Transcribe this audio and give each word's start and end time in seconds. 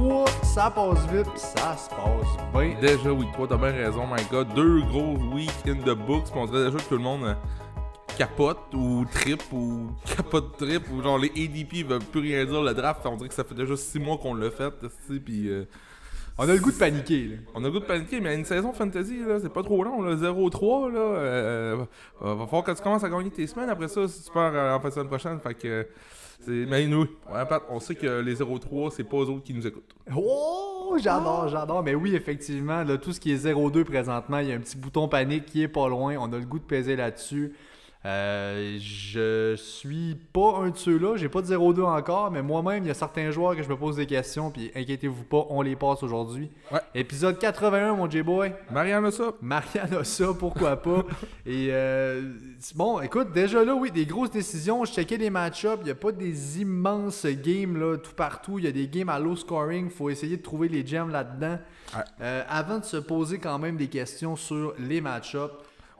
3, 0.00 0.24
ça 0.42 0.70
passe 0.70 1.06
vite 1.12 1.30
pis 1.34 1.40
ça 1.40 1.76
se 1.76 1.90
passe 1.90 2.54
bien. 2.54 2.74
Déjà, 2.80 3.12
week 3.12 3.30
3, 3.32 3.48
t'as 3.48 3.56
bien 3.58 3.70
raison, 3.70 4.06
my 4.06 4.22
god. 4.30 4.48
Deux 4.54 4.80
gros 4.84 5.18
week 5.34 5.52
in 5.66 5.74
the 5.74 5.94
books, 5.94 6.32
pis 6.32 6.32
on 6.36 6.46
dirait 6.46 6.70
déjà 6.70 6.78
que 6.78 6.88
tout 6.88 6.96
le 6.96 7.02
monde 7.02 7.24
euh, 7.24 7.34
capote 8.16 8.72
ou 8.72 9.04
trip 9.12 9.42
ou 9.52 9.90
capote 10.16 10.56
trip 10.56 10.84
ou 10.90 11.02
genre 11.02 11.18
les 11.18 11.28
ADP 11.28 11.86
veulent 11.86 12.00
plus 12.00 12.20
rien 12.20 12.46
dire 12.46 12.62
le 12.62 12.72
draft. 12.72 13.02
On 13.04 13.16
dirait 13.16 13.28
que 13.28 13.34
ça 13.34 13.44
fait 13.44 13.54
déjà 13.54 13.76
six 13.76 13.98
mois 13.98 14.16
qu'on 14.16 14.32
l'a 14.32 14.50
fait, 14.50 14.72
pis 15.22 15.48
euh, 15.48 15.64
On 16.38 16.48
a 16.48 16.54
le 16.54 16.60
goût 16.60 16.72
de 16.72 16.78
paniquer 16.78 17.24
là. 17.24 17.36
on 17.54 17.62
a 17.62 17.66
le 17.66 17.72
goût 17.72 17.80
de 17.80 17.84
paniquer, 17.84 18.20
mais 18.22 18.34
une 18.34 18.46
saison 18.46 18.72
fantasy, 18.72 19.18
là, 19.18 19.38
c'est 19.38 19.52
pas 19.52 19.62
trop 19.62 19.84
long, 19.84 20.00
là, 20.00 20.14
0-3, 20.14 20.92
là. 20.94 20.98
Euh, 20.98 21.84
euh, 22.22 22.34
va 22.36 22.46
falloir 22.46 22.64
que 22.64 22.72
tu 22.72 22.82
commences 22.82 23.04
à 23.04 23.10
gagner 23.10 23.30
tes 23.30 23.46
semaines 23.46 23.68
après 23.68 23.88
ça 23.88 24.08
si 24.08 24.22
tu 24.22 24.30
pars 24.30 24.54
en 24.74 24.80
fin 24.80 24.88
de 24.88 24.94
semaine 24.94 25.08
prochaine. 25.08 25.38
Fait 25.40 25.54
que. 25.54 25.86
C'est- 26.40 26.66
Mais 26.68 26.84
Pat, 27.46 27.62
on 27.70 27.80
sait 27.80 27.94
que 27.94 28.20
les 28.20 28.34
0-3, 28.36 28.90
c'est 28.90 29.04
pas 29.04 29.18
eux 29.18 29.28
autres 29.30 29.44
qui 29.44 29.54
nous 29.54 29.66
écoutent. 29.66 29.94
Oh, 30.16 30.96
j'adore, 31.02 31.48
j'adore. 31.48 31.82
Mais 31.82 31.94
oui, 31.94 32.14
effectivement, 32.14 32.82
là, 32.82 32.96
tout 32.98 33.12
ce 33.12 33.20
qui 33.20 33.32
est 33.32 33.36
0-2 33.36 33.84
présentement, 33.84 34.38
il 34.38 34.48
y 34.48 34.52
a 34.52 34.56
un 34.56 34.60
petit 34.60 34.76
bouton 34.76 35.08
panique 35.08 35.46
qui 35.46 35.62
est 35.62 35.68
pas 35.68 35.88
loin. 35.88 36.16
On 36.18 36.32
a 36.32 36.38
le 36.38 36.44
goût 36.44 36.58
de 36.58 36.64
peser 36.64 36.96
là-dessus. 36.96 37.52
Euh, 38.06 38.78
je 38.80 39.56
suis 39.56 40.14
pas 40.32 40.56
un 40.60 40.70
de 40.70 40.76
ceux-là, 40.76 41.16
j'ai 41.16 41.28
pas 41.28 41.42
de 41.42 41.46
0-2 41.46 41.82
encore, 41.82 42.30
mais 42.30 42.40
moi-même, 42.40 42.84
il 42.84 42.86
y 42.86 42.90
a 42.90 42.94
certains 42.94 43.30
joueurs 43.30 43.54
que 43.54 43.62
je 43.62 43.68
me 43.68 43.76
pose 43.76 43.96
des 43.96 44.06
questions, 44.06 44.50
puis 44.50 44.70
inquiétez-vous 44.74 45.24
pas, 45.24 45.44
on 45.50 45.60
les 45.60 45.76
passe 45.76 46.02
aujourd'hui. 46.02 46.50
Ouais. 46.72 46.80
Épisode 46.94 47.38
81, 47.38 47.94
mon 47.94 48.08
J-Boy. 48.08 48.54
Marianne 48.70 49.04
a 49.04 49.10
ça. 49.10 49.34
Marianne 49.42 49.94
a 49.94 50.04
ça, 50.04 50.28
pourquoi 50.38 50.76
pas. 50.76 51.04
Et 51.46 51.68
euh, 51.72 52.32
bon, 52.74 53.00
écoute, 53.02 53.32
déjà 53.32 53.62
là, 53.64 53.74
oui, 53.74 53.90
des 53.90 54.06
grosses 54.06 54.30
décisions. 54.30 54.82
Je 54.86 54.92
checkais 54.92 55.18
les 55.18 55.28
match-ups. 55.30 55.78
Il 55.80 55.84
n'y 55.84 55.90
a 55.90 55.94
pas 55.94 56.12
des 56.12 56.62
immenses 56.62 57.26
games 57.26 57.76
là, 57.76 57.98
tout 57.98 58.14
partout. 58.14 58.58
Il 58.58 58.64
y 58.64 58.68
a 58.68 58.72
des 58.72 58.88
games 58.88 59.10
à 59.10 59.18
low 59.18 59.36
scoring. 59.36 59.86
Il 59.86 59.90
faut 59.90 60.08
essayer 60.08 60.38
de 60.38 60.42
trouver 60.42 60.68
les 60.68 60.86
gems 60.86 61.10
là-dedans. 61.10 61.58
Ouais. 61.94 62.02
Euh, 62.22 62.44
avant 62.48 62.78
de 62.78 62.84
se 62.84 62.96
poser 62.96 63.38
quand 63.38 63.58
même 63.58 63.76
des 63.76 63.88
questions 63.88 64.36
sur 64.36 64.74
les 64.78 65.02
match-ups, 65.02 65.52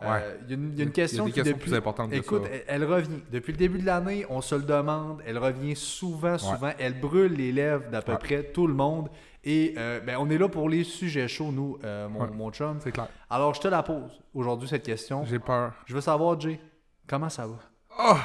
euh, 0.02 0.10
Ouais. 0.12 0.38
il 0.44 0.50
y 0.50 0.52
a 0.52 0.54
une, 0.56 0.72
il 0.72 0.78
y 0.78 0.80
a 0.80 0.84
une 0.84 0.92
question 0.92 1.26
Il 1.26 1.36
y 1.36 1.40
a 1.40 1.42
des 1.44 1.50
qui 1.52 1.54
questions 1.54 1.56
depuis... 1.58 1.70
plus 1.70 1.76
importantes 1.76 2.10
que 2.10 2.16
Écoute, 2.16 2.42
ça. 2.44 2.50
elle, 2.52 2.82
elle 2.82 2.84
revient. 2.84 3.20
Depuis 3.30 3.52
le 3.52 3.58
début 3.58 3.78
de 3.78 3.86
l'année, 3.86 4.24
on 4.30 4.40
se 4.40 4.54
le 4.54 4.62
demande. 4.62 5.20
Elle 5.26 5.38
revient 5.38 5.76
souvent, 5.76 6.38
souvent. 6.38 6.72
Elle 6.78 6.98
brûle 6.98 7.32
les 7.34 7.52
lèvres 7.52 7.90
d'à 7.90 8.02
peu 8.02 8.12
Ouais. 8.12 8.18
près 8.18 8.42
tout 8.44 8.66
le 8.66 8.74
monde. 8.74 9.08
Et 9.44 9.74
euh, 9.78 10.00
ben, 10.00 10.16
on 10.18 10.28
est 10.30 10.36
là 10.38 10.48
pour 10.48 10.68
les 10.68 10.84
sujets 10.84 11.26
chauds, 11.28 11.50
nous, 11.52 11.78
euh, 11.84 12.08
mon, 12.08 12.26
mon 12.32 12.50
chum. 12.50 12.78
C'est 12.80 12.92
clair. 12.92 13.08
Alors, 13.30 13.54
je 13.54 13.60
te 13.60 13.68
la 13.68 13.82
pose 13.82 14.20
aujourd'hui, 14.34 14.68
cette 14.68 14.82
question. 14.82 15.24
J'ai 15.24 15.38
peur. 15.38 15.72
Je 15.86 15.94
veux 15.94 16.00
savoir, 16.02 16.38
Jay, 16.38 16.60
comment 17.06 17.28
ça 17.30 17.46
va? 17.46 17.56
Oh! 17.98 18.16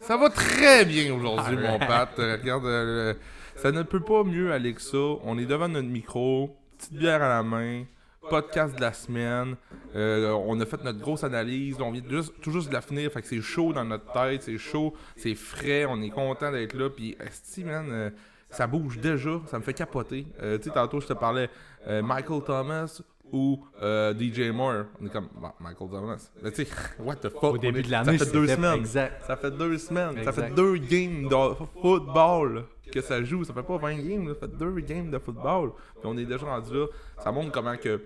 Ça 0.00 0.16
va 0.16 0.30
très 0.30 0.84
bien 0.84 1.12
aujourd'hui, 1.14 1.56
mon 1.56 1.78
Pat. 1.78 2.08
Euh, 2.18 2.36
Regarde, 2.40 2.64
euh, 2.64 3.14
ça 3.56 3.70
ne 3.70 3.82
peut 3.82 4.00
pas 4.00 4.24
mieux 4.24 4.50
aller 4.52 4.72
que 4.74 4.80
ça. 4.80 4.96
On 5.24 5.38
est 5.38 5.44
devant 5.44 5.68
notre 5.68 5.88
micro, 5.88 6.56
petite 6.78 6.94
bière 6.94 7.22
à 7.22 7.28
la 7.28 7.42
main, 7.42 7.84
podcast 8.28 8.76
de 8.76 8.80
la 8.80 8.92
semaine. 8.92 9.56
Euh, 9.94 10.30
on 10.32 10.60
a 10.60 10.66
fait 10.66 10.82
notre 10.84 11.00
grosse 11.00 11.24
analyse. 11.24 11.76
On 11.80 11.90
vient 11.90 12.02
juste, 12.08 12.34
tout 12.40 12.50
juste 12.50 12.68
de 12.68 12.74
la 12.74 12.80
finir. 12.80 13.10
Fait 13.10 13.22
que 13.22 13.28
c'est 13.28 13.40
chaud 13.40 13.72
dans 13.72 13.84
notre 13.84 14.12
tête, 14.12 14.42
c'est 14.42 14.58
chaud, 14.58 14.94
c'est 15.16 15.34
frais. 15.34 15.86
On 15.86 16.00
est 16.02 16.10
content 16.10 16.52
d'être 16.52 16.74
là. 16.74 16.90
Puis, 16.90 17.16
esti, 17.20 17.64
man, 17.64 17.88
euh, 17.90 18.10
ça 18.50 18.66
bouge 18.66 18.98
déjà. 18.98 19.40
Ça 19.46 19.58
me 19.58 19.64
fait 19.64 19.74
capoter. 19.74 20.26
Euh, 20.42 20.58
tu 20.58 20.64
sais, 20.64 20.70
tantôt, 20.70 21.00
je 21.00 21.06
te 21.06 21.14
parlais 21.14 21.48
Michael 21.86 22.42
Thomas 22.44 23.00
ou 23.32 23.64
euh, 23.82 24.14
DJ 24.18 24.50
Moore. 24.52 24.84
On 25.00 25.06
est 25.06 25.10
comme, 25.10 25.28
bah, 25.40 25.54
Michael 25.60 25.88
Thomas. 25.90 26.30
Mais 26.42 26.50
tu 26.52 26.64
sais, 26.64 26.70
what 26.98 27.16
the 27.16 27.28
fuck? 27.30 27.42
Au 27.44 27.58
début 27.58 27.80
est- 27.80 27.82
de 27.84 27.90
l'année, 27.90 28.18
ça 28.18 28.24
fait 28.26 28.32
deux 28.32 28.46
semaines. 28.48 28.78
exact. 28.78 29.22
Ça 29.26 29.36
fait 29.36 29.50
deux 29.50 29.78
semaines. 29.78 30.24
Ça 30.24 30.32
fait 30.32 30.54
deux 30.54 30.76
games 30.76 31.28
de 31.28 31.54
football 31.80 32.64
que 32.92 33.00
ça 33.00 33.22
joue. 33.22 33.44
Ça 33.44 33.52
fait 33.54 33.62
pas 33.62 33.76
20 33.78 33.96
games, 33.98 34.28
ça 34.28 34.34
fait 34.34 34.56
deux 34.56 34.80
games 34.80 35.10
de 35.10 35.18
football. 35.18 35.72
Puis 36.00 36.04
on 36.04 36.16
est 36.18 36.24
déjà 36.24 36.44
rendu 36.46 36.72
là. 36.74 36.86
Ça 37.18 37.30
montre 37.32 37.52
comment 37.52 37.76
que 37.76 38.02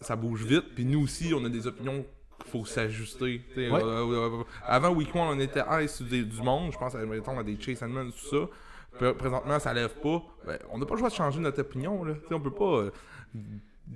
ça 0.00 0.16
bouge 0.16 0.44
vite. 0.44 0.74
Puis 0.74 0.84
nous 0.84 1.02
aussi, 1.02 1.32
on 1.34 1.44
a 1.44 1.48
des 1.48 1.66
opinions 1.66 2.04
qu'il 2.42 2.50
faut 2.50 2.64
s'ajuster. 2.64 3.42
Ouais. 3.56 3.70
euh, 3.72 4.38
euh, 4.40 4.44
avant 4.66 4.90
Week 4.94 5.14
1, 5.14 5.18
on 5.18 5.38
était 5.40 5.62
high 5.70 5.88
sur 5.88 6.06
des- 6.06 6.24
du 6.24 6.40
monde. 6.42 6.72
Je 6.72 6.78
pense 6.78 6.94
à, 6.94 7.42
des 7.42 7.60
Chase 7.60 7.82
Edmonds, 7.82 8.10
tout 8.10 8.36
ça. 8.36 9.12
Présentement, 9.18 9.58
ça 9.58 9.72
lève 9.72 9.94
pas. 10.02 10.22
Ben, 10.46 10.58
on 10.72 10.78
n'a 10.78 10.84
pas 10.84 10.94
le 10.94 10.98
choix 11.00 11.08
de 11.10 11.14
changer 11.14 11.40
notre 11.40 11.60
opinion. 11.60 12.02
Là. 12.04 12.14
Tu 12.14 12.28
sais, 12.28 12.34
on 12.34 12.40
peut 12.40 12.50
pas 12.50 12.64
euh, 12.78 12.90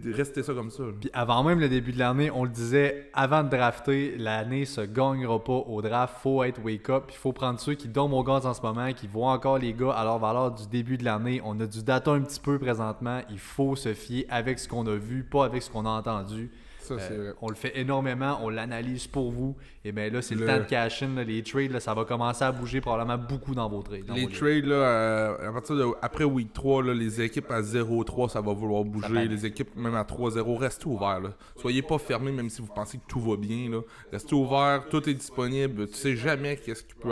rester 0.05 0.43
ça 0.43 0.55
comme 0.55 0.71
ça. 0.71 0.85
Puis 1.01 1.11
avant 1.13 1.43
même 1.43 1.61
le 1.61 1.69
début 1.69 1.93
de 1.93 1.99
l'année, 1.99 2.31
on 2.31 2.45
le 2.45 2.51
disait, 2.51 3.11
avant 3.15 3.43
de 3.43 3.49
drafter, 3.49 4.17
l'année 4.19 4.65
se 4.65 4.81
gagnera 4.81 5.43
pas 5.43 5.53
au 5.53 5.83
draft. 5.83 6.17
Faut 6.23 6.43
être 6.43 6.63
wake-up. 6.63 7.05
Il 7.11 7.17
faut 7.17 7.33
prendre 7.33 7.61
ceux 7.61 7.75
qui 7.75 7.89
dorment 7.89 8.15
au 8.15 8.25
gaz 8.25 8.47
en 8.47 8.55
ce 8.55 8.63
moment, 8.63 8.93
qui 8.93 9.07
voient 9.07 9.33
encore 9.33 9.59
les 9.59 9.73
gars 9.73 9.93
à 9.93 10.05
leur 10.05 10.19
valeur 10.19 10.53
du 10.53 10.67
début 10.67 10.99
de 10.99 11.05
l'année. 11.05 11.41
On 11.45 11.59
a 11.61 11.67
du 11.67 11.83
data 11.83 12.11
un 12.11 12.21
petit 12.21 12.41
peu 12.41 12.59
présentement. 12.59 13.21
Il 13.31 13.39
faut 13.39 13.77
se 13.77 13.95
fier 13.95 14.27
avec 14.29 14.59
ce 14.59 14.69
qu'on 14.69 14.87
a 14.87 14.97
vu, 14.97 15.25
pas 15.25 15.45
avec 15.45 15.63
ce 15.63 15.71
qu'on 15.71 15.87
a 15.87 15.91
entendu. 15.91 16.51
Ça, 16.85 16.95
Euh, 16.95 17.33
on 17.41 17.49
le 17.49 17.55
fait 17.55 17.79
énormément, 17.79 18.39
on 18.43 18.49
l'analyse 18.51 19.07
pour 19.07 19.31
vous. 19.33 19.57
Et 19.85 19.93
bien 19.93 20.11
là, 20.11 20.21
c'est 20.23 20.35
le, 20.35 20.43
Le- 20.43 20.47
temps 20.47 20.59
de 20.59 20.65
cash-in. 20.65 21.15
là, 21.15 21.25
Les 21.25 21.43
trades, 21.43 21.71
là, 21.73 21.81
ça 21.81 21.95
va 21.95 22.05
commencer 22.05 22.45
à 22.45 22.53
bouger 22.53 22.81
probablement 22.81 23.19
beaucoup 23.19 23.55
dans 23.55 23.69
vos 23.69 23.83
trades. 23.83 24.05
dans 24.05 24.15
Les 24.15 24.27
vos 24.27 24.31
trades, 24.33 24.67
là, 24.67 24.75
euh, 24.75 25.49
à 25.49 25.53
partir 25.53 25.77
de 25.77 25.87
après 26.03 26.25
week 26.25 26.53
3, 26.53 26.83
là, 26.83 26.95
les 26.95 27.21
équipes 27.23 27.51
à 27.51 27.63
0-3, 27.63 28.29
ça 28.29 28.41
va 28.41 28.53
vouloir 28.53 28.85
bouger. 28.85 29.27
Les 29.29 29.47
équipes, 29.47 29.75
même 29.77 29.95
à 29.95 30.05
3-0, 30.05 30.57
restez 30.57 30.87
ouverts. 30.87 31.21
Là. 31.21 31.31
Soyez 31.57 31.83
pas 31.83 31.99
fermés, 31.99 32.33
même 32.33 32.51
si 32.51 32.61
vous 32.63 32.73
pensez 32.75 32.99
que 32.99 33.05
tout 33.09 33.21
va 33.21 33.37
bien. 33.37 33.71
Là. 33.71 33.81
Restez 34.13 34.35
ouverts, 34.35 34.85
tout 34.91 35.09
est 35.09 35.15
disponible. 35.15 35.89
Tu 35.89 35.95
sais 35.95 36.17
jamais 36.17 36.57
qu'est-ce 36.57 36.83
qui 36.85 36.95
peut 36.95 37.11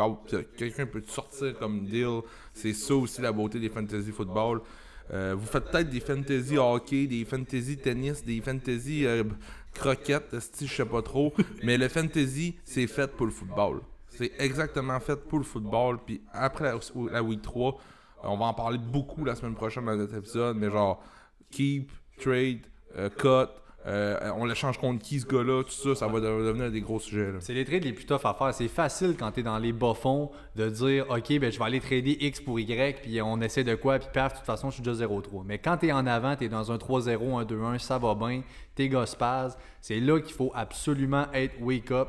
quelqu'un 0.57 0.87
peut 0.87 1.01
te 1.01 1.11
sortir 1.11 1.59
comme 1.59 1.85
deal. 1.87 2.21
C'est 2.53 2.73
ça 2.75 2.95
aussi 2.95 3.23
la 3.23 3.33
beauté 3.33 3.59
des 3.59 3.71
fantasy 3.71 4.11
football. 4.11 4.61
Euh, 5.13 5.35
vous 5.37 5.47
faites 5.47 5.65
peut-être 5.71 5.91
des 5.91 6.01
fantasy 6.01 6.57
hockey, 6.57 7.07
des 7.07 7.25
fantasy 7.25 7.77
tennis, 7.77 8.25
des 8.25 8.41
fantasy 8.41 9.05
euh, 9.05 9.25
croquettes, 9.73 10.35
je 10.61 10.67
sais 10.67 10.85
pas 10.85 11.03
trop. 11.03 11.33
mais 11.63 11.77
le 11.77 11.89
fantasy, 11.89 12.57
c'est 12.65 12.87
fait 12.87 13.11
pour 13.11 13.27
le 13.27 13.33
football. 13.33 13.81
C'est 14.09 14.33
exactement 14.39 15.01
fait 15.01 15.17
pour 15.17 15.39
le 15.39 15.45
football. 15.45 15.99
Puis 16.05 16.21
après 16.33 16.65
la, 16.65 16.79
la 17.11 17.23
week 17.23 17.43
3, 17.43 17.79
on 18.25 18.37
va 18.37 18.47
en 18.47 18.55
parler 18.55 18.79
beaucoup 18.79 19.25
la 19.25 19.35
semaine 19.35 19.55
prochaine 19.55 19.85
dans 19.85 19.97
notre 19.97 20.15
épisode, 20.15 20.57
mais 20.57 20.71
genre, 20.71 21.03
keep, 21.51 21.91
trade, 22.19 22.67
euh, 22.97 23.09
cut, 23.09 23.51
euh, 23.87 24.31
on 24.37 24.45
l'échange 24.45 24.79
contre 24.79 25.03
qui 25.03 25.19
ce 25.21 25.27
gars-là, 25.27 25.63
tout 25.65 25.71
ça, 25.71 25.95
ça 25.95 26.07
va 26.07 26.21
de- 26.21 26.27
devenir 26.27 26.71
des 26.71 26.81
gros 26.81 27.01
sujets. 27.01 27.33
C'est 27.41 27.55
les 27.55 27.65
trades 27.65 27.85
les 27.85 27.93
plus 27.93 28.07
tough 28.07 28.21
à 28.25 28.33
faire. 28.35 28.55
C'est 28.55 28.69
facile 28.69 29.17
quand 29.19 29.33
tu 29.33 29.41
es 29.41 29.43
dans 29.43 29.59
les 29.59 29.73
bas-fonds 29.73 30.31
de 30.57 30.69
dire 30.69 31.07
OK, 31.11 31.39
ben, 31.39 31.51
je 31.51 31.59
vais 31.59 31.65
aller 31.65 31.81
trader 31.81 32.17
X 32.21 32.41
pour 32.41 32.61
Y, 32.61 33.01
puis 33.03 33.21
on 33.23 33.41
essaie 33.41 33.65
de 33.65 33.75
quoi, 33.75 33.99
puis 33.99 34.09
paf, 34.13 34.33
de 34.35 34.39
toute 34.39 34.47
façon, 34.47 34.71
je 34.71 34.75
suis 34.75 34.83
déjà 34.83 35.07
0-3. 35.07 35.43
Mais 35.45 35.59
quand 35.59 35.77
tu 35.79 35.87
es 35.89 35.93
en 35.93 36.07
avant, 36.07 36.37
tu 36.37 36.45
es 36.45 36.49
dans 36.49 36.71
un 36.71 36.77
3-0, 36.77 37.37
un 37.39 37.45
2-1, 37.45 37.79
ça 37.79 37.99
va 37.99 38.15
bien, 38.15 38.43
tes 38.75 38.89
gars. 38.89 39.05
C'est 39.81 39.99
là 40.01 40.21
qu'il 40.21 40.35
faut 40.35 40.53
absolument 40.55 41.27
être 41.35 41.55
wake-up. 41.61 42.09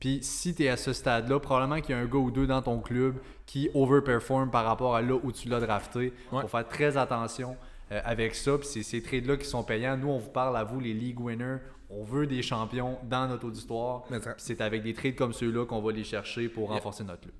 Puis 0.00 0.18
si 0.22 0.54
tu 0.54 0.64
es 0.64 0.68
à 0.68 0.76
ce 0.76 0.92
stade-là, 0.92 1.40
probablement 1.40 1.80
qu'il 1.80 1.94
y 1.94 1.98
a 1.98 2.02
un 2.02 2.04
gars 2.04 2.18
ou 2.18 2.30
deux 2.30 2.46
dans 2.46 2.60
ton 2.60 2.80
club 2.80 3.14
qui 3.46 3.70
overperform 3.72 4.50
par 4.50 4.66
rapport 4.66 4.94
à 4.94 5.00
là 5.00 5.14
où 5.22 5.32
tu 5.32 5.48
l'as 5.48 5.60
drafté. 5.60 6.12
Il 6.30 6.36
Ouais. 6.36 6.42
faut 6.42 6.48
faire 6.48 6.68
très 6.68 6.96
attention 6.98 7.56
euh, 7.92 8.00
avec 8.04 8.34
ça. 8.34 8.58
Puis 8.58 8.68
c'est 8.68 8.82
ces 8.82 9.02
trades-là 9.02 9.36
qui 9.36 9.46
sont 9.46 9.62
payants. 9.62 9.96
Nous, 9.96 10.08
on 10.08 10.18
vous 10.18 10.30
parle 10.30 10.56
à 10.56 10.64
vous, 10.64 10.80
les 10.80 10.94
league 10.94 11.20
winners. 11.20 11.58
On 11.90 12.02
veut 12.02 12.26
des 12.26 12.42
champions 12.42 12.98
dans 13.04 13.28
notre 13.28 13.46
auditoire. 13.46 14.04
C'est 14.38 14.60
avec 14.60 14.82
des 14.82 14.94
trades 14.94 15.14
comme 15.14 15.32
ceux-là 15.32 15.66
qu'on 15.66 15.80
va 15.80 15.92
les 15.92 16.04
chercher 16.04 16.48
pour 16.48 16.70
renforcer 16.70 17.04
notre 17.04 17.20
club. 17.22 17.34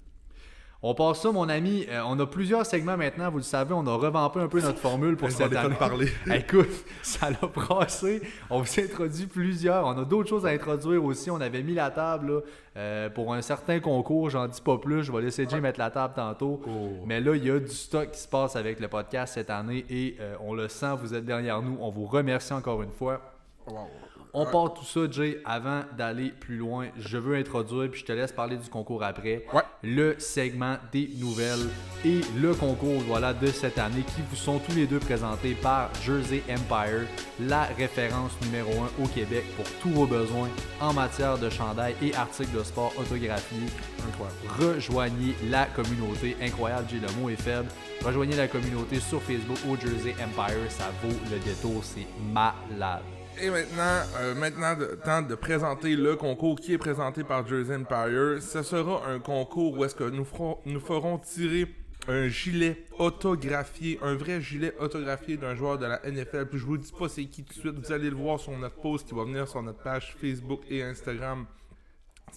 On 0.87 0.95
passe 0.95 1.23
ça, 1.23 1.33
mon 1.33 1.49
ami. 1.49 1.87
Euh, 1.89 2.03
on 2.05 2.21
a 2.21 2.27
plusieurs 2.27 2.67
segments 2.67 2.99
maintenant, 2.99 3.31
vous 3.31 3.39
le 3.39 3.43
savez. 3.43 3.73
On 3.73 3.87
a 3.87 3.95
revampé 3.95 4.39
un 4.41 4.49
peu 4.49 4.61
notre 4.61 4.79
formule 4.79 5.17
pour 5.17 5.31
cette 5.31 5.57
année. 5.57 5.75
parler. 5.77 6.09
Écoute, 6.35 6.69
ça 7.03 7.31
l'a 7.31 7.49
brassé. 7.49 8.21
On 8.51 8.61
vous 8.61 8.81
a 8.81 8.83
introduit 8.83 9.25
plusieurs. 9.25 9.87
On 9.87 9.97
a 9.97 10.05
d'autres 10.05 10.29
choses 10.29 10.45
à 10.45 10.51
introduire 10.51 11.03
aussi. 11.03 11.31
On 11.31 11.41
avait 11.41 11.63
mis 11.63 11.73
la 11.73 11.91
table 11.91 12.35
là, 12.35 12.41
euh, 12.77 13.09
pour 13.09 13.33
un 13.33 13.41
certain 13.41 13.81
concours. 13.81 14.29
J'en 14.29 14.47
dis 14.47 14.61
pas 14.61 14.77
plus. 14.77 15.05
Je 15.05 15.11
vais 15.11 15.23
laisser 15.23 15.49
Jay 15.49 15.59
mettre 15.59 15.79
la 15.79 15.91
table 15.91 16.13
tantôt. 16.15 16.61
Oh. 16.67 17.03
Mais 17.07 17.19
là, 17.19 17.35
il 17.35 17.47
y 17.47 17.51
a 17.51 17.59
du 17.59 17.75
stock 17.75 18.11
qui 18.11 18.21
se 18.21 18.29
passe 18.29 18.55
avec 18.55 18.79
le 18.79 18.89
podcast 18.89 19.33
cette 19.33 19.49
année 19.49 19.87
et 19.89 20.19
euh, 20.21 20.37
on 20.41 20.53
le 20.53 20.69
sent. 20.69 20.97
Vous 21.01 21.15
êtes 21.15 21.25
derrière 21.25 21.63
nous. 21.63 21.79
On 21.81 21.89
vous 21.89 22.05
remercie 22.05 22.53
encore 22.53 22.83
une 22.83 22.93
fois. 22.93 23.23
Wow. 23.67 23.89
On 24.37 24.47
part 24.47 24.75
tout 24.75 24.85
ça, 24.85 25.09
Jay, 25.09 25.41
avant 25.45 25.83
d'aller 25.97 26.31
plus 26.31 26.57
loin. 26.57 26.89
Je 26.99 27.19
veux 27.19 27.37
introduire, 27.37 27.89
puis 27.89 28.01
je 28.01 28.05
te 28.05 28.11
laisse 28.11 28.33
parler 28.33 28.57
du 28.57 28.69
concours 28.69 29.05
après. 29.05 29.45
Ouais. 29.53 29.63
Le 29.85 30.17
segment 30.19 30.75
des 30.91 31.09
nouvelles 31.21 31.69
et 32.05 32.21
le 32.37 32.53
concours 32.53 33.01
voilà, 33.07 33.33
de 33.33 33.47
cette 33.47 33.79
année 33.79 34.03
qui 34.03 34.23
vous 34.29 34.35
sont 34.35 34.59
tous 34.59 34.75
les 34.75 34.89
deux 34.89 34.99
présentés 34.99 35.55
par 35.55 35.89
Jersey 36.03 36.43
Empire, 36.51 37.07
la 37.39 37.63
référence 37.79 38.33
numéro 38.43 38.73
1 38.99 39.05
au 39.05 39.07
Québec 39.07 39.45
pour 39.55 39.67
tous 39.81 39.91
vos 39.91 40.07
besoins 40.07 40.49
en 40.81 40.93
matière 40.93 41.39
de 41.39 41.49
chandail 41.49 41.95
et 42.03 42.13
articles 42.17 42.59
de 42.59 42.65
sport 42.65 42.93
autographiés. 42.99 43.69
Incroyable. 44.09 44.75
Rejoignez 44.75 45.37
la 45.49 45.67
communauté. 45.67 46.37
Incroyable, 46.43 46.89
Jay, 46.91 46.99
le 46.99 47.21
mot 47.21 47.31
est 47.31 47.41
faible. 47.41 47.69
Rejoignez 48.05 48.35
la 48.35 48.49
communauté 48.49 48.99
sur 48.99 49.23
Facebook 49.23 49.59
au 49.71 49.77
Jersey 49.77 50.17
Empire. 50.21 50.71
Ça 50.71 50.91
vaut 51.05 51.17
le 51.31 51.39
détour. 51.39 51.85
C'est 51.85 52.09
malade. 52.33 53.03
Et 53.41 53.51
maintenant, 53.51 54.03
euh, 54.21 54.35
maintenant, 54.35 54.77
de- 54.77 54.99
temps 55.05 55.23
de 55.23 55.35
présenter 55.35 55.97
le 55.97 56.17
concours 56.17 56.59
qui 56.61 56.73
est 56.75 56.79
présenté 56.79 57.25
par 57.25 57.47
Jersey 57.47 57.75
Empire. 57.77 58.41
Ce 58.41 58.63
sera 58.63 59.07
un 59.09 59.19
concours 59.19 59.77
où 59.77 59.85
est-ce 59.85 59.95
que 59.95 60.05
nous 60.05 60.25
ferons, 60.25 60.59
nous 60.67 60.81
ferons 60.81 61.19
tirer 61.19 61.67
un 62.07 62.29
gilet 62.29 62.85
autographié, 62.99 63.99
un 64.03 64.15
vrai 64.15 64.41
gilet 64.41 64.75
autographié 64.79 65.37
d'un 65.37 65.55
joueur 65.55 65.79
de 65.79 65.87
la 65.87 66.01
NFL. 66.07 66.47
Puis 66.47 66.59
je 66.59 66.65
vous 66.65 66.77
dis 66.79 66.93
pas 66.97 67.09
c'est 67.09 67.25
qui 67.25 67.43
tout 67.45 67.55
de 67.55 67.59
suite. 67.59 67.75
Vous 67.87 67.93
allez 67.93 68.11
le 68.11 68.17
voir 68.17 68.39
sur 68.39 68.53
notre 68.57 68.77
post 68.81 69.09
qui 69.09 69.15
va 69.15 69.25
venir 69.25 69.49
sur 69.49 69.63
notre 69.63 69.83
page 69.83 70.15
Facebook 70.21 70.61
et 70.71 70.83
Instagram. 70.83 71.47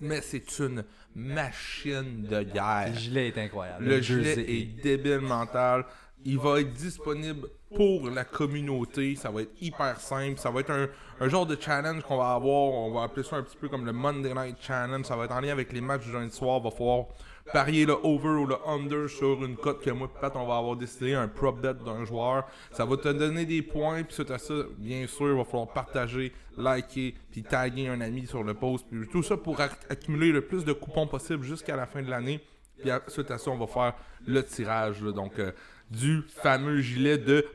Mais 0.02 0.22
c'est 0.22 0.60
une 0.60 0.84
machine 1.16 2.24
de 2.24 2.44
guerre. 2.44 2.88
Le 2.90 2.94
gilet 3.00 3.28
est 3.30 3.38
incroyable. 3.38 3.86
Le 3.86 4.02
Jersey 4.02 4.36
gilet 4.46 4.60
est 4.62 4.66
débile 4.84 5.20
mental. 5.22 5.86
Il 6.25 6.40
va 6.40 6.60
être 6.60 6.74
disponible 6.74 7.48
pour 7.75 8.10
la 8.10 8.25
communauté. 8.25 9.16
Ça 9.16 9.30
va 9.30 9.44
être 9.44 9.54
hyper 9.62 10.00
simple. 10.00 10.38
Ça 10.40 10.50
va 10.52 10.60
être 10.62 10.72
un, 10.72 10.88
un 11.19 11.30
genre 11.30 11.46
de 11.46 11.56
challenge 11.60 12.04
qu'on 12.04 12.18
va 12.18 12.31
avoir. 12.34 12.74
On 12.74 12.92
va 12.92 13.04
appeler 13.04 13.24
ça 13.24 13.38
un 13.38 13.44
petit 13.44 13.56
peu 13.58 13.69
comme 13.69 13.86
le 13.86 13.94
Monday 13.94 14.34
Night 14.34 14.58
Challenge. 14.60 15.06
Ça 15.06 15.16
va 15.16 15.25
être 15.25 15.31
en 15.34 15.40
lien 15.40 15.52
avec 15.52 15.72
les 15.72 15.80
matchs 15.81 16.06
du 16.06 16.12
lundi 16.12 16.36
soir. 16.36 16.58
Il 16.60 16.64
va 16.66 16.72
falloir 16.72 17.06
parier 17.54 17.86
le 17.86 17.94
over 18.04 18.28
ou 18.42 18.46
le 18.46 18.56
under 18.68 19.10
sur 19.10 19.42
une 19.46 19.56
cote 19.56 19.81
que 19.81 19.90
moi 19.92 20.10
Pat, 20.19 20.36
on 20.36 20.46
va 20.46 20.58
avoir 20.58 20.75
décidé, 20.75 21.14
un 21.14 21.30
prop 21.30 21.62
bet 21.62 21.75
d'un 21.75 22.04
joueur. 22.04 22.46
Ça 22.72 22.84
va 22.84 22.98
te 22.98 23.08
donner 23.08 23.46
des 23.46 23.62
points. 23.62 24.04
Puis 24.04 24.16
suite 24.16 24.31
à 24.31 24.38
ça, 24.38 24.54
bien 24.78 25.08
sûr, 25.08 25.30
il 25.30 25.38
va 25.38 25.46
falloir 25.46 25.68
partager, 25.72 26.34
liker, 26.58 27.16
puis 27.31 27.44
taguer 27.44 27.88
un 27.88 28.02
ami 28.02 28.25
sur 28.28 28.44
le 28.44 28.54
post. 28.54 28.86
Puis 28.92 29.08
tout 29.10 29.24
ça 29.24 29.38
pour 29.38 29.60
ac- 29.60 29.78
accumuler 29.90 30.31
le 30.34 30.42
plus 30.42 30.66
de 30.66 30.74
coupons 30.74 31.08
possible 31.08 31.44
jusqu'à 31.44 31.78
la 31.78 31.86
fin 31.86 32.02
de 32.02 32.10
l'année. 32.10 32.42
Puis 32.80 32.92
suite 33.08 33.31
à 33.31 33.38
ça, 33.38 33.50
on 33.50 33.58
va 33.58 33.66
faire 33.66 33.94
le 34.25 34.44
tirage. 34.44 35.02
donc, 35.02 35.40
euh, 35.40 35.52
du 35.89 36.22
fameux 36.28 36.81
gilet 36.81 37.18
de. 37.18 37.45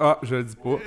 Ah, 0.00 0.18
je 0.22 0.36
le 0.36 0.44
dis 0.44 0.56
pas. 0.56 0.78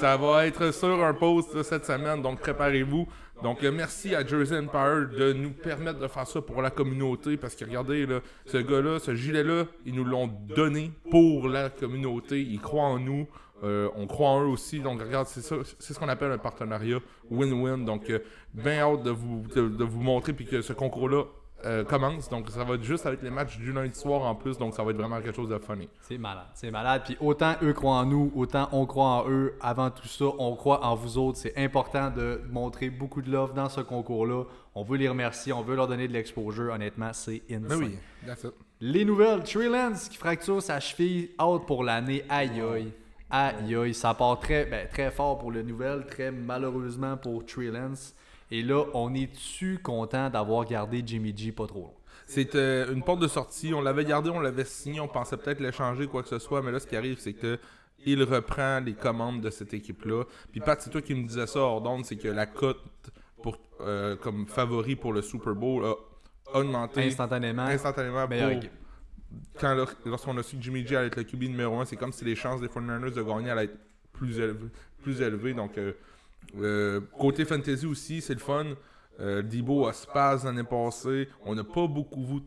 Ça 0.00 0.16
va 0.16 0.46
être 0.46 0.72
sur 0.72 1.04
un 1.04 1.14
post 1.14 1.62
cette 1.62 1.84
semaine, 1.84 2.22
donc 2.22 2.40
préparez-vous. 2.40 3.06
Donc, 3.42 3.64
euh, 3.64 3.72
merci 3.72 4.14
à 4.14 4.24
Jersey 4.24 4.56
Empire 4.56 5.08
de 5.18 5.32
nous 5.32 5.50
permettre 5.50 5.98
de 5.98 6.06
faire 6.06 6.26
ça 6.26 6.40
pour 6.40 6.62
la 6.62 6.70
communauté. 6.70 7.36
Parce 7.36 7.56
que 7.56 7.64
regardez, 7.64 8.06
là, 8.06 8.20
ce 8.46 8.58
gars-là, 8.58 9.00
ce 9.00 9.16
gilet-là, 9.16 9.64
ils 9.84 9.94
nous 9.94 10.04
l'ont 10.04 10.28
donné 10.28 10.92
pour 11.10 11.48
la 11.48 11.68
communauté. 11.68 12.40
Ils 12.40 12.60
croient 12.60 12.84
en 12.84 13.00
nous. 13.00 13.26
Euh, 13.64 13.88
on 13.96 14.06
croit 14.06 14.28
en 14.28 14.42
eux 14.42 14.48
aussi. 14.48 14.78
Donc, 14.78 15.00
regarde, 15.00 15.26
c'est 15.26 15.42
ça, 15.42 15.56
c'est 15.78 15.92
ce 15.92 15.98
qu'on 15.98 16.08
appelle 16.08 16.30
un 16.30 16.38
partenariat 16.38 16.98
win-win. 17.30 17.84
Donc, 17.84 18.10
euh, 18.10 18.20
bien 18.54 18.78
hâte 18.78 19.02
de 19.02 19.10
vous, 19.10 19.42
de 19.54 19.84
vous 19.84 20.00
montrer 20.00 20.32
puis 20.32 20.46
que 20.46 20.62
ce 20.62 20.72
concours-là 20.72 21.24
euh, 21.64 21.84
commence. 21.84 22.28
Donc, 22.28 22.48
ça 22.50 22.64
va 22.64 22.74
être 22.74 22.82
juste 22.82 23.06
avec 23.06 23.22
les 23.22 23.30
matchs 23.30 23.58
du 23.58 23.72
lundi 23.72 23.98
soir 23.98 24.22
en 24.22 24.34
plus. 24.34 24.58
Donc, 24.58 24.74
ça 24.74 24.82
va 24.82 24.90
être 24.90 24.96
vraiment 24.96 25.20
quelque 25.20 25.36
chose 25.36 25.48
de 25.48 25.58
funny. 25.58 25.88
C'est 26.00 26.18
malade, 26.18 26.46
c'est 26.54 26.70
malade. 26.70 27.02
Puis 27.04 27.16
autant 27.20 27.54
eux 27.62 27.72
croient 27.72 27.96
en 27.96 28.06
nous, 28.06 28.32
autant 28.34 28.68
on 28.72 28.86
croit 28.86 29.04
en 29.04 29.30
eux. 29.30 29.54
Avant 29.60 29.90
tout 29.90 30.08
ça, 30.08 30.26
on 30.38 30.54
croit 30.56 30.84
en 30.84 30.94
vous 30.94 31.18
autres. 31.18 31.38
C'est 31.38 31.56
important 31.56 32.10
de 32.10 32.40
montrer 32.50 32.90
beaucoup 32.90 33.22
de 33.22 33.30
love 33.30 33.54
dans 33.54 33.68
ce 33.68 33.80
concours-là. 33.80 34.44
On 34.74 34.82
veut 34.82 34.96
les 34.96 35.08
remercier, 35.08 35.52
on 35.52 35.62
veut 35.62 35.76
leur 35.76 35.88
donner 35.88 36.08
de 36.08 36.12
l'exposure. 36.12 36.72
Honnêtement, 36.72 37.12
c'est 37.12 37.42
insane. 37.50 37.66
Mais 37.68 37.74
oui, 37.74 37.98
that's 38.26 38.44
it. 38.44 38.52
Les 38.80 39.04
nouvelles, 39.04 39.44
Trey 39.44 39.68
Lance 39.68 40.08
qui 40.08 40.16
fracture 40.16 40.60
sa 40.60 40.80
cheville, 40.80 41.30
out 41.40 41.66
pour 41.66 41.84
l'année. 41.84 42.24
Aïe 42.28 42.60
aïe. 42.60 42.92
Aïe 43.30 43.76
aïe. 43.76 43.94
Ça 43.94 44.12
part 44.14 44.40
très, 44.40 44.64
ben, 44.64 44.88
très 44.88 45.10
fort 45.10 45.38
pour 45.38 45.52
les 45.52 45.62
nouvelles, 45.62 46.04
très 46.06 46.32
malheureusement 46.32 47.16
pour 47.16 47.46
Trey 47.46 47.66
Lance. 47.66 48.14
Et 48.54 48.62
là, 48.62 48.84
on 48.92 49.14
est-tu 49.14 49.78
content 49.78 50.28
d'avoir 50.28 50.66
gardé 50.66 51.02
Jimmy 51.04 51.32
G 51.34 51.52
pas 51.52 51.66
trop 51.66 51.80
long? 51.80 51.94
C'était 52.26 52.84
une 52.92 53.02
porte 53.02 53.20
de 53.20 53.26
sortie. 53.26 53.72
On 53.74 53.80
l'avait 53.80 54.04
gardé, 54.04 54.28
on 54.30 54.40
l'avait 54.40 54.64
signé. 54.66 55.00
On 55.00 55.08
pensait 55.08 55.38
peut-être 55.38 55.60
l'échanger, 55.60 56.06
quoi 56.06 56.22
que 56.22 56.28
ce 56.28 56.38
soit. 56.38 56.60
Mais 56.62 56.70
là, 56.70 56.78
ce 56.78 56.86
qui 56.86 56.94
arrive, 56.94 57.18
c'est 57.18 57.32
que 57.32 57.58
il 58.04 58.22
reprend 58.24 58.80
les 58.80 58.92
commandes 58.94 59.40
de 59.40 59.48
cette 59.48 59.72
équipe-là. 59.72 60.24
Puis 60.50 60.60
Pat, 60.60 60.78
c'est 60.80 60.90
toi 60.90 61.00
qui 61.00 61.14
me 61.14 61.26
disais 61.26 61.46
ça 61.46 61.60
hors 61.60 61.80
d'onde, 61.80 62.04
c'est 62.04 62.16
que 62.16 62.28
la 62.28 62.46
cote 62.46 62.82
pour, 63.42 63.56
euh, 63.80 64.16
comme 64.16 64.46
favori 64.46 64.96
pour 64.96 65.12
le 65.14 65.22
Super 65.22 65.54
Bowl 65.54 65.84
a 65.86 65.94
augmenté 66.58 67.04
Instantanément, 67.04 67.62
instantanément 67.62 68.26
meilleure 68.28 68.48
pour- 68.50 68.58
équipe. 68.58 68.72
quand 69.58 69.74
lor- 69.74 69.94
lorsqu'on 70.04 70.36
a 70.36 70.42
su 70.42 70.56
que 70.56 70.62
Jimmy 70.62 70.86
G 70.86 70.94
allait 70.96 71.06
être 71.06 71.16
le 71.16 71.24
QB 71.24 71.42
numéro 71.44 71.78
1, 71.80 71.84
c'est 71.86 71.96
comme 71.96 72.12
si 72.12 72.24
les 72.24 72.34
chances 72.34 72.60
des 72.60 72.68
49ers 72.68 73.12
de 73.14 73.22
gagner 73.22 73.50
allaient 73.50 73.64
être 73.64 73.78
plus 74.12 74.38
élevées. 74.38 74.68
Plus 75.02 75.20
élevées. 75.22 75.54
Donc, 75.54 75.78
euh, 75.78 75.92
euh, 76.58 77.00
côté 77.18 77.44
fantasy 77.44 77.86
aussi, 77.86 78.20
c'est 78.20 78.34
le 78.34 78.40
fun. 78.40 78.66
Euh, 79.20 79.42
a 79.42 79.92
spaz 79.92 80.44
l'année 80.44 80.64
passée. 80.64 81.28
On 81.44 81.54
n'a 81.54 81.64
pas 81.64 81.86
beaucoup, 81.86 82.24
vu, 82.24 82.40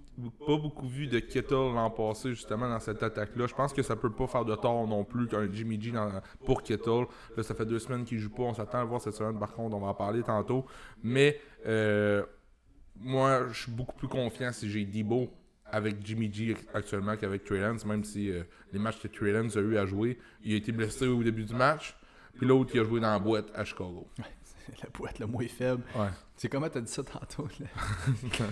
pas 0.46 0.58
beaucoup 0.58 0.88
vu 0.88 1.08
de 1.08 1.20
Kittle 1.20 1.54
l'an 1.74 1.92
passé, 1.92 2.30
justement, 2.30 2.68
dans 2.68 2.80
cette 2.80 3.04
attaque-là. 3.04 3.46
Je 3.48 3.54
pense 3.54 3.72
que 3.72 3.84
ça 3.84 3.96
peut 3.96 4.12
pas 4.12 4.28
faire 4.28 4.44
de 4.46 4.56
tort 4.56 4.88
non 4.88 5.04
plus 5.04 5.28
qu'un 5.28 5.48
Jimmy 5.52 5.80
G 5.80 5.92
dans- 5.92 6.22
pour 6.44 6.64
Kittle. 6.64 7.06
Là, 7.38 7.44
ça 7.44 7.54
fait 7.54 7.66
deux 7.66 7.80
semaines 7.80 8.04
qu'il 8.04 8.18
joue 8.20 8.32
pas. 8.32 8.44
On 8.44 8.54
s'attend 8.54 8.80
à 8.80 8.84
voir 8.84 9.00
cette 9.00 9.14
semaine, 9.14 9.40
par 9.40 9.54
contre. 9.54 9.76
On 9.76 9.80
va 9.80 9.88
en 9.88 9.94
parler 9.94 10.24
tantôt. 10.24 10.66
Mais, 11.04 11.40
euh, 11.68 12.24
moi, 13.00 13.48
je 13.52 13.62
suis 13.64 13.72
beaucoup 13.72 13.96
plus 13.96 14.08
confiant 14.08 14.52
si 14.52 14.70
j'ai 14.70 14.86
Debo 14.86 15.30
avec 15.66 15.98
Jimmy 16.06 16.34
G 16.34 16.56
actuellement 16.74 17.16
qu'avec 17.16 17.44
Trey 17.44 17.60
Lance, 17.60 17.86
même 17.86 18.04
si 18.04 18.32
euh, 18.32 18.44
les 18.74 18.80
matchs 18.80 19.00
que 19.02 19.08
Trey 19.08 19.32
Lance 19.32 19.56
a 19.56 19.62
eu 19.62 19.78
à 19.78 19.86
jouer, 19.86 20.18
il 20.44 20.54
a 20.54 20.58
été 20.58 20.72
blessé 20.72 21.08
au 21.08 21.24
début 21.24 21.44
du 21.44 21.54
match, 21.54 21.96
puis 22.38 22.46
l'autre 22.48 22.72
il 22.74 22.82
a 22.82 22.84
joué 22.84 23.00
dans 23.00 23.12
la 23.12 23.20
boîte 23.20 23.48
à 23.54 23.64
Chicago. 23.64 24.08
la 24.84 24.90
boîte 24.94 25.20
le 25.20 25.28
moins 25.28 25.48
faible. 25.48 25.84
Ouais. 25.96 26.10
C'est 26.38 26.50
comment 26.50 26.68
t'as 26.68 26.82
dit 26.82 26.92
ça 26.92 27.02
tantôt? 27.02 27.48
là? 27.62 27.68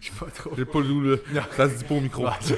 Je 0.00 0.08
sais 0.08 0.12
pas 0.18 0.26
trop. 0.30 0.50
J'ai 0.54 0.66
pas 0.66 0.80
lu 0.80 1.10
là. 1.10 1.16
Ça 1.56 1.70
se 1.70 1.78
dit 1.78 1.84
pas 1.84 1.94
au 1.94 2.00
micro. 2.00 2.26
Fait 2.30 2.54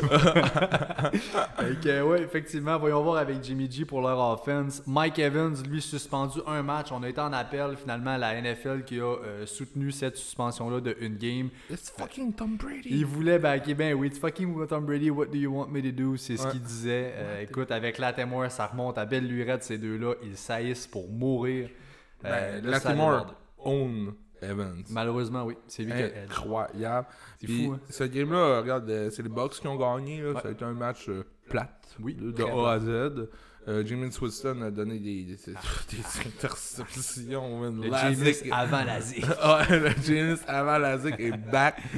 que, 1.81 2.02
ouais, 2.02 2.22
effectivement, 2.22 2.76
voyons 2.81 3.00
voir 3.00 3.19
avec 3.19 3.44
Jimmy 3.44 3.70
G 3.70 3.84
pour 3.84 4.00
leur 4.00 4.19
offense. 4.19 4.82
Mike 4.88 5.20
Evans, 5.20 5.54
lui, 5.70 5.81
suspendu 5.81 6.40
un 6.48 6.64
match. 6.64 6.90
On 6.90 7.00
a 7.04 7.08
été 7.08 7.20
en 7.20 7.32
appel, 7.32 7.76
finalement, 7.76 8.10
à 8.10 8.19
la 8.19 8.42
NFL 8.42 8.82
qui 8.82 8.98
a 8.98 9.04
euh, 9.04 9.46
soutenu 9.46 9.92
cette 9.92 10.16
suspension-là 10.16 10.81
de 10.81 10.96
une 11.00 11.16
game. 11.16 11.50
It's 11.70 11.92
fucking 11.96 12.32
Tom 12.32 12.56
Brady. 12.56 12.88
Il 12.90 13.06
voulait 13.06 13.38
backer, 13.38 13.74
ben 13.74 13.94
oui, 13.94 14.08
it's 14.08 14.19
fucking 14.19 14.66
Tom 14.66 14.84
Brady, 14.84 15.10
what 15.10 15.26
do 15.26 15.38
you 15.38 15.56
want 15.56 15.69
me 15.69 15.81
to 15.81 15.92
do? 15.92 16.16
C'est 16.16 16.36
ce 16.36 16.48
qu'il 16.48 16.60
disait. 16.60 17.12
Euh, 17.14 17.42
écoute, 17.42 17.70
avec 17.70 17.98
Latimore, 17.98 18.50
ça 18.50 18.66
remonte 18.66 18.98
à 18.98 19.04
belle 19.04 19.28
lurette, 19.28 19.62
ces 19.62 19.78
deux-là. 19.78 20.14
Ils 20.24 20.36
saillissent 20.36 20.88
pour 20.88 21.08
mourir. 21.08 21.69
Euh, 22.24 22.60
Ben, 22.60 22.64
ça 22.64 22.70
Latimore 22.70 23.34
own 23.58 24.14
Evans. 24.41 24.82
Malheureusement, 24.91 25.44
oui. 25.44 25.56
C'est 25.69 25.84
lui 25.84 25.93
qui 25.93 26.02
a 26.02 26.22
Incroyable. 26.24 27.06
C'est 27.41 27.46
fou, 27.46 27.72
hein? 27.74 27.81
Ce 27.88 28.05
game-là, 28.05 28.60
regarde, 28.60 28.91
euh, 28.91 29.10
c'est 29.10 29.22
les 29.22 29.29
Bucks 29.29 29.52
qui 29.60 29.69
ont 29.69 29.76
gagné. 29.76 30.20
là. 30.20 30.41
Ça 30.41 30.48
a 30.48 30.50
été 30.50 30.64
un 30.64 30.72
match 30.72 31.08
euh, 31.08 31.24
plate. 31.48 31.96
Oui, 32.00 32.14
De, 32.14 32.32
de 32.32 32.43
A 32.43 32.72
à 32.72 32.79
Z. 32.81 33.29
Euh, 33.69 33.84
James 33.86 34.10
Winston 34.20 34.60
a 34.62 34.70
donné 34.72 34.98
des, 34.98 35.22
des, 35.22 35.36
des 35.36 36.26
interceptions. 36.26 37.62
Le 37.62 37.82
James 37.93 38.34
avant 38.50 38.82
la 38.84 38.98
ouais, 38.98 39.79
le 39.79 39.91
James 40.02 40.36
avant 40.48 40.79
la 40.79 40.94
est 40.94 41.36
back. 41.50 41.76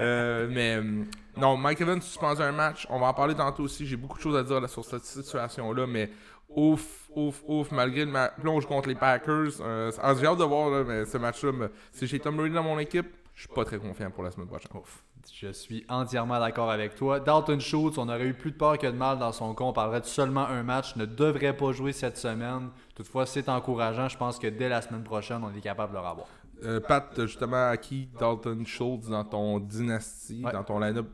Euh, 0.00 0.48
mais 0.50 0.76
euh, 0.76 1.04
non, 1.36 1.56
Mike 1.56 1.80
Evans 1.80 2.00
suspendu 2.00 2.40
un 2.42 2.52
match. 2.52 2.86
On 2.90 2.98
va 2.98 3.06
en 3.08 3.14
parler 3.14 3.34
tantôt 3.34 3.64
aussi. 3.64 3.86
J'ai 3.86 3.96
beaucoup 3.96 4.16
de 4.16 4.22
choses 4.22 4.36
à 4.36 4.42
dire 4.42 4.60
là, 4.60 4.68
sur 4.68 4.84
cette 4.84 5.04
situation-là. 5.04 5.86
Mais 5.86 6.10
ouf, 6.56 7.10
ouf, 7.14 7.42
ouf. 7.46 7.70
Malgré 7.72 8.04
ma- 8.06 8.28
plonge 8.28 8.66
contre 8.66 8.88
les 8.88 8.94
Packers. 8.94 9.60
euh, 9.60 9.90
J'ai 10.18 10.26
hâte 10.26 10.38
de 10.38 10.44
voir 10.44 10.70
là, 10.70 10.84
mais 10.84 11.04
ce 11.04 11.18
match-là. 11.18 11.52
mais 11.52 11.66
Si 11.92 12.06
j'ai 12.06 12.18
Tom 12.18 12.36
Brady 12.36 12.54
dans 12.54 12.62
mon 12.62 12.78
équipe, 12.78 13.06
je 13.34 13.40
suis 13.40 13.48
pas 13.54 13.64
très 13.64 13.78
confiant 13.78 14.10
pour 14.10 14.22
la 14.24 14.30
semaine 14.30 14.46
prochaine. 14.48 14.70
Ouf. 14.74 15.02
Je 15.32 15.52
suis 15.52 15.86
entièrement 15.88 16.38
d'accord 16.38 16.70
avec 16.70 16.94
toi. 16.96 17.18
Dalton 17.18 17.58
Schultz, 17.58 17.96
on 17.96 18.08
aurait 18.10 18.26
eu 18.26 18.34
plus 18.34 18.50
de 18.52 18.56
peur 18.56 18.76
que 18.76 18.86
de 18.86 18.92
mal 18.92 19.18
dans 19.18 19.32
son 19.32 19.54
cas. 19.54 19.64
On 19.64 19.72
parlerait 19.72 20.00
de 20.02 20.04
seulement 20.06 20.46
un 20.46 20.62
match. 20.62 20.96
Ne 20.96 21.06
devrait 21.06 21.56
pas 21.56 21.72
jouer 21.72 21.92
cette 21.92 22.18
semaine. 22.18 22.68
Toutefois, 22.94 23.24
c'est 23.24 23.48
encourageant. 23.48 24.08
Je 24.08 24.18
pense 24.18 24.38
que 24.38 24.46
dès 24.48 24.68
la 24.68 24.82
semaine 24.82 25.02
prochaine, 25.02 25.42
on 25.42 25.56
est 25.56 25.62
capable 25.62 25.92
de 25.94 25.98
le 25.98 26.06
revoir. 26.06 26.26
Euh, 26.62 26.78
Pat, 26.80 27.10
justement 27.22 27.68
acquis 27.70 28.08
Dalton 28.20 28.64
Schultz 28.66 29.08
dans 29.08 29.24
ton 29.24 29.58
dynastie, 29.60 30.42
Ouais. 30.44 30.52
dans 30.52 30.62
ton 30.62 30.78
line-up 30.78 31.06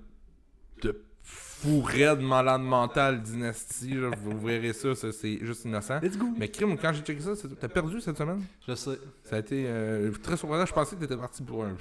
de 1.64 1.69
fou, 1.69 1.83
raide, 1.83 2.21
malade 2.21 2.61
mental, 2.61 3.21
dynastie. 3.23 3.97
vous 3.97 4.38
verrez 4.47 4.73
ça, 4.73 4.95
ça, 4.95 5.12
c'est 5.12 5.38
juste 5.43 5.64
innocent. 5.64 6.00
Let's 6.02 6.17
go. 6.17 6.26
Mais 6.37 6.49
Crime, 6.49 6.76
quand 6.79 6.93
j'ai 6.93 7.02
checké 7.02 7.21
ça, 7.21 7.35
c'est- 7.37 7.49
t'as 7.59 7.69
perdu 7.69 8.00
cette 8.00 8.17
semaine? 8.19 8.43
Je 8.67 8.75
sais. 8.75 8.99
Ça 9.25 9.37
a 9.37 9.38
été 9.40 9.64
euh, 9.67 10.11
très 10.23 10.37
surprenant. 10.37 10.64
Je 10.67 10.73
pensais 10.73 10.97
que 10.97 11.00
t'étais 11.00 11.17
parti 11.17 11.43
pour 11.43 11.64
un. 11.64 11.76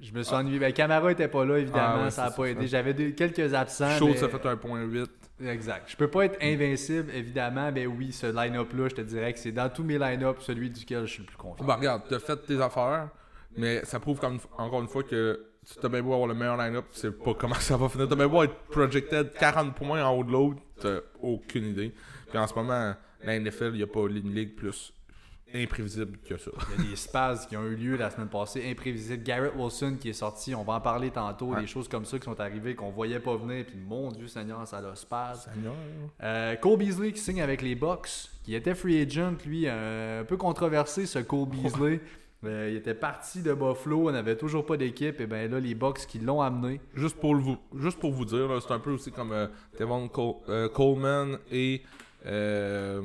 Je 0.00 0.12
me 0.12 0.22
suis 0.22 0.34
ennuyé. 0.34 0.58
Ben, 0.58 0.72
Camara 0.72 1.12
était 1.12 1.28
pas 1.28 1.44
là, 1.44 1.58
évidemment. 1.58 1.94
Ah 2.00 2.04
ouais, 2.04 2.10
ça 2.10 2.24
a 2.24 2.30
pas 2.30 2.42
ça. 2.44 2.48
aidé. 2.48 2.66
J'avais 2.66 3.12
quelques 3.12 3.54
absents. 3.54 3.96
Chaud, 3.98 4.08
mais- 4.08 4.16
ça 4.16 4.28
fait 4.28 4.46
un 4.46 4.56
point 4.56 4.82
8. 4.82 5.10
Exact. 5.42 5.84
Je 5.88 5.96
peux 5.96 6.08
pas 6.08 6.26
être 6.26 6.38
invincible, 6.42 7.10
évidemment. 7.14 7.70
Mais 7.72 7.86
oui, 7.86 8.12
ce 8.12 8.26
line-up-là, 8.26 8.88
je 8.88 8.94
te 8.96 9.00
dirais 9.00 9.32
que 9.32 9.38
c'est 9.38 9.52
dans 9.52 9.70
tous 9.70 9.82
mes 9.84 9.98
line-up 9.98 10.36
celui 10.40 10.68
duquel 10.68 11.06
je 11.06 11.12
suis 11.12 11.20
le 11.22 11.26
plus 11.26 11.36
confiant. 11.36 11.64
Bah, 11.64 11.76
regarde, 11.76 12.02
t'as 12.10 12.18
fait 12.18 12.36
tes 12.44 12.60
affaires, 12.60 13.08
mais 13.56 13.82
ça 13.84 13.98
prouve 14.00 14.18
comme, 14.18 14.38
encore 14.58 14.82
une 14.82 14.88
fois 14.88 15.02
que 15.02 15.46
tu 15.66 15.74
t'as 15.80 15.88
bien 15.88 16.02
beau 16.02 16.12
avoir 16.14 16.28
le 16.28 16.34
meilleur 16.34 16.56
line-up, 16.56 16.86
tu 16.92 17.00
sais 17.00 17.10
pas 17.10 17.34
comment 17.34 17.54
ça 17.56 17.76
va 17.76 17.88
finir. 17.88 18.08
T'as 18.08 18.16
bien 18.16 18.28
beau 18.28 18.42
être 18.42 18.54
projected 18.70 19.32
40 19.38 19.74
points 19.74 20.02
en 20.04 20.14
haut 20.16 20.24
de 20.24 20.32
l'autre, 20.32 20.60
t'as 20.80 20.98
aucune 21.20 21.66
idée. 21.66 21.92
Puis 22.28 22.38
en 22.38 22.46
ce 22.46 22.54
moment, 22.54 22.94
la 23.22 23.38
NFL, 23.38 23.72
il 23.74 23.82
a 23.82 23.86
pas 23.86 24.00
une 24.08 24.34
ligue 24.34 24.54
plus 24.56 24.92
imprévisible 25.52 26.16
que 26.18 26.36
ça. 26.38 26.50
Il 26.78 26.84
y 26.84 26.86
a 26.86 26.90
des 26.90 26.96
spasmes 26.96 27.48
qui 27.48 27.56
ont 27.56 27.64
eu 27.66 27.74
lieu 27.74 27.96
la 27.96 28.08
semaine 28.10 28.28
passée, 28.28 28.70
imprévisibles. 28.70 29.22
Garrett 29.24 29.52
Wilson 29.56 29.96
qui 30.00 30.10
est 30.10 30.12
sorti, 30.12 30.54
on 30.54 30.62
va 30.62 30.74
en 30.74 30.80
parler 30.80 31.10
tantôt, 31.10 31.48
Ouais. 31.48 31.60
des 31.62 31.66
choses 31.66 31.88
comme 31.88 32.04
ça 32.04 32.18
qui 32.20 32.24
sont 32.24 32.38
arrivées 32.40 32.76
qu'on 32.76 32.90
voyait 32.90 33.18
pas 33.18 33.36
venir, 33.36 33.66
puis 33.66 33.76
mon 33.76 34.12
Dieu 34.12 34.28
Seigneur, 34.28 34.64
ça 34.68 34.78
a 34.78 34.94
spasme. 34.94 35.50
Euh, 36.22 36.54
Cole 36.54 36.78
Beasley 36.78 37.10
qui 37.12 37.18
signe 37.20 37.42
avec 37.42 37.62
les 37.62 37.74
Bucks, 37.74 38.30
qui 38.44 38.54
était 38.54 38.76
free 38.76 39.02
agent, 39.02 39.34
lui, 39.44 39.64
euh, 39.66 40.20
un 40.20 40.24
peu 40.24 40.36
controversé 40.36 41.04
ce 41.06 41.18
Cole 41.18 41.48
Beasley. 41.48 42.00
Euh, 42.44 42.68
il 42.70 42.76
était 42.76 42.94
parti 42.94 43.42
de 43.42 43.52
Buffalo, 43.52 44.08
on 44.08 44.12
n'avait 44.12 44.36
toujours 44.36 44.64
pas 44.64 44.76
d'équipe, 44.76 45.20
et 45.20 45.26
ben 45.26 45.50
là, 45.50 45.60
les 45.60 45.74
Bucks 45.74 46.06
qui 46.06 46.18
l'ont 46.18 46.40
amené. 46.40 46.80
Juste 46.94 47.16
pour, 47.20 47.36
vous, 47.36 47.58
juste 47.76 47.98
pour 47.98 48.12
vous 48.12 48.24
dire, 48.24 48.48
c'est 48.62 48.72
un 48.72 48.78
peu 48.78 48.92
aussi 48.92 49.12
comme 49.12 49.32
euh, 49.32 49.46
Devon 49.78 50.10
euh, 50.48 50.68
Coleman 50.70 51.38
et 51.50 51.82
euh, 52.26 53.02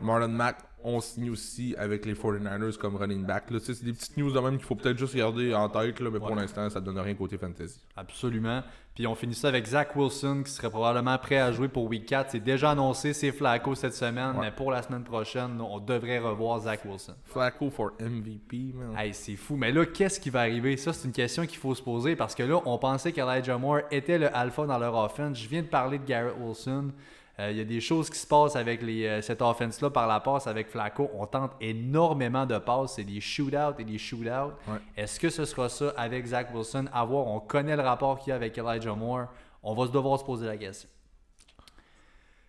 Marlon 0.00 0.28
Mack 0.28 0.58
ont 0.84 1.00
signé 1.00 1.30
aussi 1.30 1.74
avec 1.78 2.04
les 2.06 2.14
49ers 2.14 2.76
comme 2.76 2.96
running 2.96 3.24
back. 3.24 3.44
C'est 3.60 3.82
des 3.82 3.92
petites 3.92 4.16
news 4.16 4.30
de 4.30 4.38
même 4.38 4.56
qu'il 4.56 4.66
faut 4.66 4.76
peut-être 4.76 4.98
juste 4.98 5.16
garder 5.16 5.54
en 5.54 5.68
tête, 5.68 5.98
là, 6.00 6.10
mais 6.10 6.20
pour 6.20 6.34
l'instant, 6.34 6.68
ça 6.70 6.80
donne 6.80 6.98
rien 6.98 7.14
côté 7.14 7.38
fantasy. 7.38 7.80
Absolument. 7.96 8.62
Puis 8.96 9.06
on 9.06 9.14
finit 9.14 9.34
ça 9.34 9.48
avec 9.48 9.66
Zach 9.66 9.94
Wilson 9.94 10.42
qui 10.44 10.50
serait 10.50 10.70
probablement 10.70 11.16
prêt 11.18 11.36
à 11.36 11.52
jouer 11.52 11.68
pour 11.68 11.84
Week 11.84 12.06
4. 12.06 12.30
C'est 12.30 12.40
déjà 12.40 12.70
annoncé, 12.70 13.12
c'est 13.12 13.30
Flacco 13.30 13.74
cette 13.74 13.92
semaine, 13.94 14.30
Ouais. 14.36 14.46
mais 14.46 14.50
pour 14.50 14.72
la 14.72 14.82
semaine 14.82 15.04
prochaine, 15.04 15.60
on 15.60 15.78
devrait 15.78 16.18
revoir 16.18 16.60
Zach 16.60 16.80
Wilson. 16.84 17.12
Flacco 17.24 17.68
for 17.70 17.92
MVP, 18.00 18.72
man. 18.74 18.96
Hey, 18.98 19.12
c'est 19.12 19.36
fou. 19.36 19.54
Mais 19.56 19.70
là, 19.70 19.84
qu'est-ce 19.84 20.18
qui 20.18 20.30
va 20.30 20.40
arriver? 20.40 20.76
Ça, 20.78 20.92
c'est 20.94 21.06
une 21.06 21.12
question 21.12 21.44
qu'il 21.46 21.58
faut 21.58 21.74
se 21.74 21.82
poser 21.82 22.16
parce 22.16 22.34
que 22.34 22.42
là, 22.42 22.58
on 22.64 22.78
pensait 22.78 23.12
qu'Elijah 23.12 23.58
Moore 23.58 23.80
était 23.90 24.18
le 24.18 24.34
alpha 24.34 24.64
dans 24.66 24.78
leur 24.78 24.94
offense. 24.96 25.38
Je 25.38 25.48
viens 25.48 25.62
de 25.62 25.66
parler 25.68 25.98
de 25.98 26.04
Garrett 26.06 26.34
Wilson. 26.40 26.90
Euh, 27.38 27.50
Il 27.50 27.58
y 27.58 27.60
a 27.60 27.64
des 27.64 27.80
choses 27.80 28.08
qui 28.08 28.18
se 28.18 28.26
passent 28.26 28.56
avec 28.56 28.82
les, 28.82 29.06
euh, 29.06 29.20
cette 29.20 29.42
offense-là 29.42 29.90
par 29.90 30.06
la 30.06 30.20
passe 30.20 30.46
avec 30.46 30.68
Flacco. 30.68 31.10
On 31.14 31.26
tente 31.26 31.52
énormément 31.60 32.46
de 32.46 32.58
passes. 32.58 32.94
C'est 32.94 33.04
des 33.04 33.20
shootouts 33.20 33.78
et 33.78 33.84
des 33.84 33.98
shootouts. 33.98 34.24
Ouais. 34.66 34.78
Est-ce 34.96 35.20
que 35.20 35.28
ce 35.28 35.44
sera 35.44 35.68
ça 35.68 35.92
avec 35.96 36.24
Zach 36.26 36.48
Wilson? 36.54 36.86
À 36.92 37.04
voir. 37.04 37.26
On 37.26 37.40
connaît 37.40 37.76
le 37.76 37.82
rapport 37.82 38.18
qu'il 38.18 38.30
y 38.30 38.32
a 38.32 38.36
avec 38.36 38.56
Elijah 38.56 38.94
Moore. 38.94 39.26
On 39.62 39.74
va 39.74 39.86
se 39.86 39.92
devoir 39.92 40.18
se 40.18 40.24
poser 40.24 40.46
la 40.46 40.56
question. 40.56 40.88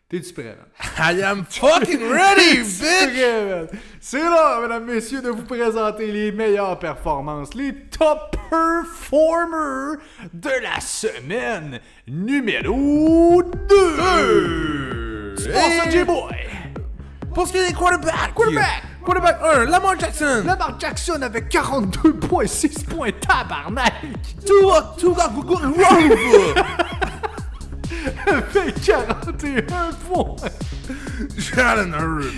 T'es-tu 0.10 0.32
prêt, 0.34 0.56
man? 0.56 0.68
I 0.98 1.22
am 1.22 1.44
fucking 1.44 2.00
ready, 2.10 2.60
bitch! 2.64 3.68
C'est 4.00 4.24
là, 4.24 4.62
mesdames, 4.62 4.86
messieurs, 4.86 5.22
de 5.22 5.28
vous 5.28 5.44
présenter 5.44 6.10
les 6.10 6.32
meilleures 6.32 6.80
performances, 6.80 7.54
les 7.54 7.74
top 7.90 8.38
performers 8.50 9.98
de 10.34 10.50
la 10.64 10.80
semaine 10.80 11.82
numéro 12.08 13.44
2. 13.44 15.36
Sponsor 15.38 15.92
J-Boy. 15.92 16.36
Pour 17.36 17.46
ce 17.46 17.52
qui 17.52 17.58
est 17.58 17.68
des 17.68 17.74
quarterbacks, 17.74 18.34
Quarterback. 18.34 18.84
quarterback 19.04 19.40
1, 19.58 19.66
Lamar 19.66 20.00
Jackson, 20.00 20.44
Lamar 20.46 20.80
Jackson 20.80 21.22
avec 21.22 21.52
42.6 21.52 22.86
points 22.86 23.12
tabarnak. 23.12 23.94
Tua 24.46 24.96
Avec 28.28 28.82
41 28.82 29.92
points. 30.08 30.36
Jalen 31.38 31.94
Hurts, 31.94 32.34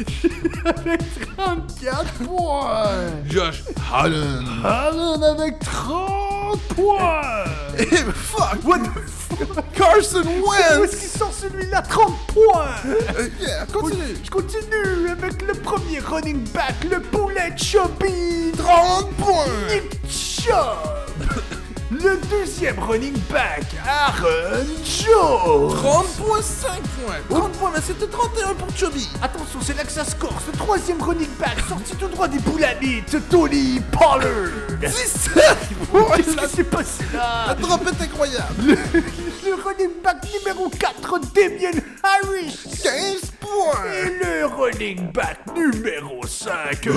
Avec 0.65 1.01
34 1.37 2.13
points. 2.25 2.89
Josh 3.29 3.63
Allen, 3.93 4.45
Allen 4.63 5.23
avec 5.23 5.59
30 5.59 6.59
points. 6.75 7.43
et 7.77 7.85
fuck, 7.85 8.59
what 8.65 8.79
the 8.79 8.89
fuck, 9.07 9.65
Carson 9.73 10.23
Où 10.23 10.53
est-ce 10.53 10.79
Wentz, 10.79 10.95
qu'il 10.95 11.09
sort 11.09 11.33
celui-là? 11.33 11.81
30 11.83 12.13
points. 12.27 12.65
Euh, 12.85 13.29
yeah, 13.39 13.65
continue, 13.71 14.15
Je 14.23 14.29
continue 14.29 15.09
avec 15.09 15.41
le 15.47 15.53
premier 15.53 15.99
running 15.99 16.43
back, 16.53 16.75
le 16.89 16.99
poulet 17.01 17.53
Chubby. 17.57 18.51
30 18.57 19.11
points, 19.17 19.45
Nick 19.69 19.99
Chubb 20.09 21.58
Le 21.91 22.19
deuxième 22.29 22.77
running 22.79 23.17
back, 23.31 23.63
Aaron 23.83 24.63
Jones. 24.85 25.73
30 25.75 26.05
points, 26.17 26.41
5 26.41 26.69
points, 26.81 27.15
30 27.29 27.51
points, 27.53 27.71
mais 27.73 27.81
c'était 27.81 28.05
31 28.05 28.53
pour 28.53 28.67
Chubby, 28.77 29.09
Attention, 29.23 29.59
c'est 29.59 29.75
là 29.75 29.83
que 29.83 29.91
ça 29.91 30.05
score, 30.05 30.39
le 30.45 30.55
troisième 30.55 31.01
running 31.01 31.27
back, 31.39 31.55
sorti 31.67 31.95
tout 31.95 32.07
droit 32.07 32.27
des 32.27 32.37
boulamites, 32.39 33.17
Tony 33.31 33.81
Pollard. 33.91 34.77
17 34.79 35.57
points, 35.91 36.17
Qu'est-ce 36.17 36.35
la, 36.35 36.43
qui 36.43 36.55
s'est 36.57 36.63
passé 36.63 37.03
la 37.11 37.45
là 37.47 37.55
drop 37.59 37.81
est 37.87 38.03
incroyable, 38.03 38.53
le, 38.67 38.75
le 38.95 39.55
running 39.55 39.89
back 40.03 40.17
numéro 40.31 40.69
4, 40.69 41.19
Damien 41.33 41.81
Harris. 42.03 42.55
15 42.83 43.31
points, 43.39 43.83
Et 44.05 44.23
le 44.23 44.45
running 44.45 45.11
back 45.11 45.39
numéro 45.55 46.21
5, 46.27 46.87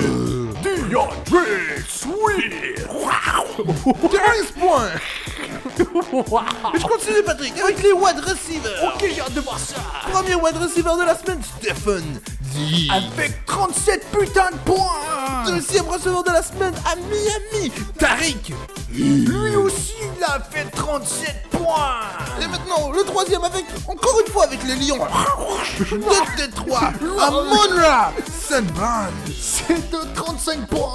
DeAndre 0.63 1.43
Swift 1.87 2.87
15 2.87 4.51
points, 4.59 4.87
et 5.77 6.79
je 6.79 6.83
continue 6.85 7.23
Patrick, 7.25 7.53
avec 7.59 7.83
les 7.83 7.91
wide 7.91 8.19
receivers, 8.19 8.83
Ok, 8.95 9.05
j'ai 9.13 9.21
hâte 9.21 9.33
de 9.33 9.41
voir 9.41 9.59
ça 9.59 9.75
premier 10.11 10.35
wide 10.35 10.57
receiver 10.57 10.91
de 10.99 11.05
la 11.05 11.17
semaine, 11.17 11.41
Stephen 11.59 12.19
D. 12.53 12.87
Avec 12.91 13.45
37 13.45 14.05
putains 14.11 14.51
de 14.51 14.57
points 14.71 15.43
Deuxième 15.45 15.87
receveur 15.87 16.23
de 16.23 16.31
la 16.31 16.41
semaine 16.43 16.73
à 16.85 16.95
Miami, 16.95 17.71
Tariq. 17.99 18.53
Lui 18.91 19.55
aussi, 19.55 19.93
il 20.17 20.23
a 20.23 20.39
fait 20.39 20.69
37 20.71 21.35
points 21.49 21.52
Et 22.41 22.47
maintenant, 22.47 22.91
le 22.91 23.03
troisième 23.03 23.43
avec, 23.43 23.65
encore 23.87 24.19
une 24.25 24.31
fois 24.31 24.43
avec 24.45 24.63
les 24.63 24.75
Lions. 24.75 25.05
De 25.79 26.37
Détroit, 26.37 26.91
à 27.19 27.31
Monra. 27.31 28.11
C'est 29.39 29.89
de 29.91 29.97
35 30.15 30.67
points 30.67 30.93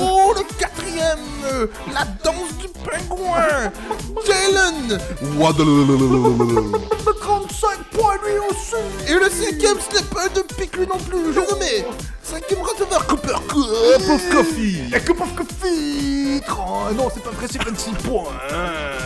Oh, 0.00 0.34
le 0.34 0.42
quatrième, 0.58 1.18
euh, 1.52 1.66
la 1.92 2.04
danse 2.24 2.52
du 2.58 2.68
pingouin, 2.68 3.70
Jalen. 4.26 4.98
Waddle. 5.38 6.80
35 7.20 7.78
points 7.92 8.16
lui 8.24 8.38
aussi 8.50 8.74
Et 9.08 9.14
le 9.14 9.30
cinquième, 9.30 9.76
ce 9.80 9.96
n'est 9.96 10.02
pas 10.04 10.28
de 10.28 10.40
pique 10.54 10.76
lui 10.76 10.86
non 10.86 10.98
plus, 10.98 11.32
je 11.32 11.40
nommé. 11.40 11.84
Cinquième 12.28 12.60
receveur, 12.60 13.06
Cooper 13.06 13.34
Cup 13.48 14.10
of 14.10 14.30
Coffee. 14.30 14.82
La 14.90 14.98
Cup 14.98 15.20
of 15.20 15.32
Coffee 15.36 16.40
30... 16.44 16.96
Non, 16.96 17.08
c'est 17.14 17.22
pas 17.22 17.30
vrai, 17.30 17.46
c'est 17.48 17.62
26 17.62 17.90
points 18.02 18.24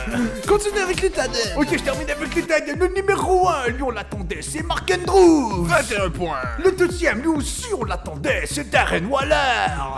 Continue 0.49 0.79
avec 0.81 1.03
les 1.03 1.11
tadem. 1.11 1.35
Ok, 1.59 1.69
je 1.73 1.83
termine 1.83 2.11
avec 2.11 2.35
les 2.35 2.43
tags. 2.43 2.57
Le 2.79 2.89
numéro 2.89 3.47
1, 3.47 3.69
lui 3.69 3.83
on 3.83 3.91
l'attendait, 3.91 4.41
c'est 4.41 4.63
Mark 4.63 4.91
Andrews 4.91 5.65
21 5.67 6.09
points. 6.11 6.39
Le 6.65 6.73
deuxième, 6.73 7.21
lui 7.21 7.29
aussi 7.29 7.67
on 7.79 7.85
l'attendait, 7.85 8.45
c'est 8.47 8.71
Darren 8.71 9.05
Waller 9.11 9.37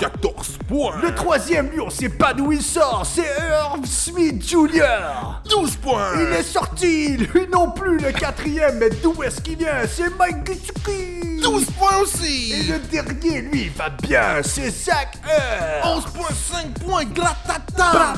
14 0.01 0.59
points. 0.69 0.97
Le 1.01 1.15
troisième, 1.15 1.71
lui, 1.71 1.81
on 1.81 1.91
sait 1.91 2.09
pas 2.09 2.35
d'où 2.35 2.51
il 2.51 2.61
sort, 2.63 3.07
c'est 3.07 3.23
Irv 3.23 3.85
Smith 3.87 4.43
Jr. 4.47 5.41
12 5.49 5.77
points. 5.77 6.11
Il 6.17 6.33
est 6.37 6.43
sorti, 6.43 7.17
lui 7.19 7.47
non 7.53 7.71
plus, 7.71 7.99
le 7.99 8.11
quatrième, 8.11 8.79
mais 8.79 8.91
d'où 8.91 9.23
est-ce 9.23 9.41
qu'il 9.41 9.59
vient? 9.59 9.87
C'est 9.89 10.11
Mike 10.19 10.45
Gesicki 10.47 11.41
12 11.43 11.65
points 11.79 11.99
Et 11.99 12.03
aussi. 12.03 12.63
le 12.69 12.79
dernier, 12.79 13.12
lui, 13.21 13.69
va 13.69 13.91
bien, 13.91 14.43
c'est 14.43 14.71
Zach 14.71 15.19
Ertz 15.29 16.07
11.5 16.07 16.85
points, 16.85 17.05
gratata. 17.05 18.15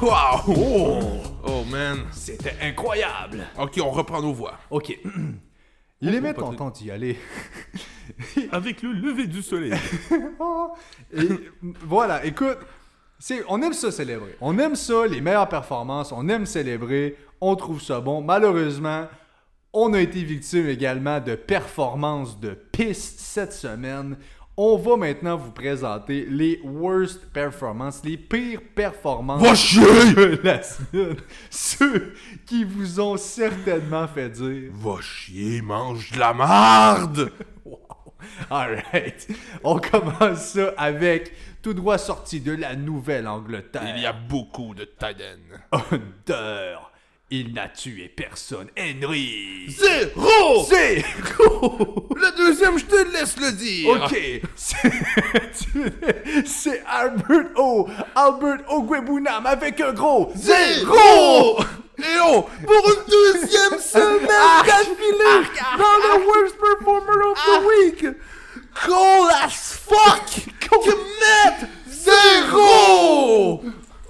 Wow. 0.00 1.22
Oh. 1.44 1.64
man. 1.70 1.98
C'était 2.12 2.54
incroyable 2.62 3.44
Ok, 3.58 3.80
on 3.82 3.90
reprend 3.90 4.22
nos 4.22 4.32
voix. 4.32 4.58
Ok. 4.70 4.96
Il 6.00 6.14
est 6.14 6.34
oh, 6.38 6.54
temps 6.54 6.70
d'y 6.70 6.90
aller. 6.90 7.18
Avec 8.52 8.82
le 8.82 8.92
lever 8.92 9.26
du 9.26 9.42
soleil. 9.42 9.72
Et 11.12 11.28
voilà, 11.84 12.24
écoute, 12.24 12.58
c'est, 13.18 13.42
on 13.48 13.60
aime 13.62 13.72
ça 13.72 13.90
célébrer. 13.90 14.36
On 14.40 14.56
aime 14.58 14.76
ça, 14.76 15.06
les 15.06 15.20
meilleures 15.20 15.48
performances, 15.48 16.12
on 16.12 16.28
aime 16.28 16.46
célébrer, 16.46 17.16
on 17.40 17.56
trouve 17.56 17.82
ça 17.82 18.00
bon. 18.00 18.22
Malheureusement, 18.22 19.08
on 19.72 19.92
a 19.92 20.00
été 20.00 20.22
victime 20.22 20.68
également 20.68 21.20
de 21.20 21.34
performances 21.34 22.38
de 22.40 22.50
piste 22.50 23.20
cette 23.20 23.52
semaine. 23.52 24.16
On 24.56 24.76
va 24.76 24.96
maintenant 24.96 25.36
vous 25.36 25.52
présenter 25.52 26.26
les 26.28 26.60
worst 26.64 27.30
performances, 27.32 28.02
les 28.04 28.16
pires 28.16 28.62
performances 28.74 29.40
de 29.74 30.40
la 30.42 30.62
semaine. 30.62 31.16
Ceux 31.48 32.14
qui 32.44 32.64
vous 32.64 32.98
ont 32.98 33.16
certainement 33.16 34.08
fait 34.08 34.30
dire 34.30 34.72
Va 34.72 35.00
chier, 35.00 35.62
mange 35.62 36.10
de 36.10 36.18
la 36.18 36.32
marde! 36.32 37.30
Alright. 38.50 39.28
On 39.62 39.78
commence 39.78 40.54
ça 40.54 40.74
avec 40.76 41.32
tout 41.62 41.74
droit 41.74 41.98
sorti 41.98 42.40
de 42.40 42.52
la 42.52 42.74
Nouvelle-Angleterre. 42.74 43.94
Il 43.96 44.02
y 44.02 44.06
a 44.06 44.12
beaucoup 44.12 44.74
de 44.74 44.84
Tiden. 44.84 45.38
Under. 45.70 46.87
Il 47.30 47.52
n'a 47.52 47.68
tué 47.68 48.08
personne. 48.08 48.68
Henry. 48.78 49.66
Zéro! 49.68 50.64
Zéro. 50.66 52.08
Le 52.16 52.36
deuxième, 52.38 52.78
je 52.78 52.86
te 52.86 53.12
laisse 53.12 53.36
le 53.38 53.52
dire! 53.52 53.90
Ok. 53.90 54.18
C'est- 56.46 56.82
Albert 56.86 57.50
O. 57.56 57.86
Albert 58.14 58.60
Ogwebunam 58.70 59.44
avec 59.44 59.78
un 59.82 59.92
gros 59.92 60.32
Zéro! 60.34 61.58
Et 61.98 62.18
oh, 62.24 62.46
pour 62.64 62.90
une 62.92 63.04
deuxième 63.10 63.78
semaine 63.80 64.26
d'affilée 64.26 65.44
dans 65.76 65.98
le 65.98 66.24
Worst 66.26 66.56
Performer 66.56 67.22
of 67.30 67.38
the 67.44 67.58
Week, 67.66 68.00
cold 68.86 69.30
as 69.44 69.80
fuck, 69.84 70.28
Kemet, 70.60 71.68
zéro! 71.90 73.62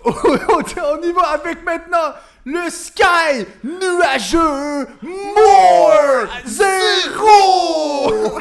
On 0.05 1.03
y 1.03 1.13
va 1.13 1.23
avec 1.31 1.65
maintenant 1.65 2.15
le 2.45 2.71
Sky 2.71 3.47
nuageux 3.65 4.87
More 5.03 6.27
Zéro. 6.45 8.41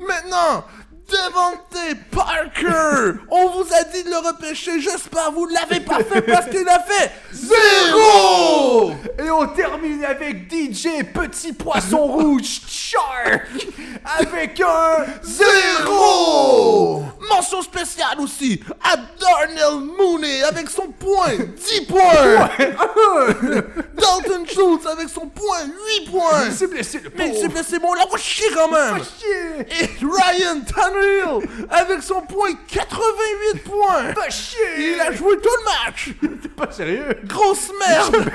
Maintenant, 0.00 0.64
Devante 1.08 1.96
Parker, 2.10 3.18
on 3.30 3.48
vous 3.48 3.72
a 3.72 3.84
dit 3.84 4.04
de 4.04 4.10
le 4.10 4.18
repêcher, 4.18 4.78
j'espère 4.78 5.32
vous 5.32 5.46
l'avez 5.46 5.80
pas 5.80 6.04
fait 6.04 6.20
parce 6.20 6.50
qu'il 6.50 6.68
a 6.68 6.80
fait 6.80 7.10
zéro! 7.32 8.92
Et 9.18 9.30
on 9.30 9.46
termine 9.48 10.04
avec 10.04 10.52
DJ 10.52 11.02
Petit 11.14 11.54
Poisson 11.54 12.04
Rouge 12.04 12.60
Shark 12.68 13.68
avec 14.04 14.60
un 14.60 15.06
Zéro! 15.22 17.04
Mention 17.28 17.62
spéciale 17.62 18.18
aussi 18.20 18.60
à 18.82 18.96
Darnell 18.96 19.80
Mooney 19.98 20.42
avec 20.42 20.68
son 20.70 20.88
point 20.88 21.34
10 21.36 21.80
points! 21.86 22.48
Dalton 23.94 24.46
Schultz 24.46 24.86
avec 24.86 25.08
son 25.08 25.26
point 25.28 25.64
8 26.00 26.10
points! 26.10 26.46
Il 26.46 26.52
s'est 26.52 26.66
blessé 26.66 27.00
le 27.00 27.10
Mais 27.16 27.28
il 27.28 27.36
s'est 27.36 27.48
blessé, 27.48 27.78
bon, 27.78 27.88
on 27.90 27.94
l'a 27.94 28.04
chier 28.16 28.46
quand 28.54 28.70
même! 28.70 29.02
chier. 29.18 29.82
Et 29.82 29.86
Ryan 30.00 30.60
Tannehill 30.60 31.48
avec 31.70 32.02
son 32.02 32.22
point 32.22 32.50
88 32.68 33.62
points! 33.64 34.12
Pas 34.14 34.30
chier. 34.30 34.94
Il 34.94 35.00
a 35.00 35.12
joué 35.12 35.36
tout 35.36 35.48
le 35.58 35.64
match! 35.86 36.10
T'es 36.42 36.48
pas 36.48 36.70
sérieux 36.72 37.18
Grosse 37.24 37.70
merde! 37.78 38.30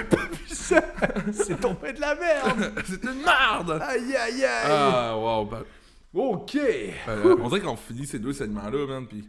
Ça, 0.52 0.82
C'est 1.34 1.60
tombé 1.60 1.94
de 1.94 2.00
la 2.00 2.16
merde. 2.16 2.74
C'est 2.88 3.04
une 3.04 3.22
merde! 3.24 3.82
Aïe 3.86 4.16
aïe 4.16 4.46
aïe. 4.46 4.70
Ah, 4.70 5.18
wow, 5.18 5.46
ben, 5.46 5.64
Ok. 6.14 6.56
euh, 6.56 7.36
on 7.42 7.48
dirait 7.50 7.62
qu'on 7.62 7.76
finit 7.76 8.06
ces 8.06 8.20
deux 8.20 8.34
segments-là, 8.34 8.86
man, 8.88 9.08
pis 9.08 9.28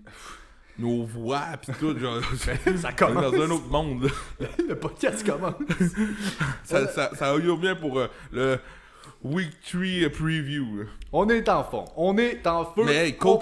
nos 0.78 1.04
voix 1.04 1.40
pis 1.60 1.70
tout, 1.78 1.96
genre, 1.98 2.20
Ça 2.36 2.52
on 2.66 2.90
est 2.90 2.94
commence. 2.96 3.32
dans 3.32 3.42
un 3.42 3.50
autre 3.50 3.68
monde. 3.68 4.10
Le 4.68 4.74
podcast 4.74 5.24
commence. 5.24 5.54
ça, 6.64 6.88
ça, 6.88 7.10
ça 7.14 7.34
augure 7.34 7.56
bien 7.58 7.74
pour 7.76 7.98
euh, 7.98 8.08
le 8.32 8.58
Week 9.22 9.50
3 9.62 10.10
preview. 10.10 10.78
là. 10.80 10.84
On 11.12 11.28
est 11.28 11.48
en 11.48 11.62
fond. 11.64 11.84
On 11.96 12.18
est 12.18 12.46
en 12.46 12.64
feu. 12.66 12.82
Mais 12.84 13.06
hey, 13.06 13.16
Cole 13.16 13.38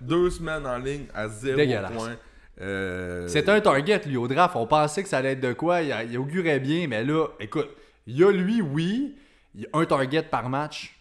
deux 0.00 0.30
semaines 0.30 0.66
en 0.66 0.78
ligne 0.78 1.06
à 1.14 1.28
zéro 1.28 1.56
Dégueulasse. 1.56 1.92
point. 1.92 2.16
Euh, 2.60 3.26
C'est 3.28 3.48
un 3.50 3.60
target, 3.60 4.00
lui, 4.06 4.16
au 4.16 4.28
draft. 4.28 4.56
On 4.56 4.66
pensait 4.66 5.02
que 5.02 5.08
ça 5.08 5.18
allait 5.18 5.32
être 5.32 5.40
de 5.40 5.52
quoi. 5.52 5.82
Il, 5.82 5.94
il 6.10 6.16
augurait 6.18 6.60
bien, 6.60 6.86
mais 6.88 7.04
là, 7.04 7.26
écoute, 7.40 7.68
il 8.06 8.16
y 8.16 8.24
a 8.24 8.30
lui, 8.30 8.62
oui. 8.62 9.14
Il 9.54 9.62
y 9.62 9.66
a 9.66 9.78
un 9.78 9.84
target 9.84 10.22
par 10.22 10.48
match. 10.48 10.95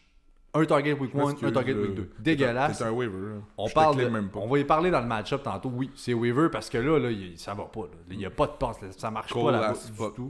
Un 0.57 0.65
target 0.65 0.93
week 0.93 1.13
1, 1.13 1.29
Excuse, 1.31 1.49
un 1.49 1.51
target 1.51 1.73
là. 1.73 1.81
week 1.81 1.95
2. 1.95 2.09
Dégueulasse. 2.19 2.77
C'est 2.77 2.83
un 2.85 2.91
waiver. 2.91 3.17
là. 3.19 3.35
On 3.57 3.69
parle 3.69 3.95
clique 3.95 4.07
de- 4.07 4.11
même 4.13 4.29
pas. 4.29 4.39
On 4.39 4.47
va 4.47 4.57
y 4.59 4.63
parler 4.63 4.89
dans 4.89 5.01
le 5.01 5.05
match-up 5.07 5.43
tantôt. 5.43 5.69
Oui, 5.73 5.91
c'est 5.95 6.13
Weaver 6.13 6.49
parce 6.49 6.69
que 6.69 6.77
là, 6.77 6.97
là 6.97 7.11
il- 7.11 7.37
ça 7.37 7.53
va 7.53 7.65
pas. 7.65 7.81
là. 7.81 7.87
Il 8.09 8.17
n'y 8.17 8.25
a 8.25 8.29
pas 8.29 8.47
de 8.47 8.53
passe. 8.53 8.81
là. 8.81 8.87
Ça 8.97 9.11
marche 9.11 9.33
pas 9.33 9.51
là-bas 9.51 9.69
as 9.71 9.87
du 9.87 9.93
fuck, 9.93 10.15
tout. 10.15 10.29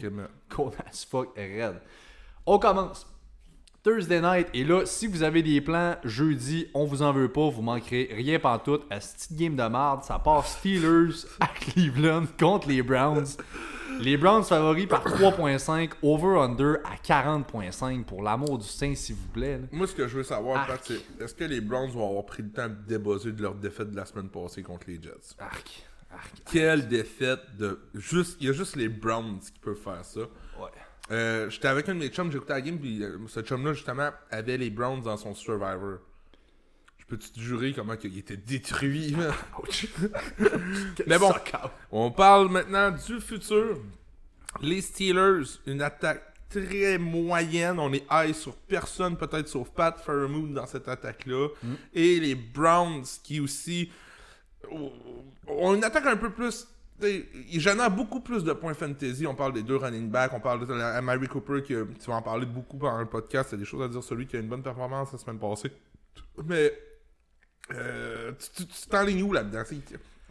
Cold 0.49 0.73
as 0.89 1.05
fuck 1.09 1.35
raide. 1.37 1.79
On 2.45 2.57
commence. 2.59 3.07
Thursday 3.83 4.19
night. 4.19 4.47
Et 4.55 4.63
là, 4.63 4.83
si 4.85 5.05
vous 5.05 5.21
avez 5.21 5.43
des 5.43 5.61
plans 5.61 5.95
jeudi, 6.03 6.67
on 6.73 6.85
vous 6.85 7.03
en 7.03 7.11
veut 7.13 7.31
pas. 7.31 7.47
Vous 7.49 7.61
manquerez 7.61 8.09
rien 8.11 8.39
pantoute. 8.39 8.81
À 8.89 8.99
cette 8.99 9.37
game 9.37 9.55
de 9.55 9.67
marde, 9.67 10.03
ça 10.03 10.17
part 10.17 10.47
Steelers 10.47 11.13
à 11.39 11.45
Cleveland 11.47 12.23
contre 12.39 12.67
les 12.67 12.81
Browns. 12.81 13.25
Les 13.99 14.17
Browns 14.17 14.43
favoris 14.43 14.87
par 14.87 15.05
3.5. 15.05 15.91
Over-under 16.01 16.75
à 16.83 16.95
40.5. 16.97 18.03
Pour 18.03 18.21
l'amour 18.23 18.57
du 18.57 18.65
saint, 18.67 18.93
s'il 18.95 19.15
vous 19.15 19.27
plaît. 19.29 19.57
là. 19.59 19.67
Moi, 19.71 19.87
ce 19.87 19.93
que 19.95 20.07
je 20.07 20.17
veux 20.17 20.23
savoir, 20.23 20.57
Arc. 20.57 20.67
Pat, 20.69 20.79
c'est 20.83 21.23
est-ce 21.23 21.33
que 21.33 21.43
les 21.43 21.61
Browns 21.61 21.89
vont 21.91 22.07
avoir 22.09 22.25
pris 22.25 22.43
le 22.43 22.51
temps 22.51 22.67
de 22.67 22.75
débosser 22.87 23.31
de 23.31 23.41
leur 23.41 23.55
défaite 23.55 23.91
de 23.91 23.95
la 23.95 24.05
semaine 24.05 24.29
passée 24.29 24.63
contre 24.63 24.85
les 24.87 25.01
Jets? 25.01 25.35
Arc. 25.39 25.85
Arc. 26.13 26.31
Quelle 26.51 26.87
défaite 26.87 27.41
de. 27.57 27.79
Juste, 27.93 28.37
il 28.41 28.47
y 28.47 28.49
a 28.49 28.53
juste 28.53 28.75
les 28.75 28.89
Browns 28.89 29.39
qui 29.39 29.59
peuvent 29.59 29.75
faire 29.81 30.03
ça. 30.03 30.21
Ouais. 30.21 30.69
Euh, 31.11 31.49
J'étais 31.49 31.67
avec 31.67 31.87
un 31.89 31.93
de 31.95 31.99
mes 31.99 32.07
chums, 32.09 32.31
j'écoutais 32.31 32.53
la 32.53 32.61
game, 32.61 32.79
puis 32.79 33.03
euh, 33.03 33.17
ce 33.27 33.41
chum-là, 33.41 33.73
justement, 33.73 34.09
avait 34.31 34.57
les 34.57 34.69
Browns 34.71 35.01
dans 35.01 35.17
son 35.17 35.33
Survivor. 35.35 35.99
Je 37.07 37.15
peux-tu 37.15 37.29
te 37.31 37.39
jurer 37.39 37.71
comment 37.73 37.93
il 38.03 38.17
était 38.17 38.35
détruit, 38.37 39.13
man? 39.15 39.31
Mais 41.07 41.19
bon. 41.19 41.31
On 41.91 42.09
parle 42.11 42.49
maintenant 42.49 42.91
du 42.91 43.19
futur. 43.21 43.77
Les 44.61 44.81
Steelers, 44.81 45.43
une 45.67 45.81
attaque 45.81 46.23
très 46.49 46.97
moyenne. 46.97 47.77
On 47.79 47.93
est 47.93 48.05
high 48.09 48.33
sur 48.33 48.55
personne, 48.55 49.17
peut-être 49.17 49.47
sauf 49.47 49.69
Pat 49.69 49.99
Fairmoon 49.99 50.53
dans 50.53 50.65
cette 50.65 50.87
attaque-là. 50.87 51.49
Et 51.93 52.19
les 52.19 52.33
Browns 52.35 53.03
qui 53.23 53.39
aussi 53.39 53.91
ont 55.47 55.75
une 55.75 55.83
attaque 55.83 56.07
un 56.07 56.17
peu 56.17 56.31
plus. 56.31 56.67
t'sais, 56.99 57.27
Ils 57.51 57.59
génèrent 57.59 57.91
beaucoup 57.91 58.21
plus 58.21 58.43
de 58.43 58.53
points 58.53 58.73
fantasy. 58.73 59.27
On 59.27 59.35
parle 59.35 59.53
des 59.53 59.61
deux 59.63 59.75
running 59.75 60.09
backs. 60.09 60.33
On 60.33 60.39
parle 60.39 60.65
de 60.65 60.73
la- 60.73 61.01
Mary 61.03 61.27
Cooper, 61.27 61.61
qui, 61.61 61.73
tu 61.73 62.07
vas 62.09 62.15
en 62.15 62.21
parler 62.23 62.47
beaucoup 62.47 62.77
pendant 62.77 62.99
le 62.99 63.05
podcast. 63.05 63.49
C'est 63.51 63.57
des 63.57 63.65
choses 63.65 63.83
à 63.83 63.87
dire 63.87 64.03
celui 64.03 64.25
qui 64.25 64.37
a 64.37 64.39
une 64.39 64.47
bonne 64.49 64.63
performance 64.63 65.11
la 65.11 65.19
semaine 65.19 65.37
passée. 65.37 65.71
Mais 66.45 66.73
euh, 67.73 68.31
tu 68.55 68.65
t'enlignes 68.89 69.23
où 69.23 69.33
là-dedans? 69.33 69.63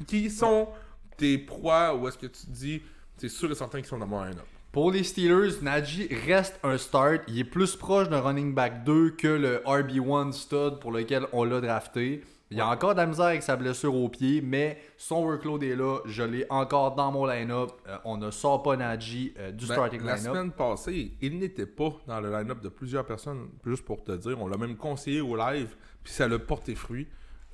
Qui 0.07 0.31
sont 0.31 0.69
tes 1.17 1.39
proies 1.39 1.95
ou 1.95 2.09
est-ce 2.09 2.19
que 2.19 2.27
tu 2.27 2.47
te 2.47 2.51
dis, 2.51 2.83
c'est 3.17 3.29
sûr 3.29 3.51
et 3.51 3.55
certain 3.55 3.79
qu'ils 3.79 3.89
sont 3.89 3.99
dans 3.99 4.07
mon 4.07 4.23
line-up? 4.25 4.45
Pour 4.73 4.91
les 4.91 5.05
Steelers, 5.05 5.63
Najee 5.63 6.09
reste 6.27 6.59
un 6.65 6.77
start. 6.79 7.23
Il 7.29 7.39
est 7.39 7.45
plus 7.45 7.77
proche 7.77 8.09
d'un 8.09 8.21
running 8.21 8.55
back 8.55 8.83
2 8.85 9.11
que 9.11 9.29
le 9.29 9.59
RB1 9.65 10.33
stud 10.33 10.81
pour 10.81 10.91
lequel 10.91 11.27
on 11.33 11.45
l'a 11.45 11.61
drafté. 11.61 12.25
Il 12.51 12.61
a 12.61 12.69
encore 12.69 12.95
de 12.95 12.99
la 13.01 13.07
misère 13.07 13.27
avec 13.27 13.43
sa 13.43 13.57
blessure 13.57 13.95
au 13.95 14.09
pied, 14.09 14.41
mais 14.41 14.79
son 14.97 15.25
workload 15.25 15.63
est 15.63 15.77
là. 15.77 15.99
Je 16.07 16.23
l'ai 16.23 16.45
encore 16.51 16.95
dans 16.95 17.11
mon 17.11 17.25
line-up. 17.25 17.71
Euh, 17.89 17.97
on 18.05 18.17
ne 18.17 18.31
sort 18.31 18.63
pas 18.63 18.77
Najee 18.77 19.33
euh, 19.39 19.51
du 19.51 19.67
Ben, 19.67 19.75
starting 19.75 20.03
la 20.03 20.17
line-up. 20.17 20.35
semaine 20.35 20.51
passée, 20.53 21.13
il 21.21 21.39
n'était 21.39 21.67
pas 21.67 21.93
dans 22.07 22.21
le 22.21 22.31
line-up 22.31 22.61
de 22.61 22.69
plusieurs 22.69 23.05
personnes, 23.07 23.49
juste 23.65 23.85
pour 23.85 24.05
te 24.05 24.13
dire. 24.13 24.41
On 24.41 24.47
l'a 24.47 24.57
même 24.57 24.77
conseillé 24.77 25.21
au 25.21 25.37
live, 25.37 25.75
puis 26.03 26.13
ça 26.13 26.29
l'a 26.29 26.39
porté 26.39 26.75
fruit. 26.75 27.07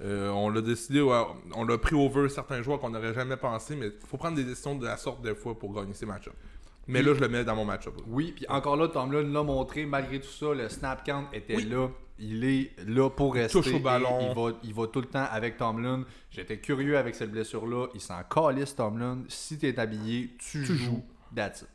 Euh, 0.02 0.30
on 0.30 0.48
l'a 0.48 0.62
décidé, 0.62 1.02
on 1.02 1.64
l'a 1.64 1.78
pris 1.78 1.94
over 1.94 2.28
certains 2.28 2.62
joueurs 2.62 2.80
qu'on 2.80 2.90
n'aurait 2.90 3.12
jamais 3.12 3.36
pensé, 3.36 3.76
mais 3.76 3.88
il 3.88 4.06
faut 4.06 4.16
prendre 4.16 4.36
des 4.36 4.44
décisions 4.44 4.74
de 4.74 4.86
la 4.86 4.96
sorte 4.96 5.20
des 5.20 5.34
fois 5.34 5.58
pour 5.58 5.74
gagner 5.74 5.92
ces 5.94 6.06
match-ups. 6.06 6.34
Mais 6.86 7.02
là, 7.02 7.14
je 7.14 7.20
le 7.20 7.28
mets 7.28 7.44
dans 7.44 7.54
mon 7.54 7.64
match-up. 7.64 7.94
Oui, 8.08 8.32
puis 8.34 8.46
encore 8.48 8.76
là, 8.76 8.88
Tomlin 8.88 9.22
l'a 9.22 9.42
montré, 9.42 9.84
malgré 9.86 10.20
tout 10.20 10.28
ça, 10.30 10.54
le 10.54 10.68
snap 10.68 11.04
count 11.04 11.26
était 11.32 11.56
Oui. 11.56 11.64
là. 11.64 11.88
Il 12.18 12.44
est 12.44 12.72
là 12.86 13.08
pour 13.08 13.34
rester. 13.34 13.58
touche 13.60 13.72
au 13.72 13.78
ballon. 13.78 14.28
Il 14.30 14.34
va, 14.34 14.58
il 14.62 14.74
va 14.74 14.86
tout 14.88 15.00
le 15.00 15.06
temps 15.06 15.26
avec 15.30 15.56
Tomlin. 15.56 16.04
J'étais 16.30 16.58
curieux 16.58 16.98
avec 16.98 17.14
cette 17.14 17.30
blessure-là. 17.30 17.86
Il 17.94 18.00
s'en 18.00 18.22
calisse, 18.24 18.74
Tomlin. 18.76 19.20
Si 19.28 19.56
t'es 19.58 19.78
habillé, 19.78 20.36
tu, 20.38 20.64
joues. 20.64 21.02
That's 21.34 21.62
it. 21.62 21.68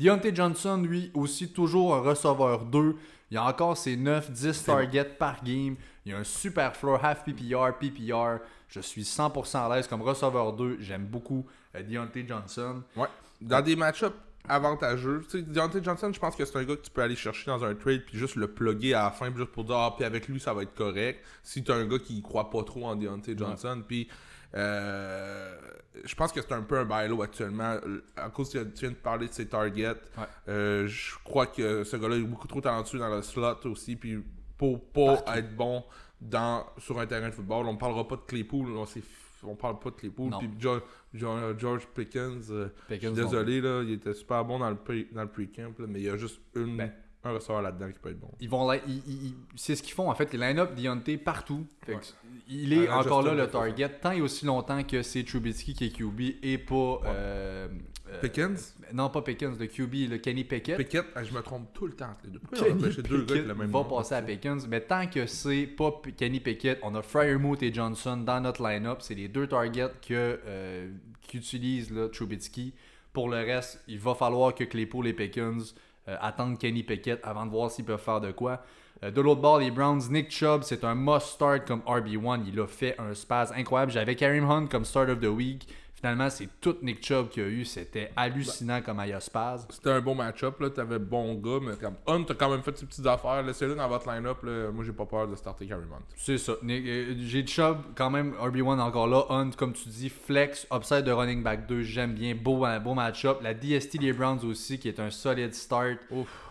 Deontay 0.00 0.34
Johnson, 0.34 0.78
lui, 0.82 1.10
aussi 1.12 1.52
toujours 1.52 1.94
un 1.94 2.00
receveur 2.00 2.64
2. 2.64 2.96
Il 3.30 3.36
a 3.36 3.44
encore 3.44 3.76
ses 3.76 3.98
9-10 3.98 4.64
targets 4.64 5.04
par 5.04 5.44
game. 5.44 5.76
Il 6.06 6.14
a 6.14 6.18
un 6.18 6.24
super 6.24 6.74
floor, 6.74 7.04
half 7.04 7.22
PPR, 7.22 7.76
PPR. 7.78 8.42
Je 8.68 8.80
suis 8.80 9.02
100% 9.02 9.70
à 9.70 9.76
l'aise 9.76 9.86
comme 9.86 10.00
receveur 10.00 10.54
2. 10.54 10.78
J'aime 10.80 11.04
beaucoup 11.04 11.46
euh, 11.76 11.82
Deontay 11.82 12.24
Johnson. 12.26 12.82
Ouais. 12.96 13.08
Dans 13.42 13.60
des 13.60 13.76
match-ups 13.76 14.16
avantageux, 14.48 15.22
tu 15.30 15.38
sais, 15.38 15.42
Deontay 15.42 15.84
Johnson, 15.84 16.10
je 16.14 16.18
pense 16.18 16.34
que 16.34 16.46
c'est 16.46 16.56
un 16.56 16.64
gars 16.64 16.76
que 16.76 16.80
tu 16.82 16.90
peux 16.90 17.02
aller 17.02 17.14
chercher 17.14 17.50
dans 17.50 17.62
un 17.62 17.74
trade 17.74 18.00
puis 18.06 18.16
juste 18.16 18.36
le 18.36 18.48
plugger 18.48 18.94
à 18.94 19.04
la 19.04 19.10
fin, 19.10 19.30
juste 19.36 19.50
pour 19.50 19.64
dire, 19.64 19.76
ah, 19.76 19.94
puis 19.94 20.06
avec 20.06 20.28
lui, 20.28 20.40
ça 20.40 20.54
va 20.54 20.62
être 20.62 20.74
correct. 20.74 21.22
Si 21.42 21.62
tu 21.62 21.70
un 21.70 21.84
gars 21.84 21.98
qui 21.98 22.22
croit 22.22 22.48
pas 22.48 22.62
trop 22.64 22.86
en 22.86 22.96
Deontay 22.96 23.36
Johnson, 23.36 23.82
puis 23.86 24.08
euh, 24.54 25.56
je 26.04 26.14
pense 26.14 26.32
que 26.32 26.40
c'est 26.40 26.52
un 26.52 26.62
peu 26.62 26.78
un 26.78 26.84
bailo 26.84 27.22
actuellement. 27.22 27.76
À 28.16 28.30
cause 28.30 28.50
que 28.52 28.58
tu 28.64 28.80
viens 28.80 28.90
de 28.90 28.94
parler 28.96 29.28
de 29.28 29.32
ses 29.32 29.46
targets, 29.46 29.88
Ouais. 30.16 30.24
euh, 30.48 30.86
je 30.86 31.14
crois 31.24 31.46
que 31.46 31.84
ce 31.84 31.96
gars-là 31.96 32.16
est 32.16 32.20
beaucoup 32.22 32.48
trop 32.48 32.60
talentueux 32.60 32.98
dans 32.98 33.14
le 33.14 33.22
slot 33.22 33.56
aussi, 33.66 33.96
puis 33.96 34.22
pour 34.56 34.80
pas 34.92 35.22
être 35.36 35.54
bon 35.56 35.84
dans, 36.20 36.66
sur 36.78 36.98
un 37.00 37.06
terrain 37.06 37.28
de 37.28 37.34
football. 37.34 37.66
On 37.66 37.72
ne 37.74 37.78
parlera 37.78 38.06
pas 38.06 38.16
de 38.16 38.22
Claypool, 38.26 38.70
on, 38.76 38.86
s'est- 38.86 39.02
on 39.42 39.54
parle 39.54 39.78
pas 39.78 39.90
de 39.90 39.96
Claypool. 39.96 40.30
Puis 40.38 40.50
George 40.58 41.86
Pickens, 41.94 42.50
euh, 42.50 42.68
je 42.88 42.94
Pickens, 42.94 43.14
suis 43.14 43.24
désolé, 43.24 43.60
là, 43.60 43.82
il 43.82 43.92
était 43.92 44.14
super 44.14 44.44
bon 44.44 44.58
dans 44.58 44.68
le, 44.70 44.76
pre- 44.76 45.12
dans 45.12 45.22
le 45.22 45.28
pre-camp, 45.28 45.78
là, 45.78 45.86
mais 45.88 46.00
il 46.00 46.04
y 46.06 46.10
a 46.10 46.16
juste 46.16 46.40
une, 46.54 46.76
Ben. 46.76 46.92
Un 47.22 47.32
ressort 47.32 47.60
là-dedans 47.60 47.90
qui 47.92 47.98
peut 47.98 48.10
être 48.10 48.18
bon. 48.20 48.30
Ils 48.40 48.48
vont 48.48 48.66
là- 48.66 48.80
ils- 48.86 49.02
ils- 49.06 49.26
ils- 49.26 49.34
c'est 49.56 49.76
ce 49.76 49.82
qu'ils 49.82 49.92
font 49.94 50.10
en 50.10 50.14
fait, 50.14 50.32
les 50.32 50.38
line-up 50.38 50.74
Deontay 50.74 51.18
partout. 51.18 51.66
Fait 51.84 51.92
que 51.92 51.98
Ouais. 51.98 52.04
Il 52.48 52.72
est 52.72 52.88
Un 52.88 52.98
encore 52.98 53.22
là 53.22 53.34
le 53.34 53.46
target 53.46 53.88
tant 54.00 54.10
et 54.12 54.20
aussi 54.20 54.44
longtemps 54.46 54.82
que 54.82 55.02
c'est 55.02 55.22
Trubisky 55.22 55.72
qui 55.74 55.84
est 55.86 55.90
QB 55.90 56.20
et 56.42 56.58
pas 56.58 57.00
euh, 57.04 57.68
euh, 58.08 58.20
Pickens? 58.20 58.74
non 58.92 59.08
pas 59.08 59.22
Pickens, 59.22 59.56
le 59.58 59.66
QB, 59.68 60.08
le 60.10 60.18
Kenny 60.18 60.42
Pickett. 60.42 60.76
Pickett, 60.76 61.04
ah, 61.14 61.22
je 61.22 61.32
me 61.32 61.42
trompe 61.42 61.72
tout 61.72 61.86
le 61.86 61.92
temps 61.92 62.06
entre 62.06 62.24
les 62.24 62.30
deux. 62.32 62.40
Kenny 62.90 63.02
deux 63.08 63.24
gars 63.24 63.34
le 63.42 63.54
même 63.54 63.70
va 63.70 63.78
nom? 63.80 63.84
passer 63.84 64.14
à 64.16 64.22
Pickens, 64.22 64.66
mais 64.66 64.80
tant 64.80 65.06
que 65.06 65.26
c'est 65.26 65.66
pas 65.66 65.92
P- 66.02 66.10
Kenny 66.12 66.40
Pickett, 66.40 66.80
on 66.82 66.94
a 66.96 67.02
Fryermuth 67.02 67.62
et 67.62 67.72
Johnson 67.72 68.16
dans 68.16 68.40
notre 68.40 68.66
line-up, 68.66 68.98
c'est 69.02 69.14
les 69.14 69.28
deux 69.28 69.46
targets 69.46 69.92
que 70.08 70.40
euh, 70.44 70.90
qu'utilise 71.28 71.92
Trubisky. 72.12 72.72
Pour 73.12 73.28
le 73.28 73.36
reste, 73.38 73.82
il 73.88 73.98
va 73.98 74.14
falloir 74.14 74.54
que 74.54 74.64
Claypool 74.64 75.06
et 75.06 75.12
Pickens 75.12 75.74
euh, 76.08 76.16
attendent 76.20 76.58
Kenny 76.58 76.82
Pickett 76.82 77.20
avant 77.24 77.46
de 77.46 77.50
voir 77.50 77.70
s'ils 77.70 77.84
peuvent 77.84 78.00
faire 78.00 78.20
de 78.20 78.32
quoi. 78.32 78.62
Euh, 79.02 79.10
de 79.10 79.20
l'autre 79.20 79.40
bord, 79.40 79.58
les 79.58 79.70
Browns, 79.70 80.02
Nick 80.10 80.30
Chubb, 80.30 80.62
c'est 80.62 80.84
un 80.84 80.94
must-start 80.94 81.66
comme 81.66 81.80
RB1. 81.80 82.42
Il 82.46 82.60
a 82.60 82.66
fait 82.66 82.94
un 82.98 83.14
spaz 83.14 83.52
incroyable. 83.56 83.92
J'avais 83.92 84.14
Kareem 84.14 84.44
Hunt 84.44 84.66
comme 84.66 84.84
start 84.84 85.08
of 85.08 85.20
the 85.20 85.26
week. 85.26 85.66
Finalement, 86.00 86.30
c'est 86.30 86.48
tout 86.62 86.76
Nick 86.80 87.04
Chubb 87.04 87.28
qu'il 87.28 87.42
a 87.42 87.46
eu. 87.46 87.64
C'était 87.66 88.10
hallucinant 88.16 88.80
comme 88.80 89.02
il 89.06 89.12
a 89.12 89.20
spaz. 89.20 89.66
C'était 89.68 89.90
un 89.90 90.00
bon 90.00 90.14
match-up, 90.14 90.58
là. 90.58 90.70
T'avais 90.70 90.98
bon 90.98 91.34
gars, 91.34 91.58
mais 91.60 91.76
comme 91.76 91.96
Hunt, 92.06 92.24
t'as 92.24 92.34
quand 92.34 92.48
même 92.48 92.62
fait 92.62 92.76
ses 92.78 92.86
petites 92.86 93.06
affaires. 93.06 93.42
Laissez-le 93.42 93.74
dans 93.74 93.86
votre 93.86 94.10
line-up. 94.10 94.38
Moi, 94.42 94.82
j'ai 94.82 94.92
pas 94.92 95.04
peur 95.04 95.28
de 95.28 95.36
starter 95.36 95.70
Hunt. 95.70 95.80
C'est 96.16 96.38
ça. 96.38 96.52
Euh, 96.52 97.14
J'ai 97.18 97.46
Chubb, 97.46 97.78
quand 97.94 98.08
même, 98.08 98.32
RB1 98.40 98.80
encore 98.80 99.08
là. 99.08 99.24
Hunt, 99.28 99.50
comme 99.58 99.74
tu 99.74 99.90
dis, 99.90 100.08
flex, 100.08 100.66
upside 100.72 101.04
de 101.04 101.12
running 101.12 101.42
back 101.42 101.66
2, 101.66 101.82
j'aime 101.82 102.14
bien. 102.14 102.34
Beau, 102.34 102.64
euh, 102.64 102.78
beau 102.78 102.94
match-up. 102.94 103.40
La 103.42 103.52
DST 103.52 103.98
des 103.98 104.14
Browns 104.14 104.44
aussi, 104.44 104.78
qui 104.78 104.88
est 104.88 105.00
un 105.00 105.10
solide 105.10 105.54
start. 105.54 105.98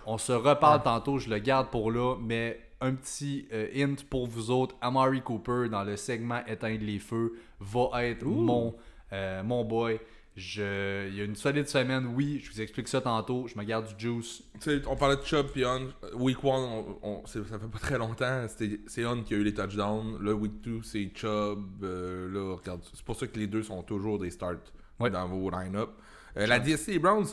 On 0.06 0.18
se 0.20 0.32
reparle 0.32 0.84
tantôt, 0.84 1.18
je 1.18 1.30
le 1.30 1.40
garde 1.40 1.70
pour 1.70 1.92
là, 1.92 2.16
mais 2.22 2.60
un 2.82 2.94
petit 2.94 3.48
euh, 3.52 3.68
hint 3.76 4.04
pour 4.10 4.28
vous 4.28 4.52
autres. 4.52 4.76
Amari 4.82 5.22
Cooper, 5.22 5.68
dans 5.70 5.84
le 5.84 5.98
segment 5.98 6.42
Éteindre 6.48 6.84
les 6.84 7.00
feux, 7.00 7.34
va 7.60 8.06
être 8.06 8.24
mon, 8.24 8.76
euh, 9.14 9.44
mon 9.44 9.64
boy. 9.66 10.00
Je... 10.36 11.08
Il 11.10 11.16
y 11.16 11.22
a 11.22 11.26
une 11.26 11.36
solide 11.36 11.68
semaine, 11.68 12.14
oui, 12.16 12.40
je 12.42 12.52
vous 12.52 12.62
explique 12.62 12.88
ça 12.88 13.02
tantôt. 13.02 13.48
Je 13.48 13.58
me 13.58 13.64
garde 13.64 13.88
du 13.94 14.08
juice. 14.08 14.42
Tu 14.54 14.60
sais, 14.62 14.82
on 14.88 14.96
parlait 14.96 15.18
de 15.18 15.24
Chubb 15.24 15.48
puis 15.48 15.66
Hunt. 15.66 15.88
Week 16.14 16.38
1, 16.42 16.48
on, 16.48 17.00
on- 17.04 17.26
c'est- 17.26 17.44
ça 17.46 17.60
fait 17.60 17.68
pas 17.68 17.80
très 17.80 17.98
longtemps. 17.98 18.46
C'est 18.88 19.04
Hunt 19.04 19.24
qui 19.24 19.34
a 19.34 19.38
eu 19.38 19.44
les 19.44 19.54
touchdowns. 19.54 20.24
Là, 20.24 20.34
Week 20.34 20.62
2, 20.62 20.82
c'est 20.84 21.12
Chubb. 21.14 21.84
Euh, 21.84 22.32
là, 22.32 22.56
regarde, 22.56 22.82
c'est 22.94 23.04
pour 23.04 23.18
ça 23.18 23.28
que 23.28 23.38
les 23.38 23.48
deux 23.48 23.64
sont 23.64 23.84
toujours 23.84 24.18
des 24.20 24.30
starts 24.32 24.56
Ouais. 25.00 25.10
dans 25.10 25.28
vos 25.28 25.50
line-up. 25.50 25.90
Euh, 26.38 26.46
la 26.46 26.60
DSC 26.60 26.92
des 26.94 27.00
Browns, 27.00 27.28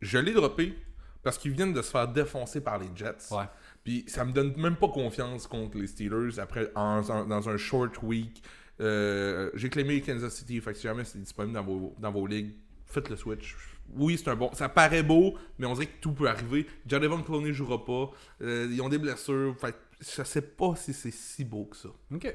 je 0.00 0.18
l'ai 0.18 0.32
droppé 0.32 0.74
parce 1.22 1.36
qu'ils 1.36 1.52
viennent 1.52 1.72
de 1.74 1.82
se 1.82 1.90
faire 1.90 2.08
défoncer 2.08 2.62
par 2.62 2.78
les 2.78 2.88
Jets. 2.94 3.32
Ouais. 3.32 3.44
Puis 3.84 4.04
ça 4.06 4.24
me 4.24 4.32
donne 4.32 4.54
même 4.56 4.76
pas 4.76 4.88
confiance 4.88 5.46
contre 5.46 5.76
les 5.78 5.86
Steelers 5.88 6.38
après 6.38 6.70
en- 6.74 7.02
en- 7.10 7.24
dans 7.26 7.48
un 7.50 7.56
short 7.58 8.02
week. 8.02 8.42
Euh, 8.80 9.50
J'ai 9.54 9.68
claimé 9.68 10.00
Kansas 10.00 10.34
City, 10.34 10.60
fait 10.60 10.72
que 10.72 10.76
si 10.78 10.82
jamais 10.84 11.04
c'est 11.04 11.18
disponible 11.18 11.54
dans 11.54 11.64
vos, 11.64 11.94
dans 11.98 12.12
vos 12.12 12.26
ligues, 12.26 12.52
faites 12.86 13.08
le 13.08 13.16
switch. 13.16 13.56
Oui, 13.94 14.18
c'est 14.18 14.28
un 14.30 14.36
bon. 14.36 14.50
Ça 14.52 14.68
paraît 14.68 15.02
beau, 15.02 15.34
mais 15.58 15.66
on 15.66 15.74
dirait 15.74 15.86
que 15.86 16.00
tout 16.00 16.12
peut 16.12 16.28
arriver. 16.28 16.66
Jadevon 16.86 17.22
Clowney 17.22 17.52
jouera 17.52 17.84
pas. 17.84 18.10
Euh, 18.42 18.68
ils 18.70 18.80
ont 18.82 18.88
des 18.88 18.98
blessures. 18.98 19.54
Fait 19.60 19.72
que 19.72 19.76
je 20.00 20.22
sais 20.24 20.42
pas 20.42 20.74
si 20.76 20.92
c'est 20.92 21.12
si 21.12 21.44
beau 21.44 21.64
que 21.66 21.76
ça. 21.76 21.88
OK. 22.12 22.34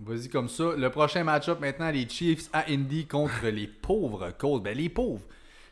Vas-y 0.00 0.28
comme 0.30 0.48
ça. 0.48 0.74
Le 0.76 0.88
prochain 0.90 1.24
match-up 1.24 1.60
maintenant, 1.60 1.90
les 1.90 2.08
Chiefs 2.08 2.48
à 2.54 2.70
Indy 2.70 3.06
contre 3.06 3.46
les 3.48 3.66
pauvres 3.66 4.30
Colts. 4.38 4.62
Ben 4.62 4.76
les 4.76 4.88
pauvres. 4.88 5.26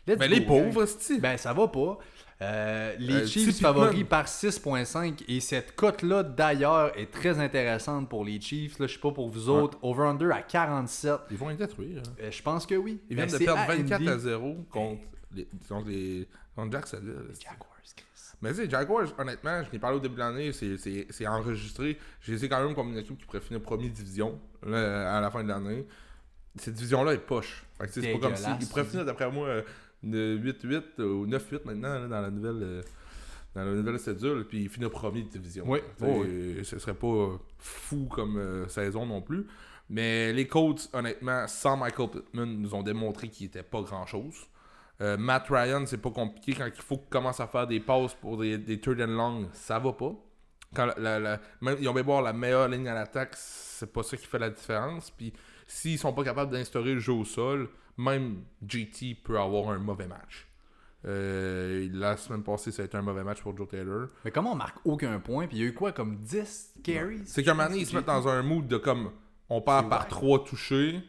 Let's 0.07 0.19
Ben 0.19 0.29
go, 0.29 0.35
les 0.35 0.41
pauvres, 0.43 0.85
c'est 0.87 1.19
Ben 1.19 1.37
ça 1.39 1.53
va 1.55 1.69
pas. 1.69 1.99
Euh, 2.41 2.95
les 3.01 3.15
Euh, 3.15 3.27
Chiefs 3.27 3.49
typiquement- 3.49 3.75
favoris 3.75 4.05
par 4.09 4.29
6.5 4.29 5.25
et 5.27 5.41
cette 5.41 5.75
cote-là 5.75 6.23
d'ailleurs 6.23 6.97
est 6.97 7.11
très 7.11 7.41
intéressante 7.41 8.09
pour 8.09 8.25
les 8.25 8.41
Chiefs. 8.41 8.79
Là, 8.79 8.87
je 8.87 8.93
sais 8.95 9.01
pas 9.01 9.11
pour 9.11 9.29
vous 9.29 9.49
autres. 9.49 9.77
Over-under 9.83 10.31
à 10.33 10.43
47. 10.43 11.15
Ils 11.33 11.37
vont 11.37 11.49
les 11.49 11.57
détruire. 11.57 12.01
hein. 12.07 12.13
Euh, 12.23 12.31
je 12.31 12.41
pense 12.43 12.65
que 12.65 12.77
oui. 12.77 13.01
Ils 13.11 13.17
Ben, 13.17 13.25
viennent 13.27 13.33
de 13.35 13.39
c'est 13.39 13.45
perdre 13.45 13.61
à 13.63 13.67
24 13.67 14.01
Indy. 14.03 14.09
à 14.09 14.19
0 14.19 14.57
contre 14.71 15.03
les, 15.35 15.49
contre 15.69 15.89
les 15.89 16.29
contre 16.55 16.73
Jacksonville. 16.73 17.15
Jaguars, 17.43 17.77
Chris. 17.97 18.05
Mais 18.41 18.51
tu 18.51 18.57
sais, 18.57 18.71
Jaguars, 18.71 19.07
honnêtement, 19.19 19.65
je 19.65 19.73
n'ai 19.73 19.79
parlé 19.81 19.97
au 19.97 20.01
début 20.01 20.15
de 20.15 20.21
l'année, 20.21 20.53
c'est- 20.53 21.27
enregistré. 21.27 21.99
Je 22.21 22.33
les 22.33 22.45
ai 22.45 22.49
quand 22.49 22.65
même 22.65 22.75
comme 22.77 22.91
une 22.91 22.99
équipe 22.99 23.19
qui 23.19 23.27
pourrait 23.27 23.41
finir 23.41 23.61
première 23.61 23.91
division 23.91 24.39
là, 24.65 25.17
à 25.17 25.21
la 25.21 25.29
fin 25.33 25.43
de 25.43 25.49
l'année. 25.49 25.85
Cette 26.57 26.75
division-là 26.75 27.15
est 27.15 27.19
poche. 27.19 27.65
C'est 27.91 28.13
pas 28.13 28.19
comme 28.21 28.37
si. 28.37 28.45
Ils 28.61 28.67
pourraient 28.69 28.85
finir, 28.85 29.05
d'après 29.05 29.29
moi, 29.31 29.49
de 29.57 29.65
8-8 30.05 30.83
euh, 31.01 31.05
ou 31.13 31.27
9-8 31.27 31.61
maintenant 31.65 31.99
là, 31.99 32.07
dans 32.09 32.21
la 32.21 32.31
nouvelle. 32.31 32.63
euh, 32.63 32.83
dans 33.55 33.65
la 33.65 33.73
nouvelle 33.73 33.99
cédule, 33.99 34.45
puis 34.49 34.65
ils 34.65 34.69
finissent 34.69 34.91
premier 34.91 35.23
de 35.23 35.29
division. 35.29 35.65
Oui, 35.67 35.79
sais, 35.99 36.05
oui, 36.07 36.65
Ce 36.65 36.79
serait 36.79 36.95
pas 36.95 37.07
euh, 37.09 37.37
fou 37.59 38.05
comme 38.05 38.37
euh, 38.37 38.69
saison 38.69 39.07
non 39.07 39.21
plus. 39.23 39.47
Mais 39.91 40.33
les 40.35 40.47
Colts, 40.47 40.89
honnêtement, 40.93 41.49
sans 41.49 41.77
Michael 41.77 42.11
Pittman, 42.11 42.45
nous 42.61 42.75
ont 42.75 42.83
démontré 42.83 43.29
qu'ils 43.31 43.47
n'étaient 43.47 43.63
pas 43.63 43.81
grand-chose. 43.81 44.37
Euh, 45.01 45.17
Matt 45.17 45.47
Ryan, 45.49 45.85
c'est 45.87 45.97
pas 46.01 46.11
compliqué. 46.11 46.53
Quand 46.53 46.67
il 46.67 46.83
faut 46.83 46.99
qu'il 46.99 47.09
commence 47.09 47.41
à 47.41 47.47
faire 47.47 47.67
des 47.67 47.81
passes 47.81 48.15
pour 48.15 48.37
des, 48.37 48.59
des 48.59 48.79
third 48.79 49.01
and 49.01 49.07
long, 49.07 49.49
ça 49.55 49.79
va 49.79 49.93
pas. 49.95 50.13
Quand 50.75 50.85
la- 50.87 50.99
la- 50.99 51.19
la- 51.19 51.41
même, 51.63 51.79
ils 51.81 51.89
ont 51.89 51.95
bien 51.95 52.03
beau 52.03 52.21
la 52.21 52.35
meilleure 52.35 52.69
ligne 52.69 52.87
à 52.87 52.95
l'attaque, 52.95 53.35
c'est 53.35 53.91
pas 53.91 54.03
ça 54.03 54.17
qui 54.19 54.27
fait 54.27 54.39
la 54.39 54.51
différence. 54.51 55.11
Puis 55.11 55.33
s'ils 55.67 55.99
sont 55.99 56.13
pas 56.13 56.23
capables 56.23 56.53
d'instaurer 56.53 56.93
le 56.95 57.01
jeu 57.01 57.13
au 57.15 57.25
sol, 57.25 57.69
même 57.99 58.43
JT 58.67 59.17
peut 59.23 59.39
avoir 59.39 59.71
un 59.71 59.79
mauvais 59.79 60.07
match. 60.07 60.47
Euh, 61.05 61.89
la 61.93 62.17
semaine 62.17 62.43
passée, 62.43 62.73
ça 62.73 62.83
a 62.83 62.85
été 62.85 62.97
un 62.97 63.03
mauvais 63.03 63.23
match 63.25 63.41
pour 63.41 63.57
Joe 63.57 63.69
Taylor. 63.69 64.09
Mais 64.25 64.31
comment 64.31 64.53
on 64.53 64.57
marque 64.57 64.79
aucun 64.85 65.19
point? 65.21 65.47
Puis 65.47 65.59
il 65.59 65.61
y 65.61 65.65
a 65.65 65.69
eu 65.69 65.75
quoi 65.75 65.93
comme 65.93 66.17
10 66.17 66.75
carries? 66.83 67.21
C'est 67.25 67.43
qu'à 67.43 67.53
un 67.53 67.55
moment 67.55 67.69
donné, 67.69 67.81
ils 67.83 67.87
se 67.87 67.95
mettent 67.95 68.07
dans 68.07 68.27
un 68.29 68.43
mood 68.43 68.67
de 68.67 68.77
comme 68.79 69.11
on 69.49 69.61
part 69.61 69.85
C'est 69.85 69.89
par 69.89 70.01
ouais. 70.03 70.09
trois 70.09 70.45
touchés, 70.45 71.01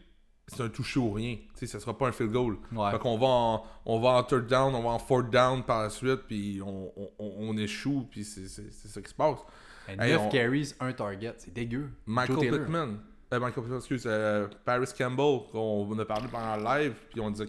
c'est 0.47 0.61
un 0.63 0.69
touché 0.69 0.99
ou 0.99 1.11
rien. 1.11 1.35
Tu 1.35 1.65
sais, 1.65 1.67
ça 1.67 1.79
sera 1.79 1.97
pas 1.97 2.07
un 2.07 2.11
field 2.11 2.31
goal. 2.31 2.57
Ouais. 2.71 2.91
Fait 2.91 2.99
qu'on 2.99 3.17
va 3.17 3.27
en, 3.27 3.63
on 3.85 3.99
va 3.99 4.09
en 4.09 4.23
third 4.23 4.47
down, 4.47 4.73
on 4.75 4.83
va 4.83 4.89
en 4.89 4.99
fourth 4.99 5.29
down 5.31 5.63
par 5.63 5.81
la 5.83 5.89
suite, 5.89 6.21
puis 6.27 6.61
on, 6.63 6.91
on, 6.95 7.11
on- 7.19 7.57
échoue, 7.57 8.07
puis 8.09 8.23
c'est 8.23 8.47
ça 8.47 9.01
qui 9.01 9.09
se 9.09 9.15
passe. 9.15 9.39
Et 9.87 9.93
Hey, 9.93 10.11
9 10.13 10.21
on- 10.21 10.29
carries, 10.29 10.73
un 10.79 10.93
target. 10.93 11.33
C'est 11.39 11.53
dégueu. 11.53 11.89
Michael. 12.05 12.37
Pittman, 12.61 12.99
euh, 13.33 13.39
Michael 13.39 13.75
excuse, 13.75 14.03
euh, 14.05 14.47
Paris 14.65 14.87
Campbell, 14.97 15.41
qu'on 15.51 15.99
a 15.99 16.05
parlé 16.05 16.27
pendant 16.31 16.55
le 16.57 16.63
live, 16.63 16.93
puis 17.11 17.19
on 17.19 17.29
disait, 17.29 17.45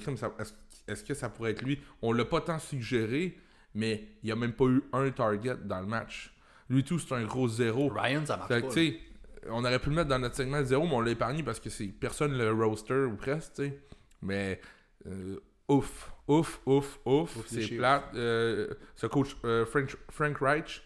est-ce 0.87 1.05
que 1.05 1.15
ça 1.15 1.29
pourrait 1.29 1.53
être 1.53 1.63
lui? 1.63 1.81
On 2.03 2.13
l'a 2.13 2.25
pas 2.25 2.41
tant 2.41 2.59
suggéré, 2.59 3.39
mais 3.75 4.09
il 4.23 4.31
a 4.33 4.37
même 4.37 4.53
pas 4.53 4.67
eu 4.67 4.83
un 4.93 5.11
target 5.11 5.57
dans 5.65 5.81
le 5.81 5.87
match. 5.87 6.35
Lui 6.69 6.85
tout, 6.85 6.99
c'est 6.99 7.15
un 7.15 7.25
gros 7.25 7.49
zéro. 7.49 7.89
Ryan, 7.89 8.25
ça 8.25 8.37
marche 8.37 8.49
Fait 8.49 8.63
pas. 8.63 9.51
on 9.51 9.65
aurait 9.65 9.79
pu 9.79 9.91
le 9.91 9.97
mettre 9.97 10.09
dans 10.09 10.19
notre 10.19 10.37
segment 10.37 10.63
zéro, 10.63 10.87
mais 10.87 10.95
on 10.95 11.01
l'a 11.01 11.11
épargné 11.13 11.43
parce 11.43 11.61
que 11.61 11.71
c'est 11.71 11.87
personne 11.87 12.37
le 12.37 12.53
roaster 12.53 13.05
ou 13.05 13.17
presque, 13.17 13.55
tu 13.55 13.65
sais. 13.65 13.81
Mais 14.23 14.61
euh, 15.07 15.41
ouf, 15.69 16.13
ouf, 16.29 16.61
ouf, 16.67 17.01
ouf, 17.05 17.37
Ouf 17.37 17.47
c'est 17.47 17.77
plate. 17.77 18.05
Euh, 18.15 18.69
ce 18.97 19.07
coach 19.07 19.37
euh, 19.45 19.65
Frank, 19.67 19.97
Frank 20.11 20.39
Reich, 20.39 20.83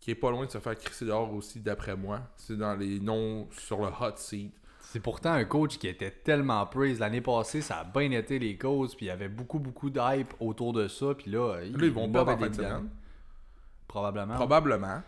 qui 0.00 0.10
est 0.12 0.14
pas 0.14 0.30
loin 0.30 0.46
de 0.46 0.50
se 0.50 0.58
faire 0.58 0.76
crisser 0.76 1.04
dehors 1.06 1.32
aussi, 1.34 1.60
d'après 1.60 1.96
moi. 1.96 2.20
C'est 2.36 2.56
dans 2.56 2.74
les 2.74 3.00
noms 3.00 3.48
sur 3.52 3.78
le 3.80 3.86
hot 3.88 4.16
seat. 4.16 4.52
C'est 4.80 5.00
pourtant 5.00 5.32
un 5.32 5.44
coach 5.44 5.76
qui 5.78 5.86
était 5.86 6.10
tellement 6.10 6.64
praise. 6.64 6.98
L'année 7.00 7.20
passée, 7.20 7.60
ça 7.60 7.80
a 7.80 7.84
bien 7.84 8.10
été 8.12 8.38
les 8.38 8.56
causes, 8.56 8.94
puis 8.94 9.06
il 9.06 9.08
y 9.08 9.12
avait 9.12 9.28
beaucoup, 9.28 9.58
beaucoup 9.58 9.90
d'hype 9.90 10.32
autour 10.40 10.72
de 10.72 10.88
ça. 10.88 11.14
Puis 11.14 11.30
là, 11.30 11.56
Là, 11.60 11.62
ils 11.64 11.90
vont 11.90 12.10
pas 12.10 12.20
mauvais 12.20 12.32
en 12.32 12.38
fin 12.38 12.48
de 12.48 12.54
semaine. 12.54 12.88
Probablement. 13.86 14.34
Probablement. 14.34 15.02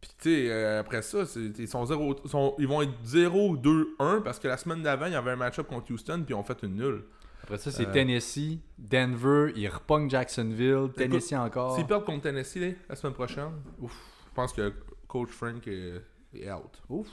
Puis, 0.00 0.10
tu 0.20 0.28
sais, 0.46 0.50
euh, 0.50 0.80
après 0.80 1.02
ça, 1.02 1.24
c'est- 1.24 1.58
ils, 1.58 1.66
sont 1.68 2.54
ils 2.58 2.68
vont 2.68 2.82
être 2.82 2.92
0-2-1 3.02 4.20
parce 4.22 4.38
que 4.38 4.48
la 4.48 4.56
semaine 4.56 4.82
d'avant, 4.82 5.06
il 5.06 5.12
y 5.12 5.16
avait 5.16 5.30
un 5.32 5.36
match-up 5.36 5.66
contre 5.66 5.90
Houston, 5.92 6.22
puis 6.24 6.34
ils 6.34 6.38
ont 6.38 6.42
fait 6.44 6.62
une 6.62 6.76
nulle. 6.76 7.04
Après 7.42 7.58
ça, 7.58 7.70
c'est 7.70 7.86
Euh, 7.88 7.92
Tennessee, 7.92 8.58
Denver, 8.78 9.52
ils 9.56 9.68
repognent 9.68 10.08
Jacksonville, 10.10 10.90
Tennessee 10.96 11.32
encore. 11.34 11.74
S'ils 11.76 11.86
perdent 11.86 12.04
contre 12.04 12.22
Tennessee 12.22 12.56
là, 12.60 12.68
la 12.88 12.96
semaine 12.96 13.14
prochaine, 13.14 13.50
ouf, 13.80 13.94
pense 14.34 14.52
que 14.52 14.72
coach 15.08 15.30
Frank 15.30 15.66
est, 15.66 16.02
est 16.34 16.50
out. 16.50 16.82
Ouf. 16.88 17.08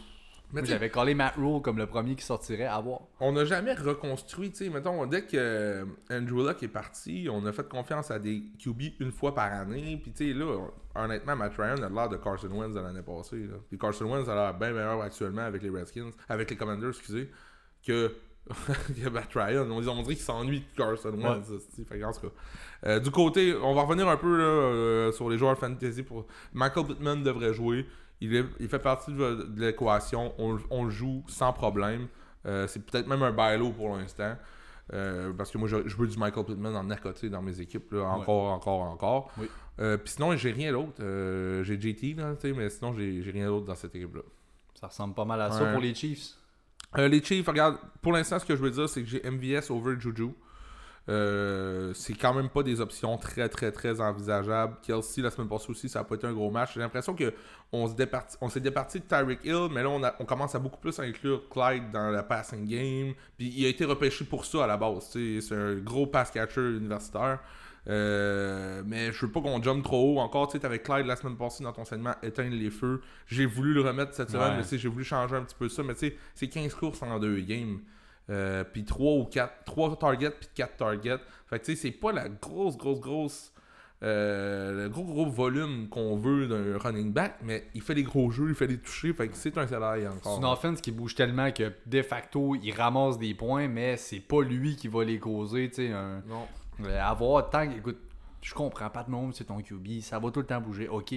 Mais 0.54 0.66
j'avais 0.66 0.90
collé 0.90 1.14
Matt 1.14 1.36
Rule 1.36 1.62
comme 1.62 1.78
le 1.78 1.88
premier 1.88 2.16
qui 2.16 2.26
sortirait 2.26 2.66
à 2.66 2.80
voir. 2.80 3.02
on 3.20 3.32
n'a 3.32 3.46
jamais 3.46 3.74
reconstruit, 3.74 4.52
tu 4.52 4.66
sais, 4.66 4.70
mettons, 4.70 5.06
dès 5.06 5.24
que 5.24 5.38
euh, 5.38 5.86
Andrew 6.12 6.46
Luck 6.46 6.62
est 6.62 6.68
parti, 6.68 7.28
on 7.32 7.46
a 7.46 7.54
fait 7.54 7.68
confiance 7.68 8.12
à 8.12 8.20
des 8.20 8.44
QB 8.60 8.82
une 9.00 9.12
fois 9.12 9.34
par 9.34 9.52
année, 9.54 9.98
puis 10.02 10.12
tu 10.12 10.28
sais, 10.28 10.34
là, 10.34 10.68
honnêtement, 10.96 11.36
Matt 11.36 11.54
Ryan 11.58 11.82
a 11.84 11.90
l'air 11.90 12.10
de 12.10 12.18
Carson 12.18 12.50
Wentz 12.50 12.74
de 12.74 12.82
l'année 12.82 13.02
passée. 13.02 13.48
Puis 13.70 13.78
Carson 13.78 14.06
Wentz 14.06 14.28
a 14.28 14.36
l'air 14.36 14.54
bien 14.54 14.72
meilleur 14.72 15.02
actuellement 15.02 15.44
avec 15.44 15.62
les 15.62 15.70
Redskins, 15.70 16.12
avec 16.28 16.50
les 16.50 16.58
Commanders, 16.58 16.90
excusez, 16.90 17.30
que, 17.86 18.14
Matt 19.12 19.30
Ryan. 19.34 19.68
On, 19.70 19.78
on 19.88 20.02
dirait 20.02 20.16
qu'il 20.16 20.18
s'ennuie 20.18 20.60
de 20.62 20.78
Carson 20.78 21.10
Wentz, 21.14 21.48
cas. 22.20 22.28
Euh, 22.86 23.00
du 23.00 23.12
côté, 23.12 23.56
on 23.56 23.74
va 23.74 23.84
revenir 23.84 24.08
un 24.08 24.18
peu 24.18 24.38
là, 24.38 24.44
euh, 24.44 25.12
sur 25.12 25.30
les 25.30 25.38
joueurs 25.38 25.58
fantasy. 25.58 26.04
Pour... 26.04 26.26
Michael 26.54 26.86
Pittman 26.88 27.24
devrait 27.24 27.54
jouer. 27.54 27.86
Il, 28.22 28.36
est- 28.36 28.46
il 28.60 28.68
fait 28.68 28.80
partie 28.80 29.12
de, 29.12 29.48
de 29.50 29.62
l'équation. 29.62 30.34
On, 30.38 30.58
on 30.70 30.84
le 30.86 30.90
joue 30.92 31.24
sans 31.28 31.54
problème. 31.54 32.08
Euh, 32.46 32.68
c'est 32.68 32.84
peut-être 32.86 33.08
même 33.08 33.24
un 33.24 33.32
bailo 33.32 33.72
pour 33.72 33.96
l'instant. 33.96 34.36
Euh, 34.94 35.32
parce 35.34 35.52
que 35.52 35.58
moi, 35.58 35.68
je, 35.68 35.88
je 35.88 35.96
veux 35.96 36.08
du 36.08 36.18
Michael 36.18 36.44
Pittman 36.46 36.76
en 36.76 36.90
à 36.90 36.96
côté 36.98 37.30
dans 37.30 37.42
mes 37.42 37.62
équipes. 37.62 37.94
là, 37.94 38.04
encore, 38.04 38.52
encore, 38.52 38.82
encore. 38.82 39.32
Oui. 39.38 39.48
Euh, 39.80 39.98
Puis 39.98 40.14
sinon, 40.16 40.36
j'ai 40.36 40.52
rien 40.52 40.72
d'autre. 40.72 41.02
Euh, 41.02 41.64
j'ai 41.64 41.80
JT, 41.80 42.16
là, 42.16 42.34
mais 42.56 42.70
sinon, 42.70 42.94
j'ai 42.94 43.32
rien 43.32 43.48
d'autre 43.48 43.66
dans 43.68 43.76
cette 43.76 43.96
équipe-là. 43.96 44.22
Ça 44.80 44.88
ressemble 44.88 45.14
pas 45.14 45.26
mal 45.26 45.40
à 45.42 45.52
ça 45.52 45.64
Ouais. 45.64 45.72
pour 45.74 45.82
les 45.82 45.94
Chiefs. 45.94 46.32
Euh, 46.98 47.08
les 47.08 47.24
Chiefs, 47.24 47.48
regarde, 47.48 47.78
pour 48.02 48.12
l'instant, 48.12 48.40
ce 48.40 48.46
que 48.46 48.56
je 48.56 48.62
veux 48.62 48.72
dire, 48.72 48.90
c'est 48.90 49.02
que 49.02 49.08
j'ai 49.08 49.22
MVS 49.24 49.72
over 49.72 50.00
Juju. 50.00 50.32
Euh, 51.10 51.94
c'est 51.96 52.14
quand 52.14 52.34
même 52.34 52.50
pas 52.50 52.62
des 52.62 52.80
options 52.80 53.18
très, 53.18 53.50
très, 53.50 53.72
très 53.72 54.00
envisageables. 54.00 54.78
Kelsey, 54.84 55.24
la 55.24 55.32
semaine 55.32 55.50
passée 55.50 55.70
aussi, 55.70 55.90
ça 55.90 56.00
n'a 56.00 56.06
pas 56.06 56.16
été 56.16 56.28
un 56.28 56.34
gros 56.34 56.52
match. 56.52 56.76
J'ai 56.76 56.80
l'impression 56.80 57.16
que 57.16 57.34
on 57.72 57.88
se 57.88 57.96
départi- 57.96 58.38
on 58.40 58.50
s'est 58.50 58.60
départi 58.60 59.00
de 59.00 59.06
Tyreek 59.06 59.40
Hill, 59.44 59.70
mais 59.72 59.82
là, 59.82 60.14
on, 60.20 60.26
commence 60.26 60.54
à 60.54 60.60
beaucoup 60.60 60.80
plus 60.80 61.00
inclure 61.00 61.50
Clyde 61.50 61.90
dans 61.92 62.12
la 62.12 62.22
passing 62.22 62.68
game. 62.68 63.14
Puis 63.38 63.52
il 63.56 63.66
a 63.66 63.70
été 63.70 63.84
repêché 63.86 64.26
pour 64.26 64.46
ça 64.46 64.66
à 64.66 64.68
la 64.68 64.78
base. 64.78 65.10
C'est 65.12 65.56
un 65.56 65.76
gros 65.76 66.06
pass 66.06 66.30
catcher 66.30 66.62
universitaire. 66.62 67.40
Euh, 67.88 68.61
mais 68.86 69.12
je 69.12 69.26
veux 69.26 69.32
pas 69.32 69.42
qu'on 69.42 69.62
jump 69.62 69.84
trop 69.84 70.16
haut 70.16 70.20
encore. 70.20 70.48
Tu 70.48 70.54
sais, 70.54 70.60
t'avais 70.60 70.80
Clyde 70.80 71.06
la 71.06 71.16
semaine 71.16 71.38
passée 71.38 71.64
dans 71.64 71.74
ton 71.74 71.86
segment 71.86 72.14
éteindre 72.24 72.56
les 72.56 72.70
feux. 72.70 73.02
J'ai 73.28 73.46
voulu 73.46 73.74
le 73.74 73.82
remettre 73.82 74.14
cette 74.14 74.30
semaine, 74.30 74.52
Ouais. 74.52 74.58
mais 74.58 74.64
tu 74.64 74.70
sais, 74.70 74.78
j'ai 74.78 74.90
voulu 74.90 75.04
changer 75.04 75.36
un 75.36 75.44
petit 75.44 75.56
peu 75.58 75.70
ça. 75.70 75.84
Mais 75.84 75.94
tu 75.94 76.08
sais, 76.10 76.18
c'est 76.36 76.48
15 76.48 76.74
courses 76.76 77.02
en 77.02 77.20
deux 77.20 77.40
games. 77.42 77.80
Euh, 78.30 78.64
puis 78.64 78.86
3 78.86 79.14
ou 79.14 79.26
4, 79.26 79.64
3 79.66 79.96
targets 79.98 80.32
puis 80.32 80.48
4 80.56 80.78
targets. 80.78 81.18
Fait 81.48 81.60
que 81.60 81.66
tu 81.66 81.76
sais, 81.76 81.82
c'est 81.82 81.92
pas 81.92 82.12
la 82.12 82.30
grosse, 82.30 82.78
grosse, 82.78 83.00
grosse. 83.02 83.54
euh, 84.04 84.84
le 84.84 84.90
gros, 84.90 85.04
gros 85.04 85.28
volume 85.28 85.88
qu'on 85.88 86.16
veut 86.16 86.48
d'un 86.48 86.78
running 86.80 87.14
back, 87.14 87.36
mais 87.44 87.68
il 87.76 87.82
fait 87.84 87.94
les 87.94 88.02
gros 88.02 88.32
jeux, 88.32 88.50
il 88.50 88.56
fait 88.56 88.66
les 88.66 88.80
toucher. 88.80 89.14
Fait 89.14 89.28
que 89.28 89.36
c'est 89.38 89.56
un 89.60 89.68
salaire 89.68 90.12
C'est 90.14 90.28
encore. 90.28 90.38
une 90.40 90.46
offense 90.46 90.82
qui 90.82 90.92
bouge 90.92 91.14
tellement 91.14 91.52
que 91.52 91.72
de 91.86 92.02
facto, 92.02 92.56
il 92.56 92.72
ramasse 92.74 93.20
des 93.20 93.36
points, 93.36 93.68
mais 93.68 93.98
c'est 93.98 94.20
pas 94.20 94.42
lui 94.42 94.76
qui 94.76 94.88
va 94.88 95.04
les 95.04 95.20
causer. 95.20 95.70
tu 95.70 95.88
sais, 95.88 95.92
Un... 95.94 96.24
Non. 96.28 96.48
Euh, 96.84 97.00
avoir 97.00 97.48
tant 97.52 97.68
que- 97.68 97.78
écoute 97.78 98.00
je 98.42 98.54
comprends 98.54 98.90
pas 98.90 99.04
de 99.04 99.12
monde 99.12 99.34
c'est 99.34 99.46
ton 99.46 99.62
QB 99.62 100.02
ça 100.02 100.20
va 100.20 100.32
tout 100.32 100.40
le 100.40 100.46
temps 100.46 100.62
bouger. 100.62 100.88
Ok. 100.88 101.14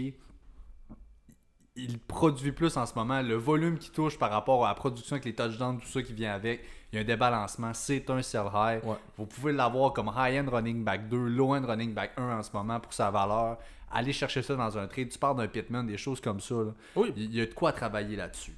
Il 1.76 1.98
produit 1.98 2.52
plus 2.52 2.76
en 2.76 2.86
ce 2.86 2.94
moment. 2.94 3.20
Le 3.20 3.34
volume 3.34 3.78
qui 3.78 3.90
touche 3.90 4.16
par 4.16 4.30
rapport 4.30 4.64
à 4.64 4.68
la 4.68 4.74
production 4.74 5.14
avec 5.14 5.24
les 5.24 5.34
touchdowns 5.34 5.80
tout 5.80 5.88
ça 5.88 6.02
qui 6.02 6.12
vient 6.12 6.32
avec 6.32 6.64
il 6.92 6.96
y 6.96 6.98
a 6.98 7.00
un 7.00 7.04
débalancement. 7.04 7.74
C'est 7.74 8.08
un 8.10 8.22
sell 8.22 8.46
high. 8.54 8.84
Ouais. 8.84 8.96
vous 9.16 9.26
pouvez 9.26 9.52
l'avoir 9.52 9.92
comme 9.92 10.12
high-end 10.14 10.48
running 10.48 10.84
back 10.84 11.08
2 11.08 11.16
low-end 11.16 11.66
running 11.66 11.92
back 11.92 12.12
1 12.16 12.38
en 12.38 12.42
ce 12.42 12.50
moment 12.52 12.78
pour 12.78 12.92
sa 12.92 13.10
valeur. 13.10 13.58
Allez 13.90 14.12
chercher 14.12 14.42
ça 14.42 14.54
dans 14.54 14.78
un 14.78 14.86
trade. 14.86 15.08
Tu 15.08 15.18
parles 15.18 15.36
d'un 15.36 15.48
Pittman 15.48 15.84
des 15.84 15.96
choses 15.96 16.20
comme 16.20 16.40
ça 16.40 16.54
là. 16.54 16.72
Oui. 16.94 17.12
il 17.16 17.34
y 17.34 17.40
a 17.40 17.46
de 17.46 17.54
quoi 17.54 17.72
travailler 17.72 18.14
là-dessus 18.14 18.54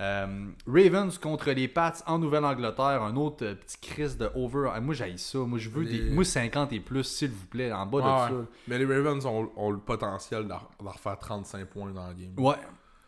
euh, 0.00 0.46
Ravens 0.66 1.16
contre 1.18 1.50
les 1.52 1.68
Pats 1.68 1.94
en 2.06 2.18
Nouvelle-Angleterre, 2.18 3.02
un 3.02 3.14
autre 3.16 3.44
euh, 3.44 3.54
petit 3.54 3.78
crise 3.80 4.16
de 4.18 4.28
over. 4.34 4.70
Ah, 4.74 4.80
Moi, 4.80 4.94
j'aille 4.94 5.18
ça. 5.18 5.38
Moi, 5.38 5.58
je 5.58 5.68
veux 5.70 5.82
Les- 5.82 5.98
des. 6.00 6.10
Moi, 6.10 6.24
50 6.24 6.72
et 6.72 6.80
plus, 6.80 7.04
s'il 7.04 7.30
vous 7.30 7.46
plaît, 7.46 7.72
en 7.72 7.86
bas 7.86 8.00
de 8.30 8.34
ouais. 8.34 8.44
Mais 8.68 8.78
les 8.78 8.86
Ravens 8.86 9.24
ont, 9.26 9.50
ont 9.56 9.70
le 9.70 9.78
potentiel 9.78 10.46
d'en 10.48 10.60
d'en 10.82 10.90
refaire 10.90 11.18
35 11.18 11.66
points 11.66 11.90
dans 11.92 12.06
la 12.08 12.14
game. 12.14 12.32
ça. 12.36 12.42
Ouais. 12.42 12.56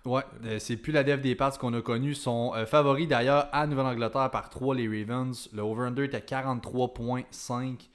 Ouais, 0.05 0.23
euh, 0.45 0.61
c'est 0.61 0.77
plus 0.77 0.93
la 0.93 1.03
dev 1.03 1.21
des 1.21 1.35
Pats 1.35 1.51
qu'on 1.59 1.75
a 1.75 1.81
connu. 1.83 2.15
Sont 2.15 2.53
favoris 2.69 3.09
d'ailleurs 3.09 3.49
à 3.51 3.67
Nouvelle-Angleterre 3.67 4.31
par 4.31 4.49
3, 4.51 4.77
les 4.77 4.87
Ravens. 4.87 5.49
Le 5.53 5.63
over-under 5.63 6.05
est 6.05 6.15
à 6.15 6.21
43,5. 6.21 7.89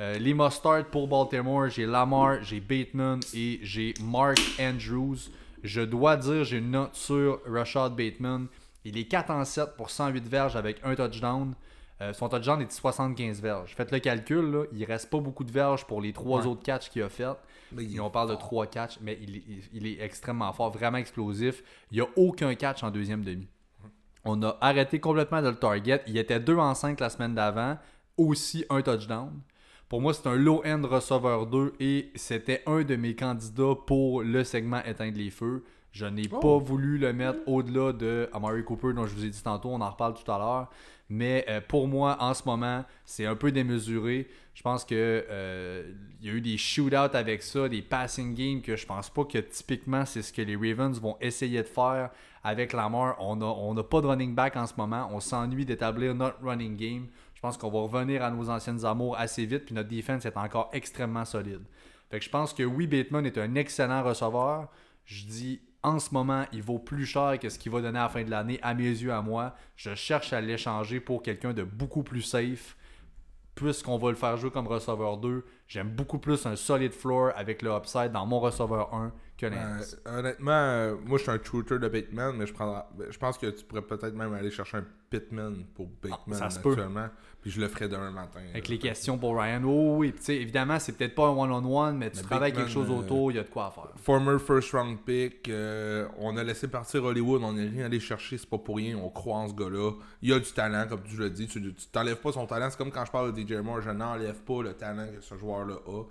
Euh, 0.00 0.16
les 0.18 0.32
must-start 0.32 0.84
pour 0.90 1.08
Baltimore, 1.08 1.68
j'ai 1.68 1.84
Lamar, 1.84 2.42
j'ai 2.42 2.60
Bateman 2.60 3.20
et 3.34 3.58
j'ai 3.62 3.92
Mark 4.02 4.38
Andrews. 4.60 5.16
Je 5.62 5.80
dois 5.80 6.16
dire, 6.16 6.44
j'ai 6.44 6.58
une 6.58 6.70
note 6.70 6.94
sur 6.94 7.40
Rashad 7.46 7.94
Bateman. 7.96 8.46
Il 8.84 8.96
est 8.96 9.04
4 9.06 9.30
en 9.30 9.44
7 9.44 9.76
pour 9.76 9.90
108 9.90 10.26
verges 10.28 10.56
avec 10.56 10.80
un 10.84 10.94
touchdown. 10.94 11.54
Euh, 12.00 12.12
son 12.12 12.28
touchdown 12.28 12.60
est 12.62 12.66
de 12.66 12.70
75 12.70 13.40
verges. 13.42 13.74
Faites 13.74 13.90
le 13.90 13.98
calcul, 13.98 14.50
là, 14.52 14.64
il 14.72 14.84
reste 14.84 15.10
pas 15.10 15.18
beaucoup 15.18 15.42
de 15.42 15.50
verges 15.50 15.84
pour 15.84 16.00
les 16.00 16.12
trois 16.12 16.42
Ouais. 16.42 16.46
autres 16.46 16.62
catchs 16.62 16.90
qu'il 16.90 17.02
a 17.02 17.08
fait. 17.08 17.26
Mais 17.72 17.84
il 17.84 18.00
on 18.00 18.08
parle 18.08 18.30
de 18.30 18.36
trois 18.36 18.66
catchs, 18.66 18.98
mais 19.02 19.18
il, 19.20 19.36
est- 19.36 19.42
il 19.72 19.86
est 19.86 20.00
extrêmement 20.00 20.52
fort, 20.52 20.70
vraiment 20.70 20.98
explosif. 20.98 21.62
Il 21.90 21.96
n'y 21.96 22.00
a 22.00 22.06
aucun 22.16 22.54
catch 22.54 22.82
en 22.84 22.90
deuxième 22.92 23.24
demi. 23.24 23.48
On 24.24 24.40
a 24.42 24.56
arrêté 24.60 25.00
complètement 25.00 25.42
de 25.42 25.48
le 25.48 25.56
target. 25.56 26.02
Il 26.06 26.16
était 26.18 26.38
2 26.40 26.56
en 26.56 26.74
5 26.74 27.00
la 27.00 27.10
semaine 27.10 27.34
d'avant, 27.34 27.76
aussi 28.16 28.64
un 28.70 28.80
touchdown. 28.80 29.32
Pour 29.88 30.02
moi, 30.02 30.12
c'est 30.12 30.26
un 30.26 30.36
low-end 30.36 30.82
receveur 30.84 31.46
2 31.46 31.72
et 31.80 32.10
c'était 32.14 32.62
un 32.66 32.82
de 32.82 32.94
mes 32.96 33.14
candidats 33.14 33.74
pour 33.86 34.22
le 34.22 34.44
segment 34.44 34.82
éteindre 34.84 35.16
les 35.16 35.30
feux. 35.30 35.64
Je 35.92 36.04
n'ai 36.04 36.28
Oh. 36.30 36.38
pas 36.40 36.58
voulu 36.58 36.98
le 36.98 37.12
mettre 37.14 37.38
au-delà 37.46 37.92
de 37.94 38.28
Amari 38.34 38.62
Cooper, 38.64 38.92
dont 38.92 39.06
je 39.06 39.14
vous 39.14 39.24
ai 39.24 39.30
dit 39.30 39.42
tantôt, 39.42 39.70
on 39.70 39.80
en 39.80 39.90
reparle 39.90 40.12
tout 40.14 40.30
à 40.30 40.38
l'heure. 40.38 40.68
Mais 41.08 41.46
euh, 41.48 41.62
pour 41.66 41.88
moi, 41.88 42.18
en 42.20 42.34
ce 42.34 42.42
moment, 42.44 42.84
c'est 43.06 43.24
un 43.24 43.34
peu 43.34 43.50
démesuré. 43.50 44.28
Je 44.52 44.62
pense 44.62 44.84
que 44.84 45.24
euh, 45.30 45.90
il 46.20 46.26
y 46.26 46.30
a 46.30 46.34
eu 46.34 46.42
des 46.42 46.58
shootouts 46.58 46.94
avec 47.16 47.42
ça, 47.42 47.66
des 47.70 47.80
passing 47.80 48.34
games 48.34 48.60
que 48.60 48.76
je 48.76 48.84
pense 48.84 49.08
pas 49.08 49.24
que 49.24 49.38
typiquement 49.38 50.04
c'est 50.04 50.20
ce 50.20 50.30
que 50.34 50.42
les 50.42 50.56
Ravens 50.56 51.00
vont 51.00 51.16
essayer 51.22 51.62
de 51.62 51.66
faire 51.66 52.10
avec 52.44 52.74
Lamar. 52.74 53.16
On 53.20 53.36
n'a 53.36 53.46
on 53.46 53.74
a 53.78 53.82
pas 53.82 54.02
de 54.02 54.06
running 54.08 54.34
back 54.34 54.56
en 54.56 54.66
ce 54.66 54.74
moment. 54.76 55.08
On 55.10 55.20
s'ennuie 55.20 55.64
d'établir 55.64 56.14
notre 56.14 56.44
running 56.44 56.76
game. 56.76 57.06
Je 57.38 57.40
pense 57.40 57.56
qu'on 57.56 57.70
va 57.70 57.78
revenir 57.82 58.24
à 58.24 58.32
nos 58.32 58.50
anciennes 58.50 58.84
amours 58.84 59.16
assez 59.16 59.46
vite, 59.46 59.66
puis 59.66 59.72
notre 59.72 59.88
defense 59.88 60.26
est 60.26 60.36
encore 60.36 60.70
extrêmement 60.72 61.24
solide. 61.24 61.60
Fait 62.10 62.18
que 62.18 62.24
je 62.24 62.30
pense 62.30 62.52
que 62.52 62.64
oui, 62.64 62.88
Bateman 62.88 63.24
est 63.26 63.38
un 63.38 63.54
excellent 63.54 64.02
receveur. 64.02 64.66
Je 65.04 65.24
dis 65.24 65.60
en 65.84 66.00
ce 66.00 66.12
moment, 66.12 66.46
il 66.52 66.64
vaut 66.64 66.80
plus 66.80 67.06
cher 67.06 67.38
que 67.38 67.48
ce 67.48 67.56
qu'il 67.56 67.70
va 67.70 67.80
donner 67.80 68.00
à 68.00 68.02
la 68.02 68.08
fin 68.08 68.24
de 68.24 68.30
l'année, 68.30 68.58
à 68.60 68.74
mes 68.74 68.88
yeux, 68.88 69.12
à 69.12 69.22
moi. 69.22 69.54
Je 69.76 69.94
cherche 69.94 70.32
à 70.32 70.40
l'échanger 70.40 70.98
pour 70.98 71.22
quelqu'un 71.22 71.52
de 71.52 71.62
beaucoup 71.62 72.02
plus 72.02 72.22
safe. 72.22 72.76
Puisqu'on 73.54 73.98
va 73.98 74.10
le 74.10 74.16
faire 74.16 74.36
jouer 74.36 74.50
comme 74.50 74.66
receveur 74.66 75.18
2, 75.18 75.44
j'aime 75.68 75.90
beaucoup 75.90 76.18
plus 76.18 76.44
un 76.44 76.56
solid 76.56 76.92
floor 76.92 77.30
avec 77.36 77.62
le 77.62 77.70
upside 77.70 78.10
dans 78.10 78.26
mon 78.26 78.40
receveur 78.40 78.92
1 78.92 79.12
que 79.38 79.46
l'inverse. 79.46 79.96
Euh, 80.06 80.18
honnêtement, 80.18 80.50
euh, 80.52 80.94
moi 81.06 81.16
je 81.16 81.22
suis 81.22 81.30
un 81.32 81.38
shooter 81.42 81.78
de 81.78 81.88
Bateman, 81.88 82.36
mais 82.36 82.46
je, 82.46 82.52
prendrai- 82.52 82.82
je 83.08 83.18
pense 83.18 83.38
que 83.38 83.46
tu 83.46 83.64
pourrais 83.64 83.82
peut-être 83.82 84.14
même 84.14 84.32
aller 84.34 84.50
chercher 84.50 84.78
un 84.78 84.84
Pitman 85.10 85.64
pour 85.74 85.88
Bateman 86.02 86.38
ça 86.38 86.50
se 86.50 86.58
peut. 86.60 86.72
actuellement. 86.72 87.08
Puis 87.40 87.50
je 87.52 87.60
le 87.60 87.68
ferai 87.68 87.88
demain 87.88 88.10
matin. 88.10 88.40
Avec 88.50 88.68
les 88.68 88.78
questions 88.78 89.16
pour 89.16 89.40
Ryan. 89.40 89.62
Oh 89.64 89.94
oui, 89.98 90.10
Puis, 90.10 90.18
tu 90.18 90.24
sais, 90.26 90.36
évidemment, 90.36 90.78
c'est 90.80 90.92
peut-être 90.92 91.14
pas 91.14 91.28
un 91.28 91.36
one-on-one, 91.36 91.96
mais 91.96 92.10
tu 92.10 92.16
Mais 92.18 92.22
travailles 92.24 92.50
Bateman, 92.50 92.66
quelque 92.66 92.74
chose 92.74 92.90
euh, 92.90 92.98
autour, 93.00 93.30
il 93.32 93.36
y 93.36 93.38
a 93.38 93.44
de 93.44 93.48
quoi 93.48 93.68
à 93.68 93.70
faire. 93.70 93.88
Former 93.96 94.38
first 94.38 94.72
round 94.72 94.98
pick, 95.06 95.48
euh, 95.48 96.06
on 96.18 96.36
a 96.36 96.42
laissé 96.44 96.68
partir 96.68 97.04
Hollywood, 97.04 97.42
on 97.44 97.52
n'est 97.54 97.68
rien 97.68 97.86
allé 97.86 98.00
chercher, 98.00 98.36
c'est 98.38 98.50
pas 98.50 98.58
pour 98.58 98.76
rien, 98.76 98.98
on 98.98 99.08
croit 99.08 99.36
en 99.36 99.48
ce 99.48 99.54
gars-là. 99.54 99.92
Il 100.20 100.32
a 100.32 100.40
du 100.40 100.52
talent, 100.52 100.86
comme 100.88 101.02
tu 101.04 101.16
l'as 101.16 101.30
dit, 101.30 101.46
tu 101.46 101.62
tu 101.72 101.86
t'enlèves 101.86 102.20
pas 102.20 102.32
son 102.32 102.46
talent, 102.46 102.68
c'est 102.70 102.76
comme 102.76 102.90
quand 102.90 103.04
je 103.04 103.12
parle 103.12 103.32
de 103.32 103.40
DJ 103.40 103.52
Moore, 103.62 103.80
je 103.82 103.90
n'enlève 103.90 104.40
pas 104.42 104.62
le 104.62 104.74
talent 104.74 105.06
que 105.16 105.20
ce 105.22 105.36
joueur-là 105.36 105.76
a. 105.86 106.02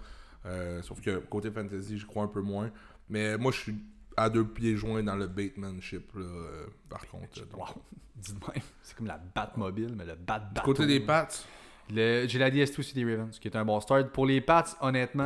Euh, 0.46 0.82
sauf 0.82 1.02
que 1.02 1.18
côté 1.18 1.52
fantasy, 1.52 1.98
je 1.98 2.06
crois 2.06 2.24
un 2.24 2.28
peu 2.28 2.42
moins. 2.42 2.72
Mais 3.10 3.38
moi, 3.38 3.52
je 3.52 3.58
suis 3.60 3.76
à 4.16 4.30
deux 4.30 4.46
pieds 4.46 4.76
joints 4.76 5.04
dans 5.04 5.16
le 5.16 5.28
Batemanship, 5.28 6.12
là, 6.16 6.22
euh, 6.26 6.66
par 6.90 7.08
contre. 7.08 7.42
Wow. 7.56 7.66
Dis 8.16 8.34
de 8.34 8.40
même. 8.40 8.64
C'est 8.82 8.96
comme 8.98 9.06
la 9.08 9.20
Batmobile, 9.36 9.94
mais 9.96 10.06
le 10.06 10.16
bat 10.16 10.40
Du 10.56 10.62
côté 10.62 10.88
des 10.88 11.00
Pats, 11.00 11.28
Le- 11.94 12.26
J'ai 12.28 12.40
la 12.40 12.50
DS2 12.50 12.80
aussi 12.80 12.94
des 12.96 13.06
Ravens, 13.06 13.38
qui 13.40 13.48
est 13.48 13.56
un 13.56 13.64
bon 13.64 13.80
start. 13.80 14.10
Pour 14.10 14.26
les 14.26 14.42
Pats, 14.42 14.66
honnêtement, 14.82 15.24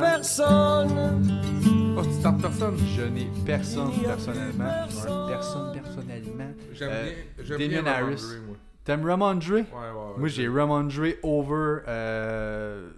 oh, 1.96 2.02
tu 2.04 2.12
startes 2.12 2.40
personne? 2.40 2.76
je 2.94 3.02
n'ai 3.02 3.28
personne 3.44 3.90
personnellement. 4.04 4.64
Un 4.64 5.28
personne 5.28 5.72
personnellement. 5.72 6.52
J'aime 6.72 6.90
Euh, 6.92 7.04
bien, 7.04 7.44
j'aime 7.44 7.58
Damien 7.58 7.82
bien 7.82 7.86
Harris. 7.92 8.14
Ramondre, 8.16 8.46
moi. 8.46 8.56
T'aimes 8.84 9.04
Ramondre? 9.06 9.52
Ouais, 9.52 9.60
ouais, 9.62 9.64
ouais. 9.64 10.18
Moi, 10.18 10.28
j'ai 10.28 10.48
Ramondre 10.48 11.02
over. 11.22 11.78
euh, 11.88 12.90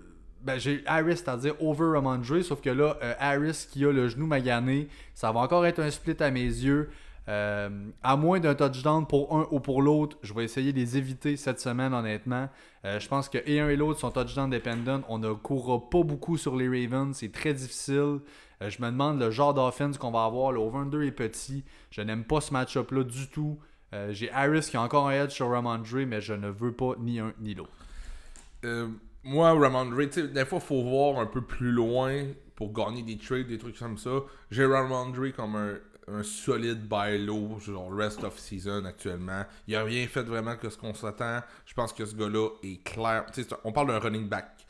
Ben, 0.44 0.58
j'ai 0.58 0.82
Harris, 0.84 1.16
c'est-à-dire 1.16 1.54
over 1.58 1.92
Ramondre, 1.94 2.44
sauf 2.44 2.60
que 2.60 2.68
là, 2.68 2.98
euh, 3.02 3.14
Harris 3.18 3.66
qui 3.70 3.82
a 3.86 3.90
le 3.90 4.08
genou 4.08 4.26
magané, 4.26 4.88
ça 5.14 5.32
va 5.32 5.40
encore 5.40 5.64
être 5.64 5.80
un 5.80 5.90
split 5.90 6.16
à 6.20 6.30
mes 6.30 6.44
yeux. 6.44 6.90
Euh, 7.26 7.70
à 8.02 8.16
moins 8.18 8.38
d'un 8.38 8.54
touchdown 8.54 9.06
pour 9.06 9.34
un 9.34 9.48
ou 9.50 9.58
pour 9.58 9.80
l'autre, 9.80 10.18
je 10.22 10.34
vais 10.34 10.44
essayer 10.44 10.74
de 10.74 10.78
les 10.78 10.98
éviter 10.98 11.38
cette 11.38 11.58
semaine, 11.60 11.94
honnêtement. 11.94 12.50
Euh, 12.84 13.00
je 13.00 13.08
pense 13.08 13.30
que 13.30 13.38
et 13.46 13.60
un 13.60 13.70
et 13.70 13.76
l'autre 13.76 14.00
sont 14.00 14.10
touchdown 14.10 14.50
dependent. 14.50 15.02
On 15.08 15.18
ne 15.18 15.32
courra 15.32 15.80
pas 15.88 16.02
beaucoup 16.02 16.36
sur 16.36 16.56
les 16.56 16.68
Ravens. 16.68 17.16
C'est 17.16 17.32
très 17.32 17.54
difficile. 17.54 18.18
Je 18.60 18.82
me 18.82 18.90
demande 18.90 19.18
le 19.18 19.30
genre 19.30 19.54
d'offense 19.54 19.96
qu'on 19.96 20.10
va 20.10 20.24
avoir. 20.24 20.52
Le 20.52 20.60
over-under 20.60 21.00
est 21.00 21.10
petit. 21.10 21.64
Je 21.90 22.02
n'aime 22.02 22.24
pas 22.24 22.42
ce 22.42 22.52
match-up-là 22.52 23.04
du 23.04 23.28
tout. 23.28 23.58
J'ai 24.10 24.30
Harris 24.30 24.68
qui 24.70 24.76
a 24.76 24.82
encore 24.82 25.08
un 25.08 25.12
edge 25.12 25.30
sur 25.30 25.50
Ramondre, 25.50 25.86
mais 26.06 26.20
je 26.20 26.34
ne 26.34 26.48
veux 26.48 26.72
pas 26.72 26.94
ni 26.98 27.20
un 27.20 27.32
ni 27.40 27.54
l'autre. 27.54 27.70
Moi, 29.24 29.52
Ramondre, 29.52 29.96
tu 30.02 30.12
sais, 30.12 30.28
des 30.28 30.44
fois, 30.44 30.58
il 30.62 30.66
faut 30.66 30.82
voir 30.82 31.18
un 31.18 31.26
peu 31.26 31.42
plus 31.42 31.72
loin 31.72 32.24
pour 32.54 32.72
gagner 32.72 33.02
des 33.02 33.16
trades, 33.16 33.48
des 33.48 33.58
trucs 33.58 33.78
comme 33.78 33.98
ça. 33.98 34.20
J'ai 34.50 34.66
Ramondre 34.66 35.32
comme 35.34 35.56
un, 35.56 35.74
un 36.08 36.22
solide 36.22 36.86
buy 36.88 37.18
low, 37.18 37.58
genre 37.58 37.90
rest 37.90 38.22
of 38.24 38.38
season 38.38 38.84
actuellement. 38.84 39.44
Il 39.66 39.76
a 39.76 39.84
rien 39.84 40.06
fait 40.06 40.22
vraiment 40.22 40.56
que 40.56 40.68
ce 40.68 40.76
qu'on 40.76 40.94
s'attend. 40.94 41.40
Je 41.66 41.74
pense 41.74 41.92
que 41.92 42.04
ce 42.04 42.14
gars-là 42.14 42.48
est 42.62 42.82
clair. 42.84 43.24
C'est 43.32 43.52
on 43.64 43.72
parle 43.72 43.88
d'un 43.88 43.98
running 43.98 44.28
back 44.28 44.66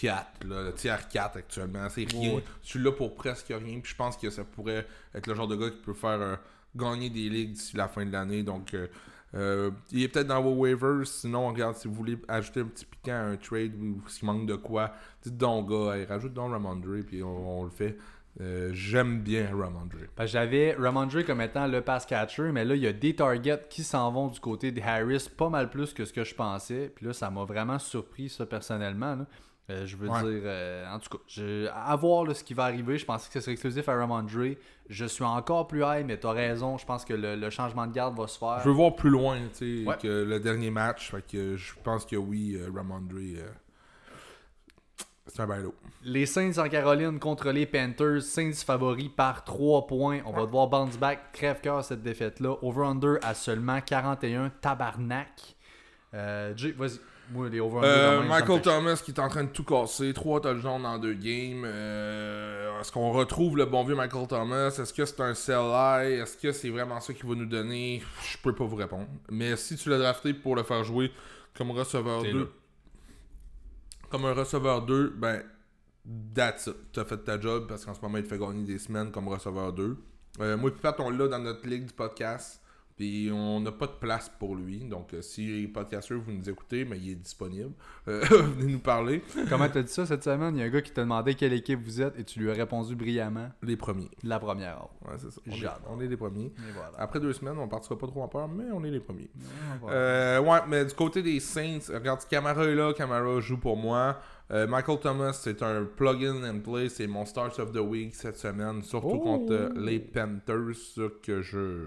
4, 0.00 0.44
là, 0.44 0.72
tiers 0.72 1.08
4 1.08 1.36
actuellement. 1.36 1.88
C'est 1.90 2.10
rien. 2.10 2.36
Ouais. 2.36 2.44
Je 2.62 2.68
suis 2.68 2.78
là 2.78 2.92
pour 2.92 3.14
presque 3.14 3.48
rien. 3.48 3.80
Puis 3.80 3.92
je 3.92 3.96
pense 3.96 4.16
que 4.16 4.30
ça 4.30 4.44
pourrait 4.44 4.86
être 5.14 5.26
le 5.26 5.34
genre 5.34 5.48
de 5.48 5.56
gars 5.56 5.70
qui 5.70 5.82
peut 5.82 5.94
faire 5.94 6.20
euh, 6.20 6.36
gagner 6.74 7.10
des 7.10 7.28
ligues 7.28 7.52
d'ici 7.52 7.76
la 7.76 7.88
fin 7.88 8.04
de 8.04 8.12
l'année. 8.12 8.42
Donc, 8.42 8.74
euh, 8.74 8.86
euh, 9.34 9.70
il 9.90 10.02
est 10.02 10.08
peut-être 10.08 10.26
dans 10.26 10.42
vos 10.42 10.52
waivers. 10.52 11.06
Sinon, 11.06 11.48
regarde, 11.48 11.76
si 11.76 11.88
vous 11.88 11.94
voulez 11.94 12.18
ajouter 12.28 12.60
un 12.60 12.66
petit 12.66 12.84
piquant 12.84 13.12
à 13.12 13.24
un 13.32 13.36
trade 13.36 13.74
ou 13.80 14.02
s'il 14.08 14.26
manque 14.26 14.46
de 14.46 14.56
quoi, 14.56 14.92
dites 15.22 15.36
donc, 15.36 15.70
gars, 15.70 15.94
rajoute 16.08 16.34
donc 16.34 16.52
Ramondre, 16.52 17.02
puis 17.06 17.22
on, 17.22 17.60
on 17.60 17.64
le 17.64 17.70
fait. 17.70 17.96
Euh, 18.40 18.70
J'aime 18.72 19.20
bien 19.20 19.48
Ramondre. 19.54 19.96
Que 20.16 20.26
J'avais 20.26 20.72
Ramondre 20.72 21.24
comme 21.24 21.40
étant 21.42 21.66
le 21.66 21.82
pass 21.82 22.06
catcher, 22.06 22.50
mais 22.52 22.64
là, 22.64 22.74
il 22.74 22.82
y 22.82 22.86
a 22.86 22.92
des 22.92 23.14
targets 23.14 23.66
qui 23.68 23.82
s'en 23.82 24.10
vont 24.10 24.28
du 24.28 24.40
côté 24.40 24.72
de 24.72 24.80
Harris, 24.80 25.28
pas 25.36 25.50
mal 25.50 25.68
plus 25.68 25.92
que 25.92 26.04
ce 26.04 26.12
que 26.12 26.24
je 26.24 26.34
pensais. 26.34 26.90
Puis 26.94 27.06
là, 27.06 27.12
ça 27.12 27.30
m'a 27.30 27.44
vraiment 27.44 27.78
surpris, 27.78 28.30
ça, 28.30 28.46
personnellement. 28.46 29.18
Euh, 29.70 29.86
je 29.86 29.96
veux 29.96 30.08
Ouais. 30.08 30.20
dire, 30.22 30.42
euh, 30.44 30.92
en 30.92 30.98
tout 30.98 31.08
cas, 31.16 31.22
je- 31.28 31.68
à 31.68 31.94
voir 31.96 32.24
là, 32.24 32.34
ce 32.34 32.42
qui 32.42 32.52
va 32.52 32.64
arriver. 32.64 32.98
Je 32.98 33.04
pensais 33.06 33.28
que 33.28 33.32
ce 33.34 33.40
serait 33.40 33.52
exclusif 33.52 33.88
à 33.88 33.94
Ramondre. 33.96 34.28
Je 34.88 35.04
suis 35.06 35.24
encore 35.24 35.68
plus 35.68 35.82
high, 35.84 36.04
mais 36.04 36.18
tu 36.18 36.26
as 36.26 36.32
raison. 36.32 36.76
Je 36.78 36.84
pense 36.84 37.04
que 37.04 37.14
le, 37.14 37.36
le 37.36 37.48
changement 37.50 37.86
de 37.86 37.92
garde 37.92 38.16
va 38.18 38.26
se 38.26 38.36
faire. 38.38 38.58
Je 38.60 38.68
veux 38.68 38.74
voir 38.74 38.96
plus 38.96 39.08
loin 39.10 39.38
tu 39.56 39.82
sais, 39.84 39.88
Ouais. 39.88 39.96
que 40.02 40.08
le 40.24 40.40
dernier 40.40 40.70
match. 40.70 41.12
Fait 41.12 41.24
que 41.26 41.56
je 41.56 41.72
pense 41.84 42.04
que 42.04 42.16
oui, 42.16 42.56
euh, 42.56 42.68
Ramondre, 42.74 43.14
euh, 43.16 43.48
c'est 45.28 45.40
un 45.40 45.46
bailo. 45.46 45.74
Les 46.02 46.26
Saints 46.26 46.58
en 46.58 46.68
Caroline 46.68 47.18
contre 47.20 47.50
les 47.52 47.64
Panthers. 47.64 48.20
Saints 48.22 48.64
favoris 48.66 49.10
par 49.16 49.44
3 49.44 49.86
points. 49.86 50.20
On 50.26 50.32
va 50.32 50.42
devoir 50.42 50.66
bounce 50.66 50.98
back. 50.98 51.30
Crève-cœur 51.32 51.84
cette 51.84 52.02
défaite-là. 52.02 52.56
Over-under 52.62 53.18
à 53.22 53.32
seulement 53.34 53.80
41. 53.80 54.50
Tabarnak. 54.60 55.54
Euh, 56.14 56.52
Jay, 56.56 56.72
vas-y. 56.72 56.98
Moi, 57.32 57.48
les 57.48 57.60
over-under. 57.60 57.88
Euh, 57.88 58.20
même, 58.20 58.28
Michael 58.28 58.60
Thomas 58.62 59.00
qui 59.04 59.10
est 59.10 59.20
en 59.20 59.28
train 59.28 59.44
de 59.44 59.48
tout 59.50 59.64
casser, 59.64 60.12
3 60.12 60.40
touchdowns 60.40 60.82
dans 60.82 60.98
deux 60.98 61.14
games. 61.14 61.62
Euh, 61.64 62.80
Est-ce 62.80 62.92
qu'on 62.92 63.10
retrouve 63.12 63.56
le 63.56 63.64
bon 63.64 63.84
vieux 63.84 63.94
Michael 63.94 64.26
Thomas? 64.26 64.68
Est-ce 64.68 64.92
que 64.92 65.04
c'est 65.04 65.20
un 65.20 65.34
sell 65.34 65.56
high 65.72 66.20
Est-ce 66.20 66.36
que 66.36 66.52
c'est 66.52 66.68
vraiment 66.70 67.00
ça 67.00 67.12
qu'il 67.14 67.26
va 67.28 67.34
nous 67.34 67.46
donner? 67.46 68.02
Je 68.30 68.36
peux 68.38 68.54
pas 68.54 68.64
vous 68.64 68.76
répondre. 68.76 69.06
Mais 69.30 69.56
si 69.56 69.76
tu 69.76 69.88
l'as 69.88 69.98
drafté 69.98 70.34
pour 70.34 70.56
le 70.56 70.62
faire 70.62 70.84
jouer 70.84 71.10
comme 71.56 71.70
receveur 71.70 72.22
T'es 72.22 72.32
2, 72.32 72.38
là. 72.40 72.46
comme 74.10 74.24
un 74.26 74.34
receveur 74.34 74.82
2, 74.82 75.14
ben, 75.16 75.42
that's 76.34 76.66
it. 76.66 76.76
T'as 76.92 77.04
fait 77.04 77.18
ta 77.18 77.40
job 77.40 77.66
parce 77.68 77.84
qu'en 77.84 77.94
ce 77.94 78.00
moment, 78.00 78.18
il 78.18 78.24
te 78.24 78.28
fait 78.28 78.38
gagner 78.38 78.64
des 78.64 78.78
semaines 78.78 79.10
comme 79.10 79.28
receveur 79.28 79.72
2. 79.72 79.96
Euh, 80.40 80.56
moi 80.56 80.70
et 80.70 80.72
Pat, 80.72 80.98
on 81.00 81.10
l'a 81.10 81.28
dans 81.28 81.38
notre 81.38 81.66
ligue 81.68 81.86
du 81.86 81.92
podcast. 81.92 82.61
Puis 83.02 83.30
on 83.32 83.58
n'a 83.58 83.72
pas 83.72 83.88
de 83.88 83.96
place 83.98 84.30
pour 84.38 84.54
lui. 84.54 84.78
Donc 84.84 85.12
euh, 85.12 85.22
si 85.22 85.44
les 85.62 85.66
podcasters 85.66 86.20
vous 86.20 86.30
nous 86.30 86.48
écoutez, 86.48 86.84
mais 86.84 86.96
il 86.98 87.10
est 87.10 87.14
disponible. 87.16 87.72
Euh, 88.06 88.20
venez 88.30 88.70
nous 88.74 88.78
parler. 88.78 89.24
Comment 89.48 89.68
t'as 89.68 89.82
dit 89.82 89.90
ça 89.92 90.06
cette 90.06 90.22
semaine? 90.22 90.54
Il 90.54 90.60
y 90.60 90.62
a 90.62 90.66
un 90.66 90.70
gars 90.70 90.82
qui 90.82 90.92
t'a 90.92 91.02
demandé 91.02 91.34
quelle 91.34 91.52
équipe 91.52 91.80
vous 91.82 92.00
êtes 92.00 92.16
et 92.16 92.22
tu 92.22 92.38
lui 92.38 92.48
as 92.48 92.54
répondu 92.54 92.94
brillamment. 92.94 93.50
Les 93.60 93.76
premiers. 93.76 94.08
La 94.22 94.38
première 94.38 94.76
heure. 94.76 94.90
Ouais, 95.04 95.16
c'est 95.18 95.32
ça. 95.32 95.40
On 95.48 95.50
est, 95.50 95.68
on 95.90 96.00
est 96.00 96.06
les 96.06 96.16
premiers. 96.16 96.52
Voilà. 96.74 96.92
Après 96.96 97.18
deux 97.18 97.32
semaines, 97.32 97.58
on 97.58 97.66
partira 97.66 97.98
pas 97.98 98.06
trop 98.06 98.22
en 98.22 98.28
peur, 98.28 98.46
mais 98.46 98.70
on 98.72 98.84
est 98.84 98.90
les 98.92 99.00
premiers. 99.00 99.30
Voilà. 99.80 99.96
Euh, 99.96 100.40
ouais, 100.40 100.60
mais 100.68 100.84
du 100.84 100.94
côté 100.94 101.24
des 101.24 101.40
Saints, 101.40 101.92
regarde, 101.92 102.20
Camara 102.30 102.66
est 102.66 102.74
là, 102.76 102.92
Camara 102.92 103.40
joue 103.40 103.58
pour 103.58 103.76
moi. 103.76 104.20
Euh, 104.52 104.68
Michael 104.68 105.00
Thomas, 105.00 105.32
c'est 105.32 105.60
un 105.64 105.84
plug-in 105.84 106.44
and 106.48 106.60
play, 106.60 106.88
c'est 106.88 107.08
mon 107.08 107.24
start 107.26 107.58
of 107.58 107.72
the 107.72 107.78
week 107.78 108.14
cette 108.14 108.36
semaine, 108.36 108.80
surtout 108.84 109.08
Oh! 109.08 109.18
contre 109.18 109.72
les 109.74 109.98
Panthers, 109.98 111.10
que 111.20 111.42
je. 111.42 111.86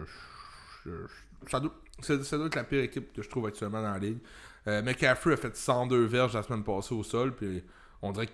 Je- 0.85 0.91
je- 0.91 1.49
ça, 1.51 1.59
doit, 1.59 1.73
ça- 2.01 2.23
ça 2.23 2.37
doit 2.37 2.47
être 2.47 2.55
la 2.55 2.63
pire 2.63 2.83
équipe 2.83 3.13
que 3.13 3.21
je 3.21 3.29
trouve 3.29 3.45
actuellement 3.47 3.81
dans 3.81 3.91
la 3.91 3.99
ligue. 3.99 4.19
Euh, 4.67 4.81
McCaffrey 4.81 5.33
a 5.33 5.37
fait 5.37 5.55
102 5.55 6.05
verges 6.05 6.33
la 6.33 6.43
semaine 6.43 6.63
passée 6.63 6.95
au 6.95 7.03
sol, 7.03 7.35
puis 7.35 7.63
on 8.01 8.11
dirait 8.11 8.27
que 8.27 8.31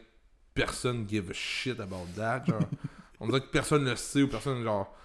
personne 0.53 1.07
give 1.07 1.29
a 1.29 1.33
shit 1.33 1.79
about 1.79 2.05
that. 2.15 2.43
genre. 2.45 2.59
on 3.19 3.27
dirait 3.27 3.41
que 3.41 3.47
personne 3.51 3.85
le 3.85 3.95
sait 3.95 4.21
ou 4.23 4.27
personne, 4.27 4.63
genre. 4.63 4.95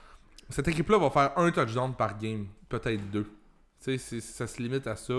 Cette 0.51 0.69
équipe-là 0.69 0.99
va 0.99 1.11
faire 1.11 1.33
un 1.39 1.51
touchdown 1.51 1.95
par 1.97 2.17
game, 2.19 2.47
peut-être 2.69 3.11
deux. 3.11 3.27
Tu 3.83 3.99
sais, 3.99 4.21
ça 4.21 4.47
se 4.47 4.63
limite 4.63 4.87
à 4.87 4.95
ça. 4.97 5.15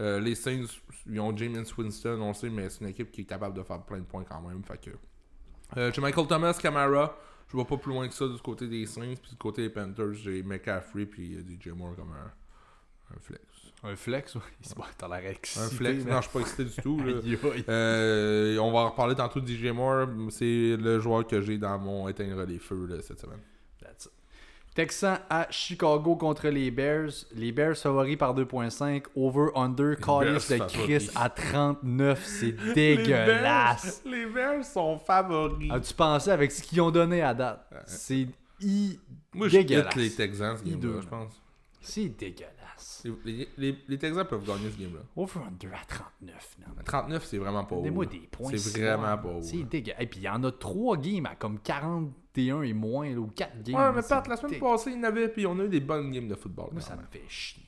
Euh, 0.00 0.18
les 0.20 0.34
Saints, 0.34 0.64
ils 1.06 1.20
ont 1.20 1.36
James 1.36 1.64
Winston, 1.78 2.18
on 2.20 2.28
le 2.28 2.34
sait, 2.34 2.50
mais 2.50 2.68
c'est 2.70 2.80
une 2.80 2.88
équipe 2.90 3.12
qui 3.12 3.20
est 3.20 3.24
capable 3.24 3.56
de 3.56 3.62
faire 3.62 3.80
plein 3.82 3.98
de 3.98 4.04
points 4.04 4.24
quand 4.24 4.40
même. 4.42 4.62
Fait 4.64 4.78
que. 4.78 4.90
Euh, 5.76 5.90
j'ai 5.94 6.00
Michael 6.00 6.26
Thomas, 6.26 6.54
Camara. 6.60 7.16
Je 7.52 7.56
vois 7.58 7.66
pas 7.66 7.76
plus 7.76 7.92
loin 7.92 8.08
que 8.08 8.14
ça 8.14 8.26
du 8.26 8.38
côté 8.38 8.66
des 8.66 8.86
Saints. 8.86 9.14
Puis 9.20 9.32
du 9.32 9.36
côté 9.36 9.60
des 9.60 9.68
Panthers, 9.68 10.14
j'ai 10.14 10.42
McCaffrey 10.42 11.04
puis 11.04 11.34
euh, 11.34 11.42
DJ 11.42 11.68
Moore 11.68 11.94
comme 11.94 12.12
un, 12.12 13.14
un 13.14 13.20
flex. 13.20 13.44
Un 13.82 13.94
flex, 13.94 14.34
oui. 14.36 14.40
Bon, 14.76 14.84
t'as 14.96 15.06
l'air 15.06 15.30
excité. 15.30 15.60
Un 15.60 15.68
flex? 15.68 16.04
Non, 16.06 16.16
je 16.16 16.22
suis 16.22 16.32
pas 16.32 16.40
excité 16.40 16.64
du 16.64 16.76
tout. 16.76 16.98
Euh, 17.68 18.56
on 18.56 18.72
va 18.72 18.78
en 18.78 18.88
reparler 18.88 19.14
tantôt 19.14 19.40
de 19.40 19.46
DJ 19.46 19.66
Moore. 19.66 20.08
C'est 20.30 20.78
le 20.78 20.98
joueur 20.98 21.26
que 21.26 21.42
j'ai 21.42 21.58
dans 21.58 21.78
mon 21.78 22.08
éteindre 22.08 22.42
les 22.46 22.58
feux 22.58 22.86
là, 22.86 23.02
cette 23.02 23.20
semaine. 23.20 23.40
Texans 24.74 25.18
à 25.28 25.46
Chicago 25.50 26.16
contre 26.16 26.48
les 26.48 26.70
Bears. 26.70 27.10
Les 27.34 27.52
Bears 27.52 27.76
favoris 27.76 28.16
par 28.16 28.34
2.5. 28.34 29.04
Over-under. 29.14 29.96
Callis 29.96 30.46
de 30.48 30.66
Chris 30.66 31.10
à 31.14 31.28
39. 31.28 32.24
C'est 32.24 32.52
dégueulasse. 32.74 34.02
Les 34.06 34.26
Bears 34.26 34.64
sont 34.64 34.98
favoris. 34.98 35.70
As-tu 35.70 35.92
pensé 35.94 36.30
avec 36.30 36.50
ce 36.52 36.62
qu'ils 36.62 36.80
ont 36.80 36.90
donné 36.90 37.20
à 37.22 37.34
date? 37.34 37.66
C'est 37.86 38.26
i- 38.60 38.98
Moi, 39.34 39.48
je 39.48 39.58
dégueulasse. 39.58 39.94
les 39.96 40.10
Texans 40.10 40.56
ce 40.56 40.64
game-là, 40.64 41.00
je 41.02 41.08
pense. 41.08 41.42
C'est 41.80 42.08
dégueulasse. 42.08 43.02
Les, 43.04 43.32
les- 43.32 43.48
les- 43.58 43.78
les 43.88 43.98
Texans 43.98 44.24
peuvent 44.24 44.44
gagner 44.46 44.70
ce 44.70 44.80
game-là. 44.80 45.00
Over-under 45.16 45.68
à 45.74 45.84
39. 45.86 46.56
non. 46.60 46.66
À 46.80 46.82
39, 46.82 47.24
c'est 47.26 47.38
vraiment 47.38 47.64
pas 47.64 47.74
haut. 47.76 47.82
Des 48.06 48.20
points. 48.30 48.52
C'est 48.56 48.80
vraiment 48.80 49.18
pas 49.18 49.28
haut. 49.28 49.42
C'est 49.42 49.64
dégueulasse. 49.64 50.00
Et 50.02 50.06
puis 50.06 50.20
il 50.20 50.22
y 50.24 50.28
en 50.30 50.42
a 50.44 50.50
3 50.52 50.96
games 50.96 51.26
à 51.26 51.34
comme 51.34 51.58
41 52.34 52.62
et 52.62 52.72
moins, 52.72 53.10
là, 53.10 53.18
ou 53.18 53.26
4 53.34 53.62
games. 53.62 53.74
Ouais, 53.76 53.92
mais 53.94 54.02
C'est 54.02 54.14
Pat, 54.14 54.28
la 54.28 54.36
semaine 54.36 54.58
passée, 54.60 54.90
il 54.90 54.96
y 54.96 55.00
en 55.00 55.04
avait, 55.04 55.28
puis 55.28 55.46
on 55.46 55.58
a 55.58 55.64
eu 55.64 55.68
des 55.68 55.80
bonnes 55.80 56.10
games 56.10 56.28
de 56.28 56.34
football. 56.34 56.68
Moi, 56.72 56.80
ça 56.80 56.96
me 56.96 57.02
fait 57.10 57.22
chier. 57.28 57.62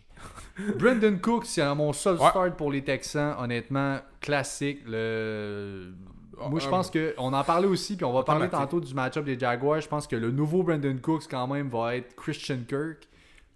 Brandon 0.79 1.19
Cook, 1.21 1.45
c'est 1.45 1.75
mon 1.75 1.93
seul 1.93 2.17
Ouais. 2.19 2.31
start 2.31 2.57
pour 2.57 2.71
les 2.71 2.83
Texans. 2.83 3.35
Honnêtement, 3.39 3.99
classique. 4.21 4.81
Le... 4.87 5.93
Ah, 6.41 6.49
Moi, 6.49 6.61
je 6.61 6.67
euh, 6.67 6.71
pense 6.71 6.91
que 6.91 7.15
on 7.19 7.33
en 7.33 7.45
parlait 7.45 7.69
aussi, 7.69 7.97
puis 7.97 8.05
on 8.05 8.13
va 8.13 8.23
parler 8.23 8.49
tantôt 8.49 8.81
du 8.81 8.93
match-up 8.95 9.25
des 9.25 9.39
Jaguars. 9.39 9.81
Je 9.81 9.89
pense 9.89 10.07
que 10.07 10.17
le 10.17 10.31
nouveau 10.31 10.63
Brandon 10.63 10.97
Cooks, 11.01 11.29
quand 11.31 11.47
même, 11.47 11.69
va 11.69 11.97
être 11.97 12.15
Christian 12.17 12.59
Kirk. 12.67 13.09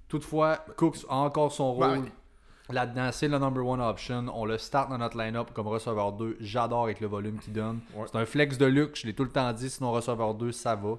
Toutefois, 0.08 0.64
Cooks 0.76 1.04
a 1.08 1.16
encore 1.16 1.52
son 1.52 1.78
Ben 1.78 1.88
rôle. 1.96 2.04
Là-dedans, 2.70 3.10
c'est 3.12 3.28
le 3.28 3.38
number 3.38 3.64
one 3.66 3.80
option. 3.80 4.26
On 4.34 4.44
le 4.44 4.58
start 4.58 4.90
dans 4.90 4.98
notre 4.98 5.16
line-up 5.16 5.52
comme 5.54 5.68
receveur 5.68 6.12
2. 6.12 6.36
J'adore 6.40 6.84
avec 6.84 7.00
le 7.00 7.06
volume 7.06 7.38
qu'il 7.38 7.52
donne. 7.54 7.80
Ouais. 7.94 8.04
C'est 8.12 8.18
un 8.18 8.26
flex 8.26 8.58
de 8.58 8.66
luxe. 8.66 9.00
Je 9.02 9.06
l'ai 9.06 9.14
tout 9.14 9.24
le 9.24 9.30
temps 9.30 9.50
dit. 9.52 9.70
Sinon, 9.70 9.90
receveur 9.92 10.34
2, 10.34 10.52
ça 10.52 10.74
va. 10.76 10.90
Ouais. 10.90 10.98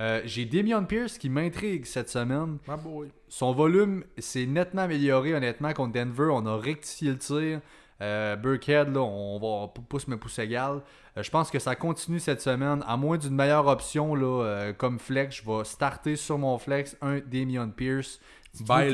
Euh, 0.00 0.20
J'ai 0.24 0.44
Damian 0.44 0.84
Pierce 0.84 1.18
qui 1.18 1.28
m'intrigue 1.28 1.84
cette 1.86 2.08
semaine. 2.08 2.58
My 2.68 2.76
boy. 2.82 3.08
Son 3.28 3.52
volume 3.52 4.04
s'est 4.18 4.46
nettement 4.46 4.82
amélioré, 4.82 5.34
honnêtement, 5.34 5.72
contre 5.72 5.92
Denver. 5.92 6.28
On 6.32 6.46
a 6.46 6.56
rectifié 6.56 7.10
le 7.10 7.18
tir. 7.18 7.60
Euh, 8.00 8.36
Burkhead, 8.36 8.94
là, 8.94 9.00
on 9.00 9.38
va 9.40 9.68
p- 9.68 9.80
pouce 9.88 10.06
mais 10.06 10.16
pouce 10.16 10.38
égal. 10.38 10.82
Euh, 11.16 11.22
je 11.24 11.30
pense 11.30 11.50
que 11.50 11.58
ça 11.58 11.74
continue 11.74 12.20
cette 12.20 12.40
semaine. 12.40 12.84
À 12.86 12.96
moins 12.96 13.18
d'une 13.18 13.34
meilleure 13.34 13.66
option 13.66 14.14
là, 14.14 14.44
euh, 14.44 14.72
comme 14.72 15.00
flex, 15.00 15.42
je 15.42 15.44
vais 15.50 15.64
starter 15.64 16.14
sur 16.14 16.38
mon 16.38 16.58
flex 16.58 16.96
un 17.02 17.18
Damian 17.18 17.68
Pierce. 17.70 18.20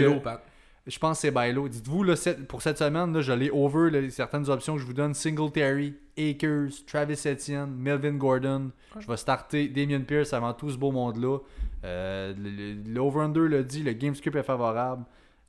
Low, 0.06 0.20
Pat. 0.20 0.42
Je 0.86 0.98
pense 0.98 1.16
que 1.16 1.22
c'est 1.22 1.30
Bailo. 1.30 1.66
Dites-vous, 1.68 2.04
pour 2.46 2.60
cette 2.60 2.76
semaine, 2.76 3.12
là, 3.14 3.22
je 3.22 3.32
l'ai 3.32 3.50
over 3.50 3.90
là, 3.90 4.10
certaines 4.10 4.50
options 4.50 4.74
que 4.74 4.80
je 4.82 4.86
vous 4.86 4.92
donne. 4.92 5.14
Singletary, 5.14 5.94
Akers, 6.18 6.84
Travis 6.86 7.20
Etienne, 7.26 7.74
Melvin 7.74 8.12
Gordon. 8.16 8.70
Je 9.00 9.06
vais 9.06 9.16
starter 9.16 9.68
Damien 9.68 10.02
Pierce 10.02 10.34
avant 10.34 10.52
tout 10.52 10.70
ce 10.70 10.76
beau 10.76 10.92
monde-là. 10.92 11.38
Euh, 11.84 12.34
le- 12.36 12.50
le- 12.74 12.92
L'over-under 12.92 13.40
le 13.48 13.64
dit, 13.64 13.82
le 13.82 13.92
game 13.94 14.14
script 14.14 14.36
est 14.36 14.42
favorable. 14.42 15.04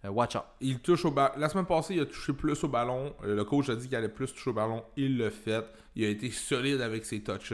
Euh, 0.06 0.10
watch 0.10 0.36
out. 0.38 0.44
Il 0.62 0.80
touche 0.80 1.04
au 1.04 1.12
ballon. 1.12 1.34
La 1.38 1.50
semaine 1.50 1.66
passée, 1.66 1.96
il 1.96 2.02
a 2.02 2.06
touché 2.06 2.32
plus 2.32 2.64
au 2.64 2.68
ballon. 2.70 3.14
Euh, 3.26 3.36
Le 3.36 3.44
coach 3.44 3.68
a 3.70 3.76
dit 3.76 3.88
qu'il 3.88 3.98
allait 3.98 4.08
plus 4.10 4.32
toucher 4.34 4.52
au 4.52 4.54
ballon. 4.54 4.84
Il 4.96 5.18
l'a 5.18 5.32
fait. 5.32 5.66
Il 5.98 6.06
a 6.06 6.10
été 6.10 6.30
solide 6.32 6.80
avec 6.80 7.04
ses 7.06 7.22
touches. 7.22 7.54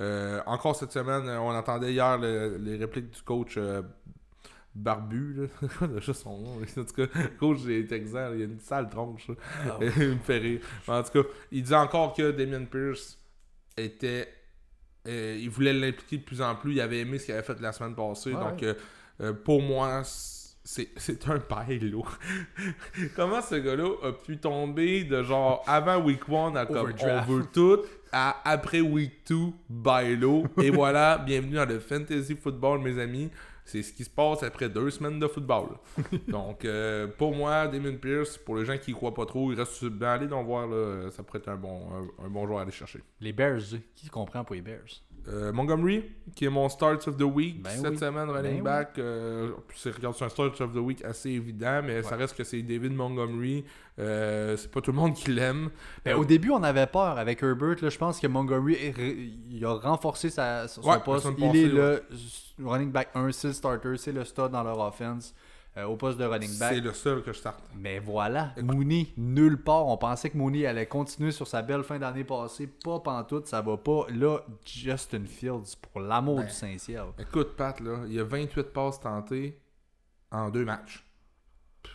Euh, 0.00 0.40
encore 0.46 0.74
cette 0.74 0.92
semaine, 0.92 1.28
on 1.38 1.50
entendait 1.54 1.92
hier 1.92 2.16
le- 2.18 2.56
les 2.58 2.76
répliques 2.76 3.10
du 3.10 3.22
coach 3.22 3.54
euh, 3.58 3.82
Barbu. 4.74 5.34
Là. 5.62 5.68
Quoi 5.78 5.86
déjà 5.88 6.12
son 6.14 6.38
nom? 6.38 6.56
En 6.62 6.84
tout 6.84 6.94
cas, 6.94 7.06
coach 7.38 7.62
des 7.62 7.86
Texans, 7.86 8.32
il 8.36 8.42
a 8.42 8.44
une 8.44 8.58
sale 8.60 8.88
tronche. 8.90 9.28
là. 9.28 9.34
il 9.80 10.08
me 10.08 10.16
fait 10.18 10.38
rire. 10.38 10.60
En 10.88 11.02
tout 11.02 11.22
cas, 11.22 11.28
il 11.52 11.62
dit 11.62 11.74
encore 11.74 12.14
que 12.14 12.30
Damien 12.32 12.64
Pierce 12.64 13.18
était. 13.76 14.28
euh, 15.06 15.38
il 15.40 15.50
voulait 15.50 15.72
l'impliquer 15.72 16.18
de 16.18 16.22
plus 16.24 16.40
en 16.42 16.54
plus. 16.56 16.72
Il 16.72 16.80
avait 16.80 17.00
aimé 17.00 17.18
ce 17.18 17.26
qu'il 17.26 17.34
avait 17.34 17.42
fait 17.44 17.60
la 17.60 17.72
semaine 17.72 17.94
passée. 17.94 18.32
Ouais, 18.34 18.40
donc, 18.40 18.62
euh, 18.62 18.74
euh, 19.20 19.32
pour 19.32 19.62
moi, 19.62 20.02
c'est 20.04 21.28
un 21.28 21.38
bailo. 21.38 22.04
Comment 23.16 23.42
ce 23.42 23.56
gars-là 23.56 23.88
a 24.02 24.12
pu 24.12 24.38
tomber 24.38 25.04
de 25.04 25.22
genre 25.22 25.62
avant 25.66 26.02
week 26.02 26.22
1 26.28 26.56
à 26.56 26.66
comme 26.66 26.76
on 26.76 26.80
Overdraft. 26.80 27.28
veut 27.30 27.44
tout 27.52 27.80
à 28.12 28.40
après 28.50 28.80
week 28.80 29.12
2 29.28 29.36
bailo. 29.68 30.44
Et 30.62 30.70
voilà, 30.70 31.18
bienvenue 31.18 31.56
dans 31.56 31.68
le 31.68 31.78
fantasy 31.80 32.34
football, 32.34 32.80
mes 32.80 32.98
amis. 32.98 33.30
C'est 33.64 33.82
ce 33.82 33.92
qui 33.92 34.04
se 34.04 34.10
passe 34.10 34.42
après 34.42 34.68
deux 34.68 34.90
semaines 34.90 35.18
de 35.18 35.26
football. 35.26 35.68
Donc, 36.28 36.64
euh, 36.64 37.06
pour 37.06 37.34
moi, 37.34 37.66
Damien 37.66 37.94
Pierce, 37.94 38.36
pour 38.36 38.56
les 38.56 38.64
gens 38.64 38.76
qui 38.76 38.90
y 38.90 38.94
croient 38.94 39.14
pas 39.14 39.26
trop, 39.26 39.52
il 39.52 39.58
reste 39.58 39.72
sur 39.72 39.86
le 39.86 39.90
banc. 39.90 40.08
Allez 40.08 40.26
donc 40.26 40.46
voir, 40.46 40.66
là, 40.66 41.10
ça 41.10 41.22
pourrait 41.22 41.38
être 41.38 41.48
un 41.48 41.56
bon, 41.56 41.88
un, 41.92 42.26
un 42.26 42.28
bon 42.28 42.46
joueur 42.46 42.58
à 42.58 42.62
aller 42.62 42.70
chercher. 42.70 43.00
Les 43.20 43.32
Bears, 43.32 43.62
qui 43.94 44.08
comprend 44.08 44.44
pour 44.44 44.54
les 44.54 44.60
Bears? 44.62 45.02
Euh, 45.26 45.52
Montgomery, 45.54 46.04
qui 46.36 46.44
est 46.44 46.50
mon 46.50 46.68
start 46.68 47.08
of 47.08 47.16
the 47.16 47.22
week 47.22 47.62
Ben 47.62 47.70
cette 47.70 47.92
oui. 47.92 47.96
semaine, 47.98 48.28
running 48.28 48.56
Ben 48.56 48.62
back. 48.62 48.98
euh, 48.98 49.52
c'est 49.74 50.04
un 50.04 50.12
start 50.12 50.60
of 50.60 50.72
the 50.74 50.76
week 50.76 51.02
assez 51.02 51.30
évident, 51.30 51.80
mais 51.82 52.02
ça 52.02 52.16
reste 52.16 52.36
que 52.36 52.44
c'est 52.44 52.60
David 52.60 52.92
Montgomery. 52.94 53.64
Euh, 53.98 54.54
c'est 54.58 54.70
pas 54.70 54.82
tout 54.82 54.90
le 54.92 54.98
monde 54.98 55.14
qui 55.14 55.30
l'aime. 55.30 55.70
Ben, 56.04 56.14
au 56.16 56.26
début, 56.26 56.50
on 56.50 56.62
avait 56.62 56.86
peur 56.86 57.16
avec 57.18 57.42
Herbert. 57.42 57.76
Là, 57.80 57.88
je 57.88 57.96
pense 57.96 58.20
que 58.20 58.26
Montgomery 58.26 58.76
il 59.50 59.64
a 59.64 59.72
renforcé 59.74 60.28
sa, 60.28 60.68
son 60.68 60.82
Ouais, 60.82 60.98
poste. 61.02 61.26
Il 61.38 61.56
est 61.56 61.68
le 61.68 62.02
running 62.62 62.92
back 62.92 63.08
1, 63.14 63.32
c'est 63.32 63.48
le 63.48 63.54
starter, 63.54 63.96
c'est 63.96 64.12
le 64.12 64.24
stud 64.24 64.48
dans 64.50 64.62
leur 64.62 64.78
offense 64.78 65.34
euh, 65.76 65.84
au 65.84 65.96
poste 65.96 66.18
de 66.18 66.24
running 66.24 66.48
c'est 66.48 66.58
back. 66.58 66.84
le 66.84 66.92
seul 66.92 67.22
que 67.22 67.32
je 67.32 67.38
starte. 67.38 67.60
Mais 67.76 67.98
voilà, 67.98 68.52
Mooney, 68.62 69.08
nulle 69.16 69.60
part. 69.60 69.86
On 69.86 69.96
pensait 69.96 70.30
que 70.30 70.36
Mooney 70.36 70.66
allait 70.66 70.86
continuer 70.86 71.32
sur 71.32 71.46
sa 71.48 71.62
belle 71.62 71.82
fin 71.82 71.98
d'année 71.98 72.24
passée. 72.24 72.66
Pas 72.66 73.00
pantoute, 73.00 73.46
ça 73.46 73.60
va 73.60 73.76
pas. 73.76 74.06
Là, 74.10 74.38
Justin 74.64 75.24
Fields, 75.26 75.76
pour 75.80 76.00
l'amour 76.00 76.36
Ben, 76.36 76.46
du 76.46 76.52
Saint-Ciel. 76.52 77.06
Écoute, 77.18 77.56
Pat, 77.56 77.78
là, 77.80 77.98
il 78.06 78.12
y 78.12 78.20
a 78.20 78.24
28 78.24 78.72
passes 78.72 79.00
tentées 79.00 79.58
en 80.30 80.50
deux 80.50 80.64
matchs. 80.64 81.04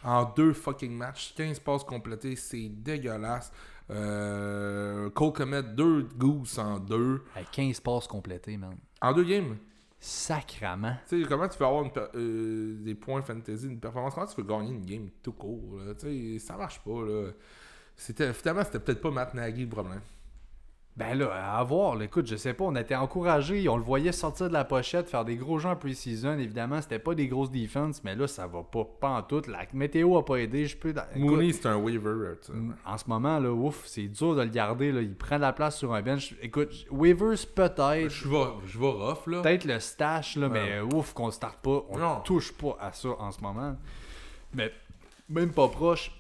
En 0.04 0.26
deux 0.26 0.54
fucking 0.54 0.92
matchs. 0.92 1.34
15 1.36 1.60
passes 1.60 1.84
complétées, 1.84 2.36
c'est 2.36 2.70
dégueulasse. 2.70 3.52
Euh, 3.92 5.10
Cole 5.10 5.34
Comet, 5.34 5.64
deux 5.64 6.04
goose 6.16 6.60
en 6.60 6.80
deux. 6.80 7.24
Avec 7.36 7.50
15 7.52 7.80
passes 7.80 8.08
complétées, 8.08 8.56
man. 8.58 8.78
En 9.02 9.14
deux 9.14 9.24
games. 9.24 9.58
Sacrament. 10.00 10.98
Tu 11.10 11.22
sais, 11.22 11.28
comment 11.28 11.48
tu 11.48 11.58
peux 11.58 11.66
avoir 11.66 11.84
une 11.84 11.92
euh, 12.16 12.78
des 12.84 12.96
points 12.96 13.22
fantasy, 13.22 13.66
une 13.66 13.80
performance, 13.80 14.14
comment 14.14 14.28
tu 14.28 14.36
peux 14.36 14.44
gagner 14.44 14.72
une 14.72 14.86
game 14.86 15.10
tout 15.22 15.34
court? 15.34 15.80
Tu 16.00 16.40
sais, 16.40 16.40
ça 16.40 16.56
marche 16.56 16.80
pas, 16.80 17.04
là. 17.04 17.32
C'était, 17.96 18.32
finalement, 18.32 18.64
c'était 18.64 18.80
peut-être 18.80 19.02
pas 19.02 19.12
Matt 19.12 19.34
Nagy 19.34 19.64
le 19.64 19.70
problème. 19.70 20.00
Ben 20.98 21.18
là, 21.18 21.32
à 21.58 21.64
voir, 21.64 21.96
là, 21.96 22.04
écoute, 22.04 22.28
je 22.28 22.36
sais 22.36 22.54
pas, 22.54 22.66
on 22.66 22.76
était 22.76 22.96
encouragés, 22.96 23.70
on 23.70 23.78
le 23.78 23.84
voyait 23.84 24.12
sortir 24.12 24.50
de 24.50 24.54
la 24.54 24.66
pochette, 24.66 25.08
faire 25.08 25.24
des 25.24 25.38
gros 25.38 25.58
jeux 25.58 25.70
en 25.70 25.76
pre-season, 25.78 26.38
évidemment, 26.38 26.82
c'était 26.82 27.00
pas 27.00 27.16
des 27.16 27.28
grosses 27.30 27.52
defenses, 27.52 28.04
mais 28.04 28.16
là, 28.18 28.28
ça 28.28 28.48
va 28.48 28.64
pas, 28.64 28.84
pas 29.00 29.08
en 29.12 29.22
tout. 29.22 29.42
La 29.48 29.60
météo 29.72 30.18
a 30.18 30.26
pas 30.26 30.36
aidé, 30.36 30.66
je 30.66 30.76
peux... 30.76 30.94
Mooney, 31.16 31.54
c'est 31.54 31.68
un 31.68 31.78
waiver, 31.78 32.34
sais. 32.42 32.52
en 32.86 32.98
ce 32.98 33.06
moment, 33.08 33.40
là, 33.40 33.50
ouf, 33.50 33.84
c'est 33.86 34.10
dur 34.10 34.36
de 34.36 34.42
le 34.42 34.50
garder, 34.50 34.92
là, 34.92 35.02
il 35.02 35.16
prend 35.16 35.38
de 35.38 35.42
la 35.42 35.54
place 35.54 35.78
sur 35.78 35.94
un 35.94 36.02
bench. 36.02 36.36
Écoute, 36.42 36.70
waivers 36.92 37.38
peut-être, 37.56 38.10
Je 38.10 38.28
vais, 38.28 38.48
je 38.66 38.78
vais 38.78 38.90
rough, 38.92 39.26
là. 39.28 39.42
peut-être 39.42 39.64
le 39.64 39.80
stash, 39.80 40.36
là, 40.36 40.50
mais 40.50 40.82
ouf, 40.82 41.14
qu'on 41.14 41.32
starte 41.32 41.60
pas, 41.60 41.82
on 41.88 41.98
Non. 41.98 42.20
touche 42.26 42.52
pas 42.52 42.76
à 42.82 42.92
ça 42.92 43.10
en 43.20 43.32
ce 43.32 43.40
moment. 43.40 43.78
Mais 44.54 44.70
même 45.30 45.54
pas 45.54 45.70
proche. 45.70 46.12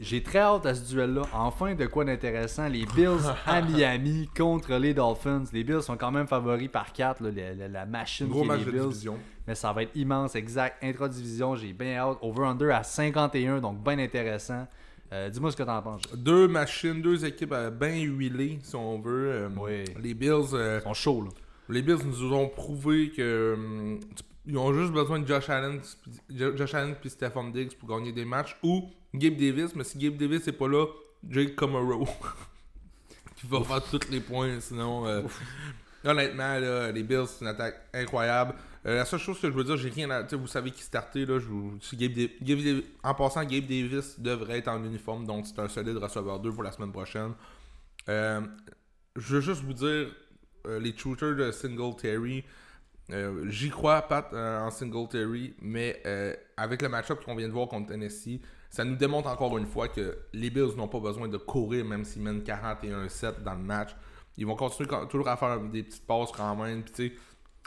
J'ai 0.00 0.22
très 0.22 0.38
hâte 0.38 0.64
à 0.64 0.74
ce 0.74 0.88
duel-là. 0.92 1.22
Enfin, 1.32 1.74
de 1.74 1.86
quoi 1.86 2.04
d'intéressant. 2.04 2.68
Les 2.68 2.86
Bills 2.86 3.18
à 3.46 3.60
Miami 3.62 4.28
contre 4.36 4.74
les 4.74 4.94
Dolphins. 4.94 5.42
Les 5.52 5.64
Bills 5.64 5.82
sont 5.82 5.96
quand 5.96 6.12
même 6.12 6.28
favoris 6.28 6.68
par 6.70 6.92
4, 6.92 7.20
là, 7.22 7.30
la, 7.32 7.54
la- 7.54 7.68
la 7.68 7.84
machine 7.86 8.28
Gros 8.28 8.44
qui 8.44 8.48
est 8.50 8.56
les 8.58 8.64
de 8.64 8.70
Bills. 8.70 8.82
division. 8.82 9.18
Mais 9.48 9.56
ça 9.56 9.72
va 9.72 9.82
être 9.82 9.96
immense, 9.96 10.36
exact. 10.36 10.76
Intra-division, 10.84 11.56
j'ai 11.56 11.72
bien 11.72 11.96
hâte. 11.96 12.18
Over-under 12.22 12.70
à 12.76 12.84
51, 12.84 13.58
donc 13.60 13.82
bien 13.82 13.98
intéressant. 13.98 14.68
Euh, 15.12 15.30
Dis-moi 15.30 15.50
ce 15.50 15.56
que 15.56 15.62
t'en 15.64 15.82
penses. 15.82 16.02
Deux 16.14 16.46
machines, 16.46 17.02
deux 17.02 17.24
équipes 17.24 17.52
euh, 17.52 17.70
bien 17.70 17.96
huilées, 17.96 18.58
si 18.62 18.76
on 18.76 19.00
veut. 19.00 19.30
Euh, 19.32 19.48
Oui. 19.58 19.82
Les 20.00 20.14
Bills, 20.14 20.50
euh, 20.52 20.78
Ils 20.80 20.84
sont 20.84 20.94
chauds, 20.94 21.22
là. 21.22 21.30
les 21.70 21.82
Bills 21.82 22.04
nous 22.04 22.32
ont 22.32 22.48
prouvé 22.48 23.10
que 23.10 23.98
ils 24.46 24.56
ont 24.56 24.72
juste 24.72 24.92
besoin 24.92 25.18
de 25.18 25.26
Josh 25.26 25.50
Allen, 25.50 25.80
Jo- 26.30 26.56
Josh 26.56 26.72
Allen 26.74 26.94
puis 27.00 27.10
Stephon 27.10 27.48
Diggs 27.50 27.72
pour 27.78 27.88
gagner 27.88 28.12
des 28.12 28.24
matchs 28.24 28.56
ou 28.62 28.88
Gabe 29.14 29.36
Davis, 29.36 29.74
mais 29.74 29.84
si 29.84 29.98
Gabe 29.98 30.16
Davis 30.16 30.46
n'est 30.46 30.52
pas 30.52 30.68
là, 30.68 30.86
Jake 31.28 31.56
Camaro 31.56 32.06
qui 33.38 33.46
va 33.46 33.62
faire 33.62 33.82
tous 33.84 34.10
les 34.10 34.20
points. 34.20 34.60
Sinon, 34.60 35.06
euh, 35.06 35.22
honnêtement, 36.04 36.58
là, 36.58 36.90
les 36.92 37.02
Bills 37.02 37.26
c'est 37.26 37.44
une 37.44 37.50
attaque 37.50 37.76
incroyable. 37.94 38.54
Euh, 38.86 38.96
la 38.96 39.04
seule 39.04 39.20
chose 39.20 39.40
que 39.40 39.48
je 39.48 39.52
veux 39.52 39.64
dire, 39.64 39.76
j'ai 39.76 39.90
rien 39.90 40.10
à. 40.10 40.22
Vous 40.22 40.46
savez 40.46 40.70
qui 40.70 40.82
starter 40.82 41.26
là. 41.26 41.38
Je 41.38 41.96
Gabe 41.96 42.82
en 43.02 43.14
passant, 43.14 43.44
Gabe 43.44 43.66
Davis 43.66 44.18
devrait 44.18 44.58
être 44.58 44.68
en 44.68 44.82
uniforme, 44.84 45.26
donc 45.26 45.46
c'est 45.46 45.58
un 45.58 45.68
solide 45.68 45.96
receveur 45.96 46.40
2 46.40 46.52
pour 46.52 46.62
la 46.62 46.72
semaine 46.72 46.92
prochaine. 46.92 47.32
Euh, 48.08 48.40
je 49.16 49.36
veux 49.36 49.40
juste 49.40 49.62
vous 49.62 49.72
dire, 49.72 50.08
les 50.80 50.96
shooters 50.96 51.34
de 51.34 51.50
Singletary, 51.50 52.44
j'y 53.46 53.70
crois, 53.70 54.02
Pat, 54.02 54.32
en 54.32 54.70
Singletary, 54.70 55.54
mais 55.60 56.00
avec 56.56 56.82
le 56.82 56.88
match-up 56.88 57.24
qu'on 57.24 57.34
vient 57.34 57.48
de 57.48 57.52
voir 57.52 57.68
contre 57.68 57.88
Tennessee, 57.88 58.40
ça 58.70 58.84
nous 58.84 58.96
démontre 58.96 59.28
encore 59.28 59.56
une 59.56 59.66
fois 59.66 59.88
que 59.88 60.18
les 60.32 60.50
Bills 60.50 60.76
n'ont 60.76 60.88
pas 60.88 61.00
besoin 61.00 61.28
de 61.28 61.38
courir, 61.38 61.84
même 61.84 62.04
s'ils 62.04 62.22
mènent 62.22 62.42
41-7 62.42 63.42
dans 63.42 63.54
le 63.54 63.62
match. 63.62 63.90
Ils 64.36 64.46
vont 64.46 64.56
continuer 64.56 64.88
toujours 65.08 65.28
à 65.28 65.36
faire 65.36 65.58
des 65.60 65.82
petites 65.82 66.06
passes 66.06 66.30
quand 66.32 66.54
même. 66.56 66.84
Puis, 66.84 67.14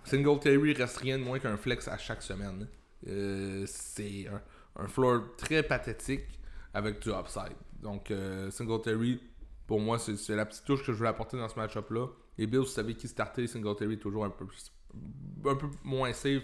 Singletary 0.05 0.73
reste 0.73 0.97
rien 0.97 1.17
de 1.17 1.23
moins 1.23 1.39
qu'un 1.39 1.57
flex 1.57 1.87
à 1.87 1.97
chaque 1.97 2.21
semaine. 2.21 2.67
Euh, 3.07 3.63
c'est 3.65 4.27
un, 4.75 4.87
floor 4.87 5.35
très 5.37 5.63
pathétique 5.63 6.39
avec 6.73 6.99
du 6.99 7.09
upside. 7.09 7.55
Donc, 7.81 8.11
euh, 8.11 8.49
Singletary, 8.51 9.21
pour 9.67 9.79
moi, 9.79 9.97
c'est 9.99 10.35
la 10.35 10.45
petite 10.45 10.65
touche 10.65 10.85
que 10.85 10.91
je 10.91 10.97
voulais 10.97 11.09
apporter 11.09 11.37
dans 11.37 11.49
ce 11.49 11.55
match-up-là. 11.55 12.07
Les 12.37 12.47
Bills, 12.47 12.59
vous 12.59 12.65
savez 12.65 12.95
qui 12.95 13.07
starter, 13.07 13.47
Singletary 13.47 13.95
est 13.95 13.97
toujours 13.97 14.25
un 14.25 14.29
peu, 14.29 14.45
un 15.45 15.55
peu 15.55 15.67
moins 15.83 16.13
safe, 16.13 16.43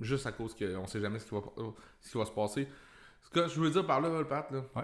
juste 0.00 0.26
à 0.26 0.32
cause 0.32 0.54
qu'on 0.54 0.86
sait 0.86 1.00
jamais 1.00 1.18
ce 1.18 1.26
qui 1.26 2.18
va 2.18 2.24
se 2.24 2.30
passer. 2.30 2.68
Ce 3.34 3.40
que 3.40 3.48
je 3.48 3.60
veux 3.60 3.70
dire 3.70 3.86
par 3.86 4.00
là, 4.00 4.08
le 4.18 4.24
Pat, 4.26 4.50
là, 4.50 4.62
Ouais. 4.76 4.82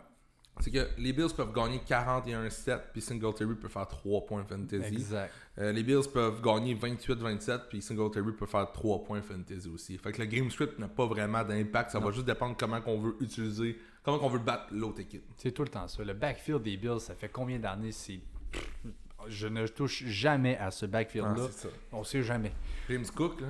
c'est 0.60 0.70
que 0.70 0.88
les 0.98 1.12
Bills 1.12 1.32
peuvent 1.36 1.52
gagner 1.52 1.78
41-7, 1.86 2.80
puis 2.92 3.00
Singletary 3.00 3.54
peut 3.56 3.68
faire 3.68 3.86
3 3.86 4.24
points 4.26 4.44
fantasy. 4.44 4.94
Exact. 4.94 5.32
Euh, 5.58 5.72
les 5.72 5.82
Bills 5.82 6.08
peuvent 6.12 6.40
gagner 6.40 6.74
28-27, 6.74 7.68
puis 7.68 7.82
Singletary 7.82 8.32
peut 8.32 8.46
faire 8.46 8.70
3 8.72 9.04
points 9.04 9.20
fantasy 9.22 9.68
aussi. 9.68 9.98
Fait 9.98 10.12
que 10.12 10.18
le 10.20 10.26
game 10.26 10.50
script 10.50 10.78
n'a 10.78 10.88
pas 10.88 11.06
vraiment 11.06 11.44
d'impact, 11.44 11.90
ça 11.90 11.98
va 12.00 12.10
juste 12.10 12.26
dépendre 12.26 12.56
comment 12.58 12.80
on 12.86 12.98
veut 13.00 13.16
utiliser, 13.20 13.78
comment 14.02 14.18
on 14.22 14.28
veut 14.28 14.38
battre 14.38 14.66
l'autre 14.72 15.00
équipe. 15.00 15.24
C'est 15.36 15.52
tout 15.52 15.62
le 15.62 15.68
temps 15.68 15.86
ça. 15.88 16.02
Le 16.02 16.14
backfield 16.14 16.62
des 16.62 16.76
Bills, 16.76 17.00
ça 17.00 17.14
fait 17.14 17.28
combien 17.28 17.58
d'années? 17.58 17.92
C'est. 17.92 18.20
Je 19.28 19.46
ne 19.48 19.66
touche 19.66 20.04
jamais 20.06 20.56
à 20.58 20.70
ce 20.70 20.86
Ah, 20.86 20.88
backfield-là. 20.88 21.48
ça. 21.50 21.68
on 21.92 22.02
sait 22.04 22.22
jamais. 22.22 22.52
James 22.88 23.04
Cook, 23.14 23.40
là. 23.40 23.48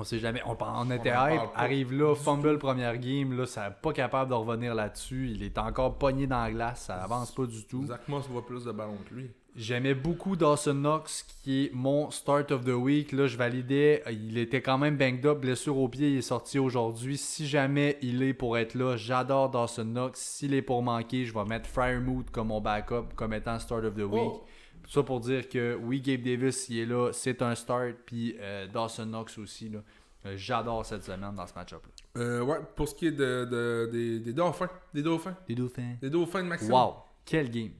On 0.00 0.04
sait 0.04 0.18
jamais. 0.18 0.40
On, 0.46 0.56
on 0.58 0.90
était 0.90 1.12
en 1.12 1.28
hype, 1.28 1.40
arrive 1.54 1.92
là, 1.92 2.14
fumble 2.14 2.58
première 2.58 2.96
game, 2.96 3.36
là, 3.36 3.44
ça 3.44 3.70
pas 3.70 3.92
capable 3.92 4.30
de 4.30 4.34
revenir 4.34 4.74
là-dessus. 4.74 5.30
Il 5.30 5.42
est 5.42 5.58
encore 5.58 5.98
pogné 5.98 6.26
dans 6.26 6.42
la 6.42 6.50
glace, 6.50 6.84
ça 6.86 6.94
avance 6.94 7.32
pas 7.32 7.44
du 7.44 7.66
tout. 7.66 7.84
Zach 7.84 8.08
Moss 8.08 8.26
voit 8.26 8.46
plus 8.46 8.64
de 8.64 8.72
ballons 8.72 8.96
que 9.06 9.14
lui. 9.14 9.30
J'aimais 9.56 9.92
beaucoup 9.92 10.36
Dawson 10.36 10.72
Knox, 10.72 11.26
qui 11.42 11.66
est 11.66 11.74
mon 11.74 12.10
start 12.10 12.50
of 12.50 12.64
the 12.64 12.68
week. 12.68 13.12
Là, 13.12 13.26
je 13.26 13.36
validais. 13.36 14.02
Il 14.10 14.38
était 14.38 14.62
quand 14.62 14.78
même 14.78 14.96
banged 14.96 15.26
up, 15.26 15.40
blessure 15.40 15.76
au 15.76 15.88
pied. 15.88 16.12
Il 16.12 16.18
est 16.18 16.22
sorti 16.22 16.58
aujourd'hui. 16.58 17.18
Si 17.18 17.46
jamais 17.46 17.98
il 18.00 18.22
est 18.22 18.32
pour 18.32 18.56
être 18.56 18.74
là, 18.74 18.96
j'adore 18.96 19.50
Dawson 19.50 19.84
Knox. 19.84 20.18
S'il 20.18 20.54
est 20.54 20.62
pour 20.62 20.82
manquer, 20.82 21.26
je 21.26 21.34
vais 21.34 21.44
mettre 21.44 21.68
Firemood 21.68 22.30
comme 22.30 22.48
mon 22.48 22.62
backup, 22.62 23.12
comme 23.16 23.34
étant 23.34 23.58
start 23.58 23.84
of 23.84 23.94
the 23.94 24.04
week. 24.04 24.22
Oh. 24.24 24.46
Ça 24.92 25.02
pour 25.04 25.20
dire 25.20 25.48
que 25.48 25.76
oui, 25.80 26.00
Gabe 26.00 26.22
Davis, 26.22 26.68
il 26.68 26.78
est 26.80 26.86
là, 26.86 27.12
c'est 27.12 27.42
un 27.42 27.54
start. 27.54 27.94
Puis 28.06 28.34
euh, 28.40 28.66
Dawson 28.66 29.06
Knox 29.06 29.38
aussi. 29.38 29.68
là. 29.68 29.78
Euh, 30.26 30.34
J'adore 30.36 30.84
cette 30.84 31.04
semaine 31.04 31.34
dans 31.34 31.46
ce 31.46 31.54
match-up-là. 31.54 32.20
Euh, 32.20 32.42
ouais, 32.42 32.58
pour 32.74 32.88
ce 32.88 32.94
qui 32.96 33.06
est 33.06 33.12
de, 33.12 33.44
de- 33.44 33.88
des, 33.92 34.18
des 34.20 34.32
dauphins, 34.32 34.68
des 34.92 35.02
dauphins, 35.02 35.36
Les 35.48 35.54
Dauphins. 35.54 35.94
des 36.02 36.10
dauphins 36.10 36.42
de 36.42 36.48
Maxime. 36.48 36.72
Wow! 36.72 36.96
Quel 37.24 37.48
game! 37.50 37.70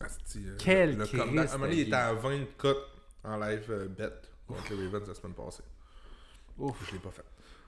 Asti, 0.00 0.44
euh, 0.46 0.56
Quel 0.58 0.96
le 0.98 1.06
comeback. 1.06 1.48
À 1.48 1.54
un 1.54 1.56
moment 1.56 1.64
donné, 1.66 1.80
il 1.80 1.86
était 1.88 1.94
à 1.96 2.12
20 2.12 2.44
cotes 2.56 2.86
en 3.24 3.36
live 3.38 3.64
euh, 3.70 3.88
bet 3.88 4.10
contre 4.46 4.74
les 4.74 4.84
Ravens 4.86 5.08
la 5.08 5.14
semaine 5.14 5.34
passée. 5.34 5.64
Ouf. 6.58 6.76
Je 6.88 6.92
l'ai 6.92 6.98
pas 7.00 7.10
fait. 7.10 7.24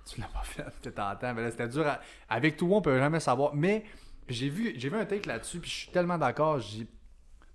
Tu 0.07 0.21
l'as 0.21 0.29
pas 0.29 0.43
fait, 0.45 0.65
tu 0.83 0.93
t'entends. 0.93 1.35
Mais 1.35 1.43
là, 1.43 1.51
c'était 1.51 1.69
dur. 1.69 1.87
à- 1.87 2.01
Avec 2.29 2.57
tout, 2.57 2.69
on 2.73 2.81
peut 2.83 2.97
jamais 2.99 3.21
savoir. 3.21 3.55
Mais 3.55 3.85
j'ai 4.29 4.49
vu, 4.51 4.75
j'ai 4.77 4.89
vu 4.89 4.97
un 4.97 5.05
take 5.07 5.27
là-dessus, 5.29 5.59
puis 5.59 5.71
je 5.71 5.77
suis 5.77 5.91
tellement 5.91 6.19
d'accord. 6.19 6.61
J'ai- 6.61 6.87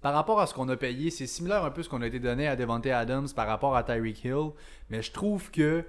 Par 0.05 0.13
rapport 0.13 0.39
à 0.39 0.45
ce 0.45 0.53
qu'on 0.53 0.69
a 0.69 0.77
payé, 0.77 1.09
c'est 1.09 1.25
similaire 1.25 1.65
un 1.65 1.71
peu 1.71 1.81
ce 1.81 1.89
qu'on 1.89 2.03
a 2.03 2.05
été 2.05 2.19
donné 2.19 2.47
à 2.47 2.55
Devontae 2.55 2.91
Adams 2.91 3.27
par 3.35 3.47
rapport 3.47 3.75
à 3.75 3.81
Tyreek 3.81 4.23
Hill. 4.23 4.51
Mais 4.91 5.01
je 5.01 5.11
trouve 5.11 5.49
que 5.49 5.83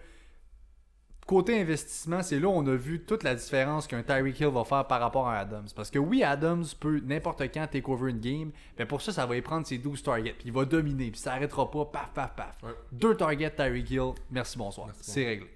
côté 1.27 1.61
investissement, 1.61 2.23
c'est 2.23 2.41
là 2.41 2.49
où 2.49 2.53
on 2.53 2.67
a 2.67 2.75
vu 2.75 3.05
toute 3.05 3.25
la 3.25 3.35
différence 3.35 3.87
qu'un 3.87 4.03
Tyreek 4.03 4.41
Hill 4.41 4.47
va 4.47 4.65
faire 4.65 4.87
par 4.87 5.01
rapport 5.01 5.29
à 5.29 5.37
Adams. 5.41 5.67
Parce 5.77 5.91
que 5.91 5.99
oui, 5.99 6.23
Adams 6.23 6.65
peut 6.81 6.99
n'importe 7.05 7.43
quand 7.53 7.67
take 7.67 7.91
over 7.91 8.09
une 8.09 8.21
game, 8.21 8.53
mais 8.79 8.87
pour 8.87 9.03
ça, 9.03 9.13
ça 9.13 9.27
va 9.27 9.37
y 9.37 9.43
prendre 9.43 9.67
ses 9.67 9.77
12 9.77 10.03
targets. 10.03 10.33
Puis 10.33 10.47
il 10.47 10.53
va 10.53 10.65
dominer, 10.65 11.11
puis 11.11 11.21
ça 11.21 11.35
arrêtera 11.35 11.71
pas, 11.71 11.85
paf, 11.85 12.11
paf, 12.15 12.35
paf. 12.35 12.57
Ouais. 12.63 12.71
Deux 12.93 13.19
targets 13.19 13.51
Tyreek 13.51 13.91
Hill, 13.91 14.13
merci, 14.31 14.57
bonsoir. 14.57 14.89
C'est 14.99 15.27
réglé. 15.27 15.51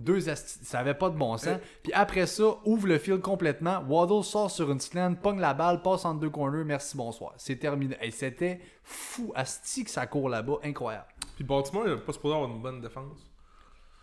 Deux 0.00 0.28
asti- 0.28 0.64
ça 0.64 0.78
avait 0.78 0.94
pas 0.94 1.10
de 1.10 1.16
bon 1.16 1.36
sens. 1.36 1.58
Puis 1.82 1.92
après 1.92 2.26
ça, 2.26 2.44
ouvre 2.64 2.86
le 2.86 2.98
field 2.98 3.20
complètement. 3.20 3.80
Waddle 3.88 4.22
sort 4.24 4.50
sur 4.50 4.70
une 4.70 4.78
slant, 4.80 5.14
pogne 5.14 5.40
la 5.40 5.54
balle, 5.54 5.82
passe 5.82 6.04
entre 6.04 6.20
deux 6.20 6.30
corners, 6.30 6.64
merci, 6.64 6.96
bonsoir. 6.96 7.34
C'est 7.36 7.56
terminé. 7.56 7.96
Et 8.00 8.10
c'était 8.12 8.60
fou. 8.84 9.32
Asti 9.34 9.84
que 9.84 9.90
ça 9.90 10.06
court 10.06 10.28
là-bas, 10.28 10.58
incroyable. 10.62 11.06
Puis 11.34 11.44
Baltimore, 11.44 11.84
il 11.88 11.96
pas 11.96 12.12
supposé 12.12 12.34
avoir 12.34 12.50
une 12.50 12.62
bonne 12.62 12.80
défense. 12.80 13.18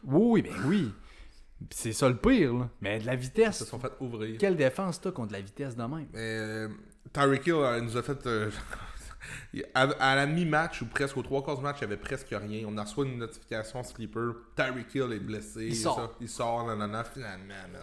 Oui, 0.03 0.41
ben 0.41 0.53
oui. 0.65 0.91
C'est 1.71 1.93
ça 1.93 2.09
le 2.09 2.17
pire, 2.17 2.53
là. 2.53 2.69
Mais 2.81 2.99
de 2.99 3.05
la 3.05 3.13
Ils 3.13 3.19
se 3.19 3.23
vitesse. 3.27 3.63
sont 3.63 3.79
fait 3.79 3.93
ouvrir. 4.01 4.37
Quelle 4.37 4.57
défense 4.57 4.99
t'as 4.99 5.11
contre 5.11 5.31
la 5.31 5.39
vitesse 5.41 5.75
de 5.75 5.83
même? 5.83 6.07
Mais 6.13 6.19
euh, 6.19 6.67
Tyreek 7.13 7.47
Hill 7.47 7.53
euh, 7.53 7.77
il 7.79 7.85
nous 7.85 7.95
a 7.97 8.03
fait. 8.03 8.25
euh, 8.27 8.51
à, 9.73 9.81
à 9.83 10.15
la 10.15 10.25
mi-match 10.25 10.81
ou 10.81 10.85
presque 10.87 11.17
aux 11.17 11.23
trois 11.23 11.43
quarts 11.43 11.57
du 11.57 11.63
match, 11.63 11.77
il 11.81 11.87
n'y 11.87 11.93
avait 11.93 12.01
presque 12.01 12.27
rien. 12.29 12.65
On 12.67 12.77
a 12.77 12.83
reçu 12.83 13.01
une 13.03 13.17
notification 13.17 13.83
sleeper. 13.83 14.33
Tyreek 14.55 14.93
Hill 14.95 15.13
est 15.13 15.19
blessé. 15.19 15.67
Il 15.67 15.75
sort. 15.75 15.95
ça. 15.95 16.11
il 16.21 16.29
sort, 16.29 16.65
nanana, 16.67 17.03
finalement, 17.03 17.53
man. 17.71 17.81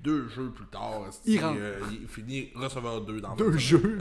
Deux 0.00 0.28
jeux 0.28 0.50
plus 0.50 0.66
tard, 0.66 1.06
Il 1.24 1.44
rentre. 1.44 1.58
il 1.90 2.06
finit 2.06 2.52
receveur 2.54 3.00
2 3.00 3.20
dans 3.20 3.34
Deux 3.34 3.50
le 3.50 3.58
jeux. 3.58 3.98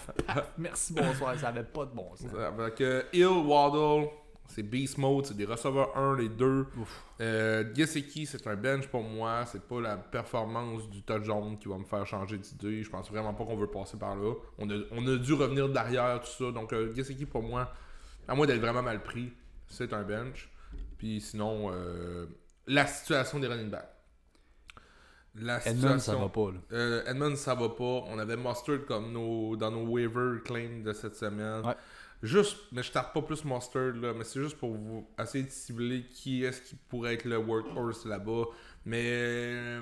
Merci, 0.58 0.94
bonsoir. 0.94 1.38
Ça 1.38 1.48
avait 1.48 1.62
pas 1.62 1.84
de 1.84 1.90
bon 1.94 2.08
sens. 2.16 2.30
Avec 2.34 2.80
euh, 2.80 3.02
Hill, 3.12 3.26
Waddle, 3.26 4.08
c'est 4.48 4.62
Beast 4.62 4.98
Mode, 4.98 5.26
c'est 5.26 5.36
des 5.36 5.44
receveurs 5.44 5.96
1, 5.96 6.16
les 6.18 6.28
deux. 6.28 6.66
Euh, 7.20 7.64
Gesicki, 7.74 8.26
c'est 8.26 8.46
un 8.46 8.56
bench 8.56 8.86
pour 8.88 9.02
moi. 9.02 9.44
C'est 9.46 9.62
pas 9.66 9.80
la 9.80 9.96
performance 9.96 10.88
du 10.88 11.02
touchdown 11.02 11.58
qui 11.58 11.68
va 11.68 11.78
me 11.78 11.84
faire 11.84 12.06
changer 12.06 12.38
d'idée. 12.38 12.82
Je 12.82 12.90
pense 12.90 13.10
vraiment 13.10 13.34
pas 13.34 13.44
qu'on 13.44 13.56
veut 13.56 13.66
passer 13.70 13.96
par 13.98 14.16
là. 14.16 14.32
On 14.58 14.68
a, 14.70 14.74
on 14.92 15.06
a 15.06 15.16
dû 15.16 15.32
revenir 15.34 15.68
derrière 15.68 16.20
tout 16.20 16.44
ça. 16.44 16.50
Donc, 16.52 16.72
euh, 16.72 16.94
Gesicki, 16.94 17.26
pour 17.26 17.42
moi, 17.42 17.72
à 18.28 18.34
moins 18.34 18.46
d'être 18.46 18.60
vraiment 18.60 18.82
mal 18.82 19.02
pris, 19.02 19.32
c'est 19.68 19.92
un 19.92 20.02
bench. 20.02 20.50
Puis 20.98 21.20
sinon, 21.20 21.70
euh, 21.72 22.26
la 22.66 22.86
situation 22.86 23.38
des 23.38 23.46
running 23.48 23.70
backs. 23.70 23.92
La 25.38 25.58
Edmund, 25.68 26.00
ça 26.00 26.14
va 26.16 26.28
pas, 26.30 26.50
là. 26.50 26.58
euh, 26.72 27.04
Edmund, 27.04 27.36
ça 27.36 27.54
va 27.54 27.68
pas. 27.68 27.84
On 28.08 28.18
avait 28.18 28.38
Mustard 28.38 28.86
comme 28.88 29.12
nos, 29.12 29.54
dans 29.56 29.70
nos 29.70 29.84
waiver 29.84 30.38
claims 30.42 30.82
de 30.82 30.94
cette 30.94 31.14
semaine. 31.14 31.60
Ouais. 31.62 31.74
Juste, 32.22 32.56
mais 32.72 32.82
je 32.82 32.90
tape 32.90 33.12
pas 33.12 33.20
plus 33.22 33.44
Mustard 33.44 33.92
là, 33.94 34.12
mais 34.16 34.24
c'est 34.24 34.40
juste 34.40 34.56
pour 34.56 34.72
vous 34.74 35.06
essayer 35.20 35.44
de 35.44 35.50
cibler 35.50 36.04
qui 36.12 36.44
est-ce 36.44 36.62
qui 36.62 36.74
pourrait 36.88 37.14
être 37.14 37.24
le 37.26 37.36
workhorse 37.36 38.06
là-bas. 38.06 38.44
Mais 38.86 39.02
euh, 39.04 39.80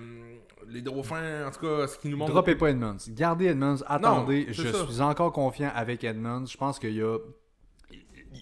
les 0.67 0.83
Dauphins, 0.83 1.47
en 1.47 1.51
tout 1.51 1.61
cas, 1.61 1.87
ce 1.87 1.99
qui 1.99 2.09
nous 2.09 2.17
montre. 2.17 2.33
Droppez 2.33 2.57
pas 2.57 2.71
Edmonds. 2.71 2.97
Gardez 3.11 3.47
Edmonds. 3.47 3.83
Attendez. 3.87 4.47
je 4.51 4.67
ça. 4.73 4.87
suis 4.87 5.01
encore 5.01 5.33
confiant 5.33 5.71
avec 5.75 6.03
Edmonds. 6.05 6.47
Je 6.47 6.57
pense 6.57 6.79
qu'il 6.79 6.95
y 6.95 7.03
a. 7.03 7.19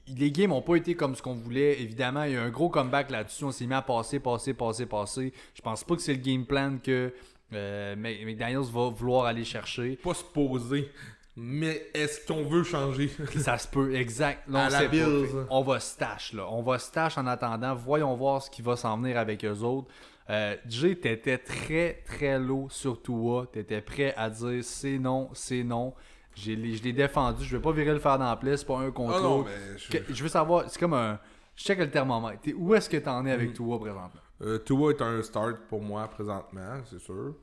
Les 0.08 0.30
games 0.32 0.48
n'ont 0.50 0.62
pas 0.62 0.76
été 0.76 0.94
comme 0.94 1.14
ce 1.14 1.20
qu'on 1.20 1.34
voulait. 1.34 1.82
Évidemment, 1.82 2.22
il 2.24 2.32
y 2.32 2.36
a 2.36 2.42
un 2.42 2.50
gros 2.50 2.70
comeback 2.70 3.10
là-dessus. 3.10 3.44
On 3.44 3.52
s'est 3.52 3.66
mis 3.66 3.74
à 3.74 3.82
passer, 3.82 4.20
passer, 4.20 4.54
passer, 4.54 4.86
passer. 4.86 5.32
Je 5.54 5.60
pense 5.60 5.84
pas 5.84 5.96
que 5.96 6.00
c'est 6.00 6.14
le 6.14 6.20
game 6.22 6.46
plan 6.46 6.78
que 6.82 7.12
euh, 7.52 7.94
Mc- 7.96 8.24
McDaniels 8.24 8.70
va 8.72 8.88
vouloir 8.88 9.26
aller 9.26 9.44
chercher. 9.44 9.96
Pas 9.96 10.14
se 10.14 10.24
poser, 10.24 10.90
mais 11.36 11.86
est-ce 11.94 12.26
qu'on 12.26 12.44
veut 12.44 12.62
changer? 12.64 13.10
Ça 13.38 13.56
se 13.58 13.66
peut, 13.68 13.94
exact. 13.94 14.48
Là, 14.48 14.58
on 14.58 14.66
À 14.66 14.70
la. 14.82 14.88
Bills. 14.88 15.26
Fait, 15.26 15.36
On 15.50 15.62
va 15.62 15.80
stash, 15.80 16.32
là. 16.34 16.46
On 16.50 16.62
va 16.62 16.78
stash 16.78 17.16
en 17.18 17.26
attendant. 17.26 17.74
Voyons 17.74 18.14
voir 18.16 18.42
ce 18.42 18.50
qui 18.50 18.62
va 18.62 18.76
s'en 18.76 18.96
venir 18.98 19.18
avec 19.18 19.44
eux 19.44 19.60
autres. 19.60 19.88
Euh, 20.30 20.56
Jay, 20.68 20.94
t'étais 20.96 21.38
très, 21.38 22.02
très 22.06 22.38
low 22.38 22.68
sur 22.70 23.02
Tua. 23.02 23.46
T'étais 23.52 23.80
prêt 23.80 24.14
à 24.16 24.30
dire 24.30 24.62
c'est 24.62 24.98
non, 24.98 25.28
c'est 25.32 25.64
non. 25.64 25.94
J'ai 26.34 26.54
je 26.74 26.82
l'ai 26.82 26.92
défendu. 26.92 27.44
Je 27.44 27.56
vais 27.56 27.62
pas 27.62 27.72
virer 27.72 27.92
le 27.92 27.98
fer 27.98 28.18
dans 28.18 28.24
la 28.26 28.36
plaie. 28.36 28.56
C'est 28.56 28.66
pas 28.66 28.78
un 28.78 28.90
contre 28.90 29.16
Ah 29.18 29.20
non, 29.20 29.42
mais 29.44 29.78
je- 29.78 29.90
Que- 29.90 30.14
Je 30.14 30.22
veux 30.22 30.28
savoir, 30.28 30.64
c'est 30.68 30.78
comme 30.78 30.94
un. 30.94 31.18
Je 31.56 31.64
check 31.64 31.78
le 31.78 31.90
thermomètre. 31.90 32.40
T'es- 32.40 32.54
Où 32.54 32.74
est-ce 32.74 32.88
que 32.88 32.96
t'en 32.96 33.26
es 33.26 33.32
avec 33.32 33.50
Mm. 33.50 33.54
Tua 33.54 33.78
présentement? 33.78 34.20
Euh, 34.42 34.58
Tua 34.58 34.90
est 34.92 35.02
un 35.02 35.22
start 35.22 35.56
pour 35.68 35.82
moi 35.82 36.08
présentement, 36.08 36.80
c'est 36.88 36.98
sûr. 37.00 37.34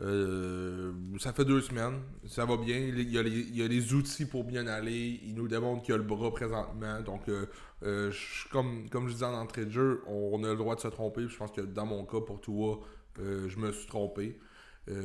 Euh, 0.00 0.92
ça 1.20 1.32
fait 1.32 1.44
deux 1.44 1.60
semaines, 1.60 2.00
ça 2.26 2.44
va 2.44 2.56
bien. 2.56 2.76
Il 2.78 3.10
y, 3.10 3.18
a 3.18 3.22
les, 3.22 3.30
il 3.30 3.56
y 3.56 3.62
a 3.62 3.68
les 3.68 3.92
outils 3.94 4.24
pour 4.24 4.44
bien 4.44 4.66
aller. 4.66 5.20
Il 5.24 5.34
nous 5.34 5.48
démontre 5.48 5.82
qu'il 5.82 5.94
a 5.94 5.98
le 5.98 6.02
bras 6.02 6.30
présentement. 6.32 7.00
Donc, 7.02 7.28
euh, 7.28 7.46
euh, 7.82 8.10
je- 8.10 8.48
comme, 8.48 8.88
comme 8.88 9.08
je 9.08 9.12
disais 9.12 9.26
en 9.26 9.34
entrée 9.34 9.66
de 9.66 9.70
jeu, 9.70 10.02
on 10.06 10.42
a 10.44 10.48
le 10.48 10.56
droit 10.56 10.74
de 10.74 10.80
se 10.80 10.88
tromper. 10.88 11.28
Je 11.28 11.36
pense 11.36 11.52
que 11.52 11.60
dans 11.60 11.86
mon 11.86 12.04
cas, 12.04 12.20
pour 12.20 12.40
Tua, 12.40 12.78
euh, 13.20 13.48
je 13.48 13.58
me 13.58 13.70
suis 13.72 13.86
trompé. 13.86 14.38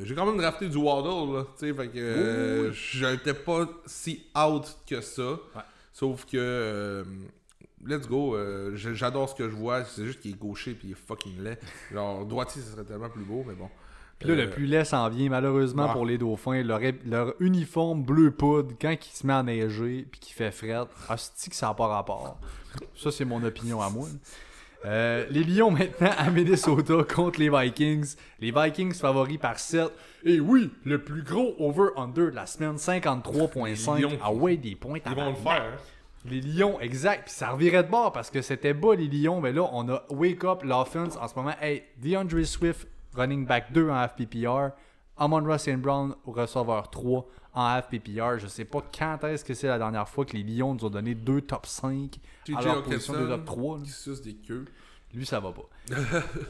J'ai 0.03 0.15
quand 0.15 0.25
même 0.25 0.37
drafté 0.37 0.69
du 0.69 0.77
Waddle, 0.77 1.45
tu 1.59 1.67
sais, 1.67 1.73
fait 1.73 1.87
que 1.89 1.99
j'étais 2.73 3.35
pas 3.35 3.69
si 3.85 4.25
out 4.35 4.75
que 4.87 5.01
ça. 5.01 5.37
Sauf 5.93 6.25
que, 6.25 7.05
let's 7.85 8.07
go, 8.07 8.35
euh, 8.35 8.71
j'adore 8.75 9.29
ce 9.29 9.35
que 9.35 9.47
je 9.47 9.55
vois, 9.55 9.83
c'est 9.85 10.03
juste 10.05 10.19
qu'il 10.21 10.31
est 10.31 10.39
gaucher 10.39 10.73
puis 10.73 10.87
il 10.87 10.91
est 10.93 10.95
fucking 10.95 11.43
laid. 11.43 11.59
Genre, 11.93 12.25
droitier, 12.25 12.63
ça 12.63 12.71
serait 12.71 12.85
tellement 12.85 13.09
plus 13.09 13.23
beau, 13.23 13.43
mais 13.47 13.53
bon. 13.53 13.69
Puis 14.19 14.29
là, 14.29 14.33
Euh, 14.35 14.45
le 14.45 14.49
plus 14.49 14.65
laid 14.65 14.83
s'en 14.83 15.07
vient, 15.09 15.29
malheureusement 15.29 15.89
pour 15.93 16.05
les 16.05 16.17
Dauphins. 16.17 16.63
Leur, 16.63 16.79
leur 17.05 17.33
uniforme 17.39 18.03
bleu 18.03 18.31
poudre, 18.31 18.71
quand 18.81 18.91
il 18.93 19.11
se 19.15 19.25
met 19.27 19.33
à 19.33 19.43
neiger 19.43 20.07
puis 20.11 20.19
qu'il 20.19 20.33
fait 20.33 20.51
fret, 20.51 20.85
hostie 21.09 21.49
que 21.49 21.55
ça 21.55 21.67
n'a 21.67 21.73
pas 21.73 21.87
rapport. 21.87 22.37
Ça, 22.95 23.11
c'est 23.11 23.25
mon 23.25 23.43
opinion 23.43 23.81
à 23.81 23.89
moi. 23.89 24.07
Euh, 24.85 25.25
les 25.31 25.43
Lions 25.43 25.71
maintenant 25.71 26.11
à 26.17 26.29
Minnesota 26.29 26.93
contre 27.03 27.39
les 27.39 27.49
Vikings. 27.49 28.15
Les 28.39 28.51
Vikings 28.51 28.93
favoris 28.93 29.37
par 29.39 29.57
7. 29.59 29.87
Et 30.23 30.39
oui, 30.39 30.71
le 30.85 31.03
plus 31.03 31.23
gros 31.23 31.55
over-under 31.59 32.29
de 32.31 32.35
la 32.35 32.45
semaine, 32.45 32.73
Les 32.73 32.99
53.5. 32.99 33.99
Lions. 33.99 34.17
Ah 34.23 34.31
ouais, 34.31 34.55
des 34.57 34.75
points. 34.75 34.99
Ils 35.05 35.15
vont 35.15 35.29
le 35.29 35.35
faire. 35.35 35.63
hein. 35.63 35.77
Les 36.29 36.41
Lions, 36.41 36.79
exact. 36.79 37.25
Puis 37.25 37.33
ça 37.33 37.49
revirait 37.51 37.83
de 37.83 37.89
bord 37.89 38.11
parce 38.11 38.29
que 38.29 38.41
c'était 38.41 38.73
bas 38.73 38.95
les 38.95 39.07
Lions. 39.07 39.41
Mais 39.41 39.51
là, 39.51 39.67
on 39.71 39.87
a 39.89 40.03
Wake 40.09 40.43
Up 40.43 40.63
l'offense 40.63 41.17
en 41.17 41.27
ce 41.27 41.35
moment. 41.35 41.53
Hey, 41.61 41.83
DeAndre 42.01 42.45
Swift, 42.45 42.87
running 43.15 43.45
back 43.45 43.71
2 43.73 43.89
en 43.89 44.07
FPPR. 44.07 44.71
Amon 45.17 45.43
Ross 45.43 45.67
and 45.67 45.79
Brown, 45.79 46.15
receveur 46.25 46.89
3 46.91 47.25
en 47.53 47.81
FPPR. 47.81 48.37
Je 48.37 48.47
sais 48.47 48.65
pas 48.65 48.83
quand 48.97 49.23
est-ce 49.23 49.43
que 49.43 49.53
c'est 49.53 49.67
la 49.67 49.79
dernière 49.79 50.07
fois 50.07 50.25
que 50.25 50.33
les 50.37 50.43
Lions 50.43 50.75
nous 50.75 50.85
ont 50.85 50.89
donné 50.89 51.15
deux 51.15 51.41
top 51.41 51.65
5 51.65 52.17
à 52.55 52.61
leur 52.61 52.83
position 52.83 53.13
de 53.13 53.27
top 53.27 53.45
3. 53.45 53.77
là. 53.77 53.83
qui 53.83 53.89
suce 53.91 54.21
des 54.21 54.35
queues. 54.35 54.65
Lui, 55.13 55.25
ça 55.25 55.39
va 55.39 55.51
pas. 55.51 55.63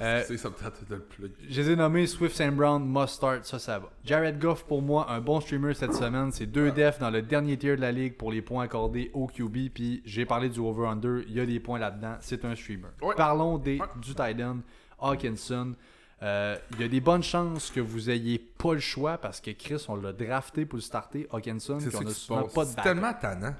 Euh, 0.02 0.24
ça 0.24 0.50
de 0.50 0.96
le 0.96 1.00
plug. 1.00 1.32
je 1.48 1.62
les 1.62 1.72
ai 1.72 1.76
nommés 1.76 2.08
Swift 2.08 2.42
and 2.42 2.54
Brown, 2.54 2.84
must 2.86 3.14
start, 3.16 3.46
ça, 3.46 3.60
ça 3.60 3.80
va. 3.80 3.90
Jared 4.04 4.40
Goff, 4.40 4.66
pour 4.66 4.82
moi, 4.82 5.10
un 5.12 5.22
bon 5.22 5.40
streamer 5.40 5.74
cette 5.76 5.94
semaine. 5.94 6.32
C'est 6.32 6.48
deux 6.48 6.72
defs 6.72 7.00
dans 7.00 7.10
le 7.12 7.22
dernier 7.22 7.56
tier 7.58 7.76
de 7.76 7.82
la 7.82 7.92
ligue 7.92 8.18
pour 8.18 8.32
les 8.32 8.42
points 8.42 8.64
accordés 8.64 9.12
au 9.14 9.28
QB. 9.28 9.70
Puis 9.74 10.02
j'ai 10.06 10.26
parlé 10.26 10.50
du 10.50 10.60
over-under, 10.60 11.22
il 11.28 11.34
y 11.34 11.40
a 11.40 11.46
des 11.46 11.60
points 11.60 11.80
là-dedans. 11.80 12.16
C'est 12.20 12.44
un 12.46 12.56
streamer. 12.56 12.90
Ouais. 13.02 13.16
Parlons 13.16 13.58
des, 13.58 13.80
Ouais. 13.80 13.88
du 14.02 14.14
tight 14.16 14.42
end, 14.42 14.58
Hawkinson. 15.00 15.76
Euh, 16.24 16.58
Il 16.74 16.82
y 16.82 16.84
a 16.84 16.88
des 16.88 17.00
bonnes 17.02 17.22
chances 17.24 17.70
que 17.70 17.80
vous 17.80 18.10
ayez 18.10 18.40
pas 18.40 18.74
le 18.74 18.80
choix 18.80 19.18
parce 19.18 19.40
que 19.40 19.52
Chris, 19.52 19.86
on 19.88 19.96
l'a 19.98 20.14
drafté 20.14 20.66
pour 20.66 20.78
le 20.78 20.82
starter, 20.82 21.28
Hawkinson. 21.32 21.78
Puis 21.78 21.96
on 21.96 22.08
a 22.08 22.10
souvent 22.12 22.44
pas 22.48 22.66
de 22.66 22.70
C'est 22.72 22.82
tellement 22.82 23.14
tannant 23.14 23.54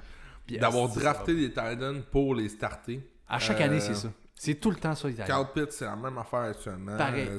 d'avoir 0.48 0.88
ça 0.92 1.00
drafté 1.00 1.34
des 1.34 1.48
Titans 1.50 2.02
pour 2.10 2.34
les 2.34 2.48
starter. 2.48 3.00
À 3.28 3.38
chaque 3.38 3.60
Euh, 3.60 3.64
année, 3.64 3.80
c'est 3.80 3.94
ça. 3.94 4.08
C'est 4.34 4.54
tout 4.54 4.70
le 4.70 4.76
temps 4.76 4.94
ça, 4.94 5.08
les. 5.08 5.14
Carl 5.14 5.46
Pitt, 5.52 5.70
c'est 5.72 5.84
la 5.84 5.96
même 5.96 6.16
affaire 6.18 6.40
actuellement. 6.40 6.96
Pareil. 6.96 7.28
Euh, 7.28 7.38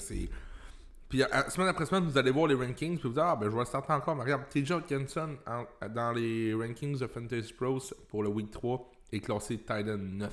Puis 1.09 1.23
euh, 1.23 1.49
semaine 1.49 1.67
après 1.69 1.85
semaine, 1.85 2.03
vous 2.05 2.17
allez 2.17 2.29
voir 2.31 2.45
les 2.47 2.55
rankings, 2.55 2.97
puis 2.99 3.07
vous 3.07 3.15
dites, 3.15 3.23
ah 3.23 3.35
ben 3.35 3.47
je 3.49 3.51
vais 3.53 3.59
le 3.59 3.65
starter 3.65 3.91
encore. 3.93 4.15
Mais 4.15 4.23
regarde, 4.23 4.43
TJ 4.49 4.71
Hawkinson, 4.71 5.37
en- 5.47 5.87
dans 5.89 6.11
les 6.11 6.53
rankings 6.53 6.97
de 6.99 7.07
Fantasy 7.07 7.51
Pros 7.53 7.79
pour 8.09 8.21
le 8.23 8.29
Week 8.29 8.51
3, 8.51 8.89
est 9.11 9.19
classé 9.21 9.57
Titan 9.57 9.97
9. 9.97 10.29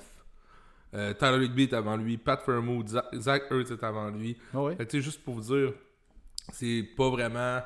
Euh, 0.97 1.12
Tyler 1.12 1.44
Higby 1.44 1.64
est 1.64 1.74
avant 1.74 1.97
lui, 1.97 2.16
Pat 2.16 2.40
Fairmouth, 2.40 2.88
Zach, 2.88 3.05
Zach 3.14 3.42
Ertz 3.51 3.70
est 3.70 3.84
avant 3.84 4.09
lui. 4.09 4.36
Ah. 4.55 4.61
Fait 4.70 4.76
que, 4.78 4.82
tu 4.90 4.99
sais, 4.99 5.03
juste 5.05 5.22
pour 5.22 5.34
vous 5.34 5.55
dire, 5.55 5.72
c'est 6.53 6.82
pas 6.97 7.11
vraiment 7.11 7.61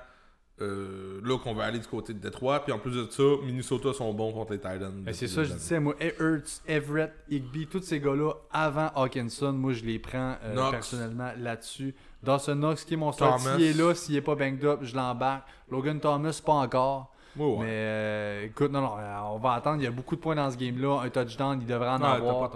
euh, 0.61 1.21
là 1.25 1.39
qu'on 1.39 1.55
va 1.55 1.65
aller 1.65 1.79
du 1.79 1.87
côté 1.87 2.13
de 2.13 2.19
Détroit. 2.19 2.61
Puis 2.65 2.73
en 2.73 2.79
plus 2.79 2.91
de 2.95 3.07
ça, 3.11 3.23
Minnesota 3.45 3.93
sont 3.93 4.13
bons 4.13 4.33
contre 4.33 4.53
les 4.53 4.59
Titans. 4.59 4.93
Mais 5.05 5.13
c'est 5.13 5.29
ça, 5.29 5.45
je 5.45 5.53
disais, 5.53 5.81
moi, 5.81 5.95
Hurts, 6.19 6.61
Everett, 6.67 7.13
Higby, 7.31 7.67
tous 7.67 7.83
ces 7.83 8.01
gars-là, 8.01 8.33
avant 8.53 8.89
Hawkinson, 8.95 9.53
moi, 9.53 9.73
je 9.73 9.85
les 9.85 9.99
prends 9.99 10.37
euh, 10.45 10.71
personnellement 10.71 11.31
là-dessus. 11.39 11.95
Dawson 12.23 12.57
Knox, 12.57 12.85
qui 12.85 12.95
est 12.95 12.97
mon 12.99 13.13
Thomas. 13.13 13.39
s'il 13.39 13.63
est 13.63 13.73
là, 13.73 13.95
s'il 13.95 14.17
est 14.17 14.21
pas 14.21 14.35
banged 14.35 14.65
up, 14.65 14.81
je 14.83 14.95
l'embarque. 14.95 15.47
Logan 15.71 16.01
Thomas, 16.01 16.39
pas 16.45 16.53
encore. 16.53 17.15
Ouais, 17.37 17.45
ouais. 17.47 17.57
Mais 17.61 17.67
euh, 17.69 18.45
écoute, 18.47 18.73
non, 18.73 18.81
non, 18.83 18.95
on 19.33 19.39
va 19.39 19.53
attendre. 19.55 19.77
Il 19.81 19.85
y 19.85 19.87
a 19.87 19.91
beaucoup 19.93 20.17
de 20.17 20.21
points 20.21 20.35
dans 20.35 20.51
ce 20.51 20.57
game-là. 20.57 21.03
Un 21.05 21.11
touchdown, 21.11 21.59
il 21.61 21.67
devrait 21.67 21.89
en 21.89 22.01
Ouais, 22.01 22.07
avoir. 22.09 22.51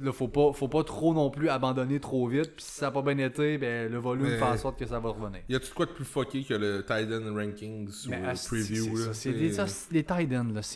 Là, 0.00 0.12
faut 0.12 0.28
pas, 0.28 0.52
faut 0.52 0.68
pas 0.68 0.84
trop 0.84 1.12
non 1.14 1.30
plus 1.30 1.48
abandonner 1.48 1.98
trop 1.98 2.28
vite. 2.28 2.52
Puis 2.56 2.64
si 2.64 2.72
ça 2.78 2.86
n'a 2.86 2.92
pas 2.92 3.02
bien 3.02 3.18
été, 3.18 3.58
ben, 3.58 3.90
le 3.90 3.98
volume 3.98 4.28
Mais- 4.28 4.36
fait 4.38 4.44
en 4.44 4.56
sorte 4.56 4.78
que 4.78 4.86
ça 4.86 5.00
va 5.00 5.08
revenir. 5.10 5.40
Y 5.48 5.56
a-tu 5.56 5.70
de 5.70 5.74
quoi 5.74 5.86
de 5.86 5.90
plus 5.90 6.04
fucké 6.04 6.44
que 6.44 6.54
le 6.54 6.82
Titan 6.82 7.34
Rankings 7.34 7.88
ou 8.06 8.10
le 8.10 8.28
asti, 8.28 8.48
preview 8.48 8.96
là? 8.96 9.04
ça. 9.06 9.14
C'est 9.14 9.32
C'est- 9.32 9.38
des, 9.38 9.52
ça, 9.52 9.66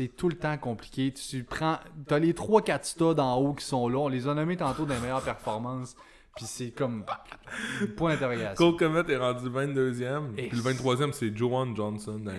tout 0.09 0.29
le 0.29 0.35
temps 0.37 0.57
compliqué. 0.59 1.13
Tu 1.13 1.45
prends. 1.45 1.79
T'as 2.09 2.19
les 2.19 2.33
3-4 2.33 2.85
studs 2.85 3.21
en 3.21 3.37
haut 3.37 3.53
qui 3.53 3.65
sont 3.65 3.89
là. 3.89 3.99
On 3.99 4.09
les 4.09 4.27
a 4.27 4.35
nommés 4.35 4.57
tantôt 4.57 4.87
des 4.87 4.99
meilleures 4.99 5.23
performances. 5.23 5.95
Puis 6.35 6.47
c'est 6.47 6.71
comme. 6.71 7.05
Point 7.97 8.15
d'interrogation. 8.15 8.55
Cole 8.57 8.77
Comet 8.77 9.13
est 9.13 9.17
rendu 9.19 9.49
22e. 9.51 10.33
Et- 10.39 10.49
Puis 10.49 10.57
le 10.57 10.63
23e, 10.63 11.13
c'est 11.13 11.37
Joan 11.37 11.77
Johnson 11.77 12.21
à. 12.27 12.33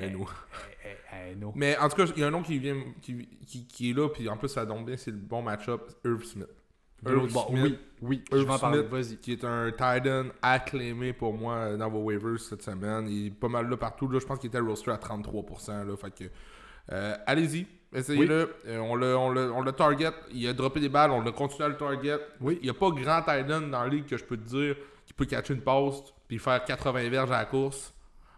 Eh, 1.14 1.36
no. 1.36 1.52
Mais 1.56 1.78
en 1.78 1.90
tout 1.90 1.96
cas, 1.98 2.06
il 2.16 2.22
y 2.22 2.24
a 2.24 2.28
un 2.28 2.32
nom 2.32 2.42
qui 2.42 2.58
vient 2.60 2.78
qui, 3.02 3.28
qui, 3.46 3.66
qui 3.68 3.90
est 3.90 3.94
là. 3.94 4.10
Puis 4.10 4.28
en 4.30 4.38
plus, 4.38 4.48
ça 4.50 4.66
tombe 4.66 4.86
bien, 4.86 4.98
c'est 4.98 5.12
le 5.12 5.18
bon 5.18 5.42
match-up. 5.42 5.82
Irv 6.06 6.24
Smith. 6.24 6.48
Irv 7.06 7.32
Bon, 7.34 7.48
Smith. 7.50 7.62
oui, 7.64 7.80
oui, 8.02 8.24
je 8.32 8.38
Irv 8.38 8.60
parler. 8.60 8.80
Smith, 8.80 8.90
Vas-y. 8.90 9.18
qui 9.18 9.34
est 9.34 9.44
un 9.44 9.72
Titan 9.72 10.26
acclamé 10.42 11.12
pour 11.14 11.34
moi 11.34 11.56
euh, 11.56 11.78
dans 11.78 11.90
vos 11.90 12.00
waivers 12.00 12.40
cette 12.40 12.62
semaine. 12.62 13.08
Il 13.10 13.28
est 13.28 13.32
pas 13.32 13.50
mal 13.50 13.70
là 13.70 13.76
partout. 13.78 14.08
Là, 14.08 14.20
je 14.20 14.26
pense 14.26 14.40
qu'il 14.40 14.48
était 14.48 14.60
roster 14.60 14.92
à 14.92 14.98
33%. 14.98 15.86
Là, 15.86 15.98
fait 15.98 16.12
que, 16.12 16.24
euh, 16.92 17.16
allez-y, 17.28 17.68
essayez-le. 17.94 18.56
Euh, 18.68 18.78
on, 18.80 18.96
le, 18.96 19.18
on, 19.18 19.30
le, 19.30 19.52
on 19.52 19.62
le 19.62 19.72
target. 19.74 20.12
Il 20.32 20.48
a 20.48 20.54
droppé 20.54 20.80
des 20.80 20.88
balles. 20.90 21.12
On 21.12 21.20
le 21.22 21.32
continue 21.34 21.66
à 21.66 21.68
le 21.68 21.76
target. 21.78 22.18
Oui. 22.40 22.58
Il 22.62 22.64
n'y 22.66 22.70
a 22.70 22.74
pas 22.74 22.90
grand 22.92 23.20
Titan 23.22 23.62
dans 23.62 23.84
la 23.84 23.88
ligue 23.90 24.06
que 24.06 24.16
je 24.16 24.24
peux 24.24 24.38
te 24.38 24.48
dire 24.48 24.76
qui 25.06 25.12
peut 25.14 25.26
catcher 25.26 25.54
une 25.54 25.62
passe 25.62 26.02
puis 26.30 26.40
faire 26.40 26.64
80 26.64 27.10
verges 27.10 27.32
à 27.32 27.40
la 27.40 27.46
course. 27.46 27.94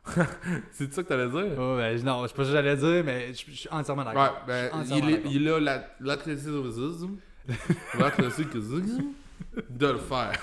C'est 0.72 0.94
ça 0.94 1.04
que 1.04 1.08
t'allais 1.08 1.28
dire? 1.30 1.58
Oh, 1.58 1.78
ben, 1.78 2.04
non, 2.04 2.28
c'est 2.28 2.36
pas 2.36 2.44
ce 2.44 2.50
que 2.50 2.54
j'allais 2.56 2.76
dire, 2.76 3.04
mais 3.04 3.34
je, 3.34 3.44
je 3.50 3.56
suis 3.56 3.70
entièrement 3.72 4.04
Ouais, 4.06 4.14
d'accord. 4.14 4.44
ben, 4.48 4.70
Je 4.82 4.84
suis 4.86 4.94
entièrement 4.94 5.10
il, 5.10 5.14
est, 5.16 5.32
il 5.32 5.50
a 5.50 5.60
la- 5.60 5.88
l'athlétisme 6.00 7.18
l'athlétisme 8.00 9.14
de 9.70 9.88
le 9.88 9.98
faire. 9.98 10.40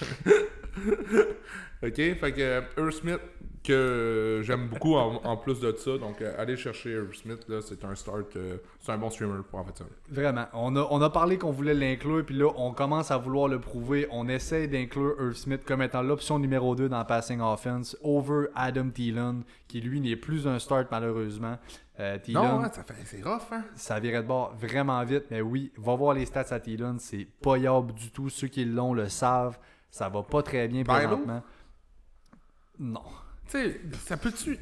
ok, 1.82 1.94
fait 1.94 2.32
que 2.32 2.40
euh, 2.40 2.60
Irv 2.78 2.90
Smith, 2.90 3.20
que 3.62 4.42
j'aime 4.44 4.68
beaucoup 4.68 4.94
en, 4.94 5.16
en 5.24 5.36
plus 5.36 5.58
de 5.60 5.74
ça, 5.76 5.98
donc 5.98 6.22
euh, 6.22 6.34
allez 6.38 6.56
chercher 6.56 6.92
Irv 6.92 7.12
Smith, 7.14 7.40
là, 7.48 7.60
c'est 7.60 7.84
un 7.84 7.94
start, 7.94 8.36
euh, 8.36 8.58
c'est 8.80 8.92
un 8.92 8.98
bon 8.98 9.10
streamer 9.10 9.42
pour 9.50 9.58
en 9.58 9.64
fait 9.64 9.78
ça. 9.78 9.84
Vraiment. 10.08 10.46
On 10.52 10.76
a, 10.76 10.86
on 10.90 11.00
a 11.02 11.10
parlé 11.10 11.36
qu'on 11.36 11.50
voulait 11.50 11.74
l'inclure, 11.74 12.24
puis 12.24 12.36
là, 12.36 12.48
on 12.56 12.72
commence 12.72 13.10
à 13.10 13.18
vouloir 13.18 13.48
le 13.48 13.60
prouver. 13.60 14.06
On 14.10 14.28
essaie 14.28 14.68
d'inclure 14.68 15.16
Irv 15.18 15.34
Smith 15.34 15.62
comme 15.64 15.82
étant 15.82 16.02
l'option 16.02 16.38
numéro 16.38 16.76
2 16.76 16.88
dans 16.88 17.04
passing 17.04 17.40
offense 17.40 17.96
over 18.02 18.46
Adam 18.54 18.88
Thielen, 18.90 19.42
qui 19.66 19.80
lui 19.80 20.00
n'est 20.00 20.16
plus 20.16 20.46
un 20.46 20.58
start 20.58 20.86
malheureusement. 20.90 21.58
Euh, 21.98 22.18
Thielen, 22.18 22.42
Non, 22.42 22.60
hein, 22.60 22.70
ça 22.72 22.84
fait, 22.84 22.94
c'est 23.04 23.22
rough, 23.24 23.50
hein? 23.52 23.64
ça 23.74 23.98
virait 23.98 24.22
de 24.22 24.28
bord 24.28 24.54
vraiment 24.56 25.02
vite, 25.02 25.24
mais 25.30 25.40
oui, 25.40 25.72
va 25.78 25.94
voir 25.96 26.14
les 26.14 26.26
stats 26.26 26.46
à 26.50 26.60
Thielen, 26.60 26.98
c'est 26.98 27.26
pas 27.42 27.56
du 27.58 28.10
tout. 28.12 28.28
Ceux 28.28 28.48
qui 28.48 28.64
l'ont 28.64 28.94
le 28.94 29.08
savent. 29.08 29.58
Ça 29.90 30.10
va 30.10 30.22
pas 30.22 30.42
très 30.42 30.68
bien 30.68 30.84
présentement. 30.84 31.42
Non. 32.78 33.02
Tu 33.46 33.52
sais, 33.52 33.80
ça 34.04 34.16
peut-tu. 34.16 34.58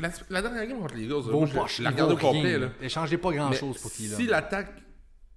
La, 0.00 0.10
la 0.30 0.42
dernière 0.42 0.66
game 0.66 0.78
contre 0.80 0.94
les 0.94 1.02
Eagles, 1.04 1.30
moi, 1.30 1.66
je 1.68 1.82
la 1.82 1.90
regarde 1.90 2.12
au 2.12 2.16
complet. 2.16 2.58
Là. 2.58 2.68
Échangez 2.80 3.18
pas 3.18 3.30
grand 3.32 3.50
Mais 3.50 3.56
chose 3.56 3.78
pour 3.78 3.90
Thielen. 3.90 4.16
si 4.16 4.26
l'attaque 4.26 4.72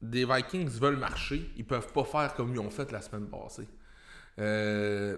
des 0.02 0.26
Vikings 0.26 0.70
veulent 0.70 0.98
marcher, 0.98 1.50
ils 1.58 1.66
peuvent 1.66 1.92
pas 1.92 2.04
faire 2.06 2.34
comme 2.36 2.54
ils 2.54 2.60
ont 2.60 2.70
fait 2.70 2.92
la 2.92 3.02
semaine 3.02 3.28
passée. 3.28 3.68
Euh, 4.40 5.18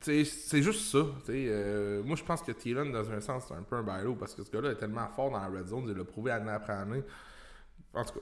tu 0.00 0.24
sais, 0.24 0.24
c'est 0.24 0.62
juste 0.62 0.90
ça. 0.90 0.98
euh, 1.30 2.02
moi, 2.02 2.16
je 2.16 2.22
pense 2.24 2.42
que 2.42 2.52
Thielen, 2.52 2.92
dans 2.92 3.10
un 3.10 3.20
sens, 3.20 3.44
c'est 3.48 3.54
un 3.54 3.62
peu 3.62 3.76
un 3.76 3.82
bailo 3.82 4.14
parce 4.14 4.34
que 4.34 4.42
ce 4.44 4.50
gars-là 4.50 4.70
est 4.72 4.76
tellement 4.76 5.08
fort 5.08 5.30
dans 5.30 5.40
la 5.40 5.46
red 5.48 5.66
zone, 5.66 5.84
il 5.88 5.94
l'a 5.96 6.04
prouvé 6.04 6.30
année 6.30 6.50
après 6.50 6.74
année. 6.74 7.02
En 7.94 8.04
tout 8.04 8.14
cas, 8.14 8.20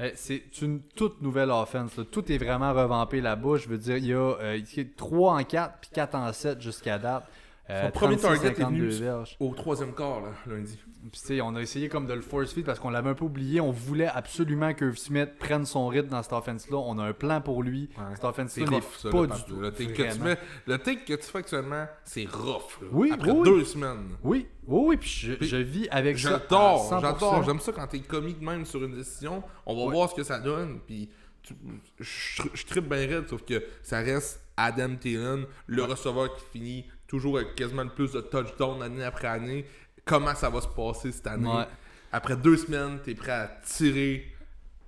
Euh, 0.00 0.10
c'est 0.16 0.60
une 0.62 0.82
toute 0.82 1.22
nouvelle 1.22 1.50
offense. 1.52 1.96
là. 1.96 2.04
Tout 2.04 2.30
est 2.32 2.38
vraiment 2.38 2.72
revampé 2.72 3.20
là-bas. 3.20 3.56
Je 3.58 3.68
veux 3.68 3.78
dire, 3.78 3.96
il 3.96 4.06
y 4.06 4.12
a 4.12 4.16
euh, 4.40 4.56
il 4.56 4.76
y 4.76 4.80
a 4.80 4.84
3 4.96 5.34
en 5.40 5.44
4 5.44 5.78
puis 5.80 5.90
4 5.94 6.14
en 6.16 6.32
7 6.32 6.60
jusqu'à 6.60 6.98
date. 6.98 7.28
Euh, 7.70 7.84
Son 7.86 7.90
premier 7.92 8.16
36, 8.18 8.22
target 8.42 8.52
est 8.52 8.62
52 8.62 8.84
venu 8.88 8.90
verges. 9.04 9.36
au 9.40 9.54
troisième 9.54 9.94
quart, 9.94 10.20
là, 10.20 10.28
lundi. 10.46 10.78
Puis, 11.10 11.40
on 11.40 11.54
a 11.54 11.60
essayé 11.62 11.88
comme 11.88 12.06
de 12.06 12.12
le 12.12 12.20
force 12.20 12.52
feed 12.52 12.64
parce 12.66 12.78
qu'on 12.78 12.90
l'avait 12.90 13.08
un 13.10 13.14
peu 13.14 13.24
oublié. 13.24 13.60
On 13.60 13.70
voulait 13.70 14.06
absolument 14.06 14.74
que 14.74 14.92
Smith 14.94 15.30
prenne 15.38 15.64
son 15.64 15.86
rythme 15.88 16.08
dans 16.08 16.22
cette 16.22 16.32
offense-là. 16.34 16.76
On 16.76 16.98
a 16.98 17.04
un 17.04 17.12
plan 17.14 17.40
pour 17.40 17.62
lui. 17.62 17.88
Ouais. 17.96 18.04
Cette 18.14 18.24
offense-là 18.24 18.66
C'est 18.66 18.70
n'est 18.70 19.10
pas 19.12 19.26
du 19.36 19.42
tout. 19.44 19.60
le 19.60 19.70
take 19.70 19.92
que 19.94 20.12
tu 20.14 20.18
mets- 20.20 20.38
le 20.66 20.78
take 20.78 21.04
que 21.04 21.14
tu 21.14 21.22
fais 21.26 21.38
actuellement, 21.38 21.86
c'est 22.04 22.26
rough. 22.30 22.80
là. 22.82 22.88
Oui, 22.92 23.10
Après 23.12 23.30
oui, 23.30 23.44
deux 23.48 23.64
semaines. 23.64 24.10
Oui, 24.22 24.46
oui, 24.66 24.82
oui. 24.88 24.96
Puis 24.98 25.08
je, 25.10 25.32
Puis 25.34 25.46
je 25.48 25.56
vis 25.56 25.88
avec 25.90 26.18
ça. 26.18 26.30
J'adore, 26.30 26.88
100%. 26.90 27.00
j'adore. 27.00 27.42
J'aime 27.44 27.60
ça 27.60 27.72
quand 27.72 27.86
t'es 27.86 28.00
commis 28.00 28.34
de 28.34 28.44
même 28.44 28.64
sur 28.66 28.82
une 28.84 28.94
décision. 28.96 29.42
On 29.66 29.74
va 29.74 29.84
Ouais. 29.86 29.92
voir 29.92 30.10
ce 30.10 30.14
que 30.14 30.22
ça 30.22 30.38
donne. 30.38 30.80
Puis 30.86 31.08
tu- 31.42 31.54
je 32.00 32.42
je 32.54 32.66
tripe 32.66 32.88
bien 32.88 33.06
raide, 33.06 33.28
sauf 33.28 33.42
que 33.44 33.62
ça 33.82 33.98
reste 34.00 34.40
Adam 34.56 34.94
Thielen, 34.96 35.44
le 35.66 35.82
receveur 35.82 36.34
qui 36.36 36.44
finit 36.52 36.84
toujours 37.14 37.36
avec 37.38 37.54
quasiment 37.54 37.84
le 37.84 37.90
plus 37.90 38.10
de 38.12 38.20
touchdowns 38.20 38.82
année 38.82 39.04
après 39.04 39.28
année. 39.28 39.64
Comment 40.04 40.34
ça 40.34 40.50
va 40.50 40.60
se 40.60 40.66
passer 40.68 41.12
cette 41.12 41.26
année? 41.28 41.48
Ouais. 41.48 41.66
Après 42.12 42.36
deux 42.36 42.56
semaines, 42.56 42.98
t'es 43.04 43.14
prêt 43.14 43.30
à 43.32 43.46
tirer 43.64 44.26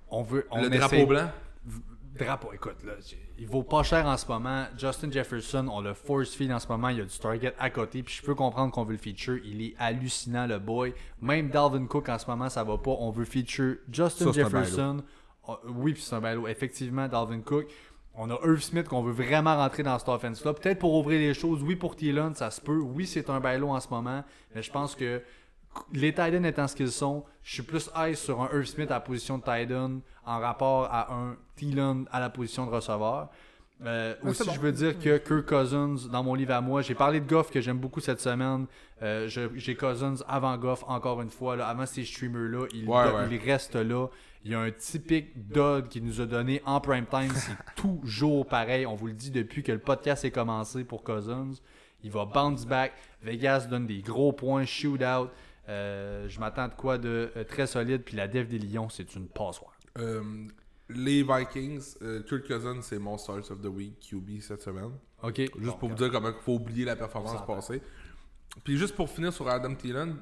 On 0.09 0.21
veut. 0.23 0.45
On 0.51 0.61
le 0.61 0.67
essaie- 0.67 0.77
drapeau 0.77 1.05
blanc? 1.05 1.29
Drapeau, 2.17 2.51
écoute, 2.53 2.83
là, 2.83 2.93
il 3.37 3.45
vaut 3.47 3.61
pas 3.63 3.83
cher 3.83 4.05
en 4.07 4.17
ce 4.17 4.25
moment. 4.27 4.65
Justin 4.77 5.11
Jefferson, 5.11 5.67
on 5.71 5.81
le 5.81 5.93
force 5.93 6.31
feed 6.33 6.51
en 6.51 6.57
ce 6.59 6.67
moment. 6.67 6.89
Il 6.89 6.97
y 6.97 7.01
a 7.01 7.05
du 7.05 7.17
target 7.17 7.53
à 7.59 7.69
côté. 7.69 8.01
Puis 8.01 8.15
je 8.15 8.25
peux 8.25 8.33
comprendre 8.33 8.71
qu'on 8.73 8.83
veut 8.83 8.93
le 8.93 8.97
feature. 8.97 9.37
Il 9.45 9.61
est 9.61 9.75
hallucinant, 9.77 10.47
le 10.47 10.57
boy. 10.59 10.93
Même 11.21 11.49
Dalvin 11.49 11.85
Cook 11.85 12.09
en 12.09 12.17
ce 12.17 12.25
moment, 12.25 12.49
ça 12.49 12.63
va 12.63 12.77
pas. 12.79 12.91
On 12.99 13.11
veut 13.11 13.25
feature 13.25 13.75
Justin 13.91 14.25
Ça, 14.25 14.31
Jefferson. 14.31 15.03
Oh, 15.47 15.57
oui, 15.67 15.93
puis 15.93 16.01
c'est 16.01 16.15
un 16.15 16.19
bailo. 16.21 16.47
Effectivement, 16.47 17.07
Dalvin 17.07 17.41
Cook. 17.41 17.67
On 18.19 18.29
a 18.31 18.33
Irv 18.43 18.59
Smith 18.61 18.87
qu'on 18.87 19.03
veut 19.03 19.11
vraiment 19.13 19.55
rentrer 19.55 19.83
dans 19.83 19.97
cette 19.99 20.09
offense-là. 20.09 20.53
Peut-être 20.53 20.79
pour 20.79 20.95
ouvrir 20.95 21.19
les 21.19 21.33
choses. 21.35 21.61
Oui, 21.63 21.75
pour 21.75 21.95
Thielen, 21.95 22.33
ça 22.33 22.49
se 22.49 22.59
peut. 22.59 22.79
Oui, 22.79 23.05
c'est 23.05 23.29
un 23.29 23.39
bailo 23.39 23.69
en 23.69 23.79
ce 23.79 23.87
moment. 23.89 24.23
Mais 24.55 24.63
je 24.63 24.71
pense 24.71 24.95
que 24.95 25.21
les 25.93 26.11
Titans 26.11 26.43
étant 26.45 26.67
ce 26.67 26.75
qu'ils 26.75 26.91
sont, 26.91 27.23
je 27.43 27.53
suis 27.53 27.61
plus 27.63 27.89
high 27.95 28.15
sur 28.15 28.41
un 28.41 28.49
Irv 28.51 28.65
Smith 28.65 28.89
à 28.89 28.95
la 28.95 28.99
position 29.01 29.37
de 29.37 29.43
Titan 29.43 29.99
en 30.25 30.39
rapport 30.39 30.85
à 30.91 31.13
un 31.13 31.35
Thielen 31.55 32.05
à 32.11 32.19
la 32.19 32.29
position 32.31 32.65
de 32.65 32.71
receveur. 32.71 33.29
Euh, 33.85 34.15
Ah, 34.23 34.27
aussi, 34.29 34.43
bon. 34.43 34.53
je 34.53 34.59
veux 34.59 34.71
dire 34.71 34.97
que 34.97 35.17
Kirk 35.19 35.45
Cousins, 35.45 36.09
dans 36.11 36.23
mon 36.23 36.33
livre 36.33 36.53
à 36.55 36.61
moi, 36.61 36.81
j'ai 36.81 36.95
parlé 36.95 37.19
de 37.19 37.29
Goff 37.29 37.51
que 37.51 37.61
j'aime 37.61 37.77
beaucoup 37.77 37.99
cette 37.99 38.19
semaine. 38.19 38.65
Euh, 39.03 39.27
j'ai 39.27 39.75
Cousins 39.75 40.15
avant 40.27 40.57
Goff, 40.57 40.83
encore 40.87 41.21
une 41.21 41.29
fois. 41.29 41.55
là, 41.55 41.67
avant 41.67 41.85
ces 41.85 42.03
streamers-là, 42.03 42.65
il, 42.73 42.89
Ouais, 42.89 42.95
ouais. 43.13 43.27
il 43.29 43.37
reste 43.37 43.75
là. 43.75 44.07
Il 44.43 44.51
y 44.51 44.55
a 44.55 44.59
un 44.59 44.71
typique 44.71 45.49
Dodd 45.49 45.87
qui 45.89 46.01
nous 46.01 46.21
a 46.21 46.25
donné 46.25 46.61
en 46.65 46.79
prime 46.79 47.05
time. 47.05 47.31
C'est 47.33 47.57
toujours 47.75 48.47
pareil. 48.47 48.85
On 48.85 48.95
vous 48.95 49.07
le 49.07 49.13
dit 49.13 49.31
depuis 49.31 49.63
que 49.63 49.71
le 49.71 49.79
podcast 49.79 50.23
est 50.25 50.31
commencé 50.31 50.83
pour 50.83 51.03
Cousins. 51.03 51.51
Il 52.03 52.11
va 52.11 52.25
bounce 52.25 52.65
back. 52.65 52.93
Vegas 53.21 53.67
donne 53.69 53.87
des 53.87 54.01
gros 54.01 54.31
points, 54.31 54.65
shootout. 54.65 55.29
Euh, 55.69 56.29
je 56.29 56.39
m'attends 56.39 56.67
de 56.67 56.73
quoi 56.73 56.97
de 56.97 57.31
euh, 57.35 57.43
très 57.43 57.67
solide. 57.67 58.03
Puis 58.03 58.15
la 58.15 58.27
dev 58.27 58.47
des 58.47 58.59
Lions, 58.59 58.89
c'est 58.89 59.15
une 59.15 59.27
passoire. 59.27 59.73
Euh, 59.97 60.21
les 60.89 61.23
Vikings, 61.23 61.95
euh, 62.01 62.23
Kirk 62.23 62.47
Cousins, 62.47 62.81
c'est 62.81 62.99
mon 62.99 63.17
Stars 63.17 63.51
of 63.51 63.61
the 63.61 63.67
Week 63.67 63.99
QB 63.99 64.39
cette 64.41 64.61
semaine. 64.61 64.91
OK. 65.21 65.41
Juste 65.59 65.79
pour 65.79 65.89
vous 65.89 65.95
dire 65.95 66.11
comment 66.11 66.29
il 66.29 66.43
faut 66.43 66.53
oublier 66.53 66.85
la 66.85 66.95
performance 66.95 67.45
passée. 67.45 67.81
Puis 68.63 68.77
juste 68.77 68.95
pour 68.95 69.09
finir 69.09 69.33
sur 69.33 69.47
Adam 69.47 69.75
Thielen, 69.75 70.15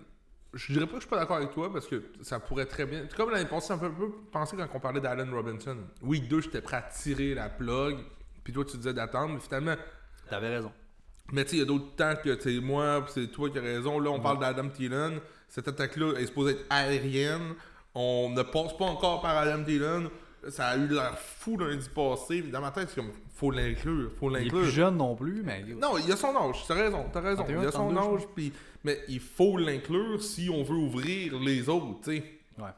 je 0.56 0.74
dirais 0.74 0.86
pas 0.86 0.93
que 0.93 0.97
je 0.97 1.01
suis 1.01 1.10
pas 1.10 1.18
d'accord 1.20 1.38
avec 1.38 1.51
toi 1.51 1.72
parce 1.72 1.86
que 1.86 2.01
ça 2.22 2.39
pourrait 2.39 2.66
très 2.66 2.86
bien. 2.86 3.06
Comme 3.16 3.30
l'année 3.32 3.45
passée, 3.45 3.74
un 3.74 3.78
peu, 3.78 3.86
un 3.88 3.89
peu 3.91 4.12
pensé 4.32 4.56
quand 4.56 4.68
on 4.74 4.80
parlait 4.80 5.01
d'Allen 5.01 5.32
Robinson. 5.34 5.78
Week 6.01 6.28
2, 6.28 6.41
j'étais 6.41 6.62
prêt 6.62 6.78
à 6.78 6.82
tirer 6.84 7.36
la 7.36 7.49
plug. 7.49 7.97
Puis 8.43 8.53
toi, 8.53 8.64
tu 8.66 8.78
disais 8.78 8.93
d'attendre. 8.93 9.34
Mais 9.36 9.39
finalement, 9.39 9.76
T'avais 10.30 10.49
raison. 10.56 10.72
mais 11.32 11.43
tu 11.43 11.51
sais, 11.51 11.56
il 11.58 11.60
y 11.60 11.62
a 11.62 11.66
d'autres 11.66 11.95
temps 11.95 12.14
que 12.24 12.39
c'est 12.39 12.60
moi, 12.60 13.01
puis 13.03 13.12
c'est 13.14 13.28
toi 13.32 13.49
qui 13.49 13.60
as 13.60 13.62
raison. 13.62 13.99
Là, 13.99 14.10
on 14.12 14.20
parle 14.20 14.39
d'Adam 14.39 14.70
Thielen. 14.70 15.20
Cette 15.49 15.68
attaque-là 15.68 16.14
est 16.20 16.26
supposée 16.26 16.53
être 16.53 16.66
aérienne. 16.70 17.53
On 17.93 18.30
ne 18.30 18.41
passe 18.41 18.76
pas 18.78 18.86
encore 18.86 19.22
par 19.22 19.38
Adam 19.38 19.64
Thielen. 19.64 20.10
Ça 20.49 20.68
a 20.70 20.78
eu 20.78 20.88
l'air 20.88 21.18
fou 21.18 21.58
lundi 21.58 21.89
passé. 21.89 22.41
Dans 22.43 22.62
ma 22.62 22.72
tête, 22.72 22.89
c'est 22.89 22.95
comme, 23.01 23.12
faut 23.36 23.49
l'inclure, 23.51 24.12
faut 24.20 24.30
Il 24.30 24.36
est 24.36 24.39
l'inclure. 24.43 24.62
plus 24.62 24.70
jeune 24.72 24.97
non 24.97 25.16
plus, 25.16 25.41
mais. 25.43 25.64
Non, 25.64 25.97
il 25.97 26.12
a 26.12 26.16
son 26.16 26.36
âge, 26.36 26.64
t'as 26.68 26.76
raison, 26.76 27.06
t'as 27.12 27.22
raison. 27.22 27.43
31, 27.43 27.62
il 27.64 27.68
a 27.68 27.72
son 27.72 27.89
32, 27.89 27.95
je 27.95 28.16
âge, 28.16 28.28
puis 28.36 28.53
mais 28.86 29.00
il 29.08 29.20
faut 29.20 29.58
l'inclure 29.58 30.22
si 30.22 30.48
on 30.48 30.62
veut 30.62 30.76
ouvrir 30.76 31.40
les 31.40 31.68
autres, 31.68 32.02
tu 32.04 32.18
sais. 32.18 32.24
Ouais. 32.60 32.70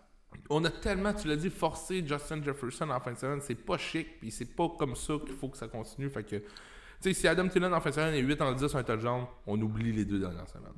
On 0.50 0.64
a 0.64 0.70
tellement, 0.70 1.14
tu 1.14 1.28
l'as 1.28 1.36
dit, 1.36 1.50
forcé 1.50 2.02
Justin 2.08 2.42
Jefferson 2.42 2.90
en 2.90 3.00
fin 3.02 3.12
de 3.12 3.18
semaine, 3.18 3.42
c'est 3.42 3.56
pas 3.56 3.78
chic, 3.78 4.18
puis 4.18 4.32
c'est 4.32 4.56
pas 4.56 4.70
comme 4.80 4.96
ça 4.96 5.16
qu'il 5.26 5.36
faut 5.36 5.50
que 5.50 5.58
ça 5.58 5.68
continue, 5.68 6.10
fait 6.10 6.24
que... 6.24 6.38
Tu 6.38 6.44
sais, 7.02 7.14
si 7.14 7.28
Adam 7.28 7.50
Thielen 7.50 7.74
en 7.74 7.82
fin 7.82 7.90
de 7.90 7.96
semaine 7.96 8.14
est 8.14 8.22
8 8.22 8.42
en 8.42 8.54
10 8.54 8.68
sur 8.68 8.78
un 8.78 8.84
touchdown, 8.84 9.26
on 9.46 9.62
oublie 9.62 9.92
les 9.92 10.06
deux 10.06 10.20
dernières 10.20 10.48
semaines. 10.48 10.72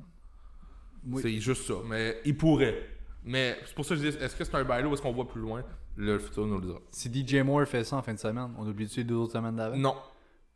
Oui. 1.06 1.22
C'est 1.22 1.38
juste 1.38 1.62
ça, 1.62 1.74
mais 1.86 2.20
il 2.24 2.36
pourrait. 2.36 2.88
Mais 3.24 3.56
c'est 3.64 3.74
pour 3.74 3.84
ça 3.84 3.94
que 3.94 4.02
je 4.02 4.08
dis, 4.08 4.16
est-ce 4.16 4.34
que 4.34 4.42
c'est 4.42 4.54
un 4.56 4.64
bailo 4.64 4.90
ou 4.90 4.94
est-ce 4.94 5.02
qu'on 5.02 5.12
voit 5.12 5.28
plus 5.28 5.40
loin? 5.40 5.62
Le 5.96 6.18
futur 6.18 6.44
nous 6.44 6.58
le 6.58 6.66
dira. 6.66 6.78
Si 6.90 7.08
DJ 7.08 7.36
Moore 7.36 7.66
fait 7.66 7.84
ça 7.84 7.96
en 7.96 8.02
fin 8.02 8.14
de 8.14 8.18
semaine, 8.18 8.50
on 8.58 8.66
oublie 8.66 8.90
les 8.96 9.04
deux 9.04 9.14
autres 9.14 9.32
semaines 9.32 9.56
d'avant? 9.56 9.76
Non. 9.76 9.94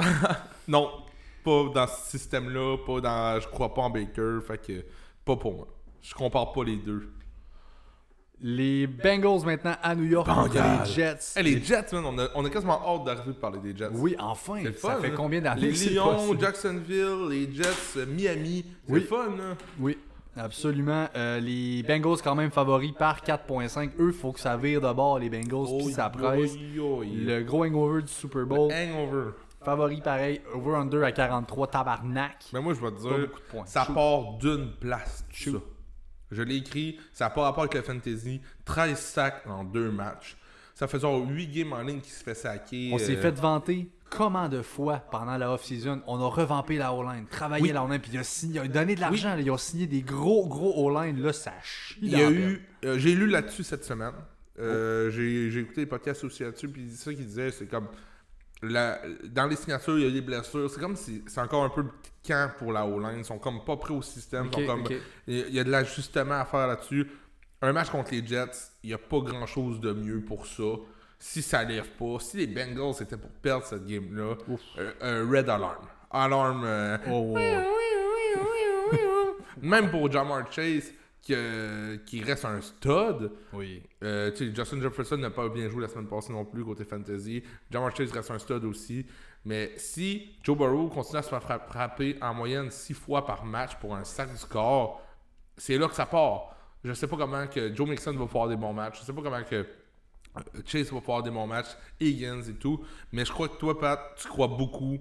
non. 0.68 0.90
Pas 1.44 1.64
dans 1.74 1.86
ce 1.86 2.10
système-là, 2.10 2.78
pas 2.86 3.00
dans. 3.00 3.40
Je 3.40 3.46
crois 3.48 3.72
pas 3.74 3.82
en 3.82 3.90
Baker, 3.90 4.38
fait 4.46 4.58
que. 4.58 4.84
Pas 5.24 5.36
pour 5.36 5.54
moi. 5.54 5.68
Je 6.02 6.14
compare 6.14 6.52
pas 6.52 6.64
les 6.64 6.76
deux. 6.76 7.10
Les 8.40 8.86
Bengals 8.86 9.44
maintenant 9.46 9.76
à 9.82 9.94
New 9.94 10.04
York 10.04 10.26
contre 10.26 10.54
les 10.54 10.92
Jets. 10.92 11.18
Hey, 11.36 11.44
les 11.44 11.62
Jets, 11.64 11.86
man, 11.92 12.04
on 12.04 12.18
a, 12.18 12.28
on 12.34 12.44
a 12.44 12.50
quasiment 12.50 12.80
hâte 12.84 13.04
d'arriver 13.04 13.32
de 13.32 13.38
parler 13.38 13.58
des 13.60 13.74
Jets. 13.76 13.88
Oui, 13.92 14.16
enfin. 14.18 14.60
C'est 14.64 14.78
Ça 14.78 14.90
fun, 14.96 15.00
fait 15.00 15.08
hein. 15.08 15.14
combien 15.16 15.40
d'années 15.40 15.70
Les 15.70 15.90
Lions? 15.94 16.38
Jacksonville, 16.38 17.28
les 17.30 17.50
Jets, 17.54 17.68
euh, 17.96 18.06
Miami. 18.06 18.64
C'est 18.86 18.92
Oui. 18.92 19.00
le 19.00 19.06
fun, 19.06 19.30
là. 19.38 19.54
Oui, 19.78 19.96
absolument. 20.36 21.06
Euh, 21.16 21.38
les 21.40 21.82
Bengals 21.84 22.18
quand 22.22 22.34
même 22.34 22.50
favoris 22.50 22.92
par 22.98 23.22
4.5. 23.22 23.92
Eux, 23.98 24.12
faut 24.12 24.32
que 24.32 24.40
ça 24.40 24.56
vire 24.58 24.80
de 24.82 24.92
bord, 24.92 25.18
les 25.20 25.30
Bengals, 25.30 25.78
puis 25.78 25.92
ça 25.94 26.10
presse. 26.10 26.52
Oh, 26.82 27.02
Le 27.04 27.40
gros 27.44 27.64
hangover 27.64 28.02
du 28.02 28.12
Super 28.12 28.44
Bowl. 28.44 28.70
Hangover. 28.72 29.30
Favori 29.64 30.00
pareil, 30.00 30.40
over-under 30.54 31.02
à 31.04 31.12
43, 31.12 31.66
tabarnak. 31.68 32.44
Mais 32.52 32.60
moi, 32.60 32.74
je 32.74 32.80
vais 32.80 32.90
te 32.92 33.00
dire, 33.00 33.28
ça 33.66 33.84
Shoot. 33.84 33.94
part 33.94 34.38
d'une 34.38 34.70
place, 34.72 35.24
tout 35.44 35.52
ça. 35.52 35.58
Je 36.30 36.42
l'ai 36.42 36.56
écrit, 36.56 36.98
ça 37.12 37.24
n'a 37.26 37.30
pas 37.30 37.42
rapport 37.42 37.62
avec 37.64 37.74
le 37.74 37.82
fantasy. 37.82 38.40
13 38.64 38.98
sacs 38.98 39.46
en 39.46 39.62
deux 39.64 39.90
matchs. 39.90 40.36
Ça 40.74 40.88
fait 40.88 40.98
genre 40.98 41.24
8 41.24 41.46
games 41.48 41.72
en 41.72 41.82
ligne 41.82 42.00
qui 42.00 42.10
se 42.10 42.24
fait 42.24 42.34
saquer. 42.34 42.90
On 42.92 42.98
s'est 42.98 43.16
euh, 43.16 43.20
fait 43.22 43.30
vanter 43.38 43.88
comment 44.10 44.48
de 44.48 44.60
fois 44.62 44.98
pendant 45.10 45.36
la 45.36 45.52
off-season, 45.52 46.02
on 46.06 46.20
a 46.20 46.26
revampé 46.28 46.76
la 46.76 46.92
O-line, 46.92 47.26
travaillé 47.26 47.62
Oui. 47.64 47.72
la 47.72 47.84
O-line, 47.84 48.00
puis 48.00 48.10
il 48.12 48.18
a, 48.18 48.24
signé, 48.24 48.54
il 48.56 48.64
a 48.64 48.68
donné 48.68 48.94
de 48.96 49.00
l'argent, 49.00 49.34
là, 49.34 49.40
ils 49.40 49.50
ont 49.50 49.56
signé 49.56 49.86
des 49.86 50.02
gros, 50.02 50.46
gros 50.48 50.72
O-line, 50.88 51.20
là, 51.20 51.32
ça 51.32 51.52
chie. 51.62 51.98
Il 52.02 52.10
y 52.10 52.22
a 52.22 52.30
eu. 52.30 52.64
euh, 52.84 52.98
J'ai 52.98 53.14
lu 53.14 53.26
là-dessus 53.28 53.62
cette 53.64 53.84
semaine. 53.84 54.14
Euh, 54.58 55.10
J'ai 55.10 55.50
j'ai 55.50 55.60
écouté 55.60 55.80
les 55.82 55.86
podcasts 55.86 56.22
aussi 56.24 56.42
là-dessus. 56.44 56.68
Puis 56.68 56.86
c'est 56.90 57.04
ça 57.10 57.14
qu'il 57.14 57.26
disait, 57.26 57.50
c'est 57.50 57.66
comme. 57.66 57.86
La- 58.62 59.00
dans 59.24 59.46
les 59.46 59.56
signatures, 59.56 59.98
il 59.98 60.04
y 60.04 60.08
a 60.08 60.10
des 60.10 60.20
blessures. 60.20 60.70
C'est 60.70 60.80
comme 60.80 60.96
si 60.96 61.22
c'est 61.26 61.40
encore 61.40 61.64
un 61.64 61.70
peu 61.70 61.84
camp 62.26 62.50
pour 62.58 62.72
la 62.72 62.86
O-line. 62.86 63.18
Ils 63.18 63.24
sont 63.24 63.38
comme 63.38 63.64
pas 63.64 63.76
prêts 63.76 63.94
au 63.94 64.02
système. 64.02 64.52
Sont 64.52 64.66
comme. 64.66 64.84
Il 65.26 65.54
y 65.54 65.58
a 65.60 65.64
de 65.64 65.70
l'ajustement 65.70 66.40
à 66.40 66.44
faire 66.44 66.66
là-dessus. 66.66 67.06
Un 67.62 67.72
match 67.72 67.88
contre 67.90 68.10
les 68.12 68.26
Jets, 68.26 68.50
il 68.82 68.88
n'y 68.88 68.94
a 68.94 68.98
pas 68.98 69.20
grand-chose 69.20 69.80
de 69.80 69.92
mieux 69.92 70.20
pour 70.20 70.46
ça. 70.46 70.62
Si 71.18 71.40
ça 71.40 71.64
lève 71.64 71.88
pas, 71.98 72.18
si 72.20 72.36
les 72.36 72.46
Bengals 72.46 73.00
étaient 73.00 73.16
pour 73.16 73.30
perdre 73.30 73.64
cette 73.64 73.86
game-là, 73.86 74.34
euh, 75.02 75.26
red 75.30 75.48
alarm. 75.48 75.86
Alarm. 76.10 76.62
euh, 76.64 76.98
oh. 77.10 77.34
même 79.62 79.90
pour 79.90 80.10
Jamar 80.10 80.50
Chase, 80.52 80.92
que- 81.26 81.96
qui 82.06 82.22
reste 82.22 82.44
un 82.44 82.60
stud. 82.60 83.30
Oui. 83.52 83.82
Euh, 84.02 84.30
Justin 84.54 84.80
Jefferson 84.80 85.16
n'a 85.16 85.30
pas 85.30 85.48
bien 85.48 85.68
joué 85.68 85.82
la 85.82 85.88
semaine 85.88 86.06
passée 86.08 86.32
non 86.32 86.44
plus 86.44 86.64
côté 86.64 86.84
fantasy. 86.84 87.42
Jamar 87.70 87.94
Chase 87.96 88.12
reste 88.12 88.30
un 88.30 88.38
stud 88.38 88.64
aussi. 88.64 89.06
Mais 89.44 89.72
si 89.76 90.36
Joe 90.42 90.56
Burrow 90.56 90.88
continue 90.88 91.18
à 91.18 91.22
se 91.22 91.28
faire 91.28 91.40
frapp- 91.42 91.66
frapper 91.68 92.16
en 92.22 92.32
moyenne 92.34 92.70
6 92.70 92.94
fois 92.94 93.26
par 93.26 93.44
match 93.44 93.76
pour 93.76 93.94
un 93.94 94.04
sac 94.04 94.30
du 94.30 94.38
score, 94.38 95.02
c'est 95.56 95.76
là 95.78 95.86
que 95.88 95.94
ça 95.94 96.06
part. 96.06 96.54
Je 96.82 96.92
sais 96.92 97.06
pas 97.06 97.16
comment 97.16 97.46
que 97.46 97.74
Joe 97.74 97.88
Mixon 97.88 98.12
va 98.14 98.26
faire 98.26 98.48
des 98.48 98.56
bons 98.56 98.72
matchs. 98.72 99.00
Je 99.00 99.04
sais 99.06 99.12
pas 99.12 99.22
comment 99.22 99.42
que 99.42 99.54
euh, 100.36 100.40
Chase 100.66 100.92
va 100.92 101.00
faire 101.00 101.22
des 101.22 101.30
bons 101.30 101.46
matchs, 101.46 101.68
Higgins 102.00 102.42
et 102.42 102.54
tout. 102.54 102.84
Mais 103.12 103.24
je 103.24 103.32
crois 103.32 103.48
que 103.48 103.56
toi, 103.56 103.78
Pat, 103.78 104.00
tu 104.16 104.28
crois 104.28 104.48
beaucoup 104.48 104.98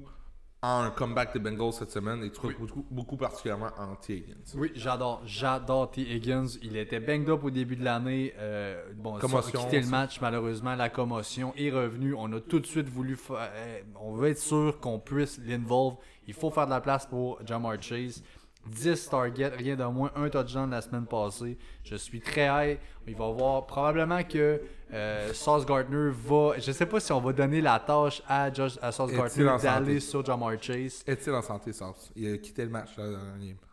un 0.66 0.90
comeback 0.92 1.34
des 1.34 1.40
Bengals 1.40 1.74
cette 1.74 1.92
semaine 1.92 2.24
et 2.24 2.32
tu 2.32 2.40
beaucoup, 2.58 2.86
beaucoup 2.90 3.18
particulièrement 3.18 3.70
en 3.78 3.96
T. 3.96 4.16
Higgins. 4.18 4.36
Oui, 4.56 4.72
j'adore. 4.76 5.22
J'adore 5.26 5.92
T. 5.92 6.02
Higgins. 6.02 6.46
Il 6.62 6.78
était 6.78 7.00
banged 7.02 7.30
up 7.30 7.44
au 7.44 7.50
début 7.52 7.76
de 7.76 7.84
l'année. 7.84 8.34
Euh, 8.38 8.82
bon, 8.96 9.18
Commotion, 9.20 9.52
il 9.54 9.58
a 9.58 9.64
quitté 9.66 9.82
le 9.82 9.88
match, 9.88 10.22
malheureusement. 10.22 10.76
La 10.76 10.90
commotion 10.90 11.54
est 11.58 11.70
revenue. 11.70 12.16
On 12.18 12.32
a 12.34 12.40
tout 12.40 12.60
de 12.60 12.66
suite 12.66 12.88
voulu. 12.88 13.16
fa- 13.18 13.50
euh, 13.54 13.82
on 14.00 14.14
veut 14.14 14.30
être 14.30 14.40
sûr 14.40 14.80
qu'on 14.80 15.00
puisse 15.00 15.40
l'involve. 15.46 15.96
Il 16.28 16.34
faut 16.34 16.50
faire 16.50 16.66
de 16.66 16.72
la 16.72 16.82
place 16.82 17.06
pour 17.06 17.46
Jamar 17.46 17.82
Chase. 17.82 18.24
10 18.66 19.10
targets, 19.10 19.50
rien 19.50 19.76
de 19.76 19.84
moins, 19.84 20.10
un 20.16 20.30
touchdown 20.30 20.70
la 20.72 20.82
semaine 20.82 21.06
passée. 21.06 21.58
Je 21.84 21.98
suis 21.98 22.22
très 22.22 22.46
high. 22.48 22.80
Il 23.06 23.14
va 23.18 23.28
voir 23.30 23.66
probablement 23.68 24.24
que 24.24 24.62
euh, 24.94 25.34
Sauce 25.34 25.66
Gardner 25.66 26.12
va. 26.12 26.54
Je 26.60 26.72
sais 26.72 26.86
pas 26.86 27.00
si 27.00 27.12
on 27.12 27.20
va 27.22 27.34
donner 27.34 27.62
la 27.62 27.80
tâche 27.80 28.22
à, 28.28 28.52
Josh, 28.54 28.78
à 28.82 28.92
Sauce 28.92 29.12
Gardner 29.12 29.52
d'aller 29.62 30.00
sur 30.00 30.24
Jamar 30.24 30.52
Chase. 30.62 31.04
Est-il 31.08 31.34
en 31.34 31.42
santé, 31.42 31.74
Sens? 31.74 32.12
Il 32.16 32.32
a 32.34 32.38
quitté 32.38 32.64
le 32.64 32.70
match 32.70 32.96
là. 32.98 33.06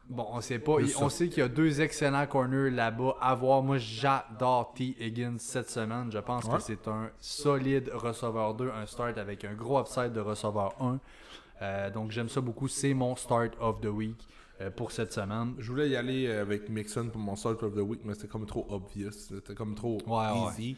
Bon, 0.08 0.26
on 0.32 0.40
sait 0.40 0.58
pas. 0.58 0.80
Il- 0.80 0.92
on 1.00 1.08
sait 1.08 1.28
qu'il 1.28 1.38
y 1.38 1.42
a 1.42 1.48
deux 1.48 1.80
excellents 1.80 2.26
corners 2.26 2.70
là-bas 2.70 3.16
à 3.20 3.32
voir. 3.34 3.62
Moi, 3.62 3.78
j'adore 3.78 4.72
T. 4.74 4.96
Higgins 4.98 5.36
cette 5.38 5.70
semaine. 5.70 6.10
Je 6.10 6.18
pense 6.18 6.44
Ouais. 6.46 6.56
que 6.56 6.62
c'est 6.62 6.88
un 6.88 7.10
solide 7.20 7.90
receveur 7.94 8.54
2, 8.54 8.70
un 8.70 8.86
start 8.86 9.18
avec 9.18 9.44
un 9.44 9.54
gros 9.54 9.78
upside 9.80 10.12
de 10.12 10.20
receveur 10.20 10.74
1. 10.80 10.98
Euh, 11.62 11.90
donc, 11.90 12.10
j'aime 12.10 12.28
ça 12.28 12.40
beaucoup. 12.40 12.66
C'est 12.66 12.92
mon 12.94 13.14
start 13.14 13.52
of 13.60 13.80
the 13.80 13.86
week 13.86 14.16
euh, 14.60 14.70
pour 14.70 14.90
cette 14.90 15.12
semaine. 15.12 15.54
Je 15.58 15.70
voulais 15.70 15.90
y 15.90 15.94
aller 15.96 16.28
avec 16.28 16.68
Mixon 16.68 17.08
pour 17.08 17.20
mon 17.20 17.36
start 17.36 17.62
of 17.62 17.74
the 17.74 17.78
week, 17.80 18.00
mais 18.04 18.14
c'était 18.14 18.26
comme 18.28 18.46
trop 18.46 18.66
obvious. 18.68 19.12
C'était 19.12 19.54
comme 19.54 19.76
trop 19.76 19.98
Ouais, 20.08 20.26
easy. 20.58 20.76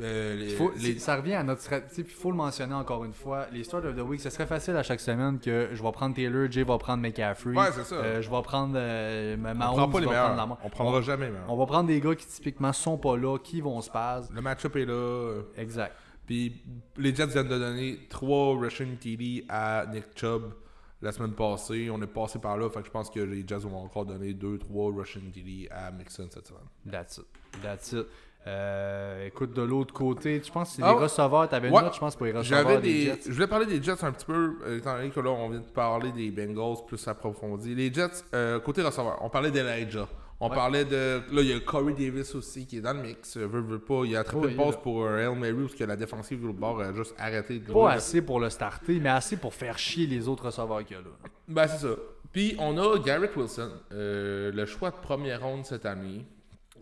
Euh, 0.00 0.34
les- 0.34 0.50
Il 0.50 0.56
faut- 0.56 0.72
les- 0.76 0.94
c'est- 0.94 0.98
Ça 0.98 1.16
revient 1.16 1.34
à 1.34 1.44
notre 1.44 1.60
stratégie. 1.62 2.00
Il 2.00 2.04
faut 2.04 2.30
le 2.32 2.36
mentionner 2.36 2.74
encore 2.74 3.04
une 3.04 3.12
fois. 3.12 3.46
Les 3.52 3.62
start 3.62 3.84
of 3.84 3.94
the 3.94 4.00
week, 4.00 4.20
ce 4.20 4.28
serait 4.28 4.46
facile 4.46 4.74
à 4.76 4.82
chaque 4.82 4.98
semaine 5.00 5.38
que 5.38 5.68
je 5.72 5.80
vais 5.82 5.92
prendre 5.92 6.16
Taylor, 6.16 6.50
Jay 6.50 6.64
va 6.64 6.78
prendre 6.78 7.00
McCaffrey. 7.02 7.52
Ouais, 7.56 7.70
c'est 7.72 7.84
ça. 7.84 7.94
Euh, 7.94 8.20
je 8.20 8.28
vais 8.28 8.42
prendre 8.42 8.74
euh, 8.76 9.36
on 9.36 9.38
Mahomes, 9.54 9.56
prend 9.76 9.88
pas 9.88 10.00
les 10.00 10.06
prendre 10.06 10.30
meilleurs. 10.34 10.58
On 10.64 10.68
prendra 10.68 11.00
jamais 11.00 11.26
les 11.26 11.32
meilleurs. 11.32 11.50
On 11.52 11.56
va 11.56 11.66
prendre 11.66 11.86
des 11.86 12.00
gars 12.00 12.14
qui 12.16 12.26
typiquement 12.26 12.72
sont 12.72 12.98
pas 12.98 13.16
là, 13.16 13.38
qui 13.38 13.60
vont 13.60 13.80
se 13.80 13.90
passer. 13.90 14.30
Le 14.34 14.40
match-up 14.42 14.74
est 14.74 14.84
là. 14.86 15.42
Exact. 15.56 15.94
Puis 16.26 16.60
les 16.96 17.14
Jets 17.14 17.26
viennent 17.26 17.46
de 17.48 17.58
donner 17.58 18.00
3 18.08 18.58
rushing 18.58 18.96
TD 18.96 19.44
à 19.48 19.84
Nick 19.92 20.06
Chubb 20.16 20.54
la 21.02 21.12
semaine 21.12 21.34
passée. 21.34 21.88
On 21.92 22.00
est 22.02 22.06
passé 22.06 22.38
par 22.38 22.56
là. 22.56 22.68
Fait 22.70 22.80
que 22.80 22.86
je 22.86 22.90
pense 22.90 23.10
que 23.10 23.20
les 23.20 23.46
Jets 23.46 23.58
vont 23.58 23.76
encore 23.84 24.06
donner 24.06 24.32
2-3 24.32 24.90
rushing 24.96 25.30
TD 25.30 25.68
à 25.70 25.90
Mixon 25.92 26.26
cette 26.32 26.48
semaine. 26.48 26.62
That's 26.90 27.18
it. 27.18 27.26
That's 27.62 27.92
it. 27.92 28.06
Euh, 28.46 29.26
écoute, 29.26 29.54
de 29.54 29.62
l'autre 29.62 29.94
côté, 29.94 30.40
tu 30.40 30.52
penses 30.52 30.70
que 30.70 30.76
c'est 30.76 30.82
Ah, 30.82 30.92
les 30.92 30.98
receveurs, 30.98 31.48
t'avais 31.48 31.68
une 31.68 31.74
ouais. 31.74 31.82
note, 31.82 31.94
je 31.94 32.00
pense, 32.00 32.14
pour 32.14 32.26
les 32.26 32.32
receveurs 32.32 32.80
des, 32.80 32.92
des. 32.92 33.04
Jets. 33.06 33.20
Je 33.26 33.32
voulais 33.32 33.46
parler 33.46 33.66
des 33.66 33.82
Jets 33.82 34.04
un 34.04 34.12
petit 34.12 34.26
peu, 34.26 34.56
euh, 34.66 34.78
étant 34.78 34.94
donné 34.96 35.08
que 35.10 35.20
là, 35.20 35.30
on 35.30 35.48
vient 35.48 35.60
de 35.60 35.64
parler 35.64 36.12
des 36.12 36.30
Bengals 36.30 36.84
plus 36.86 37.08
approfondi. 37.08 37.74
Les 37.74 37.92
Jets, 37.92 38.22
euh, 38.34 38.60
côté 38.60 38.82
receveur, 38.82 39.18
on 39.22 39.30
parlait 39.30 39.50
d'Elijah. 39.50 40.06
On 40.40 40.48
Ouais. 40.50 40.54
parlait 40.56 40.84
de. 40.84 41.22
Là, 41.32 41.40
il 41.40 41.46
y 41.46 41.52
a 41.54 41.60
Corey 41.60 41.94
Davis 41.94 42.34
aussi 42.34 42.66
qui 42.66 42.78
est 42.78 42.80
dans 42.82 42.92
le 42.92 43.00
mix. 43.00 43.36
Veut, 43.38 43.60
veut 43.62 43.78
pas. 43.78 44.02
Il 44.04 44.14
a 44.16 44.20
attrapé 44.20 44.48
une 44.48 44.56
passe 44.56 44.76
pour 44.76 45.04
euh, 45.04 45.16
Hail 45.30 45.34
Mary 45.38 45.54
parce 45.62 45.74
que 45.76 45.84
la 45.84 45.96
défensive 45.96 46.40
de 46.42 46.46
l'autre 46.48 46.58
bord 46.58 46.80
a 46.80 46.92
juste 46.92 47.14
arrêté 47.18 47.60
de 47.60 47.72
Pas 47.72 47.92
assez 47.92 48.20
pour 48.20 48.40
le 48.40 48.50
starter, 48.50 48.98
mais 49.00 49.08
assez 49.10 49.36
pour 49.38 49.54
faire 49.54 49.78
chier 49.78 50.06
les 50.06 50.28
autres 50.28 50.46
receveurs 50.46 50.84
qu'il 50.84 50.96
y 50.96 51.00
a 51.00 51.02
là. 51.02 51.08
Ben, 51.48 51.66
c'est 51.68 51.86
ça. 51.86 51.94
Puis, 52.32 52.56
on 52.58 52.76
a 52.76 52.98
Garrett 52.98 53.34
Wilson, 53.36 53.70
euh, 53.92 54.50
le 54.52 54.66
choix 54.66 54.90
de 54.90 54.96
première 54.96 55.40
ronde 55.40 55.64
cette 55.64 55.86
année. 55.86 56.26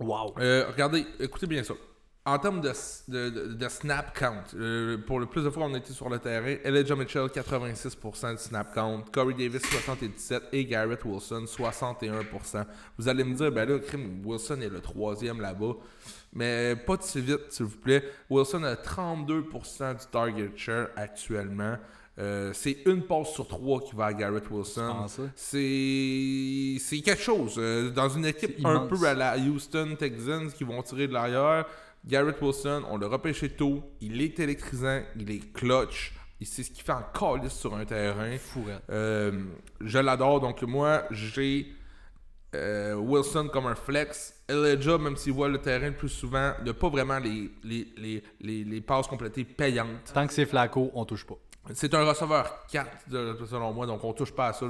Wow. 0.02 0.34
Euh, 0.38 0.66
regardez, 0.70 1.06
écoutez 1.20 1.46
bien 1.46 1.62
ça. 1.62 1.74
En 2.24 2.38
termes 2.38 2.60
de, 2.60 2.72
snap 3.68 4.16
count, 4.16 4.44
euh, 4.54 4.96
pour 4.96 5.18
le 5.18 5.26
plus 5.26 5.42
de 5.42 5.50
fois 5.50 5.64
on 5.64 5.74
était 5.74 5.92
sur 5.92 6.08
le 6.08 6.20
terrain, 6.20 6.54
Elijah 6.64 6.94
Mitchell 6.94 7.26
86% 7.26 8.34
de 8.34 8.36
snap 8.36 8.72
count, 8.72 9.02
Corey 9.12 9.34
Davis 9.34 9.62
77% 9.62 10.40
et 10.52 10.64
Garrett 10.64 11.04
Wilson 11.04 11.46
61%. 11.46 12.64
Vous 12.96 13.08
allez 13.08 13.24
me 13.24 13.34
dire, 13.34 13.50
ben 13.50 13.68
là, 13.68 13.78
Wilson 14.24 14.60
est 14.60 14.68
le 14.68 14.80
troisième 14.80 15.40
là-bas. 15.40 15.72
Mais 16.32 16.76
pas 16.76 16.96
de 16.96 17.02
si 17.02 17.20
vite, 17.20 17.50
s'il 17.50 17.66
vous 17.66 17.78
plaît. 17.78 18.04
Wilson 18.30 18.62
a 18.62 18.74
32% 18.74 19.98
du 19.98 20.06
target 20.06 20.52
share 20.54 20.90
actuellement. 20.94 21.76
Euh, 22.18 22.52
c'est 22.52 22.78
une 22.84 23.02
passe 23.02 23.32
sur 23.32 23.48
trois 23.48 23.80
qui 23.80 23.96
va 23.96 24.06
à 24.06 24.12
Garrett 24.12 24.44
Wilson. 24.50 25.06
C'est 25.34 26.76
c'est 26.78 27.00
quelque 27.00 27.22
chose. 27.22 27.54
Euh, 27.58 27.90
dans 27.90 28.08
une 28.10 28.26
équipe 28.26 28.64
un 28.64 28.80
peu 28.80 29.02
à 29.06 29.14
la 29.14 29.38
Houston 29.38 29.96
Texans 29.98 30.52
qui 30.52 30.64
vont 30.64 30.82
tirer 30.82 31.08
de 31.08 31.14
l'arrière, 31.14 31.64
Garrett 32.04 32.36
Wilson, 32.42 32.82
on 32.90 32.98
l'a 32.98 33.08
repêché 33.08 33.48
tôt. 33.48 33.82
Il 34.00 34.20
est 34.20 34.38
électrisant, 34.40 35.00
il 35.18 35.30
est 35.30 35.52
clutch. 35.52 36.12
Il 36.38 36.46
sait 36.46 36.64
ce 36.64 36.70
qu'il 36.70 36.82
fait 36.84 36.92
en 36.92 37.04
calice 37.14 37.52
sur 37.52 37.74
un 37.74 37.84
terrain. 37.84 38.36
Fourette. 38.36 38.82
Euh, 38.90 39.44
je 39.80 39.98
l'adore. 39.98 40.40
Donc, 40.40 40.60
moi, 40.62 41.04
j'ai 41.12 41.72
Wilson 42.52 43.48
comme 43.50 43.66
un 43.66 43.74
flex. 43.74 44.34
Elijah, 44.48 44.98
même 44.98 45.16
s'il 45.16 45.32
voit 45.32 45.48
le 45.48 45.58
terrain 45.58 45.86
le 45.86 45.96
plus 45.96 46.08
souvent, 46.10 46.52
n'a 46.62 46.74
pas 46.74 46.88
vraiment 46.90 47.18
les, 47.18 47.50
les, 47.62 47.86
les, 47.96 48.22
les, 48.40 48.64
les 48.64 48.80
passes 48.82 49.06
complétées 49.06 49.44
payantes. 49.44 50.12
Tant 50.12 50.26
que 50.26 50.32
c'est 50.34 50.44
Flaco, 50.44 50.90
on 50.94 51.04
touche 51.06 51.24
pas. 51.24 51.38
C'est 51.74 51.94
un 51.94 52.04
receveur 52.04 52.66
4, 52.70 53.08
de- 53.08 53.38
selon 53.48 53.72
moi, 53.72 53.86
donc 53.86 54.02
on 54.04 54.12
touche 54.12 54.32
pas 54.32 54.48
à 54.48 54.52
ça. 54.52 54.66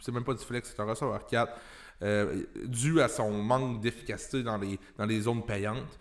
C'est 0.00 0.12
même 0.12 0.24
pas 0.24 0.34
du 0.34 0.44
flex, 0.44 0.72
c'est 0.74 0.80
un 0.80 0.86
receveur 0.86 1.26
4, 1.26 1.52
euh, 2.02 2.44
dû 2.66 3.00
à 3.00 3.08
son 3.08 3.30
manque 3.32 3.80
d'efficacité 3.80 4.42
dans 4.44 4.56
les, 4.58 4.78
dans 4.96 5.06
les 5.06 5.20
zones 5.22 5.44
payantes. 5.44 5.98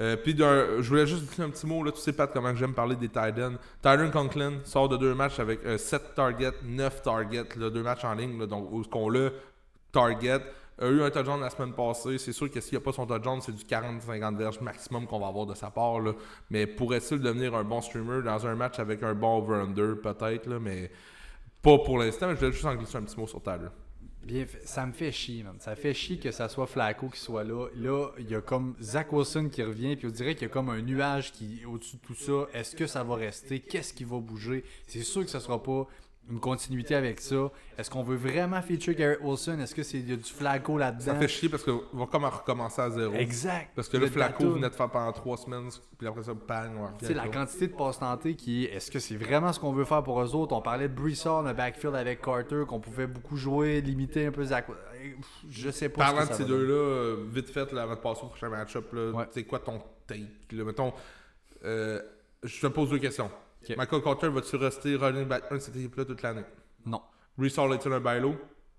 Euh, 0.00 0.16
Puis 0.16 0.36
je 0.38 0.88
voulais 0.88 1.06
juste 1.06 1.24
dire 1.34 1.44
un 1.46 1.50
petit 1.50 1.66
mot, 1.66 1.82
là, 1.82 1.90
tu 1.92 1.98
sais 2.00 2.12
pas 2.12 2.26
comment 2.26 2.54
j'aime 2.54 2.74
parler 2.74 2.94
des 2.94 3.08
Titans. 3.08 3.56
Tyron 3.82 4.10
Conklin 4.10 4.58
sort 4.64 4.88
de 4.88 4.96
deux 4.96 5.14
matchs 5.14 5.40
avec 5.40 5.60
7 5.78 6.14
targets, 6.14 6.52
9 6.62 7.02
targets, 7.02 7.44
deux 7.56 7.82
matchs 7.82 8.04
en 8.04 8.14
ligne, 8.14 8.46
donc 8.46 8.68
où 8.70 8.82
qu'on 8.84 9.08
l'a 9.08 9.30
target. 9.90 10.40
A 10.80 10.86
eu 10.86 11.02
un 11.02 11.10
touchdown 11.10 11.40
la 11.40 11.50
semaine 11.50 11.72
passée. 11.72 12.18
C'est 12.18 12.32
sûr 12.32 12.50
que 12.50 12.60
s'il 12.60 12.74
n'y 12.74 12.82
a 12.82 12.84
pas 12.84 12.92
son 12.92 13.06
touchdown, 13.06 13.40
c'est 13.40 13.54
du 13.54 13.64
40-50 13.64 14.36
verges 14.36 14.60
maximum 14.60 15.06
qu'on 15.06 15.18
va 15.18 15.26
avoir 15.26 15.46
de 15.46 15.54
sa 15.54 15.70
part. 15.70 16.00
là. 16.00 16.12
Mais 16.50 16.66
pourrait-il 16.66 17.18
devenir 17.20 17.54
un 17.54 17.64
bon 17.64 17.80
streamer 17.80 18.22
dans 18.22 18.46
un 18.46 18.54
match 18.54 18.78
avec 18.78 19.02
un 19.02 19.14
bon 19.14 19.38
over-under, 19.38 20.00
peut-être, 20.00 20.48
mais 20.60 20.90
pas 21.62 21.78
pour 21.78 21.98
l'instant. 21.98 22.28
mais 22.28 22.36
Je 22.36 22.46
vais 22.46 22.52
juste 22.52 22.64
en 22.64 22.74
glisser 22.76 22.96
un 22.96 23.02
petit 23.02 23.18
mot 23.18 23.26
sur 23.26 23.42
Tyler. 23.42 23.68
Bien. 24.22 24.44
Ça 24.64 24.84
me 24.84 24.92
fait 24.92 25.10
chier, 25.10 25.42
man. 25.42 25.56
Ça 25.58 25.74
fait 25.74 25.94
chier 25.94 26.18
que 26.18 26.30
ça 26.30 26.48
soit 26.48 26.66
Flacco 26.66 27.08
qui 27.08 27.18
soit 27.18 27.44
là. 27.44 27.66
Là, 27.74 28.08
il 28.18 28.30
y 28.30 28.34
a 28.34 28.40
comme 28.40 28.74
Zach 28.80 29.12
Wilson 29.12 29.48
qui 29.50 29.62
revient, 29.62 29.96
puis 29.96 30.06
on 30.06 30.10
dirait 30.10 30.34
qu'il 30.34 30.42
y 30.42 30.50
a 30.50 30.52
comme 30.52 30.68
un 30.68 30.82
nuage 30.82 31.32
qui 31.32 31.64
au-dessus 31.64 31.96
de 31.96 32.02
tout 32.02 32.14
ça. 32.14 32.46
Est-ce 32.52 32.76
que 32.76 32.86
ça 32.86 33.02
va 33.02 33.16
rester? 33.16 33.60
Qu'est-ce 33.60 33.94
qui 33.94 34.04
va 34.04 34.18
bouger? 34.18 34.64
C'est 34.86 35.02
sûr 35.02 35.24
que 35.24 35.30
ça 35.30 35.40
sera 35.40 35.62
pas 35.62 35.86
une 36.30 36.40
continuité 36.40 36.94
avec 36.94 37.20
ça. 37.20 37.50
Est-ce 37.76 37.90
qu'on 37.90 38.02
veut 38.02 38.16
vraiment 38.16 38.60
feature 38.62 38.94
Garrett 38.94 39.18
Wilson? 39.22 39.58
Est-ce 39.60 39.74
que 39.74 39.82
c'est 39.82 39.98
y 39.98 40.12
a 40.12 40.16
du 40.16 40.22
Flacco 40.24 40.74
Ça 40.74 40.78
là-dedans? 40.86 41.14
fait 41.20 41.28
chier 41.28 41.48
parce 41.48 41.62
qu'on 41.62 41.80
va 41.92 42.06
comme 42.06 42.24
recommencer 42.24 42.80
à 42.82 42.90
zéro. 42.90 43.14
Exact. 43.14 43.70
Parce 43.74 43.88
que 43.88 43.96
Le 43.96 44.06
là, 44.06 44.10
Flacco 44.10 44.50
venait 44.50 44.68
de 44.68 44.74
faire 44.74 44.90
pendant 44.90 45.12
trois 45.12 45.36
semaines, 45.36 45.68
puis 45.96 46.06
après 46.06 46.22
ça, 46.22 46.32
bang, 46.34 46.70
on 46.78 46.96
Tu 46.98 47.06
sais, 47.06 47.14
la 47.14 47.28
quantité 47.28 47.68
de 47.68 47.72
passes 47.74 47.98
tentées 47.98 48.34
qui 48.34 48.64
est, 48.64 48.74
est-ce 48.74 48.90
que 48.90 48.98
c'est 48.98 49.16
vraiment 49.16 49.52
ce 49.52 49.60
qu'on 49.60 49.72
veut 49.72 49.84
faire 49.84 50.02
pour 50.02 50.20
eux 50.22 50.34
autres? 50.34 50.54
On 50.54 50.60
parlait 50.62 50.88
de 50.88 50.94
Brissard, 50.94 51.42
le 51.42 51.52
backfield 51.52 51.94
avec 51.94 52.20
Carter, 52.22 52.64
qu'on 52.66 52.80
pouvait 52.80 53.06
beaucoup 53.06 53.36
jouer, 53.36 53.80
limiter 53.80 54.26
un 54.26 54.32
peu 54.32 54.44
Zach. 54.44 54.66
Je 55.48 55.70
sais 55.70 55.88
pas. 55.88 56.08
ce 56.08 56.12
Parlant 56.12 56.26
de 56.26 56.32
ça 56.32 56.34
ces 56.38 56.44
deux-là, 56.44 56.72
euh, 56.74 57.24
vite 57.32 57.48
fait, 57.50 57.72
là, 57.72 57.82
avant 57.84 57.94
de 57.94 58.00
passer 58.00 58.22
au 58.24 58.26
prochain 58.28 58.48
match-up, 58.48 58.92
là, 58.92 59.10
Ouais. 59.12 59.24
c'est 59.30 59.44
quoi 59.44 59.60
ton 59.60 59.80
take? 60.06 60.22
Là, 60.52 60.64
mettons, 60.64 60.92
Euh, 61.64 62.00
je 62.44 62.60
te 62.60 62.66
pose 62.68 62.88
deux 62.90 62.98
questions. 63.00 63.30
Michael 63.76 64.02
Carter, 64.02 64.28
va-tu 64.28 64.56
rester 64.56 64.96
running 64.96 65.26
back 65.26 65.44
1 65.50 65.54
de 65.56 65.60
cette 65.60 65.76
équipe-là 65.76 66.04
toute 66.04 66.22
l'année? 66.22 66.44
Non. 66.86 67.02
Reese 67.38 67.58
Arlington 67.58 67.92
un 67.92 68.00
bailo? 68.00 68.34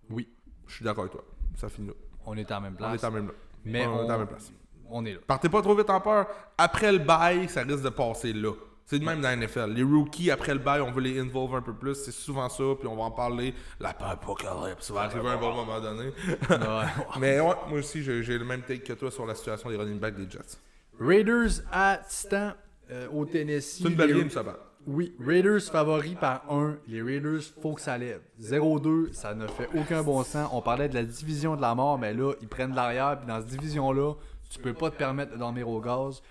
Oui. 0.09 0.27
Je 0.67 0.75
suis 0.75 0.85
d'accord 0.85 1.03
avec 1.03 1.13
toi. 1.13 1.23
Ça 1.55 1.69
finit 1.69 1.87
là. 1.87 1.93
On 2.25 2.35
est 2.37 2.49
à 2.51 2.55
la 2.55 2.59
même 2.61 2.73
On 2.73 2.77
place. 2.77 3.03
est 3.03 3.05
à 3.05 3.11
même 3.11 3.27
là. 3.27 3.33
Mais 3.65 3.85
on, 3.85 4.01
est 4.01 4.05
à 4.05 4.07
la 4.07 4.15
on, 4.15 4.17
même 4.19 4.27
place. 4.27 4.51
on 4.89 5.05
est 5.05 5.13
là. 5.13 5.19
Partez 5.25 5.49
pas 5.49 5.61
trop 5.61 5.75
vite 5.75 5.89
en 5.89 5.99
peur. 6.01 6.27
Après 6.57 6.91
le 6.91 6.99
bail, 6.99 7.49
ça 7.49 7.61
risque 7.63 7.83
de 7.83 7.89
passer 7.89 8.33
là. 8.33 8.53
C'est 8.85 8.97
de 8.97 9.05
même 9.05 9.21
dans 9.21 9.29
la 9.29 9.35
NFL. 9.35 9.71
Les 9.73 9.83
rookies, 9.83 10.31
après 10.31 10.53
le 10.53 10.59
bail, 10.59 10.81
on 10.81 10.91
veut 10.91 11.01
les 11.01 11.19
involve 11.19 11.53
un 11.53 11.61
peu 11.61 11.73
plus. 11.73 11.93
C'est 11.93 12.11
souvent 12.11 12.49
ça, 12.49 12.63
puis 12.79 12.87
on 12.87 12.95
va 12.95 13.03
en 13.03 13.11
parler. 13.11 13.53
La 13.79 13.93
peur 13.93 14.07
apocalypse, 14.07 14.87
ça 14.87 14.93
va 14.95 15.01
arriver 15.01 15.27
à 15.29 15.33
un 15.33 15.37
bon 15.37 15.53
moment 15.53 15.79
donné. 15.79 16.11
Mais 17.19 17.39
ouais, 17.39 17.53
moi 17.67 17.77
aussi, 17.79 18.01
j'ai 18.01 18.37
le 18.37 18.45
même 18.45 18.63
take 18.63 18.79
que 18.81 18.93
toi 18.93 19.11
sur 19.11 19.27
la 19.27 19.35
situation 19.35 19.69
des 19.69 19.75
running 19.75 19.99
backs 19.99 20.15
des 20.15 20.27
Jets. 20.27 20.57
Raiders 20.99 21.61
à 21.71 21.99
Titan 22.09 22.53
euh, 22.89 23.07
au 23.11 23.25
Tennessee. 23.25 23.81
C'est 23.83 23.89
une 23.89 23.95
belle 23.95 24.17
game, 24.17 24.29
ça 24.31 24.41
va. 24.41 24.57
Oui, 24.91 25.13
Raiders 25.23 25.61
favoris 25.61 26.15
par 26.15 26.51
1. 26.51 26.77
Les 26.87 27.03
Raiders, 27.03 27.43
faut 27.61 27.73
que 27.73 27.81
ça 27.81 27.95
lève. 27.95 28.21
0-2, 28.41 29.13
ça 29.13 29.35
ne 29.35 29.45
fait 29.45 29.69
aucun 29.77 30.01
bon 30.01 30.23
sens. 30.23 30.49
On 30.51 30.63
parlait 30.63 30.89
de 30.89 30.95
la 30.95 31.03
division 31.03 31.55
de 31.55 31.61
la 31.61 31.75
mort, 31.75 31.99
mais 31.99 32.11
là, 32.11 32.33
ils 32.41 32.47
prennent 32.47 32.73
l'arrière. 32.73 33.19
Puis 33.19 33.27
dans 33.27 33.39
cette 33.39 33.51
division-là, 33.51 34.15
tu 34.49 34.57
peux 34.57 34.73
pas 34.73 34.89
te 34.89 34.95
permettre 34.95 35.33
de 35.33 35.37
dormir 35.37 35.69
au 35.69 35.79
gaz. 35.79 36.23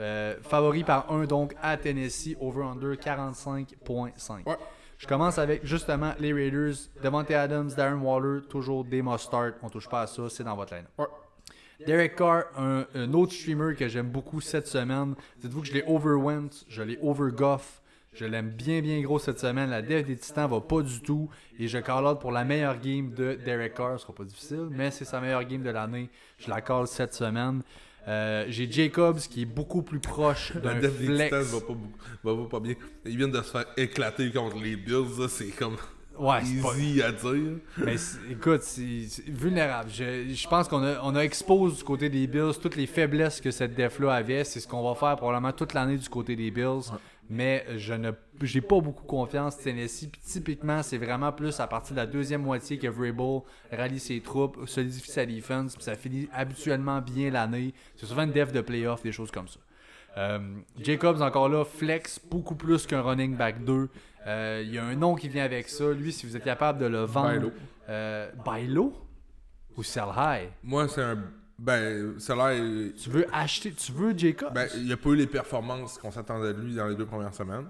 Euh, 0.00 0.34
favori 0.40 0.82
par 0.82 1.12
1, 1.12 1.26
donc 1.26 1.54
à 1.60 1.76
Tennessee, 1.76 2.36
over-under 2.40 2.94
45.5. 2.94 4.46
Ouais. 4.46 4.56
Je 4.96 5.06
commence 5.06 5.36
avec 5.36 5.66
justement 5.66 6.14
les 6.18 6.32
Raiders. 6.32 6.74
Devante 7.02 7.30
Adams, 7.32 7.70
Darren 7.76 8.00
Waller, 8.00 8.46
toujours 8.48 8.82
des 8.82 9.02
must-start. 9.02 9.56
On 9.62 9.68
touche 9.68 9.90
pas 9.90 10.00
à 10.00 10.06
ça, 10.06 10.22
c'est 10.30 10.44
dans 10.44 10.56
votre 10.56 10.74
line. 10.74 10.86
Ouais. 10.96 11.04
Derek 11.86 12.16
Carr, 12.16 12.44
un, 12.56 12.86
un 12.94 13.12
autre 13.12 13.34
streamer 13.34 13.74
que 13.74 13.88
j'aime 13.88 14.08
beaucoup 14.08 14.40
cette 14.40 14.68
semaine. 14.68 15.14
Dites-vous 15.36 15.60
que 15.60 15.66
je 15.66 15.74
l'ai 15.74 15.84
overwent, 15.86 16.48
je 16.66 16.82
l'ai 16.82 16.98
overgoff. 17.02 17.82
Je 18.18 18.24
l'aime 18.24 18.48
bien, 18.50 18.80
bien 18.80 19.00
gros 19.02 19.18
cette 19.18 19.38
semaine. 19.38 19.68
La 19.70 19.82
dev 19.82 20.02
des 20.04 20.16
Titans 20.16 20.48
va 20.50 20.60
pas 20.60 20.80
du 20.82 21.00
tout. 21.00 21.28
Et 21.58 21.68
je 21.68 21.78
call 21.78 22.04
out 22.06 22.18
pour 22.18 22.32
la 22.32 22.44
meilleure 22.44 22.78
game 22.80 23.12
de 23.12 23.38
Derek 23.44 23.74
Carr. 23.74 23.98
Ce 23.98 24.02
sera 24.06 24.14
pas 24.14 24.24
difficile, 24.24 24.68
mais 24.70 24.90
c'est 24.90 25.04
sa 25.04 25.20
meilleure 25.20 25.44
game 25.44 25.62
de 25.62 25.70
l'année. 25.70 26.08
Je 26.38 26.48
la 26.48 26.60
call 26.62 26.86
cette 26.86 27.12
semaine. 27.14 27.62
Euh, 28.08 28.44
J'ai 28.48 28.70
Jacobs 28.70 29.18
qui 29.18 29.42
est 29.42 29.46
beaucoup 29.46 29.82
plus 29.82 29.98
proche 30.00 30.54
La 30.54 30.60
d'un 30.74 30.80
def 30.80 30.98
des 30.98 31.06
flex. 31.06 31.24
Titans 31.24 31.42
va 31.60 31.60
pas, 32.24 32.34
va, 32.34 32.48
pas 32.48 32.60
bien. 32.60 32.74
Ils 33.04 33.16
viennent 33.16 33.32
de 33.32 33.42
se 33.42 33.50
faire 33.50 33.66
éclater 33.76 34.30
contre 34.30 34.56
les 34.62 34.76
Bills. 34.76 35.28
C'est 35.28 35.48
comme 35.50 35.76
Ouais, 36.18 36.38
pas- 36.62 36.74
easy 36.78 37.02
à 37.02 37.12
dire. 37.12 37.56
Mais 37.76 37.96
écoute, 38.30 38.62
c'est 38.62 39.06
vulnérable. 39.26 39.90
Je, 39.92 40.32
je 40.32 40.48
pense 40.48 40.66
qu'on 40.66 40.82
a, 40.82 40.98
on 41.02 41.14
a 41.14 41.20
expose 41.20 41.76
du 41.76 41.84
côté 41.84 42.08
des 42.08 42.26
Bills 42.26 42.52
toutes 42.62 42.76
les 42.76 42.86
faiblesses 42.86 43.38
que 43.42 43.50
cette 43.50 43.74
def-là 43.74 44.14
avait. 44.14 44.44
C'est 44.44 44.60
ce 44.60 44.66
qu'on 44.66 44.82
va 44.82 44.94
faire 44.94 45.14
probablement 45.16 45.52
toute 45.52 45.74
l'année 45.74 45.98
du 45.98 46.08
côté 46.08 46.34
des 46.34 46.50
Bills. 46.50 46.90
Mais 47.28 47.64
je 47.76 47.94
ne 47.94 48.12
j'ai 48.42 48.60
pas 48.60 48.80
beaucoup 48.80 49.04
confiance 49.04 49.58
Tennessee. 49.58 50.08
Puis 50.10 50.20
typiquement, 50.24 50.82
c'est 50.82 50.98
vraiment 50.98 51.32
plus 51.32 51.58
à 51.60 51.66
partir 51.66 51.94
de 51.94 52.00
la 52.00 52.06
deuxième 52.06 52.42
moitié 52.42 52.78
que 52.78 52.86
Vrabel 52.86 53.40
rallie 53.72 53.98
ses 53.98 54.20
troupes, 54.20 54.68
solidifie 54.68 55.10
sa 55.10 55.26
defense. 55.26 55.74
Puis 55.74 55.84
ça 55.84 55.94
finit 55.94 56.28
habituellement 56.32 57.00
bien 57.00 57.30
l'année. 57.30 57.74
C'est 57.96 58.06
souvent 58.06 58.22
une 58.22 58.32
def 58.32 58.52
de 58.52 58.60
playoff, 58.60 59.02
des 59.02 59.12
choses 59.12 59.30
comme 59.30 59.48
ça. 59.48 59.58
Euh, 60.16 60.38
Jacobs, 60.80 61.20
encore 61.20 61.48
là, 61.48 61.64
flex 61.64 62.20
beaucoup 62.30 62.54
plus 62.54 62.86
qu'un 62.86 63.02
running 63.02 63.36
back 63.36 63.64
2. 63.64 63.88
Euh, 64.26 64.62
Il 64.64 64.72
y 64.72 64.78
a 64.78 64.84
un 64.84 64.94
nom 64.94 65.14
qui 65.14 65.28
vient 65.28 65.44
avec 65.44 65.68
ça. 65.68 65.92
Lui, 65.92 66.12
si 66.12 66.26
vous 66.26 66.36
êtes 66.36 66.44
capable 66.44 66.78
de 66.78 66.86
le 66.86 67.00
vendre. 67.00 67.28
Bailo. 67.28 67.52
Euh, 67.88 68.30
Bailo 68.44 68.92
ou 69.76 69.82
Sell 69.82 70.08
High? 70.16 70.48
Moi, 70.62 70.88
c'est 70.88 71.02
un. 71.02 71.18
Ben, 71.58 72.18
ça 72.18 72.34
a 72.34 72.52
l'air. 72.52 72.92
Tu 73.02 73.10
veux 73.10 73.26
acheter, 73.32 73.72
tu 73.72 73.92
veux 73.92 74.16
Jacobs 74.16 74.52
Ben, 74.52 74.68
il 74.76 74.92
a 74.92 74.96
pas 74.96 75.10
eu 75.10 75.16
les 75.16 75.26
performances 75.26 75.98
qu'on 75.98 76.10
s'attendait 76.10 76.52
de 76.52 76.60
lui 76.60 76.74
dans 76.74 76.86
les 76.86 76.94
deux 76.94 77.06
premières 77.06 77.34
semaines. 77.34 77.66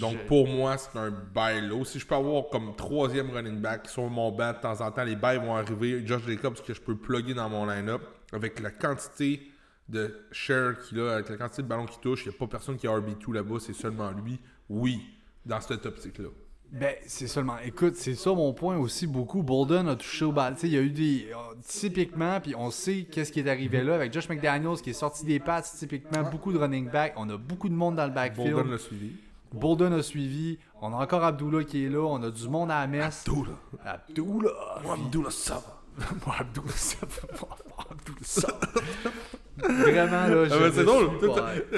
Donc, 0.00 0.26
pour 0.26 0.48
moi, 0.48 0.76
c'est 0.76 0.98
un 0.98 1.10
bail 1.10 1.68
low. 1.68 1.84
Si 1.84 1.98
je 1.98 2.06
peux 2.06 2.14
avoir 2.14 2.48
comme 2.50 2.74
troisième 2.74 3.30
running 3.30 3.60
back 3.60 3.88
sur 3.88 4.08
mon 4.08 4.32
banc, 4.32 4.52
de 4.52 4.58
temps 4.58 4.80
en 4.80 4.90
temps, 4.90 5.04
les 5.04 5.16
bails 5.16 5.38
vont 5.38 5.54
arriver. 5.54 6.04
Josh 6.04 6.22
Jacobs, 6.26 6.60
que 6.60 6.74
je 6.74 6.80
peux 6.80 6.96
plugger 6.96 7.34
dans 7.34 7.48
mon 7.48 7.66
line-up, 7.66 8.02
avec 8.32 8.60
la 8.60 8.70
quantité 8.70 9.48
de 9.88 10.14
share 10.32 10.78
qu'il 10.80 11.00
a, 11.00 11.14
avec 11.14 11.28
la 11.28 11.36
quantité 11.36 11.62
de 11.62 11.68
ballons 11.68 11.86
qu'il 11.86 12.00
touche, 12.00 12.24
il 12.24 12.30
n'y 12.30 12.34
a 12.34 12.38
pas 12.38 12.46
personne 12.46 12.76
qui 12.76 12.86
a 12.86 12.90
RB2 12.90 13.32
là-bas, 13.32 13.56
c'est 13.60 13.72
seulement 13.72 14.10
lui. 14.12 14.38
Oui, 14.68 15.00
dans 15.44 15.60
cette 15.60 15.84
optique-là. 15.86 16.28
Ben, 16.72 16.94
c'est 17.06 17.26
seulement. 17.26 17.58
Écoute, 17.64 17.96
c'est 17.96 18.14
ça 18.14 18.32
mon 18.32 18.52
point 18.52 18.76
aussi 18.76 19.06
beaucoup. 19.08 19.42
Bolden 19.42 19.88
a 19.88 19.96
touché 19.96 20.24
au 20.24 20.30
bal. 20.32 20.54
Tu 20.54 20.60
sais, 20.60 20.66
il 20.68 20.72
y 20.74 20.78
a 20.78 20.82
eu 20.82 20.90
des. 20.90 21.26
euh, 21.32 21.54
typiquement, 21.66 22.40
puis 22.40 22.54
on 22.56 22.70
sait 22.70 23.06
qu'est-ce 23.10 23.32
qui 23.32 23.40
est 23.40 23.48
arrivé 23.50 23.82
là 23.82 23.96
avec 23.96 24.12
Josh 24.12 24.28
McDaniels 24.28 24.80
qui 24.80 24.90
est 24.90 24.94
sorti 24.94 25.24
des 25.24 25.40
pattes. 25.40 25.68
Typiquement, 25.78 26.22
beaucoup 26.30 26.52
de 26.52 26.58
running 26.58 26.88
back. 26.88 27.14
On 27.16 27.28
a 27.28 27.36
beaucoup 27.36 27.68
de 27.68 27.74
monde 27.74 27.96
dans 27.96 28.06
le 28.06 28.12
backfield. 28.12 28.52
Bolden 28.54 28.70
l'a 28.70 28.78
suivi. 28.78 29.12
Bolden 29.52 29.92
a 29.94 30.02
suivi. 30.02 30.58
On 30.80 30.92
a 30.92 31.02
encore 31.02 31.24
Abdullah 31.24 31.64
qui 31.64 31.84
est 31.84 31.88
là. 31.88 32.02
On 32.04 32.22
a 32.22 32.30
du 32.30 32.48
monde 32.48 32.70
à 32.70 32.80
la 32.82 32.86
messe. 32.86 33.24
Abdullah. 33.26 33.58
Abdullah. 33.84 34.80
Moi, 34.84 34.94
Abdullah, 34.94 35.30
ça 35.30 35.54
va. 35.54 36.06
Moi, 36.24 36.36
Abdullah, 36.38 36.72
ça 36.76 36.98
va. 37.00 37.28
Moi, 37.40 37.86
Abdullah, 37.90 38.18
ça 38.22 38.48
va. 38.48 38.80
Vraiment, 39.62 40.26
là, 40.26 40.46
Ah, 40.50 40.58
ben, 40.58 40.72
c'est 40.74 40.84
drôle. 40.84 41.10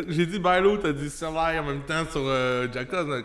J'ai 0.08 0.26
dit 0.26 0.38
Bailo, 0.38 0.76
t'as 0.78 0.92
dit 0.92 1.10
Serlaï 1.10 1.58
en 1.58 1.64
même 1.64 1.82
temps 1.82 2.04
sur 2.10 2.22
euh. 2.24 2.66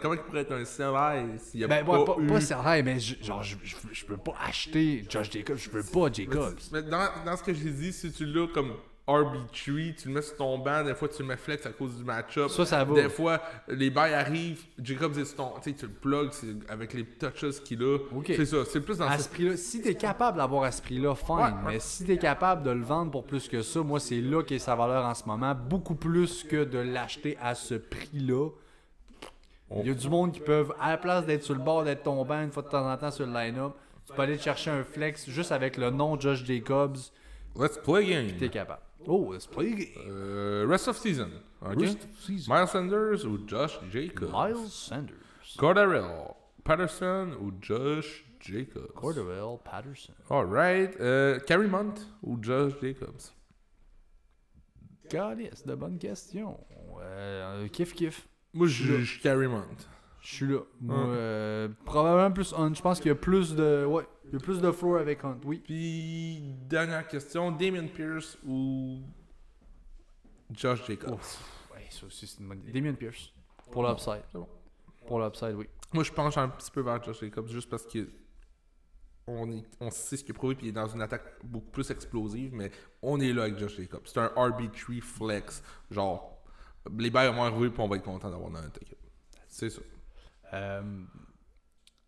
Comment 0.02 0.14
il 0.14 0.20
pourrait 0.20 0.42
être 0.42 0.54
un 0.54 0.66
Serlaï 0.66 1.26
s'il 1.38 1.60
n'y 1.60 1.64
a 1.64 1.68
Ben, 1.68 1.86
pas, 1.86 2.00
ouais, 2.00 2.06
pas, 2.06 2.16
eu... 2.20 2.28
pas 2.28 2.42
Serrail, 2.42 2.84
mais 2.84 3.00
je, 3.00 3.16
genre, 3.24 3.44
je, 3.44 3.56
je, 3.64 3.76
je 3.92 4.06
peux 4.06 4.18
pas 4.18 4.34
acheter 4.48 5.06
Josh 5.10 5.32
Jacobs. 5.32 5.58
Je 5.58 5.70
peux 5.70 5.84
pas 5.84 6.12
Jacobs. 6.12 6.58
Mais 6.72 6.82
dans, 6.84 7.08
dans 7.26 7.38
ce 7.38 7.44
que 7.44 7.54
j'ai 7.54 7.70
dit, 7.72 7.92
si 7.94 8.12
tu 8.12 8.26
l'as 8.26 8.48
comme 8.48 8.74
RB3, 9.08 9.96
tu 9.96 10.08
le 10.10 10.14
mets 10.14 10.22
sur 10.22 10.36
ton 10.36 10.58
banc, 10.58 10.84
des 10.84 10.94
fois 10.94 11.08
tu 11.08 11.22
le 11.22 11.30
mets 11.30 11.38
flex 11.38 11.66
à 11.66 11.70
cause 11.70 11.96
du 11.96 12.04
match-up. 12.04 12.50
Ça, 12.50 12.66
ça 12.66 12.84
va. 12.84 12.94
Des 12.94 13.10
fois, 13.10 13.42
les 13.70 13.90
bails 13.90 14.14
arrivent, 14.14 14.64
Jacobs 14.82 15.18
est 15.18 15.26
sur 15.26 15.38
ton. 15.38 15.52
Tu 15.62 15.70
sais, 15.72 15.76
tu 15.78 15.86
le 15.86 15.92
plugs 15.94 16.32
avec 16.68 16.94
les 16.94 17.06
touches 17.06 17.62
qu'il 17.64 17.82
a. 17.84 18.00
C'est 18.26 18.46
ça, 18.46 18.58
c'est 18.66 18.82
plus 18.82 18.98
dans 18.98 19.08
À 19.08 19.18
ce. 19.18 19.30
prix-là, 19.30 19.56
si 19.56 19.82
t'es 19.82 19.96
capable 19.96 20.38
d'avoir 20.38 20.64
à 20.64 20.72
ce 20.72 20.82
prix-là, 20.82 21.16
fine. 21.16 21.36
Ouais. 21.38 21.52
Mais 21.66 21.80
si 21.80 22.06
t'es 22.06 22.18
capable 22.18 22.64
de 22.64 22.72
le 22.72 22.84
vendre 22.84 23.12
pour 23.12 23.24
plus 23.26 23.48
que 23.48 23.62
ça, 23.62 23.80
moi, 23.82 24.00
c'est 24.02 24.20
là 24.20 24.44
qu'est 24.44 24.60
sa 24.60 24.76
valeur 24.76 25.06
en 25.06 25.14
ce 25.14 25.24
moment. 25.26 25.56
Beaucoup 25.56 25.96
plus 25.96 26.44
que 26.44 26.66
de 26.66 26.80
l'acheter 26.80 27.38
à 27.42 27.56
ce 27.56 27.76
prix-là. 27.76 28.50
Il 29.82 29.88
y 29.88 29.92
a 29.92 29.94
du 29.94 30.10
monde 30.10 30.32
qui 30.32 30.40
peuvent, 30.40 30.74
à 30.80 30.92
la 30.92 30.98
place 30.98 31.26
d'être 31.26 31.44
sur 31.44 31.54
le 31.54 31.62
bord, 31.62 31.84
d'être 31.84 32.04
tombant 32.04 32.42
une 32.42 32.52
fois 32.52 32.64
de 32.64 32.70
temps 32.70 32.90
en 32.90 32.96
temps 32.98 33.12
sur 33.12 33.26
le 33.26 33.34
line-up, 33.34 33.74
tu 34.06 34.14
peux 34.14 34.22
aller 34.22 34.38
te 34.38 34.44
chercher 34.44 34.72
un 34.72 34.84
flex 34.84 35.30
juste 35.30 35.52
avec 35.52 35.76
le 35.78 35.90
nom 35.92 36.18
Josh 36.20 36.44
Jacobs. 36.46 36.98
Let's 37.58 37.78
play 37.78 38.06
game. 38.06 38.32
T'es 38.40 38.48
capable. 38.50 38.82
Oh, 39.06 39.30
let's 39.32 39.46
play 39.48 39.72
game. 39.74 39.88
Euh, 40.08 40.66
rest 40.68 40.88
of 40.88 40.98
season. 40.98 41.30
Rest 41.62 42.04
of 42.04 42.20
season. 42.20 42.54
Miles 42.54 42.70
Sanders 42.70 43.26
ou 43.26 43.38
Josh 43.48 43.80
Jacobs? 43.92 44.32
Miles 44.34 44.70
Sanders. 44.72 45.56
Cordarrelle 45.58 46.34
Patterson 46.64 47.32
ou 47.40 47.52
Josh 47.62 48.26
Jacobs? 48.40 48.92
Cordarrelle 48.96 49.60
Patterson. 49.64 50.14
Alright. 50.30 50.96
Euh, 51.00 51.40
Carrie 51.40 51.68
Munt 51.70 51.94
ou 52.24 52.38
Josh 52.42 52.74
Jacobs? 52.82 53.32
Calice, 55.10 55.66
de 55.66 55.76
bonnes 55.76 55.98
questions. 55.98 56.58
Euh, 57.02 57.68
kiff 57.70 57.94
kiff. 57.94 58.28
Moi, 58.54 58.68
je 58.68 59.02
je 59.04 59.22
Carrie 59.22 59.48
Munt. 59.48 59.88
Je 60.22 60.36
suis 60.36 60.48
là. 60.48 60.60
Moi, 60.82 60.96
Hum. 60.98 61.06
euh, 61.16 61.68
probablement 61.86 62.32
plus 62.32 62.54
Hunt. 62.54 62.74
Je 62.74 62.82
pense 62.82 63.00
qu'il 63.00 63.08
y 63.10 63.12
a 63.12 63.16
plus 63.16 63.56
de. 63.56 63.86
Ouais, 63.86 64.06
il 64.28 64.34
y 64.34 64.36
a 64.36 64.40
plus 64.40 64.62
de 64.62 64.72
floor 64.72 65.00
avec 65.00 65.24
Hunt, 65.24 65.40
oui. 65.46 65.62
Puis, 65.64 66.56
dernière 66.68 67.08
question, 67.08 67.52
Damien 67.52 67.88
Pierce 67.88 68.38
ou 68.46 69.02
Josh 70.52 70.86
Jacobs? 70.86 71.20
Ouais, 71.74 71.86
ça 71.90 72.06
aussi, 72.06 72.28
c'est 72.28 72.40
une 72.40 72.50
bonne 72.50 72.60
idée. 72.60 72.74
Damien 72.74 72.94
Pierce. 72.94 73.32
Pour 73.72 73.88
l'upside. 73.88 74.24
C'est 74.32 74.38
bon. 74.38 74.48
Pour 75.06 75.20
l'upside, 75.20 75.54
oui. 75.56 75.68
Moi, 75.94 76.04
je 76.04 76.12
penche 76.12 76.38
un 76.38 76.50
petit 76.50 76.72
peu 76.72 76.82
vers 76.82 77.02
Josh 77.04 77.22
Jacobs 77.22 77.48
juste 77.48 77.70
parce 77.70 77.86
que 77.86 78.08
on, 79.28 79.52
est, 79.52 79.64
on 79.80 79.92
sait 79.92 80.18
ce 80.18 80.24
qu'il 80.24 80.34
a 80.34 80.38
prouvé, 80.38 80.56
puis 80.56 80.68
il 80.68 80.70
est 80.70 80.74
dans 80.74 80.88
une 80.88 81.02
attaque 81.02 81.24
beaucoup 81.44 81.70
plus 81.70 81.90
explosive, 81.92 82.54
mais 82.54 82.72
on 83.02 83.20
est 83.20 83.34
là 83.34 83.44
avec 83.44 83.58
Josh 83.58 83.76
Jacobs. 83.76 84.04
C'est 84.06 84.20
un 84.20 84.28
RB3 84.28 85.02
flex. 85.02 85.62
Genre, 85.92 86.38
les 86.98 87.10
bails 87.10 87.34
vont 87.34 87.44
arriver, 87.44 87.70
puis 87.70 87.82
on 87.82 87.88
va 87.88 87.98
être 87.98 88.04
content 88.04 88.30
d'avoir 88.30 88.50
dans 88.50 88.62
notre 88.62 88.82
équipe. 88.82 88.98
C'est 89.48 89.70
ça. 89.70 89.82
Euh, 90.54 91.04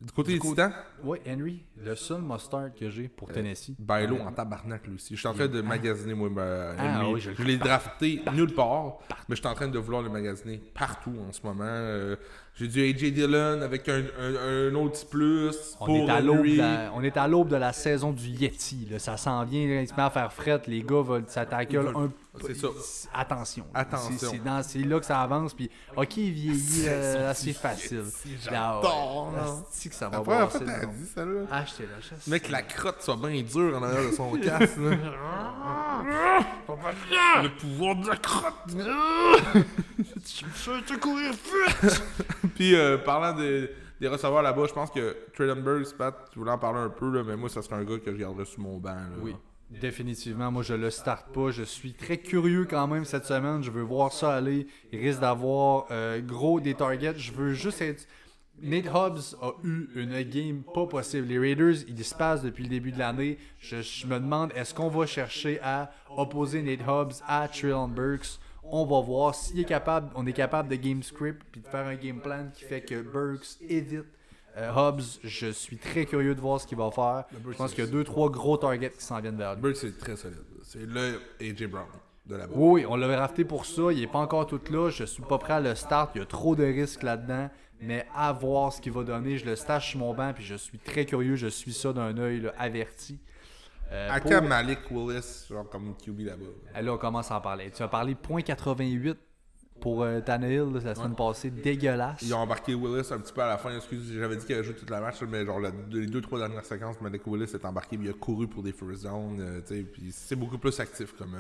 Du 0.01 0.13
côté 0.13 0.31
Du 0.31 0.39
des 0.39 0.47
Titans, 0.47 0.71
ouais, 1.03 1.21
Henry, 1.27 1.61
le 1.75 1.93
seul 1.93 2.21
mustard 2.21 2.73
que 2.73 2.89
j'ai 2.89 3.09
pour 3.09 3.29
Tennessee. 3.33 3.75
Bailo 3.77 4.17
en 4.21 4.31
tabarnak 4.31 4.87
lui 4.87 4.95
aussi. 4.95 5.13
Je 5.13 5.19
suis 5.19 5.27
en 5.27 5.33
train 5.33 5.49
de 5.49 5.61
magasiner 5.61 6.13
moi 6.13 6.29
ben, 6.29 6.73
Ah 6.77 7.01
Henry. 7.03 7.13
oui, 7.15 7.19
je 7.37 7.43
l'ai 7.43 7.57
drafté 7.57 8.21
nulle 8.33 8.53
part, 8.55 8.99
mais 9.27 9.35
je 9.35 9.41
suis 9.41 9.47
en 9.47 9.53
train 9.55 9.67
de 9.67 9.77
vouloir 9.77 10.01
le 10.01 10.09
magasiner 10.09 10.61
partout 10.73 11.13
en 11.27 11.33
ce 11.33 11.41
moment. 11.43 11.65
Euh, 11.65 12.15
J'ai 12.59 12.67
du 12.67 12.81
AJ 12.89 13.13
Dillon 13.13 13.61
avec 13.61 13.87
un, 13.87 14.01
un, 14.19 14.35
un 14.69 14.75
autre 14.75 15.07
plus 15.07 15.55
On 15.79 15.85
pour 15.85 15.95
est, 15.95 16.09
à 16.11 16.19
l'aube 16.19 16.39
Henry. 16.39 16.53
de 16.57 16.61
la, 16.61 16.91
on 16.93 17.01
est 17.01 17.15
à 17.15 17.25
l'aube 17.27 17.47
de 17.47 17.55
la 17.55 17.71
saison 17.71 18.11
du 18.11 18.27
Yeti. 18.27 18.85
Là. 18.91 18.99
Ça 18.99 19.15
s'en 19.15 19.45
vient, 19.45 19.61
il 19.81 19.87
se 19.87 19.93
met 19.93 20.01
à 20.01 20.09
faire 20.09 20.33
fret. 20.33 20.61
Les 20.67 20.81
gars 20.83 21.01
veulent 21.01 21.23
s'attaquer 21.27 21.75
Ils 21.75 21.79
veulent- 21.79 21.95
un 21.95 22.11
C'est 22.45 22.55
ça. 22.55 22.67
Attention. 23.13 23.65
Attention. 23.73 24.31
C'est- 24.63 24.79
là 24.79 24.99
que 24.99 25.05
ça 25.05 25.21
avance. 25.21 25.53
Puis, 25.53 25.69
ok, 25.95 26.17
il 26.17 26.31
vieillit 26.33 26.83
euh, 26.87 27.31
assez 27.31 27.53
facile. 27.53 28.03
Yeti, 28.25 28.49
Là, 28.51 28.79
ouais. 28.79 28.83
là. 29.37 29.45
Que 29.89 29.95
ça 29.95 30.09
va 30.09 30.17
que 30.19 30.57
le 30.59 30.65
t'as 30.65 30.85
dit 30.85 31.05
ça, 31.15 31.25
là. 31.25 31.63
Mec, 32.27 32.49
la 32.49 32.61
crotte 32.61 33.01
soit 33.01 33.15
bien 33.15 33.41
dure 33.41 33.77
en 33.77 33.83
arrière 33.83 34.09
de 34.09 34.15
son 34.15 34.31
casque. 34.43 34.77
Le 37.41 37.49
pouvoir 37.57 37.95
de 37.95 38.07
la 38.07 38.15
crotte! 38.17 38.53
Je 38.75 40.71
me 40.71 40.81
te 40.81 40.93
courir 40.99 41.31
vite! 41.31 42.03
Puis, 42.55 42.75
euh, 42.75 42.97
parlant 42.97 43.37
de- 43.37 43.69
des 43.99 44.07
receveurs 44.07 44.41
là-bas, 44.41 44.65
je 44.67 44.73
pense 44.73 44.91
que 44.91 45.15
Traylon 45.33 45.61
Burks, 45.61 45.95
Pat, 45.97 46.15
tu 46.31 46.39
voulais 46.39 46.51
en 46.51 46.57
parler 46.57 46.79
un 46.79 46.89
peu, 46.89 47.21
mais 47.23 47.35
moi, 47.35 47.49
ça 47.49 47.61
serait 47.61 47.75
un 47.75 47.83
gars 47.83 47.97
que 47.99 48.11
je 48.11 48.17
garderais 48.17 48.45
sur 48.45 48.59
mon 48.61 48.77
banc. 48.77 48.95
Oui, 49.21 49.35
définitivement. 49.69 50.51
Moi, 50.51 50.63
je 50.63 50.73
le 50.73 50.89
starte 50.89 51.31
pas. 51.33 51.51
Je 51.51 51.63
suis 51.63 51.93
très 51.93 52.17
curieux 52.17 52.65
quand 52.69 52.87
même 52.87 53.05
cette 53.05 53.25
semaine. 53.25 53.61
Je 53.63 53.71
veux 53.71 53.81
voir 53.81 54.11
ça 54.13 54.33
aller. 54.35 54.67
Il 54.91 54.99
risque 54.99 55.19
d'avoir 55.19 55.85
euh, 55.91 56.21
gros 56.21 56.59
des 56.59 56.73
targets. 56.73 57.17
Je 57.17 57.31
veux 57.33 57.53
juste 57.53 57.81
être. 57.81 58.07
Nate 58.61 58.87
Hobbs 58.93 59.37
a 59.41 59.51
eu 59.63 59.87
une 59.95 60.21
game 60.23 60.63
pas 60.73 60.85
possible. 60.85 61.27
Les 61.27 61.39
Raiders, 61.39 61.75
ils 61.87 62.03
se 62.03 62.13
passent 62.13 62.41
depuis 62.41 62.63
le 62.63 62.69
début 62.69 62.91
de 62.91 62.99
l'année. 62.99 63.37
Je, 63.59 63.81
je 63.81 64.05
me 64.05 64.19
demande, 64.19 64.51
est-ce 64.53 64.73
qu'on 64.73 64.89
va 64.89 65.05
chercher 65.05 65.59
à 65.63 65.91
opposer 66.17 66.61
Nate 66.61 66.85
Hobbs 66.85 67.13
à 67.25 67.47
Traylon 67.47 67.87
Burks? 67.87 68.39
On 68.71 68.85
va 68.85 69.01
voir 69.01 69.33
s'il 69.33 69.59
est 69.59 69.65
capable, 69.65 70.11
on 70.15 70.25
est 70.27 70.33
capable 70.33 70.69
de 70.69 70.75
game 70.75 71.01
script 71.01 71.41
puis 71.51 71.61
de 71.61 71.67
faire 71.67 71.87
un 71.87 71.95
game 71.95 72.21
plan 72.21 72.47
qui 72.53 72.63
fait 72.65 72.81
que 72.81 73.01
Burks 73.01 73.57
évite 73.67 74.05
euh, 74.57 74.71
Hobbs. 74.73 75.19
Je 75.23 75.47
suis 75.47 75.77
très 75.77 76.05
curieux 76.05 76.35
de 76.35 76.41
voir 76.41 76.61
ce 76.61 76.67
qu'il 76.67 76.77
va 76.77 76.91
faire. 76.91 77.25
Je 77.49 77.55
pense 77.55 77.73
qu'il 77.73 77.83
y 77.83 77.87
a 77.87 77.89
deux, 77.89 78.03
trois 78.03 78.29
gros 78.29 78.57
targets 78.57 78.91
qui 78.91 79.03
s'en 79.03 79.19
viennent 79.19 79.37
vers 79.37 79.55
lui. 79.55 79.61
Burks, 79.61 79.77
c'est 79.77 79.97
très 79.97 80.15
solide. 80.15 80.39
C'est 80.63 80.85
le 80.85 81.19
AJ 81.41 81.65
Brown 81.67 81.87
de 82.25 82.35
là-bas. 82.35 82.53
Oui, 82.55 82.81
oui, 82.81 82.85
on 82.87 82.95
l'avait 82.95 83.15
rafté 83.15 83.43
pour 83.43 83.65
ça. 83.65 83.91
Il 83.91 84.01
est 84.01 84.07
pas 84.07 84.19
encore 84.19 84.45
tout 84.45 84.61
là. 84.71 84.89
Je 84.89 85.03
suis 85.03 85.23
pas 85.23 85.37
prêt 85.37 85.53
à 85.53 85.59
le 85.59 85.75
start. 85.75 86.11
Il 86.15 86.19
y 86.19 86.21
a 86.21 86.25
trop 86.25 86.55
de 86.55 86.63
risques 86.63 87.03
là-dedans. 87.03 87.49
Mais 87.81 88.05
à 88.13 88.33
voir 88.33 88.73
ce 88.73 88.81
qu'il 88.81 88.91
va 88.91 89.03
donner. 89.03 89.37
Je 89.37 89.45
le 89.45 89.55
stache 89.55 89.91
sur 89.91 89.99
mon 89.99 90.13
banc. 90.13 90.33
Puis 90.33 90.43
je 90.43 90.55
suis 90.55 90.77
très 90.77 91.05
curieux. 91.05 91.35
Je 91.35 91.47
suis 91.47 91.73
ça 91.73 91.93
d'un 91.93 92.17
œil 92.17 92.51
averti. 92.57 93.19
Euh, 93.91 94.09
À 94.11 94.19
pour- 94.19 94.29
quand 94.31 94.41
Malik 94.43 94.79
Willis, 94.91 95.45
genre 95.49 95.67
comme 95.69 95.95
QB 95.97 96.19
là-bas? 96.21 96.45
Ah, 96.73 96.81
Là, 96.81 96.93
on 96.93 96.97
commence 96.97 97.31
à 97.31 97.37
en 97.37 97.41
parler. 97.41 97.71
Tu 97.71 97.81
as 97.81 97.87
parlé 97.87 98.15
.88 98.15 99.15
pour 99.81 100.03
euh, 100.03 100.19
Tannehill 100.21 100.71
la 100.83 100.93
semaine 100.93 101.15
passée. 101.15 101.49
Dégueulasse. 101.49 102.21
Ils 102.21 102.33
ont 102.33 102.37
embarqué 102.39 102.75
Willis 102.75 103.07
un 103.11 103.17
petit 103.19 103.33
peu 103.33 103.41
à 103.41 103.47
la 103.47 103.57
fin. 103.57 103.75
Excuse, 103.75 104.11
j'avais 104.13 104.35
dit 104.35 104.45
qu'il 104.45 104.53
avait 104.55 104.63
joué 104.63 104.75
toute 104.75 104.89
la 104.89 104.99
match, 105.01 105.21
mais 105.23 105.45
genre 105.45 105.59
la- 105.59 105.71
les 105.91 106.05
deux, 106.05 106.21
trois 106.21 106.37
dernières 106.37 106.65
séquences, 106.65 106.99
Malik 107.01 107.25
Willis 107.25 107.51
est 107.53 107.65
embarqué, 107.65 107.97
puis 107.97 108.07
il 108.07 108.09
a 108.09 108.13
couru 108.13 108.47
pour 108.47 108.61
des 108.61 108.73
first 108.73 109.03
downs. 109.03 109.39
euh, 109.39 109.61
tu 109.61 109.75
sais, 109.77 109.81
puis 109.83 110.11
c'est 110.11 110.35
beaucoup 110.35 110.57
plus 110.59 110.77
actif 110.79 111.15
comme, 111.17 111.33
euh, 111.35 111.39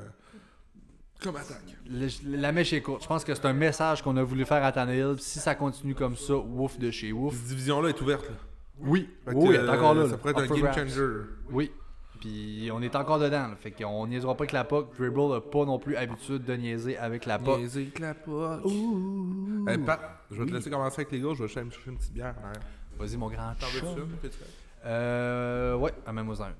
comme 1.21 1.35
attaque. 1.35 1.75
Le- 1.87 2.37
la 2.37 2.51
mèche 2.51 2.73
est 2.73 2.81
courte. 2.81 3.03
Je 3.03 3.07
pense 3.07 3.23
que 3.25 3.35
c'est 3.35 3.45
un 3.45 3.53
message 3.53 4.01
qu'on 4.01 4.15
a 4.17 4.23
voulu 4.23 4.45
faire 4.45 4.63
à 4.63 4.71
Tannehill. 4.71 5.17
Si 5.19 5.37
ça 5.39 5.53
continue 5.53 5.93
comme 5.93 6.15
ça, 6.15 6.35
ouf 6.35 6.79
de 6.79 6.89
chez 6.89 7.11
ouf. 7.11 7.33
Cette 7.35 7.43
division-là 7.47 7.89
est 7.89 8.01
ouverte. 8.01 8.23
Là. 8.27 8.35
Oui, 8.81 9.09
oui, 9.35 9.57
encore 9.69 9.93
là. 9.93 10.07
Ça 10.09 10.17
pourrait 10.17 10.31
être 10.31 10.51
un 10.51 10.55
game 10.61 10.73
changer. 10.73 11.05
Oui. 11.51 11.71
Puis 12.19 12.69
on 12.73 12.81
est 12.81 12.95
encore 12.95 13.19
dedans. 13.19 13.47
là. 13.47 13.55
Fait 13.59 13.71
qu'on 13.71 14.07
niaisera 14.07 14.35
pas 14.35 14.43
avec 14.43 14.51
la 14.51 14.63
POC. 14.63 14.97
Dribble 14.97 15.33
n'a 15.33 15.41
pas 15.41 15.65
non 15.65 15.79
plus 15.79 15.95
habitude 15.95 16.43
de 16.43 16.53
niaiser 16.53 16.97
avec 16.97 17.25
la 17.25 17.39
POC. 17.39 17.59
Niaiser 17.59 17.81
avec 17.81 17.99
la 17.99 18.13
POC. 18.13 18.65
Hey, 19.67 19.77
Pat, 19.77 19.99
je 20.31 20.41
vais 20.41 20.49
te 20.49 20.53
laisser 20.55 20.69
commencer 20.69 21.01
avec 21.01 21.11
les 21.11 21.19
gars. 21.21 21.33
Je 21.37 21.43
vais 21.43 21.51
aller 21.57 21.65
me 21.65 21.71
chercher 21.71 21.89
une 21.91 21.97
petite 21.97 22.13
bière. 22.13 22.35
arrière. 22.43 22.61
Vas-y, 22.97 23.17
mon 23.17 23.29
grand 23.29 23.53
T'en 23.59 23.67
veux? 23.67 24.07
Euh, 24.85 25.75
ouais, 25.75 25.93
amène-moi 26.05 26.35
un. 26.41 26.53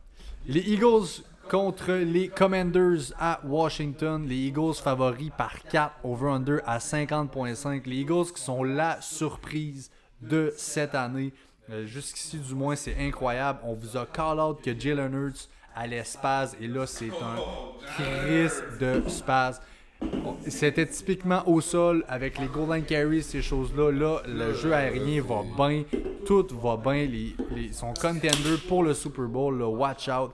Les 0.47 0.61
Eagles 0.61 1.23
contre 1.49 1.91
les 1.91 2.29
Commanders 2.29 3.13
à 3.19 3.41
Washington. 3.45 4.25
Les 4.25 4.47
Eagles 4.47 4.75
favoris 4.75 5.31
par 5.37 5.63
4, 5.63 5.95
over-under 6.03 6.59
à 6.65 6.77
50.5. 6.77 7.81
Les 7.85 7.97
Eagles 7.97 8.31
qui 8.33 8.41
sont 8.41 8.63
la 8.63 9.01
surprise 9.01 9.91
de 10.21 10.53
cette 10.55 10.95
année. 10.95 11.33
Euh, 11.71 11.85
Jusqu'ici, 11.85 12.37
du 12.37 12.55
moins, 12.55 12.75
c'est 12.75 12.95
incroyable. 12.99 13.59
On 13.63 13.73
vous 13.73 13.95
a 13.97 14.05
call 14.05 14.39
out 14.39 14.59
que 14.63 14.77
Jalen 14.77 15.13
Hurts 15.13 15.47
allait 15.75 16.03
spaz 16.03 16.55
et 16.59 16.67
là, 16.67 16.85
c'est 16.87 17.09
un 17.09 17.93
crise 18.23 18.63
de 18.79 19.03
spaz. 19.07 19.61
On- 20.01 20.35
C'était 20.47 20.85
typiquement 20.87 21.43
au 21.45 21.59
sol 21.59 22.05
avec 22.07 22.39
les 22.39 22.47
golden 22.47 22.83
carries, 22.83 23.21
ces 23.21 23.41
choses-là. 23.41 23.91
Là, 23.91 24.21
le 24.25 24.53
jeu 24.53 24.73
aérien 24.73 25.21
va 25.21 25.43
bien, 25.57 25.83
tout 26.25 26.47
va 26.63 26.77
bien. 26.77 27.05
Les, 27.05 27.35
les, 27.53 27.63
ils 27.63 27.73
sont 27.73 27.93
contenders 27.93 28.59
pour 28.67 28.83
le 28.83 28.93
Super 28.93 29.25
Bowl. 29.25 29.59
Là, 29.59 29.67
watch 29.67 30.07
out. 30.07 30.31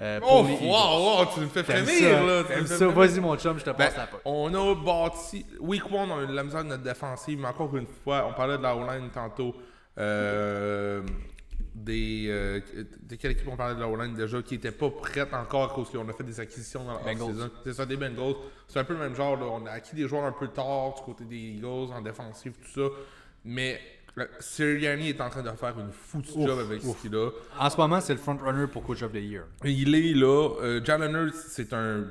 euh, 0.00 0.20
pour 0.20 0.30
Oh, 0.30 0.64
wow, 0.64 1.18
wow, 1.18 1.26
tu 1.34 1.40
me 1.40 1.48
fais 1.48 1.64
frémir, 1.64 2.24
là. 2.24 2.44
t'aimes 2.44 2.66
ça. 2.66 2.86
Vas-y, 2.86 3.18
mon 3.20 3.36
chum, 3.36 3.58
je 3.58 3.64
te 3.64 3.70
Ben, 3.70 3.76
passe 3.76 3.96
la 3.96 4.06
POC. 4.06 4.20
on 4.24 4.54
a 4.54 4.74
bâti. 4.74 5.44
Week 5.60 5.82
1, 5.90 5.94
on 5.96 6.18
a 6.18 6.22
eu 6.22 6.26
de 6.28 6.32
la 6.34 6.44
misère 6.44 6.62
de 6.62 6.68
notre 6.68 6.84
défensive, 6.84 7.38
mais 7.40 7.48
encore 7.48 7.76
une 7.76 7.86
fois, 8.04 8.24
on 8.30 8.32
parlait 8.32 8.56
de 8.56 8.62
la 8.62 8.76
O-line 8.76 9.10
tantôt. 9.12 9.52
Euh, 9.98 11.02
des, 11.74 12.26
euh, 12.28 12.60
de 13.02 13.14
quelle 13.16 13.32
équipe 13.32 13.48
on 13.48 13.56
parlait 13.56 13.74
de 13.74 13.80
la 13.80 13.88
O-line 13.88 14.14
déjà 14.14 14.42
qui 14.42 14.54
n'était 14.54 14.72
pas 14.72 14.90
prête 14.90 15.32
encore 15.32 15.70
à 15.70 15.74
cause 15.74 15.88
qu'on 15.90 16.08
a 16.08 16.12
fait 16.12 16.24
des 16.24 16.38
acquisitions 16.40 16.84
dans 16.84 16.94
la 17.04 17.12
off-season. 17.12 17.50
C'est 17.64 17.72
ça, 17.72 17.86
des 17.86 17.96
Bengals. 17.96 18.34
C'est 18.66 18.78
un 18.80 18.84
peu 18.84 18.94
le 18.94 19.00
même 19.00 19.14
genre. 19.14 19.36
là. 19.36 19.46
On 19.46 19.64
a 19.66 19.70
acquis 19.72 19.94
des 19.96 20.06
joueurs 20.08 20.24
un 20.24 20.32
peu 20.32 20.48
tard 20.48 20.94
du 20.96 21.02
côté 21.02 21.24
des 21.24 21.36
Eagles 21.36 21.92
en 21.92 22.00
défensive, 22.00 22.52
tout 22.52 22.80
ça. 22.80 22.94
Mais 23.44 23.80
euh, 24.18 24.26
Sirianni 24.40 25.10
est 25.10 25.20
en 25.20 25.30
train 25.30 25.42
de 25.42 25.50
faire 25.50 25.78
une 25.78 25.92
foutue 25.92 26.42
job 26.44 26.58
avec 26.58 26.82
ce 26.82 26.92
qu'il 27.00 27.14
a. 27.14 27.30
En 27.58 27.70
ce 27.70 27.76
moment, 27.76 28.00
c'est 28.00 28.14
le 28.14 28.18
front-runner 28.18 28.66
pour 28.66 28.82
Coach 28.84 29.02
of 29.02 29.12
the 29.12 29.16
Year. 29.16 29.44
Il 29.64 29.94
est 29.94 30.14
là. 30.14 30.50
Euh, 30.62 30.84
Jalen 30.84 31.30
c'est 31.32 31.72
un. 31.72 32.04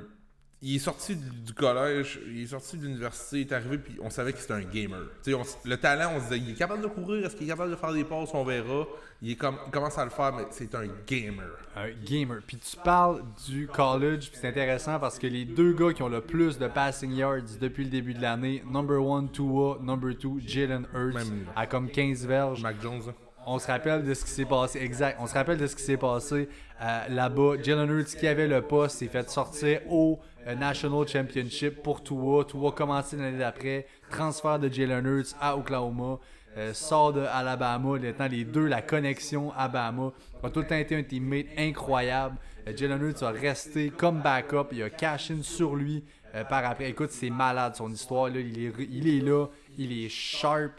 Il 0.60 0.76
est 0.76 0.80
sorti 0.80 1.16
du, 1.16 1.54
collège, 1.54 2.20
il 2.26 2.42
est 2.42 2.48
sorti 2.48 2.78
de 2.78 2.88
l'université, 2.88 3.42
il 3.42 3.48
est 3.48 3.54
arrivé, 3.54 3.78
puis 3.78 4.00
on 4.02 4.10
savait 4.10 4.34
que 4.34 4.40
c'était 4.40 4.56
un 4.56 4.64
gamer. 4.64 5.04
On 5.28 5.44
le 5.66 5.78
talent, 5.78 6.14
on 6.16 6.20
se 6.20 6.24
disait, 6.26 6.38
il 6.40 6.50
est 6.50 6.56
capable 6.56 6.82
de 6.82 6.88
courir, 6.88 7.28
est-ce 7.28 7.36
qu'il 7.36 7.46
est 7.46 7.50
capable 7.50 7.70
de 7.70 7.76
faire 7.76 7.94
des 7.94 8.04
passes, 8.04 8.32
on 8.34 8.44
verra. 8.44 8.88
Il, 9.22 9.32
est 9.32 9.36
comme, 9.36 9.58
il 9.68 9.72
commence 9.72 10.00
à 10.00 10.04
le 10.04 10.10
faire, 10.10 10.34
mais 10.34 10.46
c'est 10.50 10.74
un 10.74 10.88
gamer. 11.06 11.52
Un 11.76 11.92
gamer. 12.04 12.40
Puis 12.48 12.58
tu 12.58 12.76
parles 12.78 13.22
du 13.48 13.68
college, 13.68 14.32
puis 14.32 14.40
c'est 14.42 14.48
intéressant 14.48 15.00
parce 15.00 15.20
que 15.20 15.28
les 15.28 15.46
deux 15.46 15.74
gars 15.74 15.94
qui 15.94 16.02
ont 16.02 16.10
le 16.10 16.22
plus 16.22 16.58
de 16.58 16.68
passing 16.68 17.14
yards 17.14 17.60
depuis 17.62 17.84
le 17.84 17.92
début 17.92 18.16
de 18.16 18.22
l'année, 18.24 18.64
number 18.66 19.00
one 19.00 19.30
Tua, 19.30 19.78
number 19.80 20.18
two 20.18 20.40
Jalen 20.44 20.88
Hurts, 20.92 21.32
à 21.56 21.68
comme 21.68 21.88
15 21.88 22.26
verges. 22.26 22.64
Mac 22.64 22.82
Jones, 22.82 23.02
là. 23.06 23.14
On 23.50 23.60
se 23.60 23.68
rappelle 23.68 24.04
de 24.04 24.14
ce 24.14 24.26
qui 24.26 24.32
s'est 24.32 24.46
passé, 24.46 24.80
exact. 24.80 25.18
On 25.22 25.26
se 25.28 25.34
rappelle 25.34 25.58
de 25.58 25.68
ce 25.68 25.76
qui 25.76 25.82
s'est 25.82 25.96
passé 25.96 26.50
euh, 26.82 27.08
là-bas. 27.08 27.54
Jalen 27.64 27.90
Hurts 27.90 28.18
qui 28.20 28.28
avait 28.28 28.48
le 28.48 28.62
poste 28.62 28.98
s'est 28.98 29.08
fait 29.08 29.30
sortir 29.30 29.80
au 29.90 30.20
National 30.56 31.08
Championship 31.08 31.84
pour 31.84 32.04
Tua. 32.04 32.46
Tua 32.46 32.72
commencé 32.72 33.18
l'année 33.18 33.38
d'après. 33.38 33.88
Transfert 34.10 34.60
de 34.60 34.72
Jalen 34.72 35.06
Hurts 35.06 35.36
à 35.40 35.58
Oklahoma. 35.58 36.20
Euh, 36.58 36.74
sort 36.74 37.14
de 37.14 37.22
Alabama, 37.22 38.00
étant 38.04 38.28
les 38.28 38.44
deux, 38.44 38.66
la 38.66 38.82
connexion 38.82 39.54
à 39.56 39.68
Bama. 39.68 40.12
A 40.42 40.50
tout 40.50 40.62
le 40.62 40.66
temps 40.66 40.76
été 40.76 40.96
un 40.96 41.04
teammate 41.04 41.46
incroyable. 41.56 42.38
Euh, 42.68 42.74
Jalen 42.76 43.00
Hurts 43.02 43.24
a 43.24 43.30
resté 43.30 43.90
comme 43.90 44.22
backup. 44.22 44.70
Il 44.72 44.82
a 44.82 44.90
cash 44.90 45.30
in 45.30 45.44
sur 45.44 45.76
lui 45.76 46.04
euh, 46.34 46.44
par 46.44 46.66
après. 46.66 46.90
Écoute, 46.90 47.12
c'est 47.12 47.30
malade 47.30 47.76
son 47.76 47.92
histoire. 47.92 48.30
Là. 48.30 48.40
Il, 48.40 48.66
est, 48.66 48.74
il 48.90 49.08
est 49.08 49.22
là, 49.22 49.46
il 49.78 50.04
est 50.04 50.10
sharp. 50.10 50.72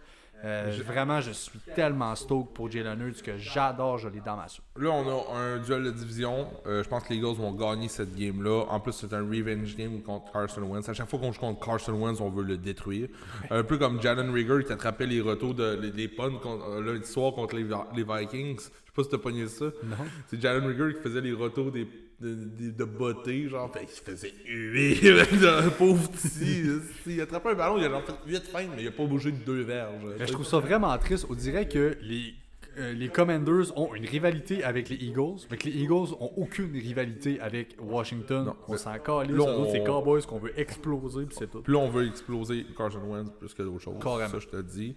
Euh, 0.45 0.73
Vraiment, 0.87 1.21
je 1.21 1.33
suis 1.33 1.59
tellement 1.75 2.15
stoked 2.15 2.53
pour 2.55 2.71
Jalen 2.71 3.01
Hurts 3.01 3.23
que 3.23 3.37
j'adore, 3.39 3.99
je 3.99 4.09
l'ai 4.09 4.21
dans 4.21 4.37
ma 4.37 4.47
soupe. 4.47 4.65
Là, 4.79 4.91
on 4.91 5.09
a 5.35 5.37
un 5.37 5.59
duel 5.59 5.83
de 5.83 5.91
division. 5.91 6.49
Euh, 6.67 6.83
je 6.85 6.89
pense 6.89 7.03
que 7.03 7.09
les 7.13 7.17
Eagles 7.17 7.35
vont 7.37 7.53
gagner 7.53 7.89
cette 7.89 8.15
game-là. 8.17 8.65
En 8.69 8.79
plus, 8.79 8.93
c'est 8.93 9.13
un 9.13 9.23
revenge 9.23 9.75
game 9.77 10.01
contre 10.03 10.31
Carson 10.33 10.63
Wentz. 10.63 10.89
À 10.89 10.95
chaque 10.95 11.09
fois 11.09 11.19
qu'on 11.19 11.33
joue 11.33 11.41
contre 11.41 11.65
Carson 11.67 11.93
Wentz, 11.95 12.21
on 12.21 12.31
veut 12.31 12.45
le 12.45 12.57
détruire. 12.57 13.09
Un 13.51 13.65
peu 13.65 13.79
comme 13.79 14.01
Jalen 14.01 14.31
Rigger 14.33 14.63
qui 14.65 14.73
attrapait 14.73 15.07
les 15.07 15.21
retours 15.21 15.55
de 15.55 15.77
les, 15.81 15.91
les 15.91 16.09
punts 16.09 16.31
contre- 16.41 16.69
euh, 16.71 16.83
lundi 16.95 17.07
soir 17.07 17.33
contre 17.33 17.57
les, 17.57 17.65
Vi- 17.65 17.75
les 17.97 18.05
Vikings. 18.05 18.59
Je 18.59 18.63
sais 18.63 18.71
pas 18.95 19.03
si 19.03 19.09
t'as 19.11 19.19
pogné 19.19 19.49
ça. 19.49 19.65
Non. 19.83 19.97
C'est 20.29 20.41
Jalen 20.41 20.67
Rigger 20.67 20.95
qui 20.97 21.03
faisait 21.03 21.21
les 21.21 21.33
retours 21.33 21.73
des, 21.73 21.87
de, 22.21 22.35
de, 22.35 22.71
de 22.71 22.85
beauté, 22.85 23.49
genre, 23.49 23.73
fait, 23.73 23.85
il 23.85 23.89
se 23.89 24.03
faisait 24.03 24.35
huer, 24.47 24.95
le 25.03 25.71
pauvre 25.79 26.11
petit. 26.11 26.65
Il 27.07 27.21
attrapait 27.21 27.51
un 27.51 27.55
ballon, 27.55 27.79
il 27.79 27.85
a 27.85 27.91
genre 27.91 28.03
fait 28.05 28.15
8 28.27 28.43
feintes, 28.47 28.69
mais 28.77 28.83
il 28.83 28.89
a 28.89 28.93
pas 28.93 29.05
bougé 29.07 29.31
de 29.33 29.37
deux 29.39 29.63
verges. 29.63 30.03
Mais 30.19 30.27
je 30.27 30.33
trouve 30.33 30.47
ça 30.47 30.59
vraiment 30.59 30.97
triste. 30.99 31.27
On 31.31 31.35
dirait 31.35 31.69
que 31.69 31.97
les, 32.01 32.35
euh, 32.77 32.93
les 32.93 33.09
Commanders 33.09 33.77
ont 33.79 33.95
une 33.95 34.05
rivalité 34.07 34.65
avec 34.65 34.89
les 34.89 34.97
Eagles, 34.97 35.47
mais 35.51 35.57
que 35.57 35.69
les 35.69 35.77
Eagles 35.77 36.13
ont 36.19 36.33
aucune 36.37 36.73
rivalité 36.73 37.41
avec 37.41 37.77
Washington. 37.81 38.47
Non. 38.47 38.57
on 38.67 38.77
s'en 38.77 38.99
calisse. 38.99 39.37
Là, 39.37 39.45
on- 39.45 39.71
C'est 39.71 39.85
Cowboys 39.85 40.23
qu'on 40.23 40.39
veut 40.39 40.59
exploser, 40.59 41.25
puis 41.27 41.37
c'est 41.39 41.49
tout. 41.51 41.63
Là, 41.69 41.79
on 41.79 41.89
veut 41.89 42.09
exploser 42.09 42.67
Carson 42.77 43.01
Wentz 43.07 43.31
plus 43.39 43.55
que 43.55 43.63
d'autres 43.63 43.83
choses. 43.85 44.03
Carrément. 44.03 44.29
Ça, 44.29 44.39
je 44.41 44.47
te 44.49 44.61
dis. 44.61 44.97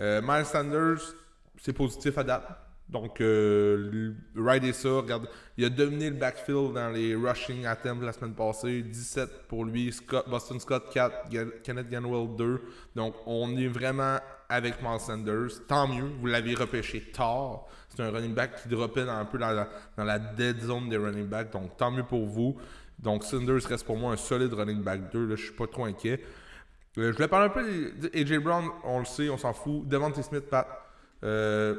Euh, 0.00 0.22
Miles 0.24 0.46
Sanders, 0.46 1.14
c'est 1.60 1.72
positif 1.74 2.16
à 2.18 2.24
date. 2.24 2.60
Donc, 2.88 3.20
euh, 3.20 4.12
rider 4.36 4.72
ça. 4.72 4.88
Regarde, 4.98 5.26
il 5.56 5.64
a 5.64 5.68
dominé 5.70 6.10
le 6.10 6.16
backfield 6.16 6.74
dans 6.74 6.90
les 6.90 7.14
rushing 7.14 7.64
attempts 7.66 8.02
la 8.02 8.12
semaine 8.12 8.34
passée. 8.34 8.82
17 8.82 9.48
pour 9.48 9.64
lui. 9.64 9.90
Scott, 9.92 10.28
Boston 10.28 10.60
Scott 10.60 10.84
4. 10.92 11.30
Gan- 11.30 11.50
Kenneth 11.62 11.88
Ganwell 11.88 12.36
2. 12.36 12.60
Donc, 12.94 13.14
on 13.26 13.56
est 13.56 13.68
vraiment 13.68 14.18
avec 14.48 14.82
Miles 14.82 15.00
Sanders. 15.00 15.66
Tant 15.66 15.88
mieux. 15.88 16.04
Vous 16.20 16.26
l'avez 16.26 16.54
repêché 16.54 17.00
tard. 17.12 17.64
C'est 17.88 18.02
un 18.02 18.10
running 18.10 18.34
back 18.34 18.62
qui 18.62 18.68
dropait 18.68 19.00
un 19.08 19.24
peu 19.24 19.38
dans 19.38 19.50
la, 19.50 19.68
dans 19.96 20.04
la 20.04 20.18
dead 20.18 20.60
zone 20.60 20.88
des 20.88 20.96
running 20.98 21.26
backs. 21.26 21.50
Donc, 21.52 21.76
tant 21.78 21.90
mieux 21.90 22.04
pour 22.04 22.26
vous. 22.26 22.56
Donc, 22.98 23.24
Sanders 23.24 23.64
reste 23.66 23.86
pour 23.86 23.96
moi 23.96 24.12
un 24.12 24.16
solide 24.16 24.52
running 24.52 24.82
back 24.82 25.10
2. 25.10 25.26
Là, 25.26 25.36
je 25.36 25.42
suis 25.44 25.54
pas 25.54 25.66
trop 25.66 25.84
inquiet. 25.86 26.20
Euh, 26.98 27.10
je 27.10 27.16
voulais 27.16 27.28
parler 27.28 27.46
un 27.46 27.48
peu 27.48 27.92
d'AJ 28.08 28.38
Brown, 28.38 28.66
on 28.84 29.00
le 29.00 29.04
sait, 29.04 29.28
on 29.30 29.38
s'en 29.38 29.52
fout. 29.52 29.88
Devante 29.88 30.22
Smith, 30.22 30.44
Pat. 30.50 30.68
Euh, 31.24 31.74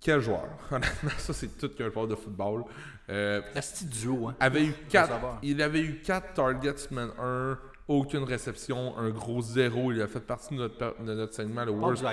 Quel 0.00 0.20
joueur? 0.20 0.46
Honnêtement, 0.70 1.10
ça, 1.18 1.32
c'est 1.32 1.58
tout 1.58 1.68
qu'un 1.70 1.90
joueur 1.90 2.06
de 2.06 2.14
football. 2.14 2.64
Euh, 3.10 3.40
duo, 3.84 4.28
hein. 4.28 4.36
avait 4.38 4.66
eu 4.66 4.74
quatre, 4.88 5.12
il 5.42 5.62
avait 5.62 5.80
eu 5.80 6.00
4 6.02 6.34
targets 6.34 6.76
semaine 6.76 7.10
1, 7.18 7.58
aucune 7.88 8.24
réception, 8.24 8.96
un 8.98 9.08
gros 9.08 9.40
zéro. 9.40 9.92
Il 9.92 10.02
a 10.02 10.06
fait 10.06 10.20
partie 10.20 10.54
de 10.54 10.60
notre, 10.60 11.02
de 11.02 11.14
notre 11.14 11.34
segment, 11.34 11.64
le 11.64 11.70
worst. 11.72 12.04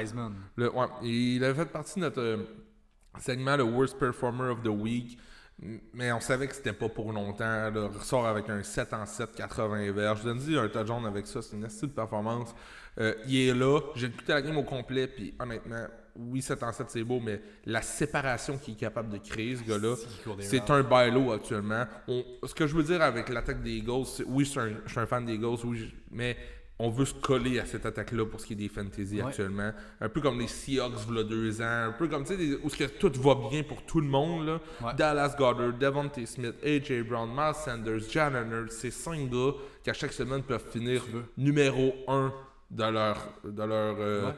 Le- 0.56 0.74
ouais, 0.74 0.88
il 1.04 1.44
avait 1.44 1.54
fait 1.66 1.70
partie 1.70 2.00
de 2.00 2.06
notre 2.06 2.22
euh, 2.22 2.38
segment, 3.20 3.58
le 3.58 3.64
worst 3.64 4.00
performer 4.00 4.50
of 4.50 4.64
the 4.64 4.68
week. 4.68 5.18
Mais 5.94 6.12
on 6.12 6.20
savait 6.20 6.48
que 6.48 6.56
c'était 6.56 6.74
pas 6.74 6.90
pour 6.90 7.12
longtemps. 7.12 7.70
Le 7.70 7.86
ressort 7.86 8.26
avec 8.28 8.50
un 8.50 8.62
7 8.64 8.94
en 8.94 9.06
7, 9.06 9.36
80 9.36 9.92
verges. 9.92 10.22
Je 10.26 10.30
dit 10.32 10.58
un 10.58 10.68
touchdown 10.68 11.06
avec 11.06 11.28
ça, 11.28 11.42
c'est 11.42 11.56
une 11.56 11.66
astuce 11.66 11.90
de 11.90 11.94
performance. 11.94 12.54
Euh, 13.00 13.14
il 13.28 13.50
est 13.50 13.54
là. 13.54 13.80
J'ai 13.96 14.08
écouté 14.08 14.34
la 14.34 14.42
game 14.42 14.58
au 14.58 14.64
complet, 14.64 15.08
puis 15.08 15.34
honnêtement, 15.40 15.88
oui, 16.18 16.41
7 16.41 16.63
en 16.63 16.72
7, 16.72 16.88
c'est 16.89 17.03
beau, 17.03 17.20
mais 17.20 17.41
la 17.66 17.82
séparation 17.82 18.57
qu'il 18.57 18.74
est 18.74 18.78
capable 18.78 19.09
de 19.09 19.18
créer, 19.18 19.55
ce 19.55 19.63
gars-là, 19.63 19.95
C'est 20.39 20.70
un 20.70 20.82
bailo 20.84 21.32
actuellement. 21.32 21.86
On- 22.07 22.24
ce 22.45 22.53
que 22.53 22.68
je 22.68 22.76
veux 22.76 22.84
dire 22.84 23.01
avec 23.01 23.30
l'attaque 23.30 23.61
des 23.61 23.72
Eagles, 23.78 24.05
c'est- 24.05 24.24
oui, 24.28 24.45
je 24.45 24.49
suis 24.51 24.59
un, 24.59 24.70
je 24.86 24.91
suis 24.91 24.99
un 24.99 25.05
fan 25.05 25.26
des 25.26 25.34
Eagles, 25.34 25.57
oui, 25.66 25.93
mais 26.11 26.38
on 26.78 26.89
veut 26.89 27.05
se 27.05 27.13
coller 27.13 27.57
à 27.59 27.66
cette 27.66 27.86
attaque-là 27.86 28.26
pour 28.26 28.39
ce 28.41 28.45
qui 28.47 28.53
est 28.53 28.57
des 28.57 28.68
fantasy 28.68 29.16
Ouais. 29.22 29.28
actuellement. 29.28 29.72
Un 30.01 30.09
peu 30.09 30.20
comme 30.20 30.39
les 30.39 30.47
Seahawks, 30.47 30.93
il 31.09 31.16
y 31.16 31.20
a 31.20 31.24
deux 31.24 31.61
ans, 31.61 31.86
un 31.88 31.91
peu 31.93 32.07
comme, 32.09 32.26
tu 32.26 32.36
sais, 32.36 32.57
où 32.63 32.70
ce 32.70 32.76
que 32.78 32.84
tout 32.86 33.11
va 33.22 33.36
bien 33.49 33.63
pour 33.63 33.82
tout 33.84 34.01
le 34.01 34.07
monde. 34.07 34.45
Là. 34.45 34.59
Ouais. 34.84 34.93
Dallas 34.97 35.36
Goddard, 35.38 35.72
Devontae 35.74 36.26
Smith, 36.26 36.55
A.J. 36.63 37.01
Brown, 37.03 37.30
Miles 37.30 37.55
Sanders, 37.55 37.99
Jan 38.09 38.30
Leonard, 38.32 38.72
c'est 38.72 38.91
cinq 38.91 39.30
gars 39.30 39.51
qui 39.84 39.89
à 39.89 39.93
chaque 39.93 40.11
semaine 40.13 40.43
peuvent 40.43 40.66
finir 40.70 41.01
numéro 41.38 41.93
1 42.09 42.34
de 42.72 42.84
leur, 42.84 43.18
leur 43.45 43.95
euh, 43.99 44.26
Ouais. 44.28 44.36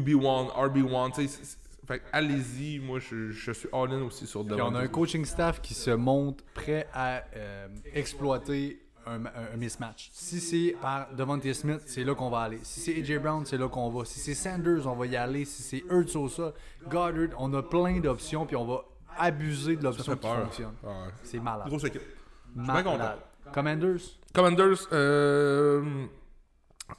QB1, 0.00 0.50
RB1. 0.54 1.10
tu 1.14 1.22
sais, 1.22 1.28
c'est- 1.28 1.44
c'est- 1.44 1.58
Fait 1.86 2.02
allez-y, 2.12 2.80
moi 2.80 2.98
je, 2.98 3.30
je 3.30 3.52
suis 3.52 3.68
all-in 3.72 4.02
aussi 4.02 4.26
sur 4.26 4.44
Puis 4.44 4.60
on 4.60 4.74
a 4.74 4.80
un 4.80 4.88
coaching 4.88 5.24
staff 5.24 5.60
qui 5.60 5.72
se 5.74 5.90
montre 5.92 6.42
prêt 6.52 6.88
à 6.92 7.22
euh, 7.36 7.68
exploiter 7.94 8.80
un, 9.06 9.24
un- 9.24 9.30
un 9.54 9.56
mismatch. 9.56 10.10
Si 10.12 10.40
c'est 10.40 10.74
par 10.82 11.14
Devontae 11.14 11.52
Smith, 11.54 11.82
c'est 11.86 12.02
là 12.02 12.16
qu'on 12.16 12.28
va 12.28 12.40
aller. 12.40 12.58
Si 12.64 12.80
c'est 12.80 12.96
AJ 13.00 13.18
Brown, 13.20 13.46
c'est 13.46 13.56
là 13.56 13.68
qu'on 13.68 13.88
va. 13.90 14.04
Si 14.04 14.18
c'est 14.18 14.34
Sanders, 14.34 14.84
on 14.88 14.96
va 14.96 15.06
y 15.06 15.14
aller. 15.14 15.44
Si 15.44 15.62
c'est 15.62 15.84
Hurts 15.88 16.16
au 16.16 16.28
sol, 16.28 16.52
Goddard, 16.88 17.28
on 17.38 17.54
a 17.54 17.62
plein 17.62 18.00
d'options 18.00 18.46
puis 18.46 18.56
on 18.56 18.64
va 18.64 18.84
abuser 19.16 19.76
de 19.76 19.84
l'option 19.84 20.16
qui 20.16 20.26
fonctionne. 20.26 20.74
Ouais. 20.82 20.90
C'est 21.22 21.38
malade. 21.38 21.68
Grosse 21.68 21.84
équipe. 21.84 22.02
Malade. 22.56 22.84
content. 22.84 23.14
Commanders, 23.52 24.00
Commanders, 24.34 24.88
euh? 24.92 26.06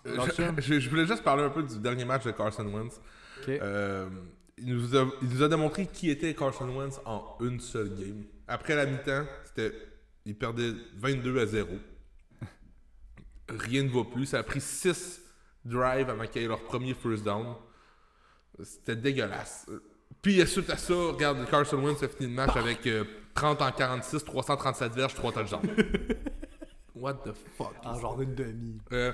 Je, 0.05 0.61
je- 0.61 0.79
je 0.79 0.89
voulais 0.89 1.05
juste 1.05 1.23
parler 1.23 1.43
un 1.43 1.49
peu 1.49 1.63
du 1.63 1.77
dernier 1.79 2.05
match 2.05 2.23
de 2.25 2.31
Carson 2.31 2.65
Wentz. 2.65 2.99
ok. 3.41 3.49
Euh, 3.49 4.09
il, 4.57 4.73
nous 4.75 4.95
a, 4.97 5.07
il 5.21 5.29
nous 5.29 5.43
a 5.43 5.47
démontré 5.47 5.85
qui 5.87 6.09
était 6.09 6.33
Carson 6.33 6.67
Wentz 6.75 6.99
en 7.05 7.37
une 7.41 7.59
seule 7.59 7.89
game. 7.89 8.23
Après 8.47 8.75
la 8.75 8.85
mi-temps, 8.85 9.25
c'était, 9.43 9.71
il 10.25 10.35
perdait 10.35 10.71
22 10.95 11.39
à 11.39 11.45
0. 11.45 11.69
Rien 13.49 13.83
ne 13.83 13.89
va 13.89 14.03
plus. 14.03 14.25
Ça 14.25 14.39
a 14.39 14.43
pris 14.43 14.59
6 14.61 15.21
drives 15.63 16.09
avant 16.09 16.25
qu'il 16.27 16.41
y 16.41 16.45
ait 16.45 16.47
leur 16.47 16.63
premier 16.63 16.93
first 16.93 17.23
down. 17.23 17.55
C'était 18.63 18.95
dégueulasse. 18.95 19.67
Puis 20.21 20.45
suite 20.47 20.69
à 20.69 20.77
ça, 20.77 20.93
regarde, 20.93 21.47
Carson 21.49 21.77
Wentz 21.77 22.01
a 22.03 22.07
fini 22.07 22.29
le 22.29 22.35
match 22.35 22.55
avec 22.57 22.85
euh, 22.87 23.03
30 23.35 23.61
en 23.61 23.71
46, 23.71 24.23
337 24.25 24.93
verges, 24.93 25.13
3 25.13 25.31
touchdowns. 25.31 25.61
What 26.95 27.13
the 27.25 27.33
fuck? 27.55 27.75
en 27.83 27.99
genre 27.99 28.19
une 28.21 28.33
demi. 28.33 28.79
Euh, 28.91 29.11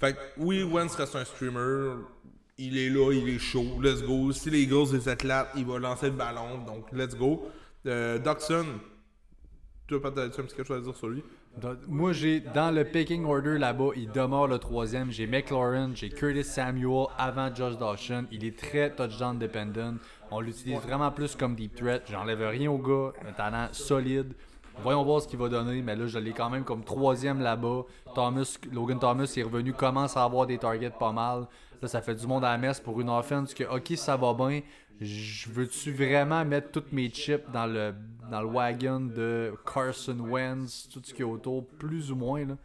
fait 0.00 0.14
que, 0.14 0.18
oui, 0.38 0.62
Wentz 0.62 0.94
reste 0.94 1.14
un 1.16 1.24
streamer. 1.24 1.94
Il 2.58 2.76
est 2.76 2.90
là, 2.90 3.12
il 3.12 3.28
est 3.28 3.38
chaud. 3.38 3.80
Let's 3.82 4.02
go. 4.02 4.32
Si 4.32 4.50
les 4.50 4.62
Eagles, 4.62 4.92
les 4.92 5.08
athlètes, 5.08 5.46
il 5.56 5.64
va 5.64 5.78
lancer 5.78 6.06
le 6.06 6.16
ballon. 6.16 6.58
Donc, 6.66 6.90
let's 6.92 7.16
go. 7.16 7.48
Euh, 7.86 8.18
tu 9.86 9.96
as 9.96 9.98
peut-être 9.98 10.38
un 10.38 10.42
petit 10.44 10.54
quelque 10.54 10.68
chose 10.68 10.78
à 10.78 10.84
dire 10.84 10.96
sur 10.96 11.08
lui? 11.08 11.22
Donc, 11.60 11.78
Moi, 11.88 12.12
j'ai 12.12 12.40
dans 12.40 12.70
le 12.70 12.84
picking 12.84 13.24
order 13.24 13.58
là-bas, 13.58 13.90
il 13.96 14.10
demeure 14.12 14.46
le 14.46 14.58
troisième. 14.58 15.10
J'ai 15.10 15.26
McLaurin, 15.26 15.90
j'ai 15.94 16.10
Curtis 16.10 16.44
Samuel 16.44 17.06
avant 17.18 17.52
Josh 17.52 17.76
Dawson. 17.76 18.26
Il 18.30 18.44
est 18.44 18.56
très 18.56 18.94
touchdown 18.94 19.38
dependent. 19.38 19.96
On 20.30 20.40
l'utilise 20.40 20.78
vraiment 20.78 21.10
plus 21.10 21.34
comme 21.34 21.56
deep 21.56 21.74
threat. 21.74 22.04
J'enlève 22.08 22.40
rien 22.40 22.70
au 22.70 22.78
gars. 22.78 23.12
Un 23.28 23.32
talent 23.32 23.68
solide. 23.72 24.34
Voyons 24.82 25.04
voir 25.04 25.20
ce 25.20 25.28
qu'il 25.28 25.38
va 25.38 25.48
donner, 25.48 25.82
mais 25.82 25.94
là, 25.94 26.06
je 26.06 26.18
l'ai 26.18 26.32
quand 26.32 26.48
même 26.48 26.64
comme 26.64 26.82
troisième 26.82 27.40
là-bas. 27.40 27.82
Thomas, 28.14 28.58
Logan 28.72 28.98
Thomas 28.98 29.32
est 29.36 29.42
revenu, 29.42 29.72
commence 29.74 30.16
à 30.16 30.24
avoir 30.24 30.46
des 30.46 30.56
targets 30.56 30.90
pas 30.90 31.12
mal. 31.12 31.46
Là, 31.82 31.88
ça 31.88 32.00
fait 32.00 32.14
du 32.14 32.26
monde 32.26 32.44
à 32.44 32.52
la 32.52 32.58
messe 32.58 32.80
pour 32.80 33.00
une 33.00 33.10
offense 33.10 33.52
que, 33.52 33.64
ok, 33.64 33.92
ça 33.96 34.16
va 34.16 34.32
bien. 34.32 34.62
Je 35.00 35.50
veux-tu 35.50 35.92
vraiment 35.92 36.44
mettre 36.44 36.70
toutes 36.70 36.92
mes 36.92 37.08
chips 37.08 37.50
dans 37.52 37.66
le, 37.66 37.94
dans 38.30 38.40
le 38.40 38.48
wagon 38.48 39.00
de 39.00 39.54
Carson 39.64 40.18
Wentz, 40.18 40.88
tout 40.92 41.00
ce 41.04 41.12
qui 41.12 41.22
est 41.22 41.24
autour, 41.24 41.66
plus 41.66 42.10
ou 42.10 42.16
moins, 42.16 42.44
là? 42.44 42.56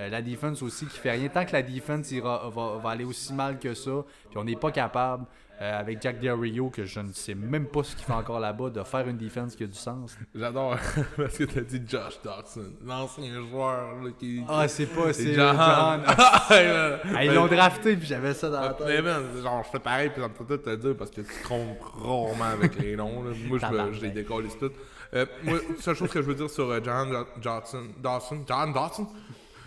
Euh, 0.00 0.08
la 0.08 0.22
defense 0.22 0.60
aussi 0.62 0.86
qui 0.86 0.98
fait 0.98 1.12
rien. 1.12 1.28
Tant 1.28 1.44
que 1.44 1.52
la 1.52 1.62
defense 1.62 2.10
ira, 2.10 2.48
va, 2.50 2.78
va 2.78 2.90
aller 2.90 3.04
aussi 3.04 3.32
mal 3.32 3.60
que 3.60 3.74
ça, 3.74 4.04
puis 4.28 4.38
on 4.38 4.44
n'est 4.44 4.56
pas 4.56 4.72
capable, 4.72 5.24
euh, 5.60 5.78
avec 5.80 6.02
Jack 6.02 6.18
Del 6.20 6.32
Rio, 6.32 6.68
que 6.68 6.84
je 6.84 6.98
ne 7.00 7.12
sais 7.12 7.34
même 7.34 7.66
pas 7.66 7.84
ce 7.84 7.94
qu'il 7.94 8.04
fait 8.04 8.12
encore 8.12 8.40
là-bas, 8.40 8.70
de 8.70 8.82
faire 8.82 9.06
une 9.08 9.16
defense 9.16 9.54
qui 9.54 9.62
a 9.62 9.66
du 9.66 9.78
sens. 9.78 10.16
J'adore 10.34 10.76
parce 11.16 11.38
que 11.38 11.44
tu 11.44 11.58
as 11.58 11.62
dit 11.62 11.80
Josh 11.86 12.20
Doxson, 12.24 12.72
l'ancien 12.84 13.40
joueur 13.48 14.02
là, 14.02 14.10
qui. 14.18 14.42
Ah, 14.48 14.66
c'est 14.66 14.86
pas, 14.86 15.12
c'est 15.12 15.34
John. 15.34 15.56
John. 15.56 16.02
Ouais, 16.50 17.00
Ah, 17.14 17.24
ils 17.24 17.32
l'ont 17.32 17.46
drafté, 17.46 17.96
puis 17.96 18.06
j'avais 18.06 18.34
ça 18.34 18.50
dans 18.50 18.60
la 18.60 18.74
tête. 18.74 18.86
Mais 18.86 19.00
man, 19.02 19.22
genre, 19.42 19.62
je 19.64 19.70
fais 19.70 19.78
pareil, 19.78 20.10
puis 20.10 20.20
j'entends 20.20 20.44
tout 20.44 20.58
te 20.58 20.74
dire 20.74 20.96
parce 20.96 21.10
que 21.10 21.20
tu 21.20 21.26
te 21.28 21.42
trompes 21.44 21.78
rarement 22.02 22.44
avec 22.52 22.76
les 22.80 22.96
noms. 22.96 23.22
là. 23.22 23.30
Moi, 23.46 23.58
je, 23.92 24.00
les 24.00 24.10
décolle 24.10 24.46
tout. 24.58 24.70
Euh, 25.14 25.26
moi, 25.44 25.58
seule 25.80 25.94
chose 25.94 26.10
que 26.10 26.20
je 26.20 26.26
veux 26.26 26.34
dire 26.34 26.50
sur 26.50 26.68
euh, 26.70 26.80
John 26.82 27.24
Dawson, 27.40 28.44
John 28.46 28.72
Dawson, 28.72 29.06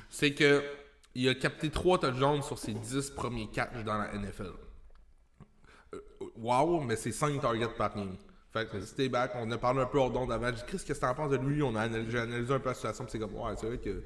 c'est 0.09 0.33
que 0.33 0.61
il 1.15 1.27
a 1.29 1.33
capté 1.35 1.69
3 1.69 1.99
touchdowns 1.99 2.43
sur 2.43 2.57
ses 2.59 2.73
10 2.73 3.11
premiers 3.11 3.47
catchs 3.47 3.83
dans 3.83 3.97
la 3.97 4.13
NFL. 4.13 4.51
Wow, 6.39 6.81
mais 6.81 6.95
c'est 6.95 7.11
5 7.11 7.41
targets 7.41 7.67
par 7.77 7.95
game. 7.95 8.15
Fait 8.51 8.69
que 8.69 8.79
stay 8.81 9.09
back, 9.09 9.31
on 9.35 9.49
a 9.51 9.57
parlé 9.57 9.81
un 9.81 9.85
peu 9.85 9.99
hors 9.99 10.11
d'onde 10.11 10.31
avant. 10.31 10.47
J'ai 10.47 10.53
dit, 10.53 10.63
Chris, 10.67 10.81
qu'est-ce 10.85 10.99
que 10.99 11.05
t'en 11.05 11.13
penses 11.13 11.31
de 11.31 11.37
lui? 11.37 11.61
On 11.61 11.75
a 11.75 11.81
analysé, 11.81 12.11
j'ai 12.11 12.19
analysé 12.19 12.53
un 12.53 12.59
peu 12.59 12.69
la 12.69 12.75
situation, 12.75 13.03
puis 13.03 13.11
c'est 13.11 13.19
comme, 13.19 13.35
ouais, 13.35 13.53
c'est 13.57 13.67
vrai 13.67 13.77
que. 13.77 14.03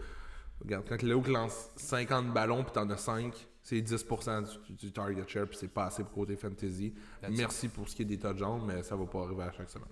Regarde, 0.62 0.86
quand 0.88 1.02
Léo 1.02 1.24
lance 1.28 1.72
50 1.76 2.34
ballons, 2.34 2.64
puis 2.64 2.72
t'en 2.74 2.88
as 2.92 2.98
5, 2.98 3.34
c'est 3.64 3.78
10% 3.78 4.44
du, 4.68 4.74
du 4.74 4.92
target 4.92 5.24
share, 5.28 5.48
puis 5.48 5.58
c'est 5.60 5.68
pas 5.68 5.86
assez 5.86 6.04
pour 6.04 6.14
côté 6.14 6.36
fantasy. 6.36 6.94
Merci 7.30 7.68
pour 7.68 7.90
ce 7.90 7.96
qui 7.96 8.04
est 8.04 8.06
des 8.06 8.20
touchdowns, 8.20 8.64
mais 8.66 8.84
ça 8.84 8.96
va 8.96 9.06
pas 9.06 9.24
arriver 9.24 9.44
à 9.44 9.52
chaque 9.52 9.70
semaine. 9.70 9.88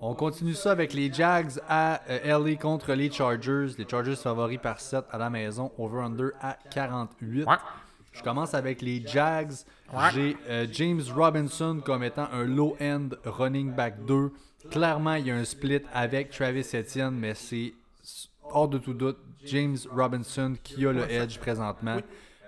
On 0.00 0.14
continue 0.14 0.54
ça 0.54 0.70
avec 0.70 0.92
les 0.92 1.12
Jags 1.12 1.60
à 1.68 2.00
euh, 2.08 2.38
LA 2.38 2.54
contre 2.54 2.92
les 2.92 3.10
Chargers. 3.10 3.66
Les 3.76 3.86
Chargers 3.88 4.14
favoris 4.14 4.60
par 4.60 4.80
7 4.80 5.04
à 5.10 5.18
la 5.18 5.28
maison. 5.28 5.72
Over-under 5.76 6.30
à 6.40 6.56
48. 6.70 7.44
Ouais. 7.44 7.56
Je 8.12 8.22
commence 8.22 8.54
avec 8.54 8.80
les 8.80 9.04
Jags. 9.04 9.52
J'ai 10.12 10.36
euh, 10.48 10.66
James 10.72 11.02
Robinson 11.14 11.80
comme 11.84 12.02
étant 12.02 12.28
un 12.32 12.44
low-end 12.44 13.08
running 13.24 13.72
back 13.74 14.04
2. 14.06 14.30
Clairement, 14.70 15.14
il 15.14 15.26
y 15.26 15.30
a 15.30 15.36
un 15.36 15.44
split 15.44 15.80
avec 15.94 16.30
Travis 16.30 16.66
Etienne, 16.74 17.14
mais 17.18 17.34
c'est 17.34 17.72
hors 18.50 18.68
de 18.68 18.78
tout 18.78 18.94
doute 18.94 19.18
James 19.44 19.78
Robinson 19.90 20.54
qui 20.62 20.86
a 20.86 20.92
le 20.92 21.10
edge 21.10 21.38
présentement. 21.38 21.98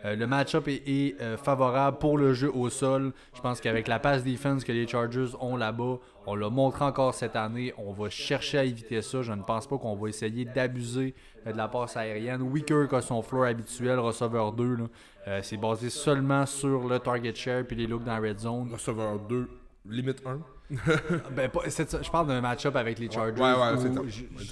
Euh, 0.05 0.16
le 0.16 0.26
match-up 0.26 0.66
est, 0.68 0.82
est, 0.86 1.20
euh, 1.20 1.36
favorable 1.36 1.99
pour 1.99 2.16
le 2.16 2.32
jeu 2.32 2.51
au 2.55 2.70
sol. 2.70 3.12
Je 3.34 3.41
pense 3.41 3.61
qu'avec 3.61 3.86
la 3.86 3.99
pass 3.99 4.24
defense 4.24 4.64
que 4.64 4.72
les 4.72 4.86
Chargers 4.86 5.28
ont 5.41 5.57
là-bas, 5.57 5.99
on 6.26 6.34
l'a 6.34 6.49
montré 6.49 6.84
encore 6.84 7.14
cette 7.14 7.36
année. 7.36 7.74
On 7.76 7.93
va 7.93 8.09
chercher 8.09 8.59
à 8.59 8.64
éviter 8.64 9.03
ça. 9.03 9.20
Je 9.20 9.32
ne 9.32 9.43
pense 9.43 9.66
pas 9.66 9.76
qu'on 9.76 9.97
va 9.97 10.09
essayer 10.09 10.47
d'abuser 10.47 11.14
euh, 11.47 11.53
de 11.53 11.57
la 11.57 11.68
passe 11.68 11.97
aérienne. 11.97 12.43
Weaker 12.43 12.88
que 12.88 13.01
son 13.01 13.20
floor 13.20 13.45
habituel, 13.45 13.99
receveur 13.99 14.53
2. 14.53 14.76
là. 14.76 14.84
Euh, 15.29 15.41
c'est 15.43 15.57
basé 15.59 15.91
seulement 15.91 16.47
sur 16.47 16.89
le 16.89 16.99
target 16.99 17.35
share 17.35 17.64
puis 17.66 17.77
les 17.77 17.87
looks 17.87 18.05
dans 18.05 18.18
la 18.18 18.29
red 18.29 18.39
zone. 18.39 18.71
Receveur 18.73 19.18
2, 19.21 19.49
limite 19.89 20.23
1. 20.27 20.39
Ben, 21.33 21.51
pas- 21.51 21.62
je 21.66 22.11
parle 22.11 22.29
d'un 22.29 22.41
match-up 22.41 22.77
avec 22.77 22.99
les 23.01 23.11
Chargers. 23.11 23.43
Ouais, 23.43 23.53
ouais, 23.53 24.09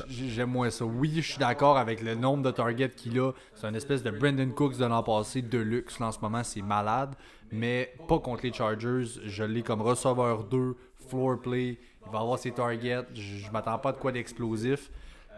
J'aime 0.09 0.51
moins 0.51 0.69
ça. 0.69 0.85
Oui, 0.85 1.13
je 1.17 1.21
suis 1.31 1.39
d'accord 1.39 1.79
avec 1.79 2.03
le 2.03 2.17
nombre 2.17 2.43
de 2.43 2.51
targets 2.51 2.91
qu'il 2.91 3.19
a. 3.21 3.31
C'est 3.55 3.69
une 3.69 3.77
espèce 3.77 4.03
de 4.03 4.11
Brandon 4.11 4.51
Cooks 4.51 4.77
de 4.79 4.85
l'an 4.85 5.03
passé 5.05 5.43
de 5.43 5.59
luxe. 5.59 6.01
Là, 6.01 6.09
en 6.09 6.13
ce 6.13 6.19
moment, 6.21 6.43
c'est 6.43 6.61
malade. 6.63 7.15
Mais 7.53 7.95
pas 8.09 8.19
contre 8.19 8.43
les 8.45 8.53
Chargers. 8.53 9.05
Je 9.25 9.45
l'ai 9.45 9.63
comme 9.63 9.81
receveur 9.81 10.43
2, 10.45 10.75
floor 11.09 11.39
play. 11.41 11.79
Il 12.07 12.13
va 12.13 12.19
avoir 12.21 12.39
ses 12.39 12.51
targets. 12.51 13.05
Je, 13.15 13.21
je 13.47 13.51
m'attends 13.53 13.79
pas 13.79 13.93
de 13.93 13.99
quoi 13.99 14.11
d'explosif. 14.11 14.91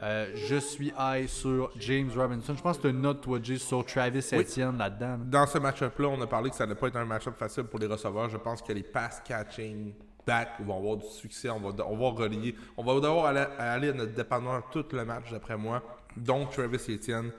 Euh, 0.03 0.31
je 0.35 0.57
suis 0.57 0.93
high 0.99 1.27
sur 1.29 1.71
James 1.77 2.11
Robinson. 2.17 2.55
Je 2.57 2.63
pense 2.63 2.77
que 2.79 2.83
tu 2.83 2.89
as 2.89 2.91
une 2.91 3.03
note, 3.03 3.21
toi, 3.21 3.39
Jay, 3.43 3.59
sur 3.59 3.85
Travis 3.85 4.27
Etienne 4.33 4.79
là-dedans. 4.79 5.07
là. 5.09 5.19
Dans 5.25 5.47
ce 5.47 5.59
match-up-là, 5.59 6.09
on 6.09 6.21
a 6.23 6.27
parlé 6.27 6.51
que 6.51 6.57
ça 6.57 6.65
n'allait 6.65 6.79
pas 6.79 6.89
être 6.89 6.97
un 6.97 7.05
match-up 7.05 7.35
facile 7.37 7.65
pour 7.65 7.79
les 7.79 7.87
receveurs. 7.87 8.29
Je 8.31 8.39
pense 8.39 8.63
que 8.63 8.73
les 8.73 8.83
pass 8.83 9.21
catching 9.25 9.93
back 10.27 10.49
vont 10.61 10.79
avoir 10.79 10.97
du 10.97 11.07
succès. 11.07 11.51
On 11.51 11.61
va, 11.61 11.85
on 11.87 11.97
va 11.97 12.09
relier. 12.23 12.55
On 12.77 12.83
va 12.85 12.95
devoir 12.95 13.27
aller, 13.27 13.45
aller 13.59 13.91
à 13.91 13.93
notre 13.93 14.15
dépanneur 14.15 14.71
tout 14.71 14.85
le 14.93 15.05
match, 15.05 15.31
d'après 15.31 15.57
moi. 15.57 15.83
Donc, 16.17 16.51
Travis 16.53 16.79
Etienne. 16.89 17.31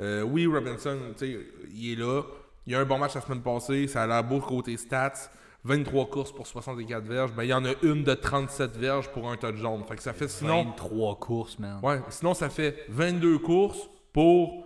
Euh, 0.00 0.22
oui, 0.22 0.46
Robinson, 0.46 0.98
il 1.20 1.92
est 1.92 1.96
là. 1.96 2.22
Il 2.66 2.72
y 2.72 2.76
a 2.76 2.80
un 2.80 2.84
bon 2.84 2.98
match 2.98 3.14
la 3.14 3.20
semaine 3.20 3.42
passée. 3.42 3.86
Ça 3.88 4.02
a 4.04 4.06
l'air 4.06 4.24
beau 4.24 4.40
côté 4.40 4.76
stats. 4.76 5.30
23 5.66 6.06
courses 6.06 6.32
pour 6.32 6.46
64 6.46 7.04
verges, 7.04 7.32
ben 7.32 7.42
il 7.42 7.48
y 7.48 7.52
en 7.52 7.64
a 7.64 7.72
une 7.82 8.04
de 8.04 8.14
37 8.14 8.76
verges 8.76 9.10
pour 9.10 9.28
un 9.28 9.36
touchdown. 9.36 9.82
Fait 9.84 9.96
que 9.96 10.02
ça 10.02 10.12
fait 10.12 10.28
sinon. 10.28 10.64
23 10.64 11.18
courses, 11.18 11.58
man. 11.58 11.80
Ouais, 11.82 12.00
sinon 12.08 12.34
ça 12.34 12.48
fait 12.48 12.84
22 12.88 13.38
courses 13.38 13.90
pour 14.12 14.64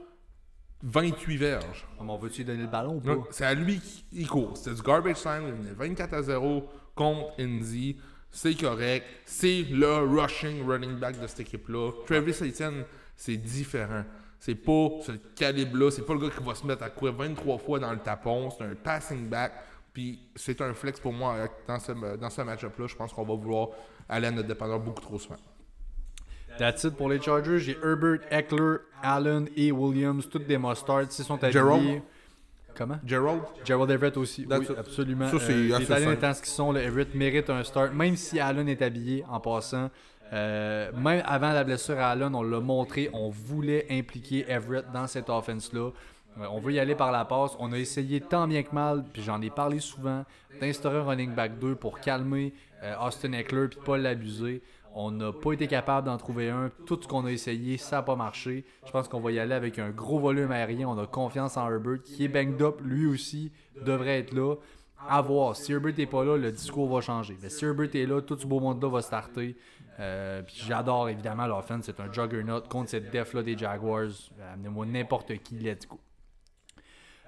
28 0.83 1.37
verges. 1.39 1.87
Ah, 1.99 2.03
mais 2.05 2.13
on 2.13 2.19
veut-tu 2.19 2.39
lui 2.39 2.45
donner 2.45 2.63
le 2.63 2.69
ballon 2.69 2.97
ou 2.97 3.01
pas? 3.01 3.17
C'est 3.31 3.45
à 3.45 3.55
lui 3.55 3.81
qu'il 3.81 4.29
court. 4.29 4.57
C'était 4.57 4.77
du 4.77 4.83
garbage 4.83 5.21
time. 5.21 5.45
Il 5.47 5.55
menait 5.55 5.75
24 5.75 6.15
à 6.15 6.23
0 6.23 6.65
contre 6.95 7.33
Indy. 7.39 7.97
C'est 8.31 8.55
correct. 8.55 9.07
C'est 9.25 9.63
le 9.71 10.05
rushing 10.05 10.67
running 10.67 10.99
back 10.99 11.19
de 11.21 11.27
cette 11.27 11.41
équipe-là. 11.41 11.93
Travis 12.07 12.37
Etienne, 12.43 12.85
c'est 13.17 13.37
différent. 13.39 14.05
C'est 14.39 14.55
pas 14.55 14.89
ce 15.03 15.13
calibre-là. 15.35 15.91
C'est 15.91 16.07
pas 16.07 16.15
le 16.15 16.21
gars 16.21 16.31
qui 16.31 16.43
va 16.43 16.55
se 16.55 16.67
mettre 16.67 16.83
à 16.83 16.91
courir 16.91 17.15
23 17.15 17.59
fois 17.59 17.79
dans 17.79 17.93
le 17.93 17.99
tapon. 17.99 18.51
C'est 18.51 18.65
un 18.65 18.75
passing 18.75 19.29
back. 19.29 19.53
Puis 19.93 20.21
c'est 20.37 20.61
un 20.61 20.73
flex 20.75 21.01
pour 21.01 21.13
moi 21.13 21.35
euh, 21.35 21.47
dans 21.67 21.79
ce, 21.79 21.93
dans 22.17 22.31
ce 22.31 22.43
match-up-là. 22.43 22.87
Je 22.87 22.95
pense 22.97 23.13
qu'on 23.13 23.25
va 23.25 23.35
vouloir 23.35 23.69
aller 24.09 24.29
à 24.29 24.31
notre 24.31 24.49
dépendant 24.49 24.79
beaucoup 24.79 25.01
trop 25.01 25.19
souvent. 25.19 25.37
That's 26.59 26.85
it 26.85 26.97
pour 26.97 27.09
les 27.09 27.21
Chargers. 27.21 27.59
J'ai 27.59 27.77
Herbert, 27.83 28.21
Eckler, 28.31 28.77
Allen 29.03 29.49
et 29.57 29.73
Williams, 29.73 30.29
toutes 30.29 30.47
des 30.47 30.59
mustards. 30.59 31.11
S'ils 31.11 31.25
sont 31.25 31.35
habillés. 31.43 31.53
Gerald? 31.53 32.03
Comment? 32.75 32.99
Gerald, 33.05 33.41
Gerald 33.65 33.91
Everett 33.91 34.17
aussi. 34.17 34.47
That's 34.47 34.61
oui, 34.61 34.67
it. 34.73 34.79
absolument. 34.79 35.29
Ça, 35.29 35.39
c'est 35.41 35.53
Euh, 35.53 35.79
les 35.79 35.85
Italiens 35.85 36.13
étant 36.13 36.33
ce 36.35 36.41
qu'ils 36.43 36.51
sont, 36.53 36.73
le 36.73 36.81
Everett 36.81 37.15
mérite 37.15 37.51
un 37.51 37.63
start. 37.65 37.93
Même 37.93 38.17
si 38.17 38.39
Allen 38.39 38.69
est 38.69 38.81
habillé 38.83 39.25
en 39.29 39.41
passant. 39.41 39.91
Euh, 40.33 40.93
même 40.93 41.23
avant 41.27 41.53
la 41.53 41.65
blessure 41.65 41.99
à 41.99 42.11
Allen, 42.11 42.33
on 42.35 42.43
l'a 42.43 42.61
montré, 42.61 43.11
on 43.13 43.31
voulait 43.31 43.87
impliquer 43.91 44.45
Everett 44.49 44.85
dans 44.93 45.07
cette 45.09 45.29
offense-là. 45.29 45.91
On 46.39 46.59
veut 46.59 46.73
y 46.73 46.79
aller 46.79 46.95
par 46.95 47.13
la 47.13 47.25
passe. 47.25 47.57
On 47.59 47.73
a 47.73 47.79
essayé 47.79 48.21
tant 48.21 48.47
bien 48.47 48.63
que 48.63 48.75
mal, 48.75 49.05
puis 49.13 49.23
j'en 49.23 49.41
ai 49.43 49.51
parlé 49.51 49.81
souvent, 49.81 50.25
d'instaurer 50.61 50.99
un 50.99 51.05
running 51.05 51.35
back 51.35 51.59
2 51.59 51.75
pour 51.75 52.01
calmer 52.01 52.55
euh, 52.83 52.95
Austin 53.01 53.33
Eckler 53.33 53.69
puis 53.69 53.81
pas 53.85 53.99
l'abuser. 53.99 54.63
On 54.95 55.11
n'a 55.13 55.33
pas 55.33 55.53
été 55.53 55.69
capable 55.69 56.07
d'en 56.07 56.17
trouver 56.17 56.51
un. 56.51 56.71
Tout 56.87 56.99
ce 57.01 57.07
qu'on 57.07 57.25
a 57.25 57.31
essayé, 57.31 57.77
ça 57.77 57.97
n'a 57.97 58.03
pas 58.03 58.17
marché. 58.17 58.65
Je 58.85 58.91
pense 58.91 59.07
qu'on 59.07 59.21
va 59.21 59.31
y 59.31 59.39
aller 59.39 59.55
avec 59.55 59.79
un 59.79 59.91
gros 59.91 60.19
volume 60.19 60.51
aérien. 60.51 60.89
On 60.89 60.99
a 60.99 61.07
confiance 61.07 61.57
en 61.57 61.71
Herbert, 61.71 62.03
qui 62.03 62.25
est 62.25 62.29
banged 62.29 62.61
up, 62.61 62.81
lui 62.83 63.07
aussi, 63.07 63.53
devrait 63.85 64.19
être 64.19 64.33
là. 64.33 64.57
À 65.09 65.23
voir. 65.23 65.57
Si 65.57 65.73
Herbert 65.73 65.95
n'est 65.97 66.07
pas 66.07 66.25
là, 66.25 66.37
le 66.37 66.51
discours 66.51 66.93
va 66.93 67.01
changer. 67.01 67.39
Mais 67.41 67.49
si 67.49 67.65
Herbert 67.65 67.95
est 67.95 68.07
là, 68.07 68.21
tout 68.21 68.37
ce 68.39 68.47
beau 68.47 68.61
monde-là 68.61 68.89
va 68.89 69.01
starter. 69.01 69.57
Euh, 69.99 70.43
j'adore 70.47 71.09
évidemment 71.09 71.47
l'offense. 71.47 71.85
C'est 71.85 72.01
un 72.01 72.13
juggernaut 72.13 72.61
contre 72.63 72.91
cette 72.91 73.11
def-là 73.11 73.43
des 73.43 73.57
Jaguars. 73.57 74.09
Euh, 74.39 74.55
Amenez-moi 74.55 74.87
n'importe 74.87 75.37
qui, 75.39 75.55
let's 75.57 75.87
go. 75.87 75.99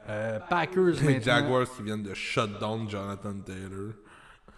Euh, 0.08 0.40
Packers 0.50 0.84
les 0.84 1.14
maintenant. 1.14 1.20
Jaguars 1.22 1.66
qui 1.76 1.82
viennent 1.82 2.02
de 2.02 2.14
shut 2.14 2.58
down 2.58 2.88
Jonathan 2.90 3.34
Taylor. 3.44 3.92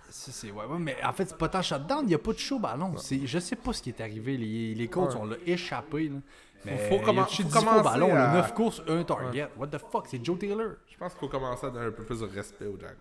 C'est- 0.08 0.50
ouais, 0.52 0.64
ouais, 0.64 0.78
mais 0.78 0.96
en 1.04 1.12
fait, 1.12 1.26
c'est 1.28 1.36
pas 1.36 1.48
tant 1.48 1.60
shutdown, 1.60 2.00
il 2.04 2.08
n'y 2.08 2.14
a 2.14 2.18
pas 2.18 2.32
de 2.32 2.38
show 2.38 2.58
ballon. 2.58 2.96
C'est, 2.96 3.26
je 3.26 3.38
sais 3.40 3.56
pas 3.56 3.72
ce 3.72 3.82
qui 3.82 3.90
est 3.90 4.00
arrivé. 4.00 4.36
Les, 4.36 4.74
les 4.74 4.88
Colts, 4.88 5.14
Ouais. 5.14 5.20
on 5.20 5.26
l'a 5.26 5.36
échappé. 5.44 6.08
Là. 6.08 6.16
Mais 6.64 6.88
faut 6.88 6.98
faut 7.04 7.12
10 7.12 7.42
fois 7.42 7.44
au 7.60 7.64
commencer 7.64 7.82
ballon, 7.90 8.14
à- 8.14 8.32
9 8.32 8.54
courses, 8.54 8.80
1 8.88 9.02
target. 9.04 9.48
What 9.58 9.66
the 9.66 9.78
fuck, 9.78 10.06
c'est 10.08 10.24
Joe 10.24 10.38
Taylor. 10.38 10.76
Je 10.90 10.96
pense 10.96 11.12
qu'il 11.12 11.20
faut 11.20 11.28
commencer 11.28 11.66
à 11.66 11.70
donner 11.70 11.86
un 11.86 11.90
peu 11.92 12.04
plus 12.04 12.20
de 12.20 12.26
respect 12.26 12.66
aux 12.66 12.76
Jaguars. 12.78 12.94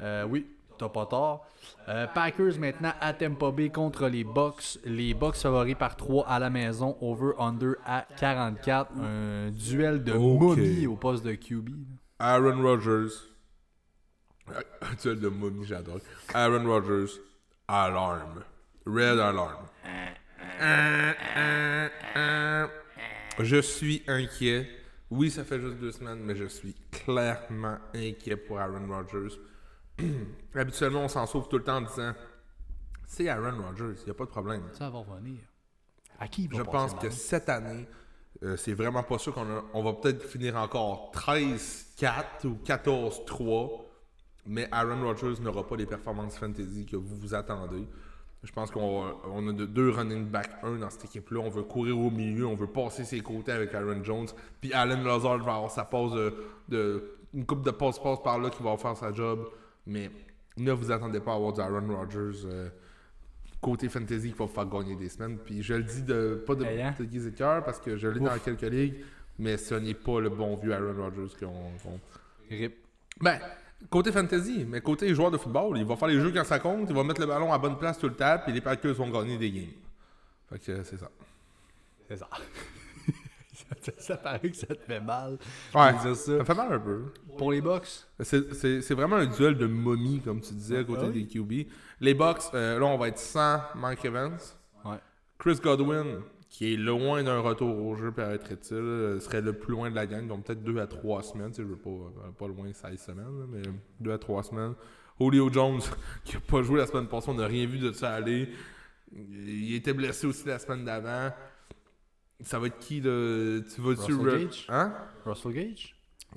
Euh, 0.00 0.24
oui, 0.28 0.46
t'as 0.78 0.88
pas 0.88 1.06
tort. 1.06 1.46
Euh, 1.88 2.06
Packers 2.14 2.58
maintenant 2.58 2.92
à 3.00 3.12
Tampa 3.12 3.50
Bay 3.50 3.70
contre 3.70 4.06
les 4.08 4.24
Bucks. 4.24 4.78
Les 4.84 5.14
Bucks 5.14 5.36
favoris 5.36 5.74
par 5.76 5.96
3 5.96 6.26
à 6.26 6.38
la 6.38 6.50
maison, 6.50 6.96
over-under 7.00 7.74
à 7.84 8.06
44. 8.18 8.92
Un 9.00 9.50
duel 9.50 10.02
de 10.04 10.12
Ok. 10.12 10.40
momie 10.40 10.86
au 10.86 10.96
poste 10.96 11.24
de 11.24 11.34
QB. 11.34 11.70
Aaron 12.18 12.62
Rodgers. 12.62 13.14
Un 14.48 14.94
duel 15.02 15.20
de 15.20 15.28
momie, 15.28 15.66
j'adore. 15.66 15.98
Aaron 16.32 16.64
Rodgers, 16.66 17.12
alarme. 17.68 18.42
Red 18.86 19.18
alarm. 19.20 19.66
Je 23.38 23.60
suis 23.60 24.02
inquiet. 24.08 24.68
Oui, 25.10 25.30
ça 25.30 25.44
fait 25.44 25.60
juste 25.60 25.76
deux 25.78 25.92
semaines, 25.92 26.20
mais 26.22 26.34
je 26.36 26.44
suis 26.46 26.74
clairement 26.90 27.78
inquiet 27.94 28.36
pour 28.36 28.58
Aaron 28.58 28.86
Rodgers. 28.88 29.36
Habituellement, 30.54 31.00
on 31.04 31.08
s'en 31.08 31.26
sauve 31.26 31.48
tout 31.48 31.58
le 31.58 31.64
temps 31.64 31.76
en 31.78 31.82
disant 31.82 32.12
c'est 33.06 33.28
Aaron 33.28 33.62
Rodgers, 33.62 33.94
il 34.00 34.04
n'y 34.04 34.10
a 34.10 34.14
pas 34.14 34.24
de 34.24 34.30
problème. 34.30 34.62
Ça 34.72 34.90
va 34.90 34.98
revenir. 34.98 35.38
À 36.18 36.28
qui 36.28 36.44
il 36.44 36.50
va 36.50 36.58
Je 36.58 36.62
pense 36.62 36.94
que 36.94 37.10
cette 37.10 37.48
année, 37.48 37.86
euh, 38.42 38.56
c'est 38.56 38.74
vraiment 38.74 39.02
pas 39.02 39.18
sûr 39.18 39.32
qu'on 39.34 39.42
a- 39.48 39.64
on 39.72 39.82
va 39.82 39.92
peut-être 39.94 40.22
finir 40.24 40.56
encore 40.56 41.10
13-4 41.12 42.44
ou 42.44 42.58
14-3, 42.64 43.84
mais 44.46 44.68
Aaron 44.72 45.02
Rodgers 45.02 45.40
n'aura 45.40 45.66
pas 45.66 45.76
les 45.76 45.86
performances 45.86 46.36
fantasy 46.38 46.86
que 46.86 46.96
vous 46.96 47.16
vous 47.16 47.34
attendez. 47.34 47.86
Je 48.44 48.52
pense 48.52 48.70
qu'on 48.70 49.02
va- 49.04 49.16
on 49.26 49.48
a 49.48 49.52
de- 49.52 49.66
deux 49.66 49.90
running 49.90 50.26
back 50.26 50.50
1 50.62 50.76
dans 50.78 50.90
cette 50.90 51.06
équipe-là. 51.06 51.40
On 51.40 51.48
veut 51.50 51.64
courir 51.64 51.98
au 51.98 52.10
milieu, 52.10 52.46
on 52.46 52.54
veut 52.54 52.68
passer 52.68 53.04
ses 53.04 53.20
côtés 53.20 53.50
avec 53.52 53.74
Aaron 53.74 54.04
Jones. 54.04 54.28
Puis 54.60 54.72
Allen 54.72 55.02
Lazard 55.02 55.38
va 55.38 55.54
avoir 55.56 55.70
sa 55.70 55.84
pause 55.84 56.14
de, 56.14 56.34
de- 56.68 57.14
une 57.34 57.44
coupe 57.46 57.62
de 57.62 57.70
passe-passe 57.72 58.22
par 58.22 58.38
là 58.38 58.50
qui 58.50 58.62
va 58.62 58.76
faire 58.76 58.96
sa 58.96 59.12
job. 59.12 59.48
Mais 59.88 60.10
ne 60.58 60.70
vous 60.72 60.92
attendez 60.92 61.18
pas 61.18 61.32
à 61.32 61.36
avoir 61.36 61.52
du 61.52 61.60
Aaron 61.60 61.96
Rodgers 61.96 62.44
euh, 62.44 62.68
côté 63.60 63.88
fantasy 63.88 64.30
qui 64.30 64.38
va 64.38 64.44
vous 64.44 64.52
faire 64.52 64.66
gagner 64.66 64.94
des 64.94 65.08
semaines. 65.08 65.38
Puis 65.38 65.62
je 65.62 65.74
le 65.74 65.82
dis 65.82 66.02
de 66.02 66.42
pas 66.46 66.54
de, 66.54 66.64
Payant. 66.64 66.94
de 66.98 67.04
guise 67.04 67.24
de 67.24 67.30
cœur 67.30 67.64
parce 67.64 67.80
que 67.80 67.96
je 67.96 68.06
l'ai 68.06 68.20
dans 68.20 68.38
quelques 68.38 68.62
ligues, 68.62 69.02
mais 69.38 69.56
ce 69.56 69.74
n'est 69.74 69.94
pas 69.94 70.20
le 70.20 70.28
bon 70.28 70.56
vieux 70.56 70.72
Aaron 70.72 71.02
Rodgers 71.02 71.34
qu'on. 71.40 71.98
Rip. 72.50 72.76
Ben, 73.20 73.38
côté 73.90 74.12
fantasy, 74.12 74.64
mais 74.68 74.80
côté 74.80 75.12
joueur 75.14 75.30
de 75.30 75.38
football, 75.38 75.76
il 75.78 75.84
va 75.84 75.96
faire 75.96 76.08
les 76.08 76.20
jeux 76.20 76.32
quand 76.32 76.44
ça 76.44 76.58
compte, 76.58 76.86
il 76.88 76.94
va 76.94 77.02
mettre 77.02 77.20
le 77.20 77.26
ballon 77.26 77.52
à 77.52 77.58
bonne 77.58 77.78
place 77.78 77.98
tout 77.98 78.08
le 78.08 78.14
temps, 78.14 78.38
puis 78.44 78.52
les 78.52 78.60
Packers 78.60 78.94
vont 78.94 79.10
gagner 79.10 79.36
des 79.36 79.50
games. 79.50 79.72
Fait 80.50 80.58
que 80.58 80.82
c'est 80.84 80.96
ça. 80.96 81.10
C'est 82.08 82.16
ça. 82.16 82.28
ça. 83.98 84.16
Paraît 84.16 84.50
que 84.50 84.56
ça 84.56 84.66
te 84.66 84.82
fait 84.82 85.00
mal. 85.00 85.38
Ouais, 85.74 85.92
ça. 86.02 86.14
ça 86.14 86.44
fait 86.44 86.54
mal 86.54 86.72
un 86.72 86.78
peu. 86.78 87.02
Pour 87.36 87.52
les 87.52 87.60
Bucks, 87.60 88.06
C'est- 88.20 88.92
vraiment 88.94 89.16
un 89.16 89.26
duel 89.26 89.56
de 89.56 89.66
momies, 89.66 90.20
comme 90.20 90.40
tu 90.40 90.52
disais, 90.54 90.78
à 90.78 90.84
côté 90.84 91.02
Ah 91.04 91.10
oui? 91.12 91.24
des 91.24 91.26
QB. 91.26 91.68
Les 92.00 92.14
Bucks, 92.14 92.42
euh, 92.54 92.78
là, 92.78 92.86
on 92.86 92.96
va 92.98 93.08
être 93.08 93.18
sans 93.18 93.60
Mike 93.74 94.04
Evans. 94.04 94.36
ouais. 94.84 94.96
Chris 95.38 95.58
Godwin, 95.62 96.20
qui 96.48 96.72
est 96.72 96.76
loin 96.76 97.22
d'un 97.22 97.38
retour 97.40 97.78
au 97.86 97.94
jeu, 97.94 98.10
paraîtrait-il, 98.10 98.74
euh, 98.76 99.20
serait 99.20 99.40
le 99.42 99.52
plus 99.52 99.72
loin 99.72 99.90
de 99.90 99.94
la 99.94 100.06
gang, 100.06 100.26
donc 100.26 100.44
peut-être 100.44 100.64
2 100.64 100.78
à 100.80 100.86
3 100.86 101.22
semaines. 101.22 101.50
Tu 101.50 101.56
sais, 101.56 101.62
je 101.62 101.68
veux 101.68 101.76
pas, 101.76 101.90
euh, 101.90 102.30
pas 102.36 102.48
loin 102.48 102.72
16 102.72 102.98
semaines, 103.00 103.46
mais 103.50 103.62
2 104.00 104.10
à 104.12 104.18
3 104.18 104.42
semaines. 104.42 104.74
Julio 105.20 105.52
Jones, 105.52 105.80
qui 106.24 106.34
n'a 106.34 106.40
pas 106.40 106.62
joué 106.62 106.78
la 106.78 106.86
semaine 106.86 107.06
passée, 107.06 107.28
on 107.30 107.34
n'a 107.34 107.46
rien 107.46 107.66
vu 107.66 107.78
de 107.78 107.92
ça 107.92 108.14
aller. 108.14 108.48
Il 109.12 109.74
était 109.74 109.92
blessé 109.94 110.26
aussi 110.26 110.46
la 110.46 110.58
semaine 110.58 110.84
d'avant. 110.84 111.32
Ça 112.40 112.58
va 112.58 112.68
être 112.68 112.78
qui 112.78 113.00
de. 113.00 113.64
Tu 113.74 113.80
vas-tu. 113.80 114.12
Russell 114.12 114.16
Ru- 114.16 114.46
Gage? 114.46 114.66
Hein? 114.68 114.94
Russell 115.24 115.52
Gage? 115.52 115.94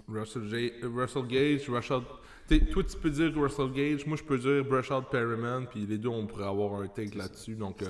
Russell, 0.07 0.48
J- 0.48 0.73
Russell 0.84 1.28
Gage, 1.28 1.69
Russell. 1.69 2.02
T'sais, 2.48 2.60
toi, 2.65 2.84
tu 2.84 2.98
peux 2.98 3.10
dire 3.10 3.32
Russell 3.36 3.72
Gage, 3.72 4.06
moi, 4.06 4.18
je 4.18 4.23
peux 4.23 4.38
dire 4.38 4.64
Brashard 4.65 5.07
Perryman, 5.10 5.68
puis 5.68 5.86
les 5.86 5.98
deux, 5.98 6.10
on 6.10 6.26
pourrait 6.26 6.48
avoir 6.48 6.82
un 6.82 6.88
take 6.88 7.15
là-dessus. 7.18 7.56
Donc, 7.56 7.82
euh, 7.84 7.90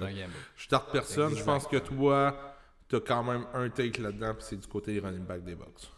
je 0.58 0.68
tarte 0.68 0.92
personne. 0.92 1.36
Je 1.36 1.44
pense 1.44 1.66
que 1.68 1.78
toi, 1.78 2.56
t'as 2.90 3.00
quand 3.00 3.24
même 3.24 3.46
un 3.54 3.70
take 3.70 4.02
là-dedans, 4.02 4.34
puis 4.34 4.44
c'est 4.48 4.58
du 4.60 4.68
côté 4.68 4.94
des 4.94 5.00
running 5.00 5.26
back 5.26 5.44
des 5.44 5.56
Bucks. 5.56 5.90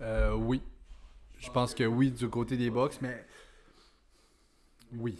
Euh, 0.00 0.32
oui. 0.34 0.62
Je 1.38 1.50
pense 1.50 1.74
que 1.74 1.84
oui 1.84 2.10
du 2.12 2.28
côté 2.28 2.56
des 2.56 2.70
Bucks, 2.70 2.98
mais. 3.00 3.26
Oui. 4.94 5.18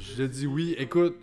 Je 0.00 0.22
dis 0.24 0.46
oui. 0.46 0.74
Écoute, 0.78 1.16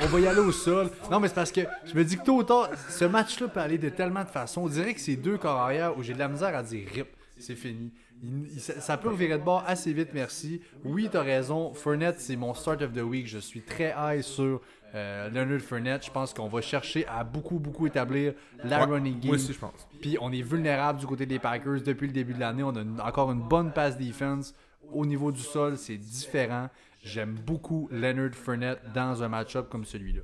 on 0.00 0.06
va 0.06 0.20
y 0.20 0.26
aller 0.26 0.40
au 0.40 0.52
sol. 0.52 0.90
Non, 1.10 1.20
mais 1.20 1.28
c'est 1.28 1.34
parce 1.34 1.52
que 1.52 1.60
je 1.84 1.94
me 1.94 2.04
dis 2.04 2.16
que 2.16 2.24
tôt 2.24 2.36
ou 2.38 2.42
tard, 2.42 2.70
ce 2.88 3.04
match-là 3.04 3.48
peut 3.48 3.60
aller 3.60 3.78
de 3.78 3.88
tellement 3.88 4.22
de 4.24 4.28
façons. 4.28 4.62
On 4.62 4.68
dirait 4.68 4.94
que 4.94 5.00
c'est 5.00 5.16
deux 5.16 5.38
corps 5.38 5.58
arrière 5.58 5.96
où 5.96 6.02
j'ai 6.02 6.14
de 6.14 6.18
la 6.18 6.28
misère 6.28 6.54
à 6.56 6.62
dire 6.62 6.86
rip. 6.92 7.08
C'est 7.38 7.54
fini. 7.56 7.92
Il- 8.22 8.48
il- 8.54 8.60
ça 8.60 8.80
ça 8.80 8.96
peut 8.96 9.08
revirer 9.08 9.38
de 9.38 9.42
bord 9.44 9.64
assez 9.66 9.92
vite, 9.92 10.10
merci. 10.14 10.60
Oui, 10.84 11.08
t'as 11.10 11.22
raison. 11.22 11.74
Fournette, 11.74 12.20
c'est 12.20 12.36
mon 12.36 12.54
start 12.54 12.80
of 12.82 12.92
the 12.92 13.00
week. 13.02 13.26
Je 13.26 13.38
suis 13.38 13.60
très 13.60 13.92
high 13.98 14.22
sur 14.22 14.60
euh, 14.94 15.28
Leonard 15.30 15.60
Fournette. 15.60 16.06
Je 16.06 16.10
pense 16.12 16.32
qu'on 16.32 16.46
va 16.48 16.60
chercher 16.60 17.04
à 17.08 17.24
beaucoup, 17.24 17.58
beaucoup 17.58 17.86
établir 17.86 18.34
la 18.62 18.78
Ouais, 18.86 18.94
running 18.94 19.14
game. 19.18 19.26
Moi 19.26 19.34
aussi, 19.34 19.52
je 19.52 19.58
pense. 19.58 19.88
Puis 20.00 20.16
on 20.20 20.30
est 20.32 20.42
vulnérable 20.42 21.00
du 21.00 21.06
côté 21.06 21.26
des 21.26 21.40
Packers 21.40 21.82
depuis 21.82 22.06
le 22.06 22.12
début 22.12 22.32
de 22.34 22.40
l'année. 22.40 22.62
On 22.62 22.74
a 22.76 22.80
une- 22.82 23.00
encore 23.00 23.32
une 23.32 23.42
bonne 23.42 23.72
pass 23.72 23.98
defense. 23.98 24.54
Au 24.92 25.04
niveau 25.04 25.32
du 25.32 25.40
sol, 25.40 25.76
c'est 25.76 25.96
différent. 25.96 26.68
J'aime 27.04 27.34
beaucoup 27.34 27.88
Leonard 27.92 28.34
Fournette 28.34 28.80
dans 28.94 29.22
un 29.22 29.28
match-up 29.28 29.68
comme 29.68 29.84
celui-là. 29.84 30.22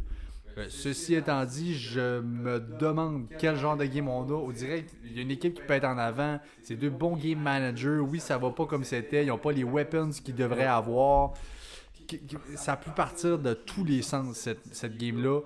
Euh, 0.59 0.67
ceci 0.69 1.15
étant 1.15 1.45
dit, 1.45 1.75
je 1.75 2.21
me 2.21 2.59
demande 2.59 3.27
quel 3.39 3.57
genre 3.57 3.77
de 3.77 3.85
game 3.85 4.09
on 4.09 4.23
a. 4.29 4.33
On 4.33 4.51
dirait 4.51 4.85
qu'il 4.85 5.15
y 5.15 5.19
a 5.19 5.23
une 5.23 5.31
équipe 5.31 5.55
qui 5.55 5.63
peut 5.63 5.75
être 5.75 5.85
en 5.85 5.99
avant. 5.99 6.41
C'est 6.63 6.77
deux 6.77 6.91
bons 6.91 7.17
game 7.17 7.39
managers. 7.39 7.99
Oui, 7.99 8.19
ça 8.19 8.39
va 8.39 8.51
pas 8.51 8.65
comme 8.65 8.85
c'était. 8.85 9.25
Ils 9.25 9.29
n'ont 9.29 9.39
pas 9.39 9.53
les 9.53 9.63
weapons 9.63 10.11
qu'ils 10.25 10.35
devraient 10.35 10.65
avoir. 10.65 11.35
Ça 12.57 12.77
peut 12.77 12.91
partir 12.91 13.39
de 13.39 13.53
tous 13.55 13.85
les 13.85 14.03
sens, 14.03 14.49
cette, 14.73 14.97
game-là. 14.97 15.41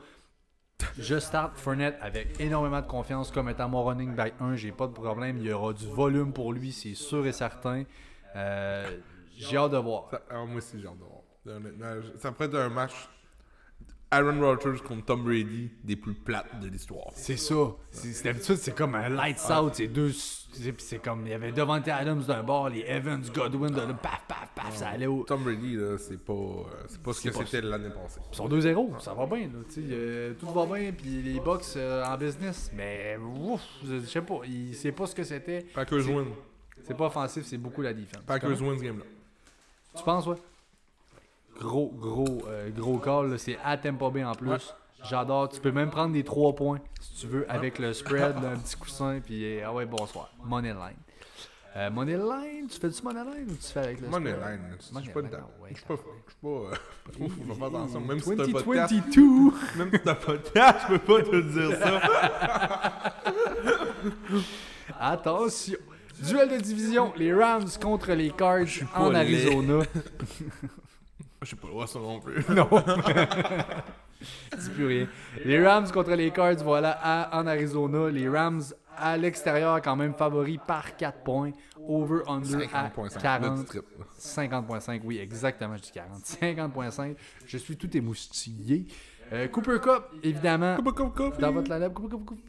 Je 0.99 1.19
start 1.19 1.57
Fournette 1.57 1.99
avec 2.01 2.41
énormément 2.41 2.81
de 2.81 2.87
confiance 2.87 3.31
comme 3.31 3.49
étant 3.49 3.69
mon 3.69 3.85
running 3.85 4.15
back 4.15 4.35
1. 4.41 4.57
J'ai 4.57 4.73
pas 4.73 4.87
de 4.87 4.93
problème. 4.93 5.39
Il 5.39 5.47
y 5.47 5.53
aura 5.53 5.73
du 5.73 5.87
volume 5.87 6.33
pour 6.33 6.53
lui, 6.53 6.73
c'est 6.73 6.95
sûr 6.95 7.27
et 7.27 7.33
certain. 7.33 7.85
Euh, 8.37 8.99
J'ai 9.37 9.57
hâte 9.57 9.73
de 9.73 9.77
voir. 9.77 10.11
Moi 10.31 10.57
aussi, 10.57 10.81
j'ai 10.81 10.87
hâte 10.87 10.99
de 10.99 11.05
voir. 11.05 11.14
Honnêtement, 11.47 11.95
ça 12.19 12.33
pourrait 12.33 12.47
être 12.49 12.55
un 12.57 12.69
match 12.69 12.93
Aaron 14.11 14.39
Rodgers 14.41 14.81
contre 14.87 15.07
Tom 15.07 15.25
Brady 15.25 15.71
des 15.83 15.97
plus 15.97 16.15
plates 16.15 16.61
de 16.61 16.69
l'histoire. 16.69 17.09
C'est 17.15 17.37
ça. 17.37 17.55
D'habitude, 18.23 18.57
c'est 18.57 18.75
comme 18.75 18.95
un 18.95 19.09
lights 19.09 19.41
out. 19.51 19.75
C'est 19.75 19.89
deux. 19.89 20.13
c'est- 20.13 21.03
comme. 21.03 21.27
Il 21.27 21.31
y 21.31 21.35
avait 21.35 21.51
Devante 21.51 21.89
Adams 21.89 22.23
d'un 22.23 22.43
bord, 22.45 22.69
les 22.69 22.83
Evans, 22.83 23.21
Godwin 23.35 23.71
de 23.73 23.81
l'autre. 23.81 23.99
Paf, 23.99 24.23
paf, 24.29 24.49
paf. 24.55 24.77
Ça 24.77 24.91
allait 24.91 25.07
au. 25.09 25.25
Tom 25.25 25.43
Brady, 25.43 25.75
là, 25.75 25.99
c'est 25.99 26.23
pas, 26.23 26.33
euh, 26.33 26.63
c'est 26.87 27.03
pas 27.03 27.13
ce 27.13 27.29
que 27.29 27.33
c'était 27.45 27.61
l'année 27.63 27.91
passée. 27.91 28.21
Ils 28.31 28.37
sont 28.37 28.49
2-0, 28.49 29.01
ça 29.01 29.15
va 29.15 29.27
bien, 29.27 29.49
là, 29.49 29.59
euh, 29.79 30.35
tout 30.39 30.47
va 30.47 30.65
bien, 30.67 30.93
puis 30.93 31.21
les 31.23 31.41
Bucks 31.41 31.65
euh, 31.77 32.05
en 32.05 32.17
business, 32.17 32.71
mais 32.73 33.17
ouf, 33.19 33.63
je 33.85 33.99
je 33.99 34.07
sais 34.07 34.23
pas, 34.23 34.41
il 34.47 34.77
sait 34.77 34.93
pas 34.93 35.07
ce 35.07 35.15
que 35.15 35.25
c'était. 35.25 35.63
Packers 35.75 36.09
win. 36.09 36.27
C'est 36.85 36.97
pas 36.97 37.07
offensif, 37.07 37.45
c'est 37.47 37.59
beaucoup 37.59 37.83
la 37.83 37.93
défense. 37.93 38.23
Packers 38.27 38.63
win 38.63 38.79
ce 38.79 38.85
game-là. 38.85 39.05
Tu 39.97 40.05
penses, 40.05 40.27
ouais? 40.27 40.37
Gros, 41.61 41.93
gros, 41.97 42.43
euh, 42.49 42.71
gros 42.71 42.99
call, 42.99 43.31
là, 43.31 43.39
c'est 43.39 43.59
à 43.65 43.77
Tampa 43.77 44.11
Bay 44.11 44.25
en 44.25 44.35
plus. 44.35 44.51
Ouais. 44.51 44.59
J'adore, 45.09 45.49
tu 45.51 45.61
peux 45.61 45.71
même 45.71 45.91
prendre 45.91 46.13
des 46.15 46.25
3 46.25 46.55
points, 46.55 46.81
si 47.01 47.21
tu 47.21 47.27
veux, 47.27 47.51
avec 47.51 47.79
le 47.79 47.93
spread, 47.93 48.37
un 48.37 48.57
petit 48.57 48.77
coussin, 48.77 49.21
puis 49.23 49.59
euh, 49.59 49.65
ah 49.67 49.73
ouais, 49.73 49.85
bonsoir. 49.85 50.31
Money 50.43 50.73
line. 50.73 50.97
Euh, 51.77 51.91
money 51.91 52.17
line, 52.17 52.69
tu 52.69 52.79
fais 52.79 52.89
du 52.89 53.03
money 53.03 53.21
line 53.21 53.51
ou 53.51 53.55
tu 53.55 53.73
fais 53.73 53.81
avec 53.81 54.01
le 54.01 54.09
Money 54.09 54.31
spread? 54.33 54.51
line, 54.51 54.61
je 54.79 55.01
suis 55.01 55.11
pas 55.11 55.23
dedans. 55.23 55.51
Je 55.69 55.75
suis 55.75 55.85
pas. 55.85 55.95
Je 56.27 56.33
suis 56.33 56.41
pas. 56.41 57.29
faut 57.47 57.55
faire 57.55 57.67
attention. 57.67 58.01
Même 58.01 58.21
si 58.21 58.37
t'as 58.37 58.47
podcast. 58.47 58.95
2022! 58.95 59.79
Même 59.79 59.91
si 59.93 59.99
t'as 60.01 60.79
je 60.79 60.87
peux 60.87 60.99
pas 60.99 61.23
te 61.23 61.41
dire 61.41 61.79
ça. 61.79 62.01
Attention! 65.01 65.79
Duel 66.23 66.49
de 66.49 66.59
division, 66.59 67.13
les 67.17 67.35
Rams 67.35 67.69
contre 67.83 68.13
les 68.13 68.31
Cards 68.31 68.67
pas 68.95 69.01
en. 69.01 69.15
Arizona. 69.15 69.85
Je 71.45 71.51
sais 71.51 71.57
pas 71.57 71.69
droit 71.69 71.87
ça 71.87 71.99
non 71.99 72.21
plus. 72.21 72.45
non. 72.55 72.69
Dis 74.59 74.71
plus 74.71 74.87
rien. 74.87 75.09
Les 75.45 75.65
Rams 75.65 75.91
contre 75.91 76.13
les 76.13 76.31
Cards, 76.31 76.57
voilà, 76.63 76.99
à- 77.03 77.39
en 77.39 77.47
Arizona. 77.47 78.09
Les 78.11 78.29
Rams 78.29 78.63
à 78.97 79.17
l'extérieur, 79.17 79.83
quand 79.83 79.97
même 79.97 80.15
favoris 80.15 80.59
par 80.67 80.97
4 80.97 81.23
points. 81.23 81.51
Over-under 81.87 82.67
à 82.73 82.89
50.5. 82.89 83.21
40. 83.21 83.59
Le 83.59 83.65
trip. 83.65 83.85
50.5, 84.19 85.01
oui, 85.05 85.19
exactement, 85.19 85.77
je 85.77 85.83
dis 85.83 85.93
40. 85.93 86.23
50.5. 86.23 87.15
Je 87.47 87.59
suis 87.59 87.77
tout 87.77 87.95
émoustillé. 87.95 88.87
Euh, 89.33 89.49
Cooper 89.49 89.79
Cup, 89.83 90.05
évidemment. 90.23 90.77
Coupe, 90.77 90.95
coupe, 90.95 91.15
coupe. 91.17 91.41
Dans 91.41 91.53
votre 91.53 91.71
line-up, 91.71 91.93
coupe, 91.93 92.11
coupe, 92.25 92.41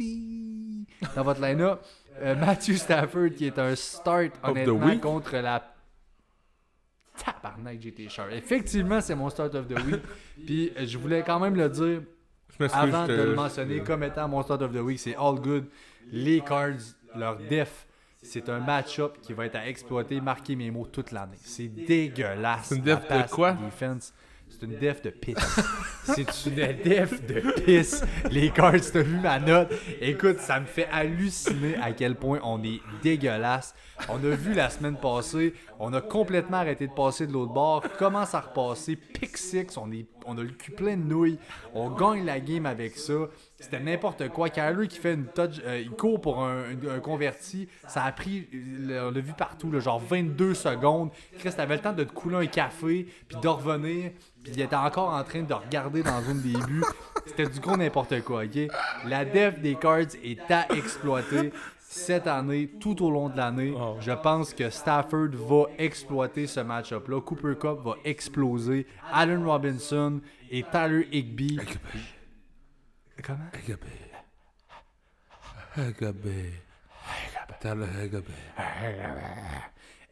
dans 1.16 1.24
votre 1.24 1.42
line-up, 1.42 1.82
euh, 2.22 2.36
Matthew 2.36 2.76
Stafford 2.76 3.30
qui 3.36 3.48
est 3.48 3.60
un 3.60 3.76
start 3.76 4.32
honnêtement 4.44 4.98
contre 5.00 5.36
la 5.38 5.75
tabarnak 7.24 7.82
j'étais 7.82 8.10
sharp. 8.10 8.32
Effectivement, 8.32 9.02
c'est 9.02 9.16
mon 9.16 9.30
start 9.30 9.56
of 9.56 9.68
the 9.68 9.80
week. 9.86 10.02
Puis 10.46 10.72
euh, 10.78 10.86
je 10.86 10.98
voulais 10.98 11.24
quand 11.24 11.40
même 11.40 11.56
le 11.56 11.70
dire 11.70 12.02
avant 12.72 13.08
de 13.08 13.14
le 13.14 13.36
mentionner 13.36 13.80
comme 13.82 14.04
étant 14.04 14.28
mon 14.28 14.42
start 14.44 14.62
of 14.62 14.74
the 14.74 14.82
week, 14.82 15.00
c'est 15.00 15.16
all 15.16 15.36
good. 15.40 15.66
Les 16.12 16.42
Cards, 16.42 16.96
leur 17.16 17.38
def, 17.38 17.88
c'est 18.22 18.50
un 18.50 18.60
match-up 18.60 19.18
qui 19.22 19.34
va 19.34 19.46
être 19.46 19.56
à 19.56 19.68
exploiter, 19.68 20.22
marquer 20.22 20.56
mes 20.56 20.72
mots 20.72 20.88
toute 20.88 21.12
l'année. 21.12 21.38
C'est 21.42 21.68
dégueulasse. 21.68 22.68
C'est 22.68 22.76
une 22.76 22.82
def 22.82 23.08
de 23.08 23.30
quoi? 23.30 23.54
defense. 23.54 24.14
C'est 24.48 24.66
une 24.66 24.78
def 24.78 25.02
de 25.02 25.10
pisse. 25.10 25.60
c'est 26.04 26.46
une 26.46 26.56
def 26.84 27.26
de 27.26 27.62
pisse. 27.62 28.04
Les 28.32 28.52
Cards, 28.52 28.92
t'as 28.94 29.02
vu 29.02 29.20
ma 29.20 29.40
note? 29.40 29.74
Écoute, 30.00 30.40
ça 30.40 30.60
me 30.60 30.66
fait 30.66 30.88
halluciner 30.92 31.76
à 31.78 31.92
quel 31.92 32.16
point 32.16 32.40
on 32.44 32.64
est 32.64 32.80
dégueulasse. 33.04 33.74
On 34.10 34.18
a 34.18 34.36
vu 34.36 34.54
la 34.54 34.70
semaine 34.70 34.98
passée, 34.98 35.54
on 35.80 35.94
a 35.94 36.02
complètement 36.02 36.58
arrêté 36.58 36.88
de 36.88 36.94
passer 36.94 37.28
de 37.28 37.32
l'autre 37.32 37.54
bord, 37.54 37.84
commence 37.98 38.34
à 38.36 38.42
repasser, 38.42 38.96
pick 38.96 39.38
six, 39.38 39.78
on, 39.78 39.92
est, 39.92 40.06
on 40.26 40.38
a 40.38 40.44
le 40.44 40.50
cul 40.50 40.72
plein 40.72 40.98
de 40.98 41.04
nouilles, 41.04 41.40
on 41.74 41.90
gagne 41.90 42.26
la 42.26 42.40
game 42.40 42.66
avec 42.66 42.98
ça. 42.98 43.14
C'était 43.60 43.80
n'importe 43.80 44.30
quoi. 44.30 44.50
Kyler 44.50 44.88
qui 44.88 45.00
fait 45.00 45.14
une 45.14 45.28
touch, 45.28 45.62
euh, 45.66 45.80
il 45.80 45.92
court 45.92 46.20
pour 46.20 46.44
un, 46.44 46.76
converti, 47.02 47.68
ça 47.88 48.04
a 48.04 48.12
pris, 48.12 48.48
on 48.54 49.12
l'a 49.12 49.22
vu 49.22 49.34
partout, 49.34 49.72
là, 49.72 49.80
genre 49.80 50.00
22 50.00 50.54
secondes. 50.54 51.10
Chris, 51.40 51.52
t'avais 51.56 51.76
le 51.76 51.82
temps 51.82 51.94
de 51.94 52.04
te 52.04 52.12
couler 52.12 52.36
un 52.36 52.46
café, 52.48 53.08
puis 53.28 53.38
de 53.42 53.48
revenir, 53.48 54.12
puis 54.44 54.54
il 54.54 54.62
était 54.62 54.76
encore 54.76 55.14
en 55.14 55.24
train 55.24 55.42
de 55.42 55.54
regarder 55.54 56.04
dans 56.04 56.22
une 56.22 56.42
des 56.42 56.58
buts. 56.68 56.84
C'était 57.26 57.48
du 57.48 57.60
gros 57.60 57.78
n'importe 57.78 58.22
quoi, 58.22 58.44
ok? 58.44 58.72
La 59.06 59.26
def 59.26 59.60
des 59.60 59.76
cards 59.76 60.16
est 60.24 60.52
à 60.52 60.68
exploiter 60.76 61.52
cette 61.96 62.28
année, 62.28 62.70
tout 62.80 63.02
au 63.04 63.10
long 63.10 63.30
de 63.30 63.38
l'année. 63.38 63.74
Je 64.02 64.12
pense 64.12 64.54
que 64.54 64.70
Stafford 64.70 65.30
va 65.32 65.64
exploiter 65.78 66.46
ce 66.46 66.60
match-up-là. 66.60 67.22
Cooper 67.22 67.56
Cup 67.56 67.80
va 67.84 67.96
exploser. 68.04 68.86
Allen 69.12 69.46
Robinson 69.46 70.20
et 70.52 70.64
Tyler 70.64 71.08
Higby. 71.12 71.58
Comment? 73.24 73.50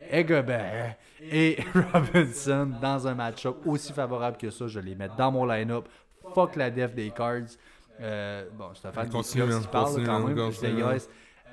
Egbert 0.10 0.96
et 1.22 1.58
Robinson 1.94 2.72
dans 2.82 3.08
un 3.08 3.14
match-up 3.14 3.58
aussi 3.66 3.94
favorable 3.94 4.38
que 4.38 4.50
ça. 4.50 4.68
Je 4.68 4.80
les 4.80 4.96
mets 4.96 5.10
dans 5.18 5.32
mon 5.32 5.46
line-up. 5.46 5.88
Fuck 6.34 6.56
la 6.56 6.70
def 6.72 6.94
des 6.94 7.12
cards. 7.12 7.58
Euh, 8.02 8.50
bon, 8.54 8.74
Stéphane 8.74 9.10
Continue, 9.10 9.44
Continue, 9.44 9.54
man, 9.54 9.62
qui 9.62 9.68
parle 9.68 9.86
continue, 9.86 10.06
quand 10.06 10.20
même. 10.20 10.52
Je. 10.52 11.08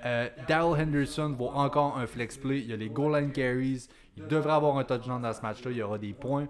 Euh, 0.05 0.29
Daryl 0.49 0.81
Henderson 0.83 1.35
vaut 1.39 1.49
encore 1.51 1.99
un 1.99 2.07
flex 2.07 2.37
play. 2.39 2.61
Il 2.61 2.67
y 2.71 2.73
a 2.73 2.77
les 2.77 2.89
goal 2.89 3.19
line 3.21 3.33
carries. 3.33 3.87
Il 4.17 4.27
devrait 4.27 4.53
avoir 4.53 4.77
un 4.79 4.85
touchdown 4.85 5.21
dans 5.23 5.33
ce 5.33 5.43
match-là. 5.43 5.71
Il 5.71 5.77
y 5.77 5.83
aura 5.83 5.99
des 5.99 6.13
points. 6.13 6.49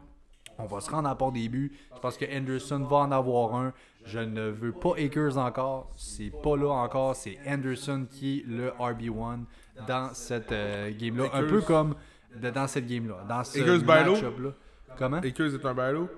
On 0.58 0.66
va 0.66 0.80
se 0.80 0.90
rendre 0.90 1.08
à 1.08 1.16
part 1.16 1.32
des 1.32 1.48
buts. 1.48 1.72
Je 1.94 2.00
pense 2.00 2.16
que 2.18 2.24
Henderson 2.26 2.80
va 2.88 2.98
en 2.98 3.12
avoir 3.12 3.54
un. 3.54 3.72
Je 4.04 4.18
ne 4.18 4.48
veux 4.48 4.72
pas 4.72 4.94
Akers 4.98 5.36
encore. 5.38 5.90
C'est 5.96 6.30
pas 6.42 6.56
là 6.56 6.68
encore. 6.70 7.16
C'est 7.16 7.38
Henderson 7.46 8.06
qui 8.10 8.38
est 8.40 8.46
le 8.46 8.70
RB1 8.78 9.44
dans 9.86 10.12
cette 10.12 10.52
euh, 10.52 10.90
game-là. 10.96 11.24
Un 11.32 11.44
peu 11.44 11.60
comme 11.62 11.94
de- 12.36 12.50
dans 12.50 12.66
cette 12.66 12.86
game-là. 12.86 13.24
Dans 13.28 13.42
ce 13.44 13.58
Bailo? 13.84 14.12
match-up-là. 14.12 14.50
Comment? 14.98 15.16
Akers 15.18 15.54
est 15.54 15.64
un 15.64 15.74
ballot. 15.74 16.08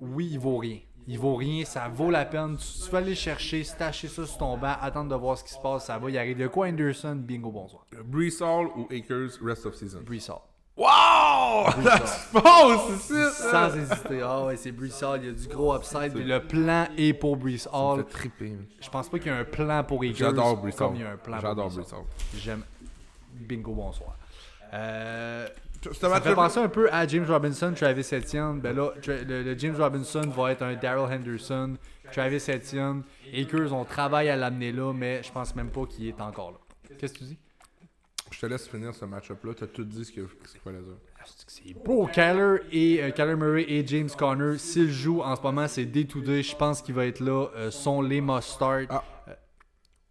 Oui, 0.00 0.28
il 0.32 0.38
vaut 0.38 0.58
rien. 0.58 0.78
Il 1.08 1.18
vaut 1.18 1.36
rien, 1.36 1.64
ça 1.64 1.88
vaut 1.88 2.10
la 2.10 2.24
peine. 2.24 2.56
Tu, 2.56 2.90
vas 2.90 2.98
aller 2.98 3.14
chercher, 3.14 3.62
stacher 3.62 4.08
ça 4.08 4.26
sur 4.26 4.38
ton 4.38 4.56
banc, 4.58 4.74
attendre 4.80 5.10
de 5.10 5.14
voir 5.14 5.38
ce 5.38 5.44
qui 5.44 5.52
se 5.52 5.58
passe, 5.58 5.86
ça 5.86 5.98
va 5.98 6.10
y 6.10 6.18
arriver. 6.18 6.42
De 6.44 6.48
quoi 6.48 6.66
Henderson, 6.66 7.14
bingo, 7.16 7.50
bonsoir. 7.50 7.84
Brees 8.04 8.40
Hall 8.40 8.66
ou 8.76 8.88
Akers 8.90 9.38
rest 9.40 9.66
of 9.66 9.74
season? 9.76 10.00
Brees 10.04 10.28
Hall. 10.28 10.40
Wow! 10.76 11.70
Ça 11.82 12.06
se 12.06 12.32
passe, 12.32 13.00
ça! 13.00 13.70
Sans 13.70 13.76
hésiter. 13.78 14.20
Ah 14.22 14.44
ouais, 14.44 14.56
c'est 14.58 14.72
Brees 14.72 15.02
Hall, 15.02 15.20
il 15.22 15.26
y 15.26 15.30
a 15.30 15.32
du 15.32 15.48
gros 15.48 15.74
upside. 15.74 16.12
puis 16.12 16.22
le 16.22 16.46
plan 16.46 16.86
est 16.98 17.14
pour 17.14 17.36
Brees 17.38 17.60
Ça 17.60 17.70
Hall. 17.72 18.04
triper. 18.04 18.50
man. 18.50 18.66
Je 18.78 18.90
pense 18.90 19.08
pas 19.08 19.18
qu'il 19.18 19.28
y 19.28 19.34
a 19.34 19.38
un 19.38 19.44
plan 19.44 19.82
pour 19.84 20.02
Akers. 20.02 20.16
J'adore 20.16 20.56
Brees 20.58 20.74
Hall. 20.78 20.96
il 20.96 21.40
J'adore 21.40 21.70
Brees 21.70 21.92
Hall. 21.94 22.04
J'aime. 22.36 22.62
Bingo, 23.32 23.72
bonsoir. 23.72 24.16
Euh, 24.74 25.48
Ça 25.92 26.08
match 26.08 26.22
fait 26.24 26.34
penser 26.34 26.58
un 26.60 26.68
peu 26.68 26.88
à 26.92 27.06
James 27.06 27.24
Robinson, 27.26 27.72
Travis 27.76 28.08
Etienne. 28.12 28.60
Ben 28.60 28.74
là, 28.76 28.90
le, 29.06 29.42
le 29.42 29.58
James 29.58 29.76
Robinson 29.76 30.22
va 30.36 30.52
être 30.52 30.62
un 30.62 30.74
Daryl 30.74 31.12
Henderson, 31.12 31.76
Travis 32.12 32.44
Etienne. 32.48 33.02
Akers, 33.34 33.72
on 33.72 33.84
travaille 33.84 34.28
à 34.28 34.36
l'amener 34.36 34.72
là, 34.72 34.92
mais 34.92 35.22
je 35.22 35.30
pense 35.32 35.54
même 35.56 35.70
pas 35.70 35.86
qu'il 35.86 36.06
est 36.08 36.20
encore 36.20 36.52
là. 36.52 36.58
Qu'est-ce 36.98 37.12
que 37.14 37.18
tu 37.18 37.24
dis? 37.24 37.38
Je 38.32 38.40
te 38.40 38.46
laisse 38.46 38.66
finir 38.68 38.92
ce 38.94 39.04
match-up-là. 39.04 39.52
T'as 39.54 39.66
tout 39.68 39.84
dit 39.84 40.04
ce 40.04 40.10
qu'il 40.10 40.26
fallait 40.64 40.78
dire. 40.78 40.96
Ah, 41.18 41.24
c'est 41.46 41.74
beau. 41.84 42.06
Kyler, 42.06 42.56
et, 42.72 43.02
euh, 43.02 43.10
Kyler 43.10 43.36
Murray 43.36 43.64
et 43.68 43.86
James 43.86 44.10
Conner, 44.18 44.58
s'ils 44.58 44.90
jouent 44.90 45.22
en 45.22 45.36
ce 45.36 45.42
moment, 45.42 45.68
c'est 45.68 45.84
day-to-day. 45.84 46.42
Je 46.42 46.56
pense 46.56 46.82
qu'il 46.82 46.94
va 46.94 47.06
être 47.06 47.20
là. 47.20 47.46
euh, 47.56 47.70
sont 47.70 48.02
les 48.02 48.20
must-start. 48.20 48.86
Ah. 48.90 49.04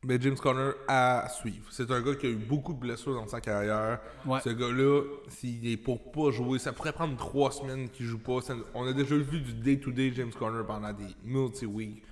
Mais 0.07 0.22
James 0.22 0.38
Conner 0.38 0.72
à 0.88 1.27
suivre. 1.30 1.65
C'est 1.72 1.90
un 1.90 1.99
gars 2.02 2.14
qui 2.14 2.27
a 2.27 2.30
eu 2.30 2.36
beaucoup 2.36 2.73
de 2.73 2.80
blessures 2.80 3.15
dans 3.15 3.27
sa 3.27 3.41
carrière. 3.41 3.99
Ouais. 4.26 4.40
Ce 4.44 4.49
gars-là, 4.49 5.02
s'il 5.30 5.68
est 5.68 5.77
pour 5.77 6.11
pas 6.11 6.30
jouer, 6.32 6.60
ça 6.60 6.73
pourrait 6.73 6.94
prendre 6.94 7.18
trois 7.18 7.52
semaines 7.52 7.90
qu'il 7.90 8.06
joue 8.06 8.19
pas. 8.19 8.38
On 8.76 8.86
a 8.86 8.94
déjà 8.94 9.15
vu 9.15 9.41
du 9.41 9.53
day-to-day 9.53 10.14
James 10.15 10.32
Conner 10.32 10.64
pendant 10.65 10.94
des 10.94 11.07
multi-weeks. 11.23 12.03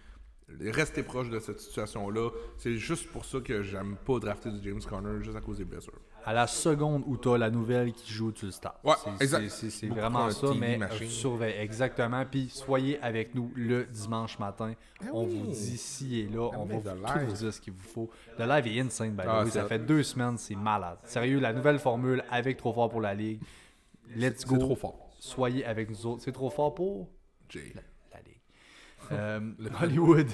Restez 0.60 1.04
proche 1.04 1.30
de 1.30 1.40
cette 1.40 1.60
situation-là. 1.60 2.30
C'est 2.58 2.76
juste 2.78 3.08
pour 3.10 3.26
ça 3.26 3.40
que 3.40 3.62
j'aime 3.62 3.96
pas 4.06 4.20
drafter 4.20 4.50
du 4.50 4.68
James 4.68 4.82
Conner, 4.82 5.24
juste 5.24 5.36
à 5.36 5.42
cause 5.42 5.58
des 5.58 5.66
blessures. 5.66 6.00
À 6.26 6.32
la 6.34 6.48
seconde 6.48 7.04
où 7.06 7.18
t'as 7.18 7.38
la 7.38 7.50
nouvelle 7.50 7.92
qui 7.92 8.12
joue, 8.14 8.32
tu 8.32 8.46
le 8.46 8.52
starts. 8.52 8.80
Ouais, 8.84 8.94
C'est- 9.20 9.88
vraiment 9.88 10.30
ça, 10.32 10.48
mais 10.58 10.80
surveille 11.08 11.56
exactement. 11.60 12.24
Puis 12.26 12.50
soyez 12.50 12.98
avec 13.02 13.36
nous 13.36 13.52
le 13.56 13.86
dimanche 13.86 14.40
matin. 14.40 14.74
on 15.12 15.26
oui. 15.26 15.38
vous 15.40 15.48
dit 15.52 15.78
ci 15.78 16.20
et 16.22 16.28
là, 16.30 16.50
on 16.58 16.64
oui, 16.66 16.80
va 16.82 16.94
vous 16.94 17.02
tout 17.20 17.26
vous 17.28 17.34
dire 17.34 17.54
ce 17.54 17.60
qu'il 17.60 17.74
vous 17.74 17.88
faut. 17.90 18.10
Le 18.40 18.46
live 18.46 18.68
est 18.68 18.80
insane, 18.80 19.12
by 19.12 19.24
Ah, 19.28 19.44
Ça 19.50 19.66
fait 19.66 19.80
deux 19.80 20.02
semaines, 20.04 20.38
c'est 20.38 20.56
malade. 20.56 20.98
Sérieux, 21.04 21.40
la 21.40 21.52
nouvelle 21.52 21.78
formule 21.80 22.24
avec 22.32 22.56
Trop 22.58 22.72
Fort 22.74 22.90
pour 22.90 23.02
la 23.02 23.14
Ligue. 23.14 23.42
Let's 24.16 24.46
go. 24.46 24.56
C'est 24.56 24.62
trop 24.62 24.76
fort. 24.76 25.10
Soyez 25.20 25.66
avec 25.66 25.90
nous 25.90 26.06
autres. 26.06 26.22
C'est 26.24 26.32
trop 26.32 26.50
fort 26.50 26.74
pour 26.74 27.10
Jay. 27.50 27.74
la 28.14 28.20
Ligue. 28.22 28.40
Euh, 29.12 29.52
Hollywood, 29.82 30.28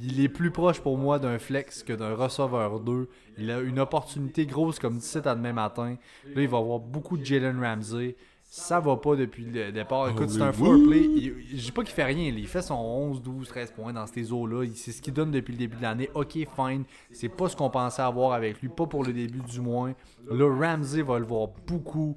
il 0.00 0.20
est 0.20 0.28
plus 0.28 0.50
proche 0.50 0.80
pour 0.80 0.96
moi 0.98 1.18
d'un 1.18 1.38
flex 1.38 1.82
que 1.82 1.92
d'un 1.92 2.14
receveur 2.14 2.80
2. 2.80 3.08
Il 3.38 3.50
a 3.50 3.60
une 3.60 3.78
opportunité 3.80 4.46
grosse 4.46 4.78
comme 4.78 4.96
17 4.98 5.26
à 5.26 5.34
demain 5.34 5.52
matin. 5.52 5.96
Là, 6.34 6.42
il 6.42 6.48
va 6.48 6.58
avoir 6.58 6.78
beaucoup 6.78 7.16
de 7.16 7.24
Jalen 7.24 7.60
Ramsey. 7.62 8.16
Ça 8.50 8.80
va 8.80 8.96
pas 8.96 9.14
depuis 9.14 9.44
le 9.44 9.70
départ. 9.72 10.08
Écoute, 10.08 10.30
c'est 10.30 10.40
un 10.40 10.52
floor 10.52 10.78
play. 10.88 11.00
Il- 11.04 11.34
Je 11.50 11.56
dis 11.64 11.70
pas 11.72 11.82
qu'il 11.82 11.92
fait 11.92 12.04
rien. 12.04 12.32
Il 12.34 12.46
fait 12.48 12.62
son 12.62 12.76
11, 12.76 13.20
12, 13.20 13.46
13 13.48 13.72
points 13.72 13.92
dans 13.92 14.06
ces 14.06 14.32
eaux-là. 14.32 14.64
C'est 14.74 14.92
ce 14.92 15.02
qu'il 15.02 15.12
donne 15.12 15.30
depuis 15.30 15.52
le 15.52 15.58
début 15.58 15.76
de 15.76 15.82
l'année. 15.82 16.08
Ok, 16.14 16.32
fine. 16.32 16.84
C'est 17.12 17.28
pas 17.28 17.50
ce 17.50 17.56
qu'on 17.56 17.68
pensait 17.68 18.00
avoir 18.00 18.32
avec 18.32 18.62
lui. 18.62 18.68
Pas 18.70 18.86
pour 18.86 19.04
le 19.04 19.12
début 19.12 19.40
du 19.40 19.60
moins. 19.60 19.92
Là, 20.30 20.48
Ramsey 20.50 21.02
va 21.02 21.18
le 21.18 21.26
voir 21.26 21.48
beaucoup. 21.66 22.16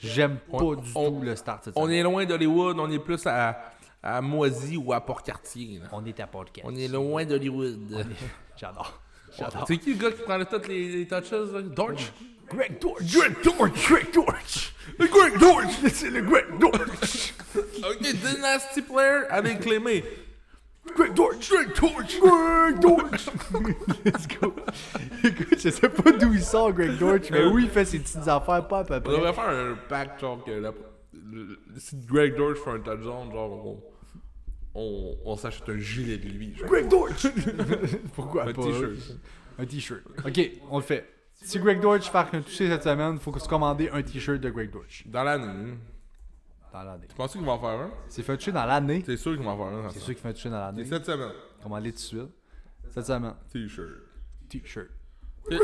J'aime 0.00 0.38
pas 0.50 0.56
On- 0.64 0.74
du 0.74 0.90
on- 0.96 1.10
tout 1.12 1.20
le 1.22 1.36
start 1.36 1.64
cette 1.64 1.74
On 1.76 1.88
est 1.88 2.02
loin 2.02 2.24
d'Hollywood, 2.24 2.76
on 2.80 2.90
est 2.90 2.98
plus 2.98 3.24
à, 3.26 3.56
à 4.02 4.20
Moisy 4.20 4.76
ou 4.76 4.92
à 4.92 5.00
Port-Cartier. 5.00 5.78
là. 5.82 5.88
On 5.92 6.04
est 6.04 6.18
à 6.20 6.26
podcast. 6.26 6.66
On 6.70 6.74
est 6.74 6.88
loin 6.88 7.24
d'Hollywood. 7.24 7.78
J'adore. 8.56 9.00
J'adore. 9.38 9.64
C'est 9.66 9.78
qui 9.78 9.94
le 9.94 9.98
gars 10.02 10.10
qui 10.12 10.22
prend 10.22 10.44
tous 10.44 10.68
les, 10.68 10.88
les 10.96 11.06
touches? 11.06 11.30
là? 11.30 11.62
Dortch? 11.62 12.12
Greg 12.50 12.78
Dortch. 12.80 13.16
Greg 13.16 13.34
Dortch. 13.42 13.88
Greg 13.88 14.12
Dortch. 14.12 14.74
Greg 14.98 15.38
Dortch. 15.38 15.70
C'est 15.94 16.10
le 16.10 16.20
Greg 16.22 16.58
Dortch. 16.58 17.34
Ok, 17.54 18.00
Dynasty 18.00 18.80
Player, 18.82 19.24
allez 19.28 19.56
claimer. 19.58 20.02
Greg 20.96 21.12
Dortch. 21.14 21.50
Greg 21.50 21.68
Dortch. 21.78 22.18
Greg 22.20 22.80
Dortch. 22.80 23.26
Let's 24.04 24.26
go. 24.40 24.54
Écoute, 25.22 25.58
je 25.58 25.68
sais 25.70 25.88
pas 25.88 26.12
d'où 26.12 26.32
il 26.32 26.42
sort 26.42 26.72
Greg 26.72 26.98
Dortch, 26.98 27.30
mais 27.30 27.44
oui, 27.44 27.64
il 27.64 27.70
fait 27.70 27.84
ses 27.84 27.98
petites 28.00 28.26
affaires, 28.28 28.66
pas 28.68 28.78
à 28.80 28.84
peu 28.84 28.94
On 28.96 29.00
près. 29.00 29.12
devrait 29.12 29.32
faire 29.34 29.48
un 29.48 29.76
pack, 29.88 30.18
genre, 30.20 30.42
que 30.44 30.50
la- 30.50 30.72
le- 31.30 31.58
si 31.78 31.96
Greg 32.06 32.36
Dortch 32.36 32.58
fait 32.58 32.70
un 32.70 32.80
touchdown, 32.80 33.30
genre, 33.32 33.66
on, 33.66 33.82
on, 34.74 35.16
on 35.24 35.36
s'achète 35.36 35.68
un 35.68 35.78
gilet 35.78 36.18
de 36.18 36.28
lui. 36.28 36.54
Genre. 36.56 36.68
Greg 36.68 36.88
Dortch. 36.88 37.26
Pourquoi 38.14 38.44
Un 38.44 38.52
pas? 38.52 38.62
t-shirt. 38.62 38.92
Un 39.58 39.66
t-shirt. 39.66 40.00
Ok, 40.26 40.50
on 40.70 40.78
le 40.78 40.82
fait. 40.82 41.08
Si 41.34 41.58
Greg 41.58 41.80
Dortch 41.80 42.08
fait 42.10 42.18
un 42.36 42.40
toucher 42.42 42.68
cette 42.68 42.84
semaine, 42.84 43.14
il 43.14 43.18
faut 43.20 43.36
se 43.38 43.48
commander 43.48 43.88
un 43.90 44.02
t-shirt 44.02 44.40
de 44.40 44.50
Greg 44.50 44.70
Dortch. 44.70 45.06
Dans 45.06 45.24
l'année. 45.24 45.74
Dans 46.72 46.82
l'année. 46.84 47.06
Tu 47.08 47.14
penses 47.14 47.32
qu'il 47.32 47.42
va 47.44 47.52
en 47.52 47.58
faire 47.58 47.70
un? 47.70 47.90
C'est 48.08 48.22
fait 48.22 48.32
un 48.32 48.36
toucher 48.36 48.52
dans 48.52 48.64
l'année. 48.64 49.02
C'est 49.04 49.16
sûr 49.16 49.34
qu'il 49.36 49.44
va 49.44 49.50
en 49.50 49.56
faire 49.58 49.66
un. 49.78 49.90
C'est 49.90 49.98
sûr 49.98 50.14
qu'il 50.14 50.22
fait 50.22 50.28
un 50.28 50.32
toucher 50.32 50.50
dans 50.50 50.58
l'année. 50.60 50.84
C'est 50.84 50.90
cette 50.90 51.06
semaine. 51.06 51.32
Commandez 51.62 51.90
tout 51.90 51.96
de 51.96 52.00
suite. 52.02 52.28
Cette 52.90 53.06
semaine. 53.06 53.34
T-shirt. 53.52 53.88
T-shirt. 54.48 54.88
Et- 55.50 55.58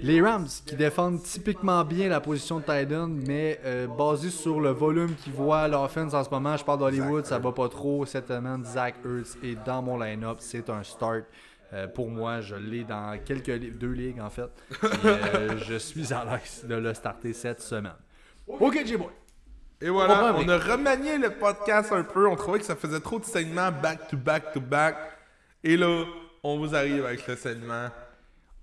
Les 0.00 0.20
Rams 0.22 0.46
qui 0.64 0.76
défendent 0.76 1.22
typiquement 1.22 1.84
bien 1.84 2.08
la 2.08 2.20
position 2.20 2.60
de 2.60 2.64
Titan, 2.64 3.08
mais 3.08 3.60
euh, 3.64 3.86
basé 3.88 4.30
sur 4.30 4.60
le 4.60 4.70
volume 4.70 5.14
qu'ils 5.16 5.32
voient 5.32 5.60
à 5.62 5.68
l'offense 5.68 6.14
en 6.14 6.22
ce 6.22 6.30
moment, 6.30 6.56
je 6.56 6.64
parle 6.64 6.78
d'Hollywood, 6.78 7.26
ça 7.26 7.38
va 7.38 7.50
pas 7.52 7.68
trop. 7.68 8.06
Cette 8.06 8.28
semaine, 8.28 8.64
Zach 8.64 8.94
Ertz 9.04 9.36
est 9.42 9.56
dans 9.66 9.82
mon 9.82 9.98
line-up, 9.98 10.36
c'est 10.40 10.70
un 10.70 10.82
start. 10.84 11.24
Euh, 11.72 11.86
pour 11.88 12.08
moi, 12.08 12.40
je 12.40 12.54
l'ai 12.54 12.84
dans 12.84 13.18
quelques 13.24 13.48
li- 13.48 13.70
deux 13.72 13.90
ligues 13.92 14.20
en 14.20 14.30
fait. 14.30 14.48
Et, 14.82 14.86
euh, 15.34 15.58
je 15.58 15.74
suis 15.76 16.12
à 16.14 16.24
l'aise 16.24 16.64
de 16.66 16.76
le 16.76 16.94
starter 16.94 17.32
cette 17.32 17.60
semaine. 17.60 17.92
Ok, 18.46 18.80
J-Boy. 18.86 19.08
Et 19.80 19.90
voilà, 19.90 20.32
On 20.34 20.44
on 20.44 20.48
a 20.48 20.56
remanié 20.58 21.18
le 21.18 21.30
podcast 21.30 21.92
un 21.92 22.04
peu. 22.04 22.26
On 22.26 22.36
trouvait 22.36 22.58
que 22.60 22.64
ça 22.64 22.74
faisait 22.76 23.00
trop 23.00 23.18
de 23.18 23.24
segments 23.24 23.70
back 23.70 24.08
to 24.08 24.16
back 24.16 24.52
to 24.52 24.60
back. 24.60 24.96
Et 25.62 25.76
là, 25.76 26.04
on 26.42 26.58
vous 26.58 26.74
arrive 26.74 27.04
avec 27.04 27.26
le 27.26 27.36
segment 27.36 27.88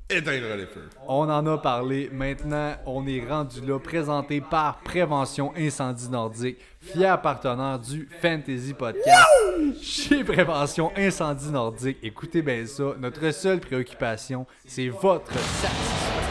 Éteindre 0.07 0.55
les 0.55 0.67
feux. 0.67 0.87
On 1.07 1.27
en 1.27 1.47
a 1.47 1.57
parlé. 1.57 2.11
Maintenant, 2.13 2.75
on 2.85 3.07
est 3.07 3.25
rendu 3.27 3.59
là, 3.65 3.79
présenté 3.79 4.39
par 4.39 4.77
Prévention 4.81 5.51
Incendie 5.57 6.09
Nordique, 6.09 6.59
fier 6.79 7.19
partenaire 7.19 7.79
du 7.79 8.07
Fantasy 8.21 8.75
Podcast. 8.75 9.27
Chez 9.81 10.23
Prévention 10.23 10.91
Incendie 10.95 11.49
Nordique, 11.49 11.97
écoutez 12.03 12.43
bien 12.43 12.67
ça, 12.67 12.93
notre 12.99 13.31
seule 13.31 13.59
préoccupation, 13.59 14.45
c'est 14.67 14.89
votre 14.89 15.33
satisfaction. 15.33 16.24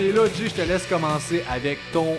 Est 0.00 0.12
là, 0.12 0.26
G, 0.28 0.48
je 0.48 0.54
te 0.54 0.60
laisse 0.60 0.86
commencer 0.86 1.42
avec 1.50 1.76
ton 1.92 2.18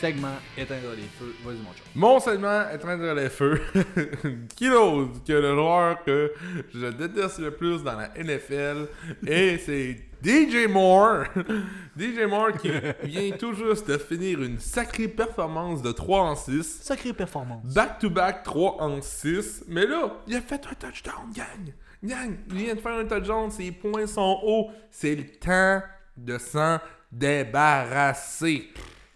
segment 0.00 0.36
Éteindre 0.56 0.94
les 0.96 1.02
feux. 1.02 1.34
Vas-y, 1.44 1.56
mon 1.56 1.72
chum. 1.72 1.84
Mon 1.96 2.20
segment 2.20 2.70
Éteindre 2.72 3.12
les 3.12 3.28
feux. 3.28 3.60
Qui 4.56 4.68
d'autre 4.68 5.24
que 5.26 5.32
le 5.32 5.52
joueur 5.52 6.04
que 6.04 6.32
je 6.72 6.86
déteste 6.86 7.40
le 7.40 7.50
plus 7.50 7.82
dans 7.82 7.96
la 7.96 8.10
NFL. 8.16 8.86
Et 9.26 9.58
c'est 9.58 9.96
DJ 10.22 10.68
Moore. 10.68 11.24
DJ 11.98 12.20
Moore 12.28 12.52
qui 12.58 12.70
vient 13.02 13.30
tout 13.36 13.54
juste 13.54 13.88
de 13.88 13.98
finir 13.98 14.40
une 14.40 14.60
sacrée 14.60 15.08
performance 15.08 15.82
de 15.82 15.90
3 15.90 16.20
en 16.20 16.36
6. 16.36 16.82
Sacrée 16.82 17.12
performance. 17.12 17.74
Back-to-back 17.74 18.44
3 18.44 18.80
en 18.80 19.02
6. 19.02 19.64
Mais 19.66 19.86
là, 19.86 20.20
il 20.28 20.36
a 20.36 20.40
fait 20.40 20.64
un 20.70 20.74
touchdown, 20.74 21.32
gang. 21.34 21.74
Gang, 22.04 22.36
il 22.50 22.54
vient 22.54 22.74
de 22.76 22.80
faire 22.80 22.94
un 22.94 23.04
touchdown. 23.06 23.50
Ses 23.50 23.72
points 23.72 24.06
sont 24.06 24.38
hauts. 24.44 24.70
C'est 24.92 25.16
le 25.16 25.24
temps 25.24 25.82
de 26.16 26.38
s'en 26.38 26.78
débarrasser. 27.10 28.68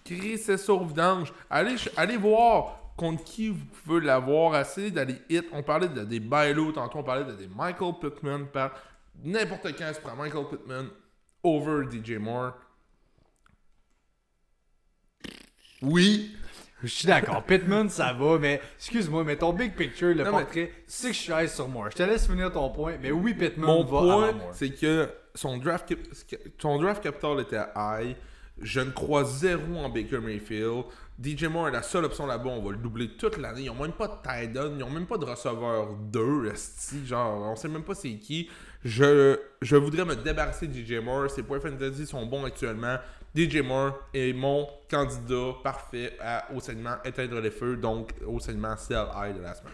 Chris 0.04 0.42
et 0.48 0.56
sauvedange. 0.56 1.32
Allez, 1.50 1.76
allez 1.96 2.16
voir 2.16 2.80
contre 2.96 3.24
qui 3.24 3.50
vous 3.50 3.64
pouvez 3.84 4.06
l'avoir. 4.06 4.58
Essayez 4.60 4.90
d'aller 4.90 5.16
hit. 5.28 5.44
On 5.52 5.62
parlait 5.62 5.88
de 5.88 6.02
des 6.04 6.20
Bailo 6.20 6.72
tantôt. 6.72 6.98
On 6.98 7.02
parlait 7.04 7.24
de 7.24 7.32
des 7.32 7.48
Michael 7.48 7.94
Pittman. 8.00 8.46
Par 8.46 8.72
n'importe 9.22 9.76
quand, 9.76 9.92
se 9.94 10.00
prend 10.00 10.16
Michael 10.16 10.46
Pittman 10.50 10.88
over 11.42 11.84
DJ 11.90 12.12
Moore. 12.12 12.54
Oui. 15.82 16.34
Je 16.82 16.86
suis 16.86 17.06
d'accord. 17.08 17.42
Pittman, 17.42 17.88
ça 17.88 18.12
va, 18.12 18.38
mais 18.38 18.60
excuse-moi, 18.76 19.24
mais 19.24 19.36
ton 19.36 19.52
big 19.52 19.74
picture, 19.74 20.08
le 20.14 20.22
Non, 20.22 20.24
mais- 20.24 20.30
portrait, 20.30 20.72
tu 20.76 20.82
sais 20.86 21.08
que 21.08 21.14
je 21.14 21.18
suis 21.20 21.48
sur 21.48 21.68
Moore. 21.68 21.90
Je 21.90 21.96
te 21.96 22.02
laisse 22.04 22.26
finir 22.28 22.52
ton 22.52 22.70
point, 22.70 22.94
mais 23.02 23.10
oui, 23.10 23.34
Pittman 23.34 23.66
Mon 23.66 23.82
va 23.84 23.98
point, 24.32 24.34
c'est 24.52 24.70
que 24.70 25.10
son 25.38 25.56
draft, 25.58 25.94
son 26.58 26.78
draft 26.80 27.02
capital 27.02 27.40
était 27.40 27.60
high. 27.76 28.16
Je 28.60 28.80
ne 28.80 28.90
crois 28.90 29.22
zéro 29.24 29.76
en 29.78 29.88
Baker 29.88 30.18
Mayfield. 30.18 30.84
DJ 31.22 31.44
Moore 31.44 31.68
est 31.68 31.72
la 31.72 31.82
seule 31.82 32.04
option 32.04 32.26
là-bas. 32.26 32.50
On 32.50 32.60
va 32.62 32.72
le 32.72 32.76
doubler 32.78 33.10
toute 33.16 33.36
l'année. 33.36 33.62
Ils 33.62 33.66
n'ont 33.66 33.74
même 33.82 33.92
pas 33.92 34.08
de 34.08 34.12
end. 34.58 34.70
Ils 34.72 34.78
n'ont 34.78 34.90
même 34.90 35.06
pas 35.06 35.16
de 35.16 35.24
receveur 35.24 35.94
2. 35.94 36.46
esti. 36.52 37.06
Genre, 37.06 37.40
on 37.52 37.54
sait 37.54 37.68
même 37.68 37.84
pas 37.84 37.94
c'est 37.94 38.14
qui. 38.16 38.50
Je, 38.84 39.38
je 39.62 39.76
voudrais 39.76 40.04
me 40.04 40.16
débarrasser 40.16 40.66
de 40.66 40.72
DJ 40.74 41.00
Moore. 41.02 41.30
Ses 41.30 41.44
points 41.44 41.60
fantasy 41.60 42.04
sont 42.06 42.26
bons 42.26 42.44
actuellement. 42.44 42.96
DJ 43.34 43.58
Moore 43.58 43.96
est 44.12 44.32
mon 44.32 44.66
candidat 44.90 45.52
parfait 45.62 46.16
à- 46.20 46.46
au 46.52 46.58
segment 46.60 46.96
Éteindre 47.04 47.40
les 47.40 47.50
feux, 47.52 47.76
donc 47.76 48.10
au 48.26 48.40
segment 48.40 48.74
High 48.90 49.36
de 49.36 49.42
la 49.42 49.54
semaine. 49.54 49.72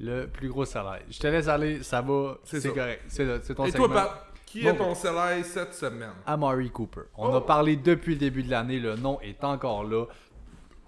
Le 0.00 0.26
plus 0.26 0.48
gros 0.48 0.64
salaire. 0.64 1.00
Je 1.10 1.18
te 1.18 1.26
laisse 1.26 1.48
aller, 1.48 1.82
ça 1.82 2.00
va, 2.02 2.38
C'est 2.44 2.72
correct. 2.74 3.02
C'est 3.08 3.54
ton 3.54 3.64
Et 3.64 3.70
segment. 3.70 3.88
toi, 3.88 4.27
qui 4.50 4.62
Bon. 4.62 4.70
est 4.70 4.76
ton 4.76 4.94
High 4.94 5.44
cette 5.44 5.74
semaine? 5.74 6.12
Amari 6.26 6.70
Cooper. 6.70 7.02
On 7.16 7.28
Oh. 7.32 7.36
a 7.36 7.44
parlé 7.46 7.76
depuis 7.76 8.14
le 8.14 8.18
début 8.20 8.42
de 8.42 8.50
l'année, 8.50 8.78
le 8.80 8.96
nom 8.96 9.20
est 9.20 9.42
encore 9.44 9.84
là. 9.84 10.06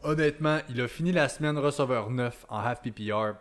Honnêtement, 0.03 0.59
il 0.70 0.81
a 0.81 0.89
fini 0.89 1.12
la 1.12 1.28
semaine 1.28 1.59
receveur 1.59 2.11
9 2.11 2.47
en 2.49 2.59
half 2.59 2.81
PPR. 2.82 3.35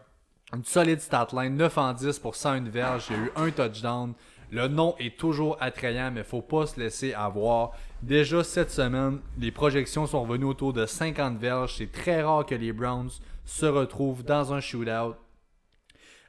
Une 0.54 0.66
solide 0.66 1.00
stat 1.00 1.28
line, 1.34 1.56
9 1.56 1.78
en 1.78 1.94
10 1.94 2.20
pour 2.20 2.36
101 2.36 2.70
verges. 2.70 3.08
Il 3.10 3.16
y 3.16 3.20
a 3.20 3.24
eu 3.24 3.32
un 3.36 3.52
touchdown. 3.52 4.14
Le 4.52 4.68
nom 4.68 4.96
est 4.98 5.16
toujours 5.18 5.58
attrayant, 5.62 6.12
mais 6.12 6.24
faut 6.24 6.42
pas 6.42 6.66
se 6.66 6.80
laisser 6.80 7.14
avoir. 7.14 7.72
Déjà 8.02 8.44
cette 8.44 8.72
semaine, 8.72 9.20
les 9.38 9.52
projections 9.52 10.08
sont 10.08 10.24
revenues 10.24 10.46
autour 10.46 10.74
de 10.74 10.86
50 10.88 11.38
verges. 11.38 11.76
C'est 11.78 11.92
très 11.92 12.24
rare 12.24 12.46
que 12.46 12.56
les 12.56 12.74
Browns 12.74 13.12
se 13.46 13.68
retrouvent 13.68 14.24
dans 14.24 14.52
un 14.52 14.60
shootout. 14.60 15.16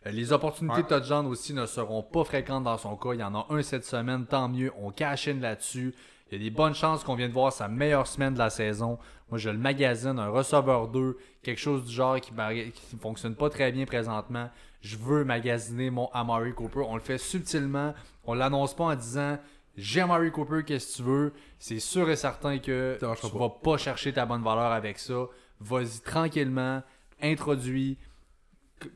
Euh, 0.06 0.10
Les 0.10 0.32
opportunités 0.32 0.82
de 0.82 0.88
touchdown 0.88 1.26
aussi 1.26 1.52
ne 1.54 1.66
seront 1.66 2.02
pas 2.02 2.24
fréquentes 2.24 2.64
dans 2.64 2.78
son 2.78 2.96
cas. 2.96 3.12
Il 3.14 3.20
y 3.20 3.24
en 3.24 3.34
a 3.34 3.46
un 3.50 3.62
cette 3.62 3.84
semaine, 3.84 4.26
tant 4.26 4.48
mieux. 4.48 4.72
On 4.80 4.90
cash 4.90 5.28
in 5.28 5.34
là-dessus. 5.34 5.94
Il 6.30 6.38
y 6.38 6.40
a 6.40 6.44
des 6.44 6.54
bonnes 6.54 6.74
chances 6.74 7.02
qu'on 7.02 7.16
vienne 7.16 7.28
de 7.30 7.34
voir 7.34 7.52
sa 7.52 7.66
meilleure 7.68 8.06
semaine 8.06 8.34
de 8.34 8.38
la 8.38 8.50
saison. 8.50 8.98
Moi, 9.30 9.38
je 9.38 9.50
le 9.50 9.58
magasine, 9.58 10.18
un 10.18 10.28
receveur 10.28 10.88
2, 10.88 11.18
quelque 11.42 11.58
chose 11.58 11.84
du 11.84 11.92
genre 11.92 12.20
qui 12.20 12.32
ne 12.32 12.98
fonctionne 13.00 13.34
pas 13.34 13.50
très 13.50 13.72
bien 13.72 13.84
présentement. 13.84 14.48
Je 14.80 14.96
veux 14.96 15.24
magasiner 15.24 15.90
mon 15.90 16.08
Amari 16.12 16.54
Cooper. 16.54 16.84
On 16.88 16.94
le 16.94 17.00
fait 17.00 17.18
subtilement. 17.18 17.94
On 18.24 18.34
l'annonce 18.34 18.74
pas 18.74 18.84
en 18.84 18.94
disant 18.94 19.38
j'ai 19.76 20.00
Amari 20.00 20.30
Cooper, 20.30 20.62
qu'est-ce 20.64 20.92
que 20.92 20.96
tu 20.98 21.02
veux? 21.02 21.32
C'est 21.58 21.78
sûr 21.80 22.08
et 22.10 22.16
certain 22.16 22.58
que 22.58 22.96
tu 23.00 23.06
pas. 23.30 23.38
vas 23.38 23.48
pas 23.48 23.76
chercher 23.76 24.12
ta 24.12 24.26
bonne 24.26 24.42
valeur 24.42 24.72
avec 24.72 24.98
ça. 24.98 25.26
Vas-y 25.60 26.00
tranquillement, 26.00 26.82
introduis. 27.22 27.98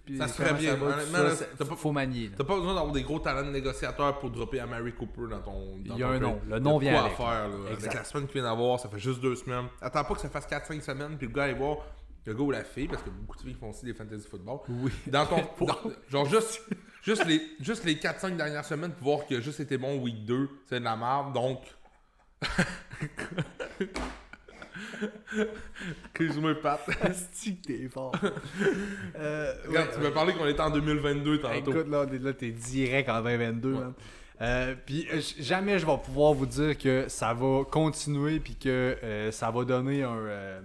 Puis 0.07 0.17
Ça 0.19 0.29
se 0.29 0.35
ferait 0.35 0.55
bien. 0.55 0.75
Honnêtement, 0.81 1.19
pas- 1.59 1.77
faut 1.77 1.93
manier. 1.93 2.31
T'as 2.37 2.45
pas 2.45 2.57
besoin 2.57 2.75
d'avoir 2.75 2.93
des 2.93 3.03
gros 3.03 3.19
talents 3.19 3.47
de 3.47 3.51
négociateur 3.53 4.19
pour 4.19 4.31
dropper 4.31 4.61
à 4.61 4.67
Mary 4.67 4.93
Cooper 4.93 5.23
dans 5.31 5.41
ton. 5.41 5.77
dans 5.79 5.95
Il 5.95 5.99
y 5.99 6.03
a 6.03 6.07
ton 6.07 6.13
un 6.13 6.19
nom. 6.19 6.41
Le 6.49 6.59
nom 6.59 6.79
vient 6.79 6.93
quoi 6.93 7.01
avec. 7.03 7.13
à 7.13 7.17
faire, 7.17 7.49
là. 7.49 7.55
Avec 7.73 7.95
la 7.95 8.05
semaine 8.05 8.27
qu'il 8.27 8.41
vient 8.41 8.51
d'avoir, 8.51 8.81
ça 8.81 8.89
fait 8.89 8.99
juste 8.99 9.21
deux 9.21 9.37
semaines. 9.37 9.67
Attends 9.81 10.05
pas 10.05 10.15
que 10.15 10.21
ça 10.21 10.29
fasse 10.31 10.47
4-5 10.47 10.81
semaines, 10.83 11.17
puis 11.19 11.27
le 11.27 11.33
gars 11.33 11.45
allait 11.45 11.55
voir 11.55 11.79
le 12.27 12.33
gars 12.35 12.41
ou 12.43 12.51
la 12.51 12.65
fille, 12.65 12.89
parce 12.89 13.03
que 13.03 13.11
beaucoup 13.11 13.37
de 13.37 13.43
filles 13.43 13.57
font 13.61 13.69
aussi 13.71 13.85
des 13.85 13.93
fantasy 13.93 14.27
football. 14.27 14.61
Oui. 14.69 14.91
Dans 15.07 15.27
ton. 15.27 15.43
dans- 15.67 15.77
genre 16.09 16.25
juste. 16.27 16.63
juste 17.03 17.27
les, 17.27 17.43
juste 17.61 17.85
les 17.85 17.97
4-5 17.97 18.37
dernières 18.37 18.65
semaines 18.65 18.93
pour 18.93 19.17
voir 19.17 19.27
qu'il 19.27 19.37
a 19.37 19.41
juste 19.41 19.61
été 19.61 19.77
bon 19.77 19.99
week 20.01 20.25
2, 20.25 20.49
c'est 20.67 20.81
de 20.81 20.85
la 20.85 20.97
merde, 20.97 21.35
donc. 21.35 21.61
Excuse-moi, 26.07 26.55
Pat. 26.61 26.81
Asti 27.03 27.57
que 27.57 27.67
t'es 27.67 27.89
fort. 27.89 28.15
Euh, 29.17 29.55
ouais, 29.69 29.89
tu 29.93 30.01
m'as 30.01 30.11
parlé 30.11 30.33
qu'on 30.33 30.47
était 30.47 30.61
en 30.61 30.71
2022 30.71 31.39
tantôt. 31.39 31.71
Écoute, 31.71 31.89
là, 31.89 32.05
là 32.05 32.33
t'es 32.33 32.51
direct 32.51 33.09
en 33.09 33.23
2022, 33.23 33.73
man. 33.73 33.93
Euh, 34.41 34.75
puis 34.85 35.07
euh, 35.13 35.21
jamais 35.39 35.79
je 35.79 35.87
vais 35.87 35.97
pouvoir 35.99 36.33
vous 36.33 36.47
dire 36.47 36.77
que 36.77 37.05
ça 37.09 37.33
va 37.33 37.65
continuer 37.65 38.41
puis 38.41 38.57
que 38.57 38.97
euh, 39.03 39.31
ça 39.31 39.51
va 39.51 39.65
donner 39.65 40.03
un 40.03 40.17
euh, 40.17 40.61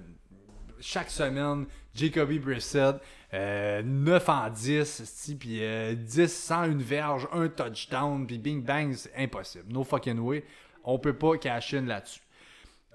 chaque 0.80 1.12
semaine 1.12 1.68
Jacoby 1.94 2.40
Brissett 2.40 2.96
euh, 3.34 3.84
9 3.84 4.30
en 4.30 4.50
10 4.50 5.02
esti, 5.02 5.36
puis 5.36 5.60
euh, 5.62 5.94
10 5.94 6.34
sans 6.34 6.66
une 6.66 6.82
verge, 6.82 7.28
un 7.32 7.48
touchdown 7.48 8.26
puis 8.26 8.40
bing 8.40 8.64
bang, 8.64 8.94
c'est 8.94 9.16
impossible. 9.16 9.66
No 9.72 9.84
fucking 9.84 10.20
way. 10.20 10.44
On 10.84 10.98
peut 10.98 11.14
pas 11.14 11.38
cash 11.38 11.74
in 11.76 11.82
là-dessus. 11.82 12.22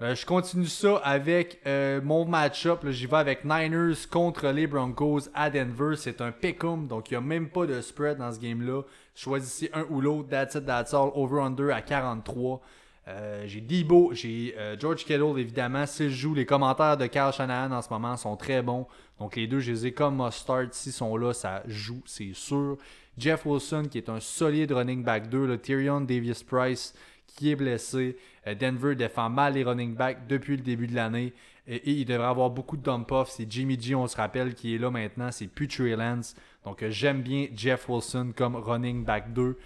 Euh, 0.01 0.13
je 0.13 0.25
continue 0.25 0.65
ça 0.65 0.97
avec 0.97 1.61
euh, 1.65 2.01
mon 2.03 2.25
match-up. 2.25 2.85
J'y 2.89 3.05
vais 3.05 3.15
avec 3.15 3.45
Niners 3.45 4.09
contre 4.11 4.49
les 4.49 4.67
Broncos 4.67 5.29
à 5.33 5.49
Denver. 5.49 5.95
C'est 5.95 6.19
un 6.19 6.33
pick'em, 6.33 6.85
donc 6.85 7.09
il 7.09 7.13
n'y 7.13 7.17
a 7.17 7.21
même 7.21 7.47
pas 7.47 7.65
de 7.65 7.79
spread 7.79 8.17
dans 8.17 8.29
ce 8.33 8.39
game-là. 8.39 8.81
Choisissez 9.15 9.69
un 9.73 9.85
ou 9.89 10.01
l'autre. 10.01 10.27
That's 10.27 10.55
it, 10.55 10.65
that's 10.65 10.93
all. 10.93 11.11
Over-under 11.15 11.71
à 11.71 11.81
43. 11.81 12.61
Euh, 13.07 13.43
j'ai 13.47 13.61
Debo, 13.61 14.11
j'ai 14.13 14.53
George 14.77 15.05
Kittle 15.05 15.39
évidemment. 15.39 15.85
S'il 15.85 16.09
joue, 16.09 16.33
les 16.33 16.45
commentaires 16.45 16.97
de 16.97 17.05
Kyle 17.05 17.31
Shanahan 17.31 17.71
en 17.71 17.81
ce 17.81 17.89
moment 17.89 18.17
sont 18.17 18.35
très 18.35 18.61
bons. 18.61 18.87
Donc 19.17 19.37
les 19.37 19.47
deux, 19.47 19.61
je 19.61 19.71
les 19.71 19.87
ai 19.87 19.91
comme 19.93 20.17
must 20.21 20.39
start. 20.39 20.73
S'ils 20.73 20.91
sont 20.91 21.15
là, 21.15 21.31
ça 21.31 21.63
joue, 21.67 22.01
c'est 22.05 22.33
sûr. 22.33 22.77
Jeff 23.17 23.45
Wilson, 23.45 23.83
qui 23.89 23.97
est 23.97 24.09
un 24.09 24.19
solide 24.19 24.73
running 24.73 25.05
back 25.05 25.29
2. 25.29 25.45
Le 25.45 25.57
Tyrion 25.57 26.01
Davis 26.01 26.43
Price, 26.43 26.93
qui 27.27 27.51
est 27.51 27.55
blessé. 27.55 28.17
Euh, 28.47 28.55
Denver 28.55 28.95
défend 28.95 29.29
mal 29.29 29.53
les 29.53 29.63
running 29.63 29.95
backs 29.95 30.27
depuis 30.27 30.57
le 30.57 30.63
début 30.63 30.87
de 30.87 30.95
l'année. 30.95 31.33
Et, 31.67 31.91
il 31.91 32.05
devrait 32.05 32.27
avoir 32.27 32.49
beaucoup 32.49 32.77
de 32.77 32.83
dump-off. 32.83 33.29
C'est 33.31 33.51
Jimmy 33.51 33.79
G, 33.79 33.95
on 33.95 34.07
se 34.07 34.15
rappelle, 34.17 34.53
qui 34.53 34.75
est 34.75 34.77
là 34.77 34.91
maintenant. 34.91 35.31
C'est 35.31 35.47
plus 35.47 35.67
Trey 35.67 35.95
Lance. 35.95 36.35
Donc 36.63 36.81
euh, 36.83 36.89
j'aime 36.89 37.21
bien 37.21 37.47
Jeff 37.55 37.87
Wilson 37.87 38.33
comme 38.35 38.55
running 38.55 39.03
back 39.03 39.33
2. 39.33 39.57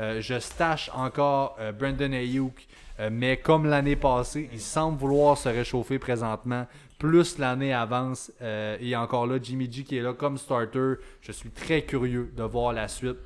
Euh, 0.00 0.20
je 0.20 0.38
stash 0.38 0.90
encore 0.94 1.56
euh, 1.58 1.72
Brandon 1.72 2.12
Ayuk, 2.12 2.66
mais 3.12 3.36
comme 3.36 3.66
l'année 3.66 3.94
passée, 3.94 4.48
il 4.52 4.60
semble 4.60 4.98
vouloir 4.98 5.38
se 5.38 5.48
réchauffer 5.48 6.00
présentement. 6.00 6.66
Plus 6.98 7.38
l'année 7.38 7.72
avance, 7.72 8.32
et 8.40 8.96
encore 8.96 9.28
là, 9.28 9.38
Jimmy 9.40 9.70
G 9.70 9.84
qui 9.84 9.98
est 9.98 10.02
là 10.02 10.14
comme 10.14 10.36
starter. 10.36 10.94
Je 11.20 11.30
suis 11.30 11.50
très 11.50 11.82
curieux 11.82 12.32
de 12.36 12.42
voir 12.42 12.72
la 12.72 12.88
suite 12.88 13.18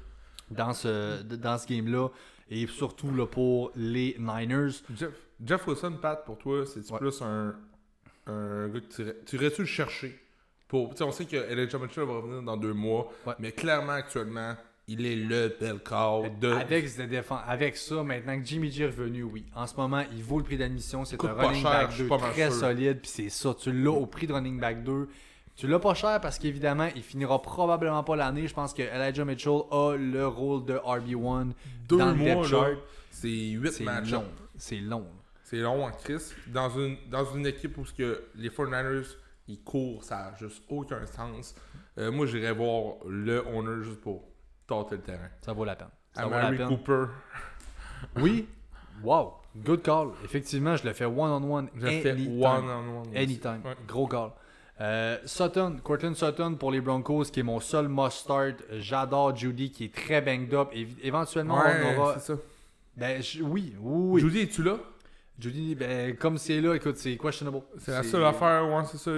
dans 0.53 0.73
ce, 0.73 1.23
dans 1.23 1.59
ce 1.59 1.67
game-là, 1.67 2.09
et 2.51 2.67
surtout 2.67 3.11
là, 3.15 3.27
pour 3.27 3.71
les 3.77 4.17
Niners. 4.19 4.73
Jeff, 4.97 5.11
Jeff 5.45 5.67
Wilson, 5.67 5.99
Pat, 6.01 6.25
pour 6.25 6.39
toi, 6.39 6.65
c'est 6.67 6.91
Ouais. 6.91 6.99
plus 6.99 7.23
un, 7.23 7.55
un 8.27 8.69
gars 8.69 8.81
que 8.81 8.95
tu 8.95 9.03
irais- 9.03 9.17
tu 9.27 9.37
irais-tu 9.37 9.63
le 9.63 9.67
chercher 9.67 10.19
pour, 10.69 10.95
On 11.01 11.13
sait 11.13 11.25
que 11.27 11.37
Elijah 11.37 11.79
Mitchell 11.79 12.05
va 12.05 12.15
revenir 12.15 12.43
dans 12.43 12.57
deux 12.57 12.73
mois, 12.73 13.11
Ouais. 13.27 13.35
mais 13.39 13.53
clairement, 13.53 13.93
actuellement, 13.93 14.55
il 14.89 15.05
est 15.07 15.17
le 15.17 15.55
bel 15.61 15.79
call 15.81 16.39
de. 16.41 16.49
Avec, 16.51 16.87
avec 17.47 17.77
ça, 17.77 18.03
maintenant 18.03 18.39
que 18.41 18.45
Jimmy 18.47 18.71
G 18.71 18.83
est 18.85 18.87
revenu, 18.87 19.23
oui. 19.23 19.45
En 19.55 19.67
ce 19.67 19.77
moment, 19.77 20.03
il 20.13 20.23
vaut 20.23 20.39
le 20.39 20.45
prix 20.45 20.57
d'admission. 20.57 21.05
C'est 21.05 21.23
un 21.25 21.33
running 21.33 21.63
cher, 21.63 21.71
back 21.71 21.91
je 21.91 21.95
suis 21.95 22.03
2 22.05 22.09
pas 22.09 22.19
mal 22.19 22.33
très 22.33 22.51
sûr. 22.51 22.61
solide. 22.61 23.01
Puis 23.01 23.11
c'est 23.11 23.29
ça, 23.29 23.55
tu 23.55 23.71
l'as 23.73 23.91
au 23.93 24.07
prix 24.07 24.27
de 24.27 24.33
running 24.33 24.59
back 24.61 24.83
2. 24.83 25.09
Tu 25.57 25.67
l'as 25.67 25.79
pas 25.79 25.95
cher 25.95 26.21
parce 26.21 26.39
qu'évidemment, 26.39 26.89
il 26.97 27.03
finira 27.03 27.41
probablement 27.41 28.03
pas 28.03 28.17
l'année. 28.17 28.47
Je 28.49 28.55
pense 28.55 28.73
que 28.73 28.83
Elijah 28.83 29.25
Mitchell 29.25 29.61
a 29.71 29.95
le 29.97 30.27
rôle 30.27 30.65
de 30.65 30.75
RB1 30.75 31.53
deux 31.89 31.99
dans 31.99 32.13
le 32.13 32.19
depth 32.19 32.79
c'est 33.11 33.29
8 33.29 33.71
C'est 33.73 33.85
matchs. 33.85 34.11
long. 34.11 34.25
C'est 34.57 34.77
long. 34.81 35.07
C'est 35.45 35.59
long 35.59 35.85
en 35.85 35.91
crise. 35.91 36.35
Dans 36.47 36.71
une, 36.71 36.97
dans 37.11 37.25
une 37.35 37.47
équipe 37.47 37.77
où 37.77 37.85
ce 37.85 37.93
que 37.93 38.25
les 38.35 38.49
49ers, 38.49 39.17
ils 39.49 39.61
courent, 39.63 40.03
ça 40.03 40.17
n'a 40.17 40.35
juste 40.39 40.63
aucun 40.69 41.05
sens. 41.07 41.55
Euh, 41.99 42.11
moi, 42.11 42.25
j'irais 42.27 42.53
voir 42.55 42.95
le 43.07 43.47
owner 43.55 43.85
juste 43.85 44.01
pour 44.01 44.25
tâter 44.67 44.97
le 44.97 45.03
terrain. 45.03 45.29
Ça 45.43 45.53
vaut 45.53 45.67
la 45.67 45.77
peine. 45.77 45.89
Ça 46.15 46.25
vaut 46.25 46.31
la 46.31 46.39
Amari 46.47 46.57
peine. 46.57 46.69
Cooper, 46.69 47.05
Oui. 48.17 48.49
Wow. 49.05 49.35
Good 49.57 49.83
call. 49.83 50.09
Effectivement, 50.25 50.77
je 50.77 50.85
le 50.87 50.95
fais 50.95 51.05
one-on-one. 51.05 51.69
je 51.75 51.87
fais 51.87 52.11
anytime. 52.11 52.43
one-on-one. 52.43 53.15
Anytime. 53.17 53.61
Ouais. 53.65 53.77
Gros 53.87 54.07
call. 54.07 54.31
Euh, 54.83 55.17
Sutton, 55.25 55.77
Cortland 55.83 56.17
Sutton 56.17 56.55
pour 56.55 56.73
les 56.73 56.81
Broncos, 56.81 57.25
qui 57.25 57.41
est 57.41 57.45
mon 57.45 57.61
seul 57.61 57.87
must-start. 57.89 58.57
J'adore 58.81 59.37
Judy, 59.37 59.71
qui 59.71 59.85
est 59.85 59.95
très 59.95 60.21
banged 60.21 60.53
up. 60.55 60.71
Éventuellement, 61.03 61.63
Ouais, 61.63 61.95
on 61.97 62.01
aura. 62.01 62.19
ça. 62.19 62.35
Ben, 62.97 63.23
je- 63.23 63.43
oui, 63.43 63.75
oui, 63.81 64.11
oui. 64.15 64.21
Judy, 64.21 64.41
es-tu 64.41 64.63
là? 64.65 64.79
Judy, 65.39 65.75
ben, 65.77 66.17
comme 66.17 66.37
c'est 66.37 66.61
là, 66.61 66.75
écoute, 66.75 66.97
c'est 66.97 67.17
questionable. 67.17 67.61
C'est 67.79 67.93
la 67.93 68.03
seule 68.03 68.25
affaire, 68.25 68.69
ouais, 68.69 68.83
c'est 68.91 68.99
ça. 68.99 69.11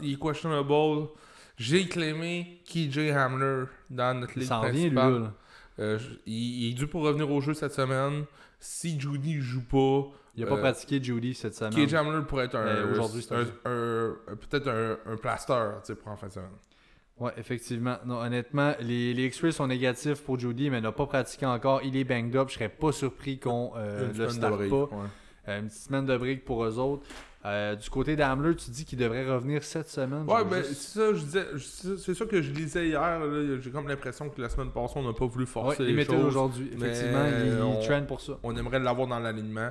Il, 0.00 0.12
est 0.12 0.20
questionable. 0.20 1.08
J'ai 1.56 1.88
claimé 1.88 2.60
KJ 2.66 3.10
Hamler 3.10 3.64
dans 3.90 4.20
notre 4.20 4.38
ligue 4.38 4.48
vient, 4.48 4.70
lui, 4.70 4.90
là. 4.90 5.32
Euh, 5.80 5.98
il 6.26 6.70
est 6.70 6.74
dû 6.74 6.86
pour 6.86 7.02
revenir 7.02 7.30
au 7.30 7.40
jeu 7.40 7.54
cette 7.54 7.72
semaine. 7.72 8.24
Si 8.60 8.98
Judy 8.98 9.40
joue 9.40 9.62
pas, 9.62 10.08
Il 10.36 10.44
a 10.44 10.46
pas 10.46 10.54
Euh, 10.56 10.60
pratiqué 10.60 11.02
Judy 11.02 11.34
cette 11.34 11.54
semaine. 11.54 11.72
KJ 11.74 11.94
Hamler 11.94 12.24
pourrait 12.26 12.44
être 12.44 12.54
un, 12.56 12.90
aujourd'hui, 12.92 13.26
un, 13.30 13.40
un- 13.40 13.70
un- 13.70 14.16
un- 14.28 14.36
peut-être 14.36 14.68
un, 14.68 15.16
plaster 15.16 15.70
tu 15.80 15.86
sais, 15.88 15.94
pour 15.96 16.08
en 16.12 16.16
fin 16.16 16.28
de 16.28 16.32
semaine. 16.32 16.50
Ouais, 17.18 17.32
effectivement. 17.36 17.96
Non, 18.06 18.18
honnêtement, 18.20 18.74
les, 18.80 19.12
les 19.14 19.26
X-rays 19.26 19.50
sont 19.50 19.66
négatifs 19.66 20.22
pour 20.22 20.38
Judy, 20.38 20.70
mais 20.70 20.78
il 20.78 20.82
n'a 20.82 20.92
pas 20.92 21.06
pratiqué 21.06 21.44
encore. 21.46 21.82
Il 21.82 21.96
est 21.96 22.04
banged 22.04 22.36
up. 22.36 22.48
Je 22.50 22.54
serais 22.54 22.68
pas 22.68 22.92
surpris 22.92 23.40
qu'on 23.40 23.72
euh, 23.76 24.12
le 24.12 24.28
starte 24.30 24.68
pas. 24.68 24.76
ouais. 24.76 24.88
Euh, 25.48 25.58
une 25.60 25.66
petite 25.66 25.82
semaine 25.82 26.06
de 26.06 26.16
break 26.16 26.44
pour 26.44 26.64
eux 26.64 26.78
autres. 26.78 27.04
Euh, 27.44 27.76
du 27.76 27.88
côté 27.88 28.16
d'Hamler, 28.16 28.56
tu 28.56 28.70
dis 28.72 28.84
qu'il 28.84 28.98
devrait 28.98 29.24
revenir 29.24 29.62
cette 29.62 29.88
semaine. 29.88 30.24
Ouais, 30.28 30.44
ben, 30.44 30.56
juste- 30.62 30.74
c'est 30.74 30.98
ça, 30.98 31.14
je 31.14 31.20
disais, 31.24 31.46
c'est 31.98 32.14
ça 32.14 32.26
que 32.26 32.42
je 32.42 32.50
lisais 32.50 32.88
hier. 32.88 33.20
J'ai 33.60 33.70
comme 33.70 33.86
l'impression 33.88 34.28
que 34.28 34.42
la 34.42 34.48
semaine 34.48 34.70
passée, 34.72 34.94
on 34.96 35.04
n'a 35.04 35.12
pas 35.12 35.26
voulu 35.26 35.44
Ouais, 35.44 35.50
forcer 35.50 35.84
il 35.84 35.86
les 35.90 35.92
mettait 35.94 36.14
choses. 36.16 36.26
aujourd'hui. 36.26 36.70
mais 36.76 36.88
Effectivement, 36.88 37.24
il, 37.26 37.62
on- 37.62 37.80
traîne 37.80 38.06
pour 38.06 38.20
ça. 38.20 38.32
On 38.42 38.56
aimerait 38.56 38.80
l'avoir 38.80 39.06
dans 39.06 39.20
l'alignement. 39.20 39.70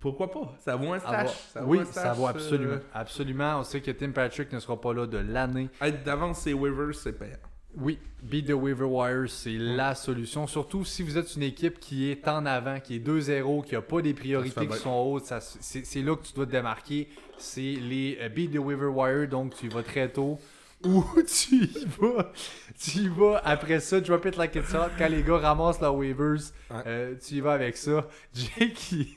Pourquoi 0.00 0.30
pas? 0.30 0.54
Ça 0.58 0.74
vaut 0.74 0.92
un 0.92 0.98
stash. 0.98 1.12
Avoir- 1.12 1.34
Ça 1.34 1.60
vaut 1.62 1.70
oui, 1.70 1.78
un 1.80 1.84
stash, 1.84 2.02
ça 2.02 2.12
vaut 2.14 2.26
euh, 2.26 2.30
absolument. 2.30 2.76
Absolument. 2.94 3.58
On 3.60 3.62
sait 3.64 3.80
que 3.80 3.90
Tim 3.90 4.10
Patrick 4.10 4.50
ne 4.52 4.58
sera 4.58 4.80
pas 4.80 4.92
là 4.92 5.06
de 5.06 5.18
l'année. 5.18 5.68
Être 5.80 6.02
d'avance 6.02 6.40
ses 6.40 6.52
waivers, 6.54 6.94
c'est 6.94 7.12
payant. 7.12 7.36
Oui, 7.76 7.98
beat 8.22 8.46
the 8.46 8.52
waiver 8.52 8.84
wire, 8.84 9.28
c'est 9.28 9.58
la 9.58 9.94
solution. 9.94 10.46
Surtout 10.46 10.84
si 10.84 11.02
vous 11.02 11.18
êtes 11.18 11.34
une 11.34 11.42
équipe 11.42 11.80
qui 11.80 12.10
est 12.10 12.28
en 12.28 12.46
avant, 12.46 12.78
qui 12.78 12.96
est 12.96 13.06
2-0, 13.06 13.64
qui 13.64 13.74
n'a 13.74 13.82
pas 13.82 14.00
des 14.00 14.14
priorités 14.14 14.66
qui 14.66 14.76
sont 14.78 14.92
hautes. 14.92 15.32
c'est 15.40 16.02
là 16.02 16.16
que 16.16 16.26
tu 16.26 16.32
dois 16.34 16.46
te 16.46 16.52
démarquer. 16.52 17.08
C'est 17.36 17.60
les 17.60 18.18
euh, 18.20 18.28
beat 18.28 18.52
the 18.52 18.58
waiver 18.58 18.86
wire, 18.86 19.28
donc 19.28 19.56
tu 19.56 19.66
y 19.66 19.68
vas 19.68 19.82
très 19.82 20.08
tôt. 20.08 20.38
Ou 20.88 21.04
tu 21.26 21.54
y 21.56 21.86
vas, 21.98 22.32
tu 22.78 22.98
y 22.98 23.08
vas 23.08 23.40
après 23.44 23.80
ça, 23.80 24.00
drop 24.00 24.24
it 24.26 24.36
like 24.36 24.54
it's 24.54 24.72
hot. 24.74 24.90
Quand 24.98 25.08
les 25.08 25.22
gars 25.22 25.38
ramassent 25.38 25.80
leurs 25.80 25.94
waivers, 25.94 26.52
Ouais. 26.70 26.82
euh, 26.86 27.14
tu 27.24 27.34
y 27.36 27.40
vas 27.40 27.52
avec 27.52 27.76
ça. 27.76 28.06
Jay 28.34 28.72
qui, 28.74 29.16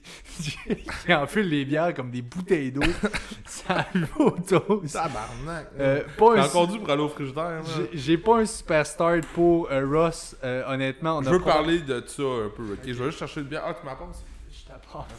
enfile 1.10 1.50
les 1.50 1.66
bières 1.66 1.94
comme 1.94 2.12
des 2.12 2.22
bouteilles 2.22 2.72
d'eau. 2.72 2.82
ça 3.46 3.86
va 3.94 4.08
au 4.26 4.32
toast. 4.32 4.94
Tabarnak. 4.94 5.68
Euh, 5.80 6.04
pas 6.18 6.36
J'ai 6.36 6.42
un 6.42 6.46
encore 6.46 6.68
dû 6.68 6.80
pour 6.80 6.90
aller 6.90 7.02
au 7.02 7.10
frigidaire. 7.10 7.62
j'ai- 7.94 8.18
pas 8.18 8.38
un 8.40 8.46
super 8.46 8.86
start 8.86 9.26
pour 9.34 9.70
euh, 9.72 9.86
Ross, 9.86 10.36
euh, 10.44 10.64
honnêtement. 10.68 11.18
On 11.18 11.22
Je 11.24 11.30
a 11.30 11.32
veux 11.34 11.42
parler 11.42 11.80
de 11.80 12.04
ça 12.06 12.24
un 12.24 12.50
peu. 12.56 12.64
Ok, 12.74 12.80
je 12.86 12.94
vais 12.94 13.06
juste 13.06 13.20
chercher 13.20 13.42
le 13.42 13.46
bière. 13.48 13.64
Ah, 13.66 13.74
tu 13.74 13.86
m'apportes? 13.86 14.24
Je 14.52 14.66
t'apporte. 14.68 15.10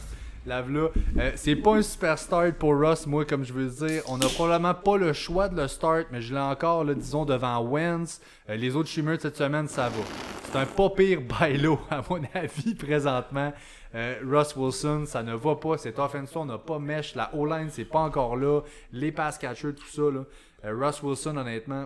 Lave-la. 0.45 0.89
Euh, 1.17 1.31
c'est 1.35 1.55
pas 1.55 1.75
un 1.75 1.81
super 1.81 2.17
start 2.17 2.53
pour 2.53 2.79
Ross, 2.79 3.05
moi, 3.05 3.25
comme 3.25 3.43
je 3.43 3.53
veux 3.53 3.87
dire. 3.87 4.03
On 4.07 4.19
a 4.21 4.27
probablement 4.29 4.73
pas 4.73 4.97
le 4.97 5.13
choix 5.13 5.49
de 5.49 5.59
le 5.59 5.67
start, 5.67 6.07
mais 6.11 6.21
je 6.21 6.33
l'ai 6.33 6.39
encore, 6.39 6.85
disons, 6.85 7.25
devant 7.25 7.59
Wentz. 7.61 8.21
Euh, 8.49 8.55
les 8.55 8.75
autres 8.75 8.89
streamers 8.89 9.21
cette 9.21 9.37
semaine, 9.37 9.67
ça 9.67 9.89
va. 9.89 10.03
C'est 10.43 10.57
un 10.57 10.65
pas 10.65 10.89
pire 10.89 11.21
bailo, 11.21 11.79
à 11.89 12.01
mon 12.09 12.21
avis, 12.33 12.73
présentement. 12.73 13.53
Euh, 13.95 14.15
Russ 14.23 14.55
Wilson, 14.55 15.03
ça 15.05 15.23
ne 15.23 15.33
va 15.33 15.55
pas. 15.55 15.77
Cette 15.77 15.99
offense 15.99 16.35
on 16.35 16.45
n'a 16.45 16.57
pas 16.57 16.79
mesh. 16.79 17.15
La 17.15 17.33
O-line, 17.35 17.69
c'est 17.69 17.85
pas 17.85 17.99
encore 17.99 18.35
là. 18.35 18.61
Les 18.91 19.11
pass 19.11 19.37
catchers, 19.37 19.73
tout 19.73 19.87
ça. 19.87 20.01
Là. 20.01 20.23
Euh, 20.65 20.75
Russ 20.75 21.01
Wilson, 21.01 21.37
honnêtement, 21.37 21.85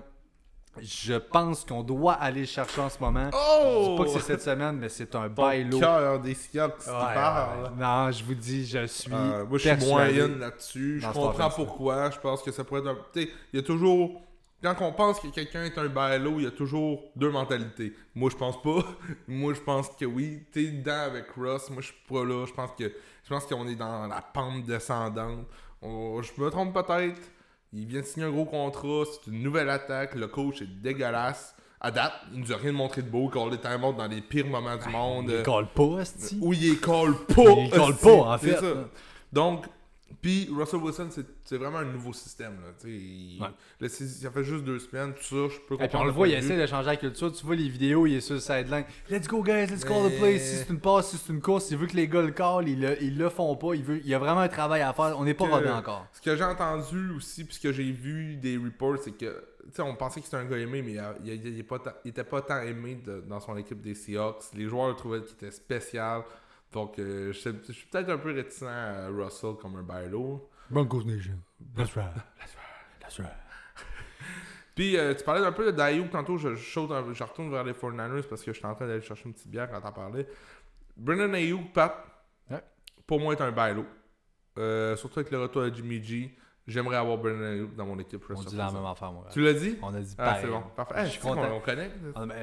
je 0.82 1.14
pense 1.14 1.64
qu'on 1.66 1.84
doit 1.84 2.14
aller 2.14 2.41
le 2.41 2.45
chercher 2.48 2.82
en 2.82 2.90
ce 2.90 2.98
moment. 3.00 3.30
Je 3.32 3.38
Oh! 3.38 3.90
dis 3.91 3.98
pas 3.98 4.04
que 4.06 4.10
c'est 4.12 4.20
cette 4.34 4.41
semaine, 4.41 4.78
mais 4.78 4.90
c'est 4.90 5.14
un 5.16 5.30
bailo. 5.30 5.80
cœur 5.80 6.20
des 6.20 6.34
Seahawks 6.34 6.78
qui 6.80 6.90
Ouais, 6.90 7.14
parle. 7.14 7.64
ouais. 7.64 7.70
Non, 7.78 8.12
je 8.12 8.24
vous 8.24 8.34
dis, 8.36 8.66
je 8.66 8.86
suis. 8.88 9.12
Euh, 9.14 9.45
moi, 9.45 9.58
je 9.60 9.70
suis 9.76 9.88
moyenne 9.90 10.40
là-dessus. 10.40 11.00
Je 11.02 11.08
comprends 11.12 11.50
pourquoi. 11.50 12.10
Je 12.10 12.20
pense 12.20 12.41
que 12.41 12.52
ça 12.52 12.64
pourrait 12.64 12.82
être 12.82 12.88
un. 12.88 12.98
Tu 13.14 13.22
sais, 13.24 13.30
il 13.54 13.58
y 13.58 13.60
a 13.60 13.66
toujours. 13.66 14.22
Quand 14.64 14.76
on 14.80 14.94
pense 14.94 15.20
que 15.20 15.28
quelqu'un 15.28 15.66
est 15.66 15.78
un 15.78 15.88
bailo, 15.88 16.36
il 16.38 16.45
y 16.45 16.48
a 16.48 16.52
toujours 16.52 17.04
deux 17.18 17.30
mentalités. 17.30 17.94
Moi, 18.16 18.30
je 18.32 18.38
pense 18.38 18.62
pas. 18.62 18.80
Moi, 19.28 19.54
je 19.54 19.60
pense 19.60 19.90
que 19.90 20.06
oui. 20.06 20.45
T'es 20.54 20.64
dedans 20.72 21.02
avec 21.02 21.26
Russ. 21.36 21.70
Moi, 21.70 21.82
je 21.82 21.88
suis 21.88 21.95
pas 22.10 22.24
là. 22.24 22.45
Je 22.48 22.54
pense 22.54 22.70
que 22.80 22.86
je 22.86 23.30
pense 23.30 23.45
qu'on 23.45 23.68
est 23.68 23.76
dans 23.76 24.08
la 24.08 24.22
pente 24.22 24.64
descendante. 24.64 25.45
Je 25.84 26.41
me 26.41 26.50
trompe 26.50 26.74
peut-être. 26.74 27.20
Il 27.74 27.86
vient 27.88 28.02
de 28.02 28.06
signer 28.06 28.26
un 28.28 28.32
gros 28.32 28.45
contrat. 28.45 29.04
C'est 29.12 29.32
une 29.32 29.41
nouvelle 29.41 29.70
attaque. 29.70 30.16
Le 30.16 30.28
coach 30.28 30.62
est 30.62 30.68
dégueulasse. 30.82 31.56
À 31.82 31.91
date, 31.91 32.14
il 32.34 32.40
nous 32.40 32.54
a 32.54 32.58
rien 32.58 32.72
montré 32.72 33.02
de 33.02 33.10
beau. 33.10 33.30
Il 33.30 33.32
call 33.32 33.60
timeouts 33.60 33.94
dans 33.94 34.08
les 34.08 34.22
pires 34.22 34.45
moments 34.48 34.78
du 34.78 34.88
monde. 34.90 35.34
Il 35.38 35.44
colle 35.44 35.68
pas. 35.68 36.04
Où 36.41 36.54
il 36.54 36.80
call 36.80 37.14
pas. 37.28 37.41
Il 37.58 37.70
call 37.72 37.95
pas, 37.95 38.12
en 38.12 38.38
C'est 38.38 38.52
fait. 38.52 38.58
ça. 38.60 38.74
Donc, 39.34 39.66
puis 40.22 40.49
Russell 40.53 40.80
Wilson, 40.81 41.10
c'est 41.44 41.57
vraiment 41.57 41.80
un 41.80 41.85
nouveau 41.85 42.14
système. 42.14 42.53
Là, 42.61 42.72
il- 42.90 43.40
Ouais. 43.41 43.48
là, 43.80 43.90
c'est- 43.90 44.07
ça 44.07 44.31
fait 44.31 44.44
juste 44.44 44.64
deux 44.64 44.80
semaines, 44.80 45.14
tout 45.14 45.23
ça, 45.23 45.53
je 45.56 45.60
peux 45.68 45.76
Et 45.76 45.77
puis 45.77 45.77
on 45.77 45.77
comprendre 45.80 46.06
le 46.06 46.11
voit, 46.11 46.27
il 46.27 46.34
essaie 46.34 46.57
de 46.60 46.65
changer 46.65 46.88
la 46.88 46.95
culture. 46.98 47.31
Tu 47.31 47.45
vois 47.45 47.56
les 47.56 47.69
vidéos, 47.69 48.06
il 48.06 48.15
est 48.15 48.22
sur 48.22 48.35
le 48.35 48.40
sideline. 48.41 48.85
Let's 49.10 49.27
go, 49.27 49.41
guys, 49.44 49.68
let's 49.68 49.84
call 49.85 50.11
the 50.11 50.18
play. 50.18 50.40
Si 50.40 50.57
c'est 50.57 50.69
une 50.69 50.80
passe, 50.80 51.10
si 51.11 51.18
c'est 51.18 51.31
une 51.34 51.41
course, 51.41 51.72
il 51.72 51.77
veut 51.77 51.88
que 51.88 51.95
les 51.95 52.07
gars 52.07 52.22
le 52.22 52.31
callent, 52.31 52.68
ils 52.68 52.80
le, 52.80 53.02
ils 53.03 53.18
le 53.18 53.30
font 53.30 53.56
pas. 53.56 53.73
Il, 53.76 53.84
veut, 53.84 53.98
il 53.99 54.07
y 54.07 54.14
a 54.14 54.19
vraiment 54.19 54.41
un 54.41 54.48
travail 54.49 54.81
à 54.81 54.94
faire. 54.94 55.15
On 55.18 55.23
n'est 55.23 55.34
pas 55.34 55.48
rodé 55.48 55.69
encore. 55.69 56.07
Ce 56.14 56.22
que 56.22 56.35
j'ai 56.35 56.44
entendu 56.44 57.11
aussi, 57.15 57.44
puis 57.44 57.56
ce 57.56 57.60
que 57.60 57.72
j'ai 57.72 57.91
vu 57.91 58.35
des 58.38 58.57
reports, 58.57 58.98
c'est 59.03 59.11
que, 59.18 59.44
on 59.80 59.95
pensait 59.95 60.19
que 60.19 60.26
c'était 60.26 60.38
un 60.38 60.45
gars 60.45 60.57
aimé, 60.57 60.81
mais 60.81 60.94
il, 61.23 61.34
il- 61.34 61.48
il 61.48 61.60
est 61.60 61.64
pas 61.64 61.80
tant- 61.80 61.94
il 62.03 62.10
était 62.10 62.23
pas 62.26 62.41
tant 62.41 62.60
aimé 62.61 62.95
de- 63.06 63.22
dans 63.27 63.40
son 63.40 63.56
équipe 63.57 63.81
des 63.81 63.95
Seahawks. 63.95 64.44
Les 64.53 64.68
joueurs 64.68 64.90
le 64.90 64.95
trouvaient 64.95 65.22
qu'il 65.22 65.35
était 65.35 65.52
spécial. 65.52 66.23
Donc, 66.74 66.98
euh, 67.00 67.32
je 67.32 67.72
suis 67.72 67.86
peut-être 67.88 68.10
un 68.10 68.18
peu 68.18 68.34
réticent 68.34 68.64
à 68.64 69.08
Russell 69.08 69.54
comme 69.62 69.76
un 69.78 69.84
bailo. 69.84 70.50
Broncos 70.70 71.04
Nation. 71.04 71.40
That's 71.76 71.94
right. 71.95 72.12
That's 73.00 73.20
right. 73.20 73.32
Puis, 74.76 74.98
euh, 74.98 75.14
tu 75.14 75.24
parlais 75.24 75.45
un 75.45 75.52
peu 75.52 75.68
de 75.68 75.72
Dayouk 75.72 76.10
tantôt. 76.10 76.38
Je, 76.38 76.56
je 76.56 76.80
un- 76.91 77.14
je 77.14 77.24
retourne 77.24 77.52
vers 77.52 77.64
les 77.64 77.74
49ers 77.74 78.28
parce 78.28 78.41
que 78.44 78.52
je 78.52 78.58
suis 78.58 78.66
en 78.66 78.74
train 78.74 78.88
d'aller 78.88 79.02
chercher 79.02 79.26
une 79.26 79.34
petite 79.34 79.50
bière 79.52 79.70
quand 79.70 79.80
t'en 79.82 79.91
parlais. 79.91 80.28
Brennan 80.98 81.34
Ayuk, 81.36 81.72
Pat, 81.74 81.95
Ouais. 82.50 82.64
pour 83.06 83.20
moi, 83.20 83.34
est 83.34 83.41
un 83.41 83.52
bailo. 83.52 83.86
Euh, 84.58 84.95
surtout 84.95 85.20
avec 85.20 85.32
le 85.32 85.40
retour 85.41 85.62
de 85.64 85.74
Jimmy 85.74 86.04
G. 86.04 86.36
J'aimerais 86.65 86.95
avoir 86.95 87.18
Brennan 87.18 87.44
Ayuk 87.44 87.76
dans 87.76 87.85
mon 87.85 87.99
équipe. 87.99 88.23
On 88.30 88.41
dit 88.41 88.56
la 88.56 88.72
même 88.72 88.85
affaire, 88.85 89.11
moi. 89.11 89.26
Tu 89.31 89.41
l'as 89.41 89.53
dit? 89.53 89.76
On 89.81 89.94
a 89.94 89.99
dit 89.99 90.15
Ah, 90.18 90.23
pareil. 90.26 90.41
c'est 90.44 90.49
bon. 90.49 90.64
Parfait. 90.76 91.06
Je 91.06 91.11
suis 91.11 91.19
content. 91.19 91.49
On 91.53 91.60
connaît. 91.60 91.91
Ah, 92.15 92.26
ben, 92.26 92.35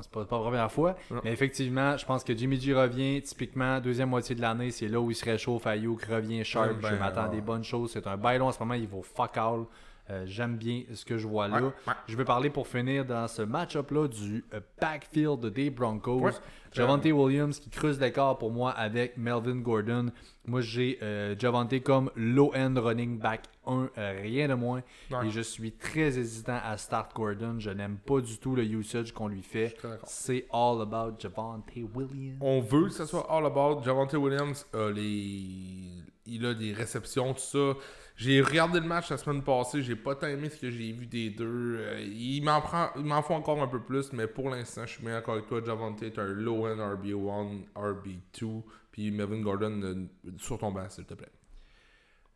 c'est 0.00 0.10
pas, 0.10 0.24
pas 0.24 0.36
la 0.36 0.42
première 0.42 0.72
fois. 0.72 0.96
Non. 1.10 1.20
Mais 1.22 1.32
effectivement, 1.32 1.96
je 1.96 2.06
pense 2.06 2.24
que 2.24 2.34
Jimmy 2.34 2.58
G 2.58 2.72
revient. 2.74 3.20
Typiquement, 3.20 3.78
deuxième 3.80 4.08
moitié 4.08 4.34
de 4.34 4.40
l'année, 4.40 4.70
c'est 4.70 4.88
là 4.88 4.98
où 5.00 5.10
il 5.10 5.14
se 5.14 5.24
réchauffe. 5.24 5.66
Ayuk 5.66 6.02
revient 6.04 6.44
sharp. 6.44 6.68
Ouais, 6.68 6.74
ben, 6.80 6.88
je 6.90 6.94
m'attends 6.96 7.24
ouais. 7.24 7.36
des 7.36 7.40
bonnes 7.42 7.64
choses. 7.64 7.92
C'est 7.92 8.06
un 8.06 8.16
bail 8.16 8.40
en 8.40 8.52
ce 8.52 8.58
moment. 8.58 8.74
Il 8.74 8.88
vaut 8.88 9.02
fuck 9.02 9.36
all. 9.36 9.64
Euh, 10.10 10.24
J'aime 10.26 10.56
bien 10.56 10.82
ce 10.94 11.04
que 11.04 11.18
je 11.18 11.26
vois 11.26 11.48
là. 11.48 11.60
Ouais, 11.60 11.72
ouais. 11.86 11.94
Je 12.06 12.16
vais 12.16 12.24
parler 12.24 12.50
pour 12.50 12.66
finir 12.66 13.04
dans 13.04 13.28
ce 13.28 13.42
match-up-là 13.42 14.08
du 14.08 14.44
euh, 14.54 14.60
backfield 14.80 15.46
des 15.46 15.70
Broncos. 15.70 16.20
Ouais. 16.20 16.32
Javante 16.72 17.04
Williams 17.06 17.58
qui 17.58 17.70
creuse 17.70 17.98
l'écart 17.98 18.36
pour 18.38 18.50
moi 18.50 18.70
avec 18.72 19.16
Melvin 19.16 19.56
Gordon. 19.56 20.06
Moi, 20.46 20.60
j'ai 20.60 20.98
euh, 21.02 21.34
Javante 21.38 21.82
comme 21.82 22.10
low-end 22.14 22.74
running 22.76 23.18
back 23.18 23.44
1, 23.66 23.90
euh, 23.96 24.18
rien 24.22 24.48
de 24.48 24.54
moins. 24.54 24.82
Et 25.24 25.30
je 25.30 25.40
suis 25.40 25.72
très 25.72 26.18
hésitant 26.18 26.58
à 26.62 26.76
start 26.76 27.14
Gordon. 27.14 27.56
Je 27.58 27.70
n'aime 27.70 27.96
pas 27.98 28.20
du 28.20 28.38
tout 28.38 28.54
le 28.54 28.64
usage 28.64 29.12
qu'on 29.12 29.28
lui 29.28 29.42
fait. 29.42 29.76
C'est 30.04 30.46
all 30.52 30.80
about 30.82 31.18
Javante 31.18 31.70
Williams. 31.94 32.38
On 32.40 32.60
veut 32.60 32.84
que 32.84 32.94
ce 32.94 33.06
soit 33.06 33.26
all 33.30 33.46
about. 33.46 33.82
Javante 33.82 34.14
Williams, 34.14 34.66
les... 34.94 36.02
il 36.26 36.46
a 36.46 36.54
des 36.54 36.72
réceptions, 36.72 37.34
tout 37.34 37.40
ça. 37.40 37.74
J'ai 38.18 38.42
regardé 38.42 38.80
le 38.80 38.86
match 38.86 39.10
la 39.10 39.16
semaine 39.16 39.44
passée, 39.44 39.80
j'ai 39.80 39.94
pas 39.94 40.16
tant 40.16 40.26
aimé 40.26 40.50
ce 40.50 40.56
que 40.56 40.72
j'ai 40.72 40.90
vu 40.90 41.06
des 41.06 41.30
deux. 41.30 41.76
Euh, 41.78 42.00
il 42.00 42.42
m'en 42.42 42.60
il 42.96 43.04
m'en 43.04 43.22
faut 43.22 43.34
encore 43.34 43.62
un 43.62 43.68
peu 43.68 43.78
plus, 43.78 44.12
mais 44.12 44.26
pour 44.26 44.50
l'instant, 44.50 44.82
je 44.86 44.94
suis 44.94 45.02
bien 45.02 45.12
d'accord 45.12 45.34
avec 45.34 45.46
toi. 45.46 45.62
Javante 45.64 46.02
est 46.02 46.18
un 46.18 46.26
low-end 46.26 46.78
RB1, 46.78 47.60
RB2, 47.76 48.62
puis 48.90 49.12
Melvin 49.12 49.40
Gordon 49.40 50.08
sur 50.36 50.58
ton 50.58 50.72
banc, 50.72 50.88
s'il 50.88 51.04
te 51.04 51.14
plaît. 51.14 51.30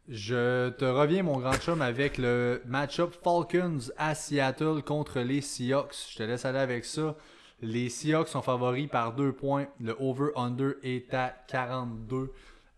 Je 0.09 0.71
te 0.71 0.85
reviens, 0.85 1.25
mon 1.25 1.41
grand 1.41 1.55
chum, 1.55 1.83
avec 1.83 2.17
le 2.17 2.63
match-up 2.65 3.17
Falcons 3.21 3.91
à 3.97 4.15
Seattle 4.15 4.83
contre 4.87 5.19
les 5.19 5.41
Seahawks. 5.41 6.11
Je 6.13 6.19
te 6.19 6.23
laisse 6.23 6.45
aller 6.45 6.61
avec 6.61 6.85
ça. 6.85 7.17
Les 7.61 7.89
Seahawks 7.89 8.29
sont 8.29 8.43
favoris 8.43 8.89
par 8.89 9.17
deux 9.17 9.33
points. 9.33 9.67
Le 9.81 9.97
over-under 9.99 10.75
est 10.85 11.13
à 11.13 11.35
42. 11.49 12.31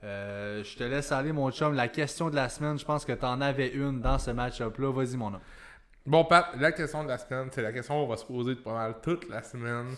Euh, 0.05 0.63
je 0.63 0.77
te 0.77 0.85
laisse 0.85 1.11
aller, 1.13 1.33
mon 1.33 1.51
chum. 1.51 1.75
La 1.75 1.89
question 1.89 2.29
de 2.29 2.35
la 2.37 2.49
semaine, 2.49 2.79
je 2.79 2.85
pense 2.85 3.05
que 3.05 3.13
tu 3.13 3.25
en 3.25 3.41
avais 3.41 3.69
une 3.69 4.01
dans 4.01 4.19
ce 4.19 4.31
match-up-là. 4.31 4.93
Vas-y, 4.93 5.17
mon 5.17 5.29
homme. 5.29 5.41
Bon, 6.05 6.25
Pat, 6.27 6.49
la 6.59 6.73
question 6.73 7.03
de 7.03 7.09
la 7.09 7.17
semaine, 7.17 7.49
c'est 7.51 7.63
la 7.63 7.73
question 7.73 7.95
qu'on 7.95 8.09
va 8.11 8.19
se 8.19 8.27
poser 8.27 8.55
pas 8.57 8.75
mal 8.75 8.97
toute 9.03 9.27
la 9.31 9.43
semaine. 9.43 9.95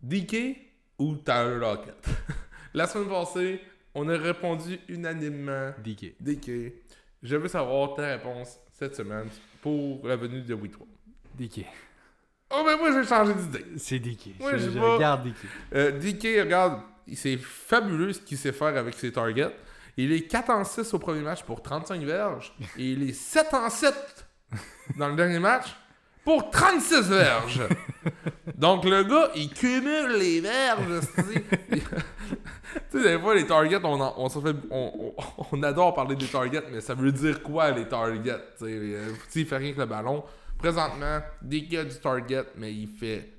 DK 0.00 0.56
ou 0.98 1.16
Tyler 1.16 1.58
Lockett? 1.58 2.06
la 2.74 2.86
semaine 2.86 3.08
passée, 3.08 3.60
on 3.94 4.08
a 4.08 4.16
répondu 4.16 4.78
unanimement 4.88 5.72
DK. 5.82 6.14
DK. 6.20 6.72
Je 7.22 7.36
veux 7.36 7.48
savoir 7.48 7.94
ta 7.94 8.06
réponse 8.06 8.60
cette 8.72 8.94
semaine 8.94 9.28
pour 9.60 10.06
la 10.06 10.14
venue 10.14 10.42
de 10.42 10.54
3. 10.54 10.86
DK. 11.36 11.64
Oh, 12.50 12.62
ben 12.64 12.76
moi, 12.76 12.92
j'ai 12.92 13.08
changé 13.08 13.34
d'idée. 13.34 13.64
C'est 13.76 13.98
DK. 13.98 14.40
Ouais, 14.40 14.52
je, 14.52 14.58
je 14.58 14.64
sais 14.66 14.70
je 14.74 14.78
pas. 14.78 14.94
regarde 14.94 15.26
DK. 15.26 15.36
Euh, 15.74 15.90
DK, 15.98 16.44
regarde, 16.44 16.82
c'est 17.12 17.36
fabuleux 17.36 18.12
ce 18.12 18.20
qu'il 18.20 18.38
sait 18.38 18.52
faire 18.52 18.76
avec 18.76 18.94
ses 18.94 19.12
targets. 19.12 19.54
Il 19.96 20.12
est 20.12 20.22
4 20.22 20.50
en 20.50 20.64
6 20.64 20.92
au 20.94 20.98
premier 20.98 21.20
match 21.20 21.42
pour 21.42 21.62
35 21.62 22.02
verges. 22.02 22.54
Et 22.76 22.90
il 22.92 23.08
est 23.08 23.12
7 23.12 23.54
en 23.54 23.70
7 23.70 23.94
dans 24.96 25.08
le 25.08 25.14
dernier 25.14 25.38
match 25.38 25.74
pour 26.24 26.50
36 26.50 27.08
verges. 27.08 27.62
Donc 28.56 28.84
le 28.84 29.04
gars, 29.04 29.30
il 29.36 29.50
cumule 29.52 30.16
les 30.18 30.40
verges. 30.40 31.00
tu 31.70 31.80
sais, 32.90 33.02
des 33.02 33.18
fois, 33.18 33.34
les 33.34 33.46
targets, 33.46 33.78
on, 33.84 34.00
en- 34.00 34.14
on, 34.16 34.28
fait, 34.28 34.56
on, 34.70 35.62
adore 35.62 35.94
parler 35.94 36.16
des 36.16 36.26
targets, 36.26 36.64
mais 36.72 36.80
ça 36.80 36.94
veut 36.94 37.12
dire 37.12 37.42
quoi 37.42 37.70
les 37.70 37.86
targets? 37.86 38.40
tu 38.58 38.64
sais? 38.64 38.72
Euh, 38.72 39.12
il 39.34 39.46
fait 39.46 39.56
rien 39.56 39.72
que 39.74 39.80
le 39.80 39.86
ballon. 39.86 40.24
Présentement, 40.58 41.20
DK 41.42 41.74
a 41.74 41.84
du 41.84 42.00
target, 42.00 42.44
mais 42.56 42.72
il 42.72 42.88
fait 42.88 43.30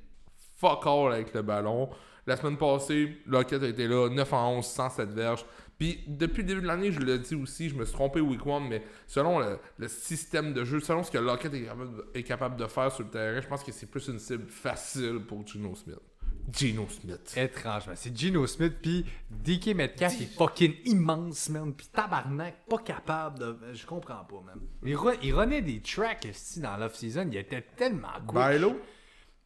fuck 0.57 0.85
all 0.85 1.13
avec 1.13 1.33
le 1.33 1.41
ballon. 1.41 1.89
La 2.27 2.37
semaine 2.37 2.57
passée, 2.57 3.17
Lockett 3.27 3.61
a 3.61 3.67
été 3.67 3.87
là, 3.87 4.09
9 4.09 4.33
en 4.33 4.57
11, 4.57 4.65
107 4.65 5.09
verges. 5.09 5.45
Puis 5.77 5.99
depuis 6.07 6.41
le 6.41 6.47
début 6.47 6.61
de 6.61 6.67
l'année, 6.67 6.91
je 6.91 6.99
l'ai 7.01 7.19
dit 7.19 7.35
aussi, 7.35 7.69
je 7.69 7.75
me 7.75 7.83
suis 7.85 7.93
trompé 7.93 8.21
week 8.21 8.41
1, 8.45 8.61
mais 8.61 8.81
selon 9.07 9.39
le, 9.39 9.59
le 9.77 9.87
système 9.87 10.53
de 10.53 10.63
jeu, 10.63 10.79
selon 10.79 11.03
ce 11.03 11.11
que 11.11 11.17
Lockett 11.17 11.53
est 11.53 11.63
capable, 11.65 12.03
est 12.13 12.23
capable 12.23 12.55
de 12.55 12.65
faire 12.67 12.91
sur 12.91 13.03
le 13.03 13.09
terrain, 13.09 13.41
je 13.41 13.47
pense 13.47 13.63
que 13.63 13.71
c'est 13.71 13.85
plus 13.85 14.07
une 14.07 14.19
cible 14.19 14.47
facile 14.49 15.19
pour 15.27 15.45
Gino 15.45 15.75
Smith. 15.75 15.99
Gino 16.51 16.87
Smith. 16.89 17.33
Étrangement. 17.35 17.93
C'est 17.95 18.15
Gino 18.15 18.45
Smith, 18.47 18.73
puis 18.81 19.05
DK 19.29 19.75
Metcalf 19.75 20.21
est 20.21 20.37
fucking 20.37 20.75
immense, 20.85 21.49
man. 21.49 21.73
Puis 21.73 21.87
tabarnak, 21.91 22.65
pas 22.69 22.77
capable 22.77 23.39
de. 23.39 23.57
Je 23.73 23.85
comprends 23.85 24.23
pas, 24.23 24.41
man. 24.45 24.59
Il, 24.83 24.95
re- 24.95 25.17
il 25.23 25.33
renaît 25.33 25.61
des 25.63 25.81
tracks, 25.81 26.27
dans 26.57 26.77
l'off-season. 26.77 27.27
Il 27.31 27.37
était 27.37 27.65
tellement 27.75 28.09
cool. 28.27 28.35
Bailo? 28.35 28.79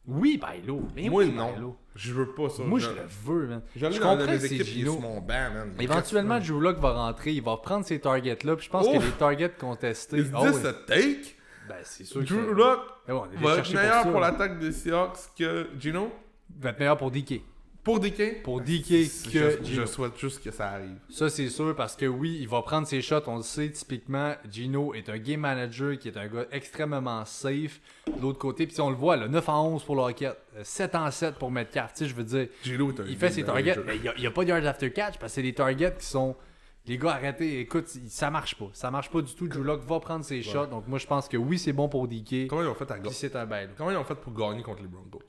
Oui, 0.06 0.38
Bailo. 0.38 0.82
Mais 0.96 1.08
Moi, 1.08 1.24
oui, 1.24 1.32
non. 1.32 1.52
Bailo. 1.52 1.76
Je 1.94 2.12
veux 2.14 2.32
pas 2.34 2.48
ça. 2.48 2.62
Moi, 2.62 2.78
je 2.78 2.88
le 2.88 3.02
veux, 3.24 3.46
man. 3.46 3.62
Je 3.76 3.86
comprends 4.00 4.16
que 4.16 4.38
c'est 4.38 4.64
Gino. 4.64 4.98
mon 4.98 5.20
banc, 5.20 5.50
man. 5.52 5.74
Éventuellement, 5.78 6.38
Drew 6.38 6.60
va 6.80 6.92
rentrer, 6.92 7.32
il 7.32 7.42
va 7.42 7.56
prendre 7.58 7.84
ses 7.84 8.00
targets-là. 8.00 8.56
Puis 8.56 8.66
je 8.66 8.70
pense 8.70 8.86
que 8.88 8.96
Ouf! 8.96 9.04
les 9.04 9.12
targets 9.12 9.50
contestés. 9.58 10.18
Is 10.18 10.30
Oh, 10.34 10.46
this 10.46 10.60
oui. 10.62 10.68
a 10.68 10.72
take? 10.86 11.36
Ben, 11.68 11.76
c'est 11.84 12.04
sûr 12.04 12.20
que 12.20 12.26
Drew 12.26 12.38
est 12.58 12.62
allé 13.12 13.36
va 13.36 13.58
être 13.58 13.74
meilleur 13.74 14.02
pour 14.10 14.20
l'attaque 14.20 14.58
des 14.58 14.72
Seahawks 14.72 15.18
que 15.38 15.68
Gino? 15.78 16.10
Va 16.58 16.70
être 16.70 16.78
meilleur 16.78 16.96
pour 16.96 17.10
DK. 17.10 17.42
Pour 17.82 17.98
DK? 17.98 18.42
Pour 18.42 18.60
DK 18.60 18.88
Je, 18.88 19.30
que 19.30 19.64
je 19.64 19.86
souhaite 19.86 20.18
juste 20.18 20.42
que 20.44 20.50
ça 20.50 20.68
arrive. 20.68 20.98
Ça, 21.08 21.30
c'est 21.30 21.48
sûr, 21.48 21.74
parce 21.74 21.96
que 21.96 22.04
oui, 22.04 22.36
il 22.40 22.48
va 22.48 22.60
prendre 22.62 22.86
ses 22.86 23.00
shots. 23.00 23.22
On 23.26 23.36
le 23.36 23.42
sait, 23.42 23.70
typiquement, 23.70 24.34
Gino 24.50 24.92
est 24.92 25.08
un 25.08 25.16
game 25.16 25.40
manager 25.40 25.98
qui 25.98 26.08
est 26.08 26.16
un 26.18 26.28
gars 26.28 26.44
extrêmement 26.52 27.24
safe. 27.24 27.80
De 28.06 28.20
l'autre 28.20 28.38
côté, 28.38 28.66
puis 28.66 28.74
si 28.74 28.80
on 28.82 28.90
le 28.90 28.96
voit, 28.96 29.16
là, 29.16 29.28
9 29.28 29.48
en 29.48 29.68
11 29.74 29.84
pour 29.84 29.96
Lockett, 29.96 30.36
euh, 30.56 30.60
7 30.62 30.94
en 30.94 31.10
7 31.10 31.34
pour 31.36 31.50
Metcalf. 31.50 31.94
Tu 31.94 32.04
sais, 32.04 32.10
je 32.10 32.14
veux 32.14 32.24
dire, 32.24 32.48
Gino 32.62 32.90
est 32.92 33.00
un 33.00 33.04
il 33.06 33.16
fait 33.16 33.30
ses 33.30 33.44
targets, 33.44 33.76
manager. 33.76 33.84
mais 33.86 33.96
il 33.96 34.02
n'y 34.02 34.08
a, 34.08 34.14
il 34.16 34.22
y 34.24 34.26
a 34.26 34.30
pas 34.30 34.44
de 34.44 34.48
yards 34.50 34.66
after 34.66 34.92
catch 34.92 35.18
parce 35.18 35.32
que 35.32 35.34
c'est 35.36 35.42
des 35.42 35.54
targets 35.54 35.94
qui 35.98 36.06
sont. 36.06 36.36
Les 36.86 36.98
gars, 36.98 37.12
arrêtez, 37.12 37.60
écoute, 37.60 37.86
ça 38.08 38.30
marche 38.30 38.56
pas. 38.56 38.68
Ça 38.72 38.90
marche 38.90 39.10
pas 39.10 39.20
du 39.20 39.34
tout. 39.34 39.46
Drew 39.46 39.62
Lock 39.62 39.82
va 39.86 40.00
prendre 40.00 40.24
ses 40.24 40.42
shots. 40.42 40.66
Donc, 40.66 40.88
moi, 40.88 40.98
je 40.98 41.06
pense 41.06 41.28
que 41.28 41.36
oui, 41.36 41.58
c'est 41.58 41.72
bon 41.72 41.88
pour 41.88 42.08
DK. 42.08 42.48
Comment 42.48 42.62
ils 42.62 42.68
ont 42.68 42.74
fait 42.74 42.90
à. 42.90 42.98
Comment 43.76 43.90
ils 43.90 43.96
ont 43.96 44.04
fait 44.04 44.14
pour 44.16 44.32
gagner 44.32 44.62
contre 44.62 44.82
les 44.82 44.88
Broncos? 44.88 45.20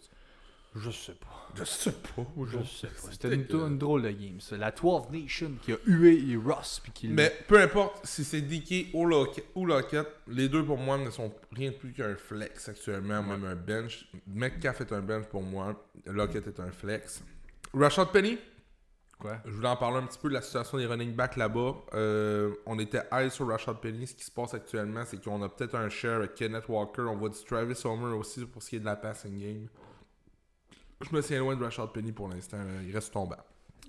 Je 0.73 0.89
sais 0.89 1.13
pas. 1.13 1.49
Je 1.53 1.63
sais 1.65 1.91
pas. 1.91 2.25
Je 2.45 2.63
sais 2.63 2.87
pas. 2.87 3.11
C'était 3.11 3.35
une, 3.35 3.45
une 3.51 3.77
drôle 3.77 4.03
de 4.03 4.11
game, 4.11 4.39
ça. 4.39 4.55
La 4.55 4.71
12 4.71 5.09
Nation 5.11 5.51
qui 5.61 5.73
a 5.73 5.77
hué 5.85 6.37
Ross. 6.37 6.79
Puis 6.81 6.91
qui 6.93 7.07
Mais 7.09 7.33
peu 7.47 7.59
importe 7.61 8.05
si 8.05 8.23
c'est 8.23 8.41
DK 8.41 8.93
ou 8.93 9.05
Lockett, 9.05 9.45
ou 9.55 9.65
Lockett, 9.65 10.07
les 10.27 10.47
deux 10.47 10.63
pour 10.63 10.77
moi 10.77 10.97
ne 10.97 11.09
sont 11.09 11.33
rien 11.51 11.71
de 11.71 11.75
plus 11.75 11.91
qu'un 11.91 12.15
flex 12.15 12.69
actuellement, 12.69 13.21
même 13.21 13.43
un 13.43 13.55
bench. 13.55 14.07
Metcalf 14.27 14.79
est 14.81 14.93
un 14.93 15.01
bench 15.01 15.25
pour 15.25 15.43
moi, 15.43 15.75
Lockett 16.05 16.47
est 16.47 16.59
un 16.61 16.71
flex. 16.71 17.21
Rashad 17.73 18.11
Penny, 18.11 18.37
Quoi? 19.19 19.37
je 19.45 19.51
voulais 19.51 19.67
en 19.67 19.75
parler 19.77 19.97
un 19.97 20.07
petit 20.07 20.17
peu 20.19 20.29
de 20.29 20.33
la 20.33 20.41
situation 20.41 20.77
des 20.77 20.85
running 20.85 21.13
backs 21.13 21.35
là-bas. 21.35 21.75
Euh, 21.93 22.53
on 22.65 22.79
était 22.79 23.01
high 23.11 23.29
sur 23.29 23.47
Rashad 23.47 23.79
Penny. 23.81 24.07
Ce 24.07 24.15
qui 24.15 24.23
se 24.23 24.31
passe 24.31 24.53
actuellement, 24.53 25.03
c'est 25.05 25.21
qu'on 25.21 25.41
a 25.43 25.49
peut-être 25.49 25.75
un 25.75 25.89
share 25.89 26.15
avec 26.17 26.35
Kenneth 26.35 26.67
Walker. 26.69 27.01
On 27.03 27.17
voit 27.17 27.29
du 27.29 27.43
Travis 27.43 27.79
Homer 27.83 28.15
aussi 28.15 28.45
pour 28.45 28.63
ce 28.63 28.69
qui 28.69 28.75
est 28.77 28.79
de 28.79 28.85
la 28.85 28.95
passing 28.95 29.37
game. 29.37 29.67
Je 31.09 31.15
me 31.15 31.21
tiens 31.21 31.39
loin 31.39 31.55
de 31.55 31.63
Rashad 31.63 31.91
Penny 31.91 32.11
pour 32.11 32.27
l'instant. 32.29 32.57
Il 32.85 32.93
reste 32.93 33.11
tombant. 33.13 33.35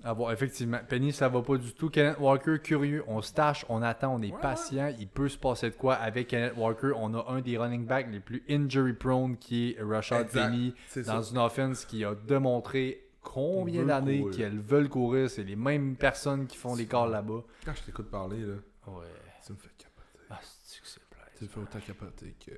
À 0.05 0.11
voir, 0.11 0.33
effectivement. 0.33 0.79
Penny, 0.89 1.13
ça 1.13 1.29
va 1.29 1.41
pas 1.41 1.55
du 1.57 1.71
tout. 1.73 1.89
Kenneth 1.89 2.17
Walker, 2.19 2.57
curieux. 2.61 3.03
On 3.07 3.21
se 3.21 3.31
tâche, 3.33 3.65
on 3.69 3.81
attend, 3.81 4.15
on 4.15 4.21
est 4.21 4.33
Ouais, 4.33 4.41
patient. 4.41 4.93
Il 4.99 5.07
peut 5.07 5.29
se 5.29 5.37
passer 5.37 5.69
de 5.69 5.75
quoi 5.75 5.93
avec 5.95 6.27
Kenneth 6.27 6.53
Walker. 6.57 6.91
On 6.97 7.13
a 7.13 7.25
un 7.31 7.39
des 7.39 7.57
running 7.57 7.85
backs 7.85 8.07
les 8.11 8.19
plus 8.19 8.43
injury 8.49 8.93
prone 8.93 9.37
qui 9.37 9.75
est 9.77 9.81
Rashad 9.81 10.25
Exact. 10.25 10.41
Penny 10.49 10.73
dans 11.05 11.21
ça. 11.23 11.31
une 11.31 11.37
offense 11.37 11.85
qui 11.85 12.03
a 12.03 12.15
démontré 12.15 13.05
combien 13.21 13.85
d'années 13.85 14.25
qu'elles 14.35 14.59
veulent 14.59 14.89
courir. 14.89 15.29
C'est 15.29 15.43
les 15.43 15.55
mêmes 15.55 15.95
personnes 15.95 16.47
qui 16.47 16.57
font 16.57 16.75
les 16.75 16.85
calls 16.85 17.11
là-bas. 17.11 17.43
Quand 17.65 17.73
je 17.73 17.83
t'écoute 17.83 18.09
parler, 18.11 18.39
là, 18.41 18.55
Ouais. 18.87 19.05
ça 19.41 19.53
me 19.53 19.57
fait 19.57 19.69
capoter. 19.77 20.19
Ah, 20.29 20.39
c'est 20.41 20.81
que 20.81 20.87
c'est. 20.87 20.99
Tu 21.37 21.45
me 21.45 21.49
fais 21.49 21.59
autant 21.61 21.79
capoter 21.79 22.35
que. 22.45 22.51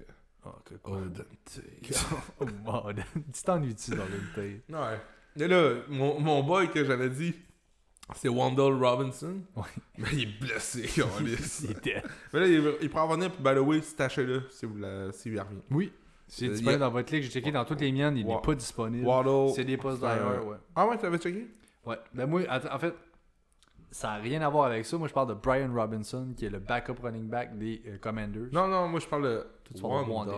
Que 0.66 0.76
quoi. 0.76 0.98
Golden 1.00 1.26
Tate. 1.46 2.06
Oh, 2.40 2.46
man. 2.66 3.04
Tu 3.34 3.44
t'ennuies-tu 3.44 3.92
dans 3.92 4.04
tête? 4.36 4.64
Ouais. 4.70 5.00
Et 5.38 5.48
là, 5.48 5.74
mon, 5.90 6.20
mon 6.20 6.44
boy 6.44 6.70
que 6.72 6.84
j'avais 6.86 7.10
dit, 7.10 7.34
c'est 8.16 8.30
Wandell 8.30 8.74
Robinson. 8.74 9.42
Ouais. 9.56 9.64
Mais 9.98 10.08
il 10.14 10.22
est 10.24 10.40
blessé, 10.40 10.82
câlisse. 10.96 11.66
C'était. 11.68 12.02
Mais 12.34 12.40
là, 12.42 12.48
il, 12.48 12.74
il 12.82 12.90
pourra 12.90 13.04
revenir, 13.04 13.32
puis 13.32 13.44
by 13.44 13.56
the 13.56 13.60
way, 13.66 13.82
stachez-le 13.82 14.44
si 14.50 14.66
vous 14.66 14.78
la, 14.78 15.12
s'il 15.12 15.32
lui 15.34 15.40
revient. 15.40 15.60
Oui. 15.72 15.92
C'est 16.28 16.48
Euh, 16.48 16.52
disponible 16.54 16.80
dans 16.80 16.90
votre 16.92 17.14
ligue. 17.14 17.24
J'ai 17.24 17.30
checké 17.30 17.52
dans 17.52 17.66
toutes 17.66 17.82
les 17.82 17.92
miennes. 17.92 18.18
Il 18.18 18.26
n'est 18.26 18.42
pas 18.42 18.56
disponible. 18.56 19.06
Waddle. 19.06 19.54
C'est 19.56 19.64
des 19.66 19.78
postes 19.78 20.04
un- 20.04 20.08
d'ailleurs, 20.08 20.46
ouais. 20.48 20.58
Ah 20.76 20.88
ouais, 20.88 20.98
tu 20.98 21.04
l'avais 21.04 21.18
checké? 21.20 21.48
Ouais. 21.86 21.98
Ben 22.14 22.26
moi, 22.26 22.42
en 22.50 22.80
fait, 22.80 22.96
ça 23.92 24.08
n'a 24.10 24.16
rien 24.16 24.42
à 24.42 24.50
voir 24.50 24.66
avec 24.66 24.86
ça. 24.86 24.98
Moi, 24.98 25.08
je 25.08 25.14
parle 25.14 25.30
de 25.30 25.34
Brian 25.36 25.72
Robinson, 25.74 26.34
qui 26.36 26.46
est 26.46 26.50
le 26.50 26.60
backup 26.60 26.96
running 27.04 27.28
back 27.28 27.58
des 27.58 27.82
euh, 27.88 27.98
Commanders. 28.00 28.48
Non, 28.52 28.68
non, 28.68 28.88
moi 28.88 29.00
je 29.00 29.06
parle 29.08 29.24
de. 29.24 29.46
Tu 29.74 29.82
parles 29.82 30.06
de 30.06 30.10
Wandell. 30.12 30.36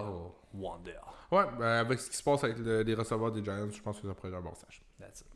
Wandell. 0.54 1.00
Ouais, 1.32 1.44
ben 1.60 1.66
avec 1.66 2.00
ce 2.00 2.10
qui 2.10 2.16
se 2.18 2.24
passe 2.24 2.44
avec 2.44 2.58
le- 2.60 2.82
les 2.84 2.94
receveurs 2.94 3.32
des 3.32 3.44
Giants, 3.44 3.70
je 3.72 3.82
pense 3.82 4.00
que 4.00 4.08
ça 4.08 4.14
pourrait 4.14 4.30
être 4.30 4.36
un 4.38 4.42
bon 4.42 4.54
stage. 4.56 4.82
That's 5.00 5.22
it. 5.22 5.28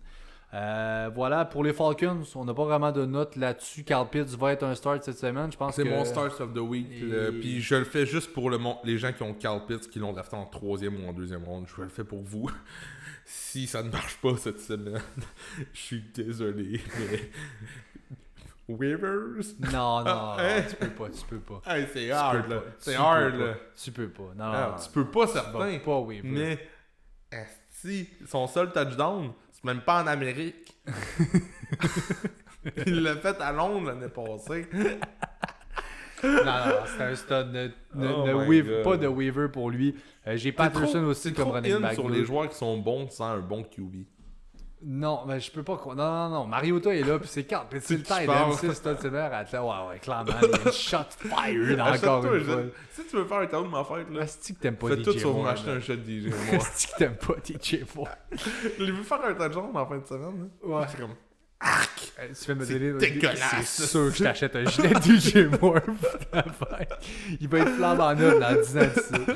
Euh, 0.54 1.10
voilà, 1.16 1.46
pour 1.46 1.64
les 1.64 1.72
Falcons, 1.72 2.24
on 2.36 2.44
n'a 2.44 2.54
pas 2.54 2.66
vraiment 2.66 2.92
de 2.92 3.06
notes 3.06 3.38
là-dessus. 3.38 3.86
Carl 3.86 4.10
Pitts 4.10 4.36
va 4.38 4.52
être 4.52 4.64
un 4.64 4.76
start 4.76 5.02
cette 5.04 5.18
semaine. 5.18 5.50
Je 5.52 5.58
pense 5.58 5.76
C'est 5.76 5.84
que... 5.84 5.90
mon 5.90 6.04
start 6.04 6.42
of 6.42 6.54
the 6.54 6.58
week. 6.58 6.88
Et- 6.92 7.00
le- 7.02 7.40
Puis 7.40 7.62
je 7.62 7.76
le 7.76 7.86
fais 7.86 8.06
juste 8.06 8.34
pour 8.34 8.50
le 8.50 8.58
mon- 8.58 8.78
les 8.84 8.98
gens 8.98 9.14
qui 9.14 9.24
ont 9.24 9.34
Carl 9.34 9.66
Pitts, 9.66 9.90
qui 9.90 10.00
l'ont 10.00 10.12
drafté 10.12 10.36
en 10.36 10.46
troisième 10.46 11.02
ou 11.04 11.08
en 11.08 11.14
deuxième 11.14 11.44
ronde. 11.46 11.68
Je 11.74 11.82
le 11.82 11.88
fais 11.90 12.04
pour 12.04 12.22
vous. 12.22 12.50
si 13.26 13.66
ça 13.66 13.82
ne 13.82 13.90
marche 13.92 14.18
pas 14.18 14.36
cette 14.36 14.60
semaine, 14.60 15.02
je 15.74 15.80
suis 15.80 16.02
désolé. 16.14 16.82
Mais... 17.00 17.30
Waivers? 18.78 19.44
Non, 19.72 20.00
non, 20.04 20.36
tu 20.70 20.76
peux 20.76 20.88
pas, 20.90 21.10
tu 21.10 21.26
peux 21.28 21.40
pas. 21.40 21.62
Hey, 21.68 21.88
c'est 21.94 22.12
hard, 22.12 22.50
là. 22.50 22.62
C'est 22.80 22.92
tu 22.94 22.98
hard, 22.98 23.32
peux 23.34 23.46
là. 23.46 23.54
pas, 23.54 23.60
Tu 23.84 23.92
peux 23.92 24.10
pas. 24.10 24.24
Non, 24.36 24.46
non, 24.46 24.52
Ah, 24.54 24.76
non. 24.78 24.84
tu 24.84 24.90
peux 24.92 25.06
pas, 25.06 25.28
certain. 25.28 25.80
pas 25.80 26.00
waiver. 26.00 26.28
Mais, 26.28 26.60
si 27.70 28.10
son 28.28 28.48
seul 28.48 28.72
touchdown, 28.72 29.32
c'est 29.52 29.64
même 29.64 29.82
pas 29.82 30.04
en 30.04 30.08
Amérique. 30.08 30.76
Il 32.86 33.02
l'a 33.04 33.16
fait 33.16 33.40
à 33.42 33.52
Londres 33.52 33.88
l'année 33.88 34.10
passée. 34.10 34.68
Non, 36.24 36.44
non, 36.46 36.76
c'est 36.86 37.04
un 37.04 37.16
stud. 37.16 37.48
Ne, 37.52 37.68
ne- 37.96 38.14
Oh 38.14 38.28
ne 38.46 38.62
God. 38.62 38.84
pas 38.84 38.98
de 38.98 39.08
waiver 39.08 39.48
pour 39.52 39.72
lui. 39.72 39.96
Euh, 40.28 40.38
J'ai 40.38 40.52
Patterson 40.52 41.04
aussi 41.06 41.34
comme 41.34 41.50
running 41.50 41.74
in 41.74 41.80
back. 41.80 41.94
sur 41.96 42.08
les 42.10 42.24
joueurs 42.24 42.48
qui 42.50 42.56
sont 42.56 42.78
bons 42.78 43.10
sans 43.10 43.26
un 43.32 43.40
bon 43.40 43.64
QB. 43.64 44.06
Non, 44.84 45.26
mais 45.28 45.40
je 45.40 45.52
peux 45.52 45.62
pas 45.62 45.78
croire. 45.78 45.96
Non, 45.96 46.04
non, 46.12 46.30
non. 46.30 46.46
Mariota 46.48 46.94
est 46.96 47.04
là, 47.04 47.20
puis 47.20 47.28
c'est 47.32 47.44
quand? 47.44 47.66
Puis 47.70 47.80
c'est 47.84 47.98
le 47.98 48.04
parles. 48.26 48.30
end, 48.52 48.54
c'est 48.54 48.74
Stottemer. 48.74 49.30
Attends, 49.32 49.70
ouais, 49.88 49.90
ouais, 49.94 50.00
clairement. 50.00 50.32
Il 50.42 50.50
y 50.50 50.54
a 50.54 50.58
une 50.66 50.72
shot 50.72 50.98
fired 51.20 51.80
encore 51.80 52.26
une 52.34 52.42
un 52.42 52.44
fois. 52.44 52.62
Si 52.92 53.06
tu 53.06 53.16
veux 53.16 53.26
faire 53.26 53.38
un 53.38 53.46
cadeau 53.46 53.64
de 53.64 53.70
ma 53.70 53.84
fête, 53.84 54.10
là, 54.12 54.22
Asti 54.22 54.56
que 54.56 54.60
t'aimes 54.60 54.76
pas 54.78 54.88
fais 54.90 54.98
DJ 54.98 55.04
tout 55.04 55.20
sauf 55.20 55.44
m'acheter 55.44 55.70
un 55.70 55.80
de 55.96 56.02
DJ 56.02 56.26
Moore. 56.52 56.62
Asti 56.62 56.88
que 56.88 56.98
t'aimes 56.98 57.16
pas 57.16 57.34
DJ 57.44 57.76
Moore? 57.96 58.10
Je 58.80 58.84
l'ai 58.84 58.92
vu 58.92 59.04
faire 59.04 59.24
un 59.24 59.34
touchdown 59.36 59.70
en 59.76 59.86
fin 59.86 59.98
de 59.98 60.06
semaine. 60.08 60.50
là. 60.64 60.68
Ouais. 60.68 60.86
C'est 60.90 61.00
comme... 61.00 61.12
Euh, 61.64 62.28
Tu 62.30 62.46
fais 62.46 62.56
me 62.56 62.66
donner 62.66 62.94
dégueulasse. 62.94 63.66
C'est 63.66 63.86
sûr 63.86 64.10
que 64.10 64.16
je 64.18 64.24
t'achète 64.24 64.56
un 64.56 64.66
gilet 64.66 64.94
DJ 65.00 65.48
Moore. 65.62 65.78
Il 67.40 67.48
va 67.48 67.60
être 67.60 67.70
flambant 67.76 68.16
neuf 68.16 68.40
dans 68.40 68.60
10 68.60 68.78
ans. 68.78 69.34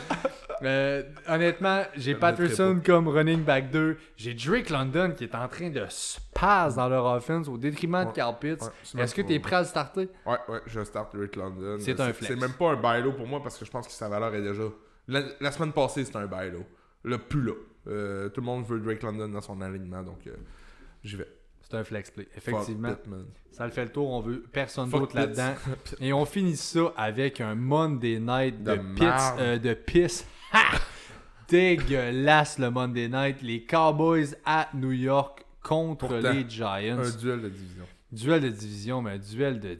Euh, 0.65 1.03
honnêtement, 1.27 1.83
j'ai 1.95 2.15
Patterson 2.15 2.81
comme 2.83 3.07
running 3.07 3.43
back 3.43 3.71
2. 3.71 3.97
J'ai 4.17 4.33
Drake 4.33 4.69
London 4.69 5.13
qui 5.15 5.23
est 5.25 5.35
en 5.35 5.47
train 5.47 5.69
de 5.69 5.85
se 5.89 6.19
passer 6.33 6.75
dans 6.77 6.89
leur 6.89 7.05
offense 7.05 7.47
au 7.47 7.57
détriment 7.57 8.05
de. 8.05 8.11
Carl 8.11 8.37
Pitts. 8.39 8.61
Ouais, 8.61 9.03
Est-ce 9.03 9.13
que 9.15 9.21
tu 9.21 9.33
es 9.33 9.39
prêt 9.39 9.57
à 9.57 9.61
le 9.61 9.67
starter? 9.67 10.09
Ouais, 10.25 10.37
ouais, 10.47 10.59
je 10.65 10.83
start 10.83 11.13
Rick 11.13 11.35
London. 11.35 11.77
C'est 11.79 11.99
un 11.99 12.13
flex. 12.13 12.27
C'est 12.27 12.39
même 12.39 12.53
pas 12.53 12.71
un 12.71 12.75
buy 12.75 13.03
low 13.03 13.13
pour 13.13 13.27
moi 13.27 13.41
parce 13.41 13.57
que 13.57 13.65
je 13.65 13.71
pense 13.71 13.87
que 13.87 13.93
sa 13.93 14.09
valeur 14.09 14.33
est 14.33 14.41
déjà. 14.41 14.63
La, 15.07 15.21
la 15.39 15.51
semaine 15.51 15.71
passée, 15.71 16.03
c'était 16.03 16.17
un 16.17 16.27
buy 16.27 16.49
low. 16.51 16.65
Le 17.03 17.17
plus 17.17 17.41
là. 17.41 17.53
Euh, 17.87 18.29
tout 18.29 18.41
le 18.41 18.45
monde 18.45 18.65
veut 18.65 18.79
Drake 18.79 19.03
London 19.03 19.29
dans 19.29 19.41
son 19.41 19.61
alignement, 19.61 20.01
donc 20.01 20.25
euh, 20.25 20.31
j'y 21.03 21.17
vais. 21.17 21.27
C'est 21.61 21.77
un 21.77 21.83
flex 21.83 22.11
play. 22.11 22.27
Effectivement, 22.35 22.95
ça 23.51 23.65
le 23.65 23.71
fait 23.71 23.85
le 23.85 23.91
tour. 23.91 24.09
On 24.11 24.21
veut 24.21 24.43
personne 24.51 24.89
d'autre 24.89 25.15
là-dedans. 25.15 25.53
Et 25.99 26.13
on 26.13 26.25
finit 26.25 26.57
ça 26.57 26.93
avec 26.95 27.41
un 27.41 27.55
Monday 27.55 28.19
night 28.19 28.63
de, 28.63 28.75
De 28.75 28.81
pits, 28.95 29.05
euh, 29.39 29.57
de 29.57 29.73
pisse. 29.73 30.27
Ha! 30.53 30.79
Dégueulasse 31.47 32.57
le 32.59 32.69
Monday 32.71 33.07
night. 33.07 33.41
Les 33.41 33.63
Cowboys 33.65 34.35
à 34.45 34.69
New 34.73 34.91
York 34.91 35.45
contre 35.63 36.07
Pourtant, 36.07 36.31
les 36.33 36.49
Giants. 36.49 36.99
Un 36.99 37.09
duel 37.17 37.41
de 37.41 37.49
division. 37.49 37.85
Duel 38.11 38.41
de 38.41 38.49
division, 38.49 39.01
mais 39.01 39.11
un 39.11 39.17
duel 39.17 39.59
de. 39.59 39.77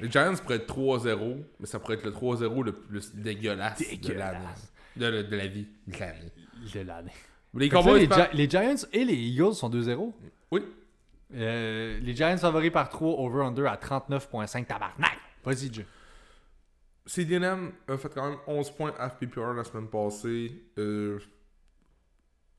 Les 0.00 0.10
Giants 0.10 0.34
pourraient 0.42 0.56
être 0.56 0.74
3-0, 0.74 1.42
mais 1.60 1.66
ça 1.66 1.78
pourrait 1.78 1.94
être 1.96 2.04
le 2.04 2.10
3-0 2.12 2.62
le 2.64 2.72
plus 2.72 3.14
dégueulasse, 3.14 3.78
de 3.78 3.84
l'année. 3.84 3.96
Dégueulasse. 4.00 4.72
De, 4.96 5.06
la- 5.06 5.22
de 5.22 5.36
la 5.36 5.46
vie. 5.46 5.66
De 5.86 5.98
l'année. 5.98 6.32
de 6.74 6.80
l'année. 6.80 7.12
Les 7.54 7.68
Cowboys, 7.68 8.00
les, 8.00 8.06
Gi- 8.06 8.28
les 8.36 8.50
Giants 8.50 8.74
et 8.92 9.04
les 9.04 9.14
Eagles 9.14 9.54
sont 9.54 9.70
2-0. 9.70 10.12
Oui. 10.50 10.62
Euh, 11.34 11.98
les 12.00 12.14
Giants 12.14 12.36
favoris 12.36 12.70
par 12.72 12.88
3, 12.88 13.18
over-under 13.20 13.66
à 13.66 13.76
39,5 13.76 14.66
tabarnak. 14.66 15.18
Vas-y, 15.44 15.72
Jay. 15.72 15.86
CDNM 17.06 17.72
a 17.88 17.96
fait 17.98 18.12
quand 18.14 18.30
même 18.30 18.38
11 18.46 18.70
points 18.72 18.94
à 18.98 19.10
FPPR 19.10 19.52
la 19.54 19.64
semaine 19.64 19.88
passée. 19.88 20.50
Euh, 20.78 21.18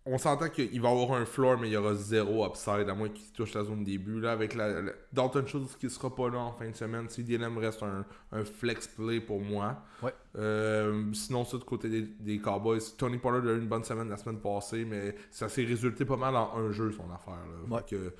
on 0.07 0.19
s'entend 0.19 0.49
qu'il 0.49 0.79
va 0.81 0.89
avoir 0.91 1.13
un 1.13 1.25
floor, 1.25 1.57
mais 1.59 1.67
il 1.67 1.71
y 1.73 1.77
aura 1.77 1.95
zéro 1.95 2.45
upside, 2.45 2.87
à 2.87 2.93
moins 2.93 3.09
qu'il 3.09 3.31
touche 3.31 3.55
la 3.55 3.63
zone 3.63 3.83
début. 3.83 4.19
Là, 4.19 4.33
avec 4.33 4.53
la, 4.53 4.79
la- 4.81 4.91
Dalton 5.11 5.47
Schultz 5.47 5.75
qui 5.77 5.89
sera 5.89 6.13
pas 6.13 6.29
là 6.29 6.37
en 6.37 6.51
fin 6.53 6.69
de 6.69 6.75
semaine, 6.75 7.09
CDNM 7.09 7.57
reste 7.57 7.81
un, 7.81 8.05
un 8.31 8.45
flex 8.45 8.87
play 8.87 9.19
pour 9.19 9.41
moi. 9.41 9.81
Ouais. 10.03 10.13
Euh, 10.37 11.11
sinon, 11.13 11.43
ça, 11.43 11.57
du 11.57 11.63
côté 11.63 11.89
des, 11.89 12.03
des 12.03 12.37
Cowboys, 12.37 12.81
Tony 12.99 13.17
Pollard 13.17 13.47
a 13.47 13.53
eu 13.53 13.57
une 13.59 13.67
bonne 13.67 13.83
semaine 13.83 14.07
la 14.09 14.17
semaine 14.17 14.39
passée, 14.39 14.85
mais 14.85 15.15
ça 15.31 15.49
s'est 15.49 15.65
résulté 15.65 16.05
pas 16.05 16.17
mal 16.17 16.35
en 16.35 16.55
un 16.55 16.71
jeu, 16.71 16.91
son 16.91 17.11
affaire. 17.11 17.33
Là. 17.33 17.75
Ouais. 17.75 17.81
Fait 17.89 17.95
que, 17.95 18.13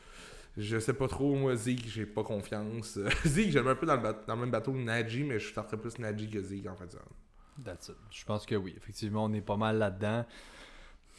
je 0.57 0.79
sais 0.79 0.93
pas 0.93 1.07
trop, 1.07 1.35
moi, 1.35 1.55
Zeke, 1.55 1.85
j'ai 1.87 2.05
pas 2.05 2.23
confiance. 2.23 2.97
Zeke, 3.25 3.49
j'aime 3.51 3.67
un 3.67 3.75
peu 3.75 3.85
dans 3.85 3.95
le, 3.95 4.01
dans 4.27 4.35
le 4.35 4.41
même 4.41 4.51
bateau 4.51 4.71
que 4.71 4.77
Najee, 4.77 5.23
mais 5.23 5.39
je 5.39 5.49
starterais 5.49 5.77
plus 5.77 5.97
Najee 5.99 6.29
que 6.29 6.41
Zeke 6.41 6.67
en 6.67 6.75
fait. 6.75 6.91
ça. 6.91 6.99
That's 7.63 7.87
it. 7.89 7.95
Je 8.11 8.25
pense 8.25 8.45
que 8.45 8.55
oui. 8.55 8.73
Effectivement, 8.77 9.25
on 9.25 9.33
est 9.33 9.41
pas 9.41 9.57
mal 9.57 9.77
là-dedans. 9.77 10.25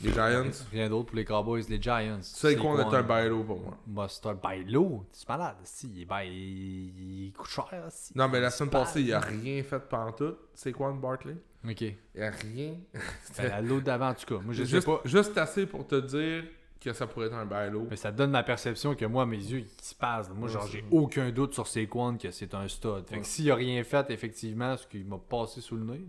Les 0.02 0.12
Giants, 0.12 0.50
Rien 0.72 0.90
d'autre 0.90 1.06
pour 1.06 1.16
les 1.16 1.24
Cowboys. 1.24 1.62
Les 1.70 1.80
Giants. 1.80 2.18
c'est 2.20 2.54
quoi, 2.56 2.72
on 2.72 2.92
est 2.92 2.94
un 2.96 3.02
bailo 3.02 3.42
pour 3.44 3.58
moi. 3.58 3.78
Must 3.86 4.28
Bailo. 4.42 5.06
Tu 5.10 5.22
es 5.22 5.24
malade. 5.26 5.56
Si, 5.64 5.90
il, 5.96 6.04
bail- 6.04 6.28
il, 6.30 7.24
il 7.28 7.32
coûte 7.32 7.48
cher. 7.48 7.86
Si. 7.88 8.12
Non, 8.14 8.28
mais 8.28 8.40
la 8.40 8.50
semaine 8.50 8.68
pas- 8.70 8.80
passée, 8.80 9.00
il 9.00 9.12
a 9.14 9.20
rien 9.20 9.62
fait 9.62 9.80
pendant 9.80 10.12
tout. 10.12 10.34
C'est 10.52 10.72
quoi, 10.72 10.92
Barkley? 10.92 11.36
Ok. 11.66 11.80
Il 12.14 12.22
a 12.22 12.30
rien. 12.30 12.74
Ben, 13.38 13.50
à 13.52 13.62
L'autre 13.62 13.84
d'avant, 13.84 14.10
en 14.10 14.14
tout 14.14 14.26
cas. 14.26 14.42
Moi, 14.44 14.52
je 14.52 14.64
sais 14.64 14.82
pas. 14.82 15.00
juste 15.06 15.38
assez 15.38 15.64
pour 15.64 15.86
te 15.86 15.98
dire 15.98 16.44
que 16.80 16.92
ça 16.92 17.06
pourrait 17.06 17.26
être 17.26 17.34
un 17.34 17.46
bailo. 17.46 17.86
Mais 17.90 17.96
ça 17.96 18.12
donne 18.12 18.30
ma 18.30 18.42
perception 18.42 18.94
que 18.94 19.04
moi, 19.04 19.26
mes 19.26 19.36
yeux, 19.38 19.60
ils 19.60 19.84
se 19.84 19.94
passent. 19.94 20.30
Moi, 20.30 20.46
Ouais, 20.48 20.52
genre, 20.54 20.66
j'ai 20.66 20.84
aucun 20.90 21.30
doute 21.30 21.54
sur 21.54 21.66
Saquon 21.66 22.16
que 22.16 22.30
c'est 22.30 22.54
un 22.54 22.68
stud. 22.68 23.04
Fait 23.08 23.16
Ouais. 23.16 23.20
que 23.22 23.26
s'il 23.26 23.50
a 23.50 23.54
rien 23.54 23.82
fait, 23.84 24.10
effectivement, 24.10 24.76
ce 24.76 24.86
qui 24.86 25.02
m'a 25.04 25.18
passé 25.18 25.60
sous 25.60 25.76
le 25.76 25.84
nez. 25.84 26.04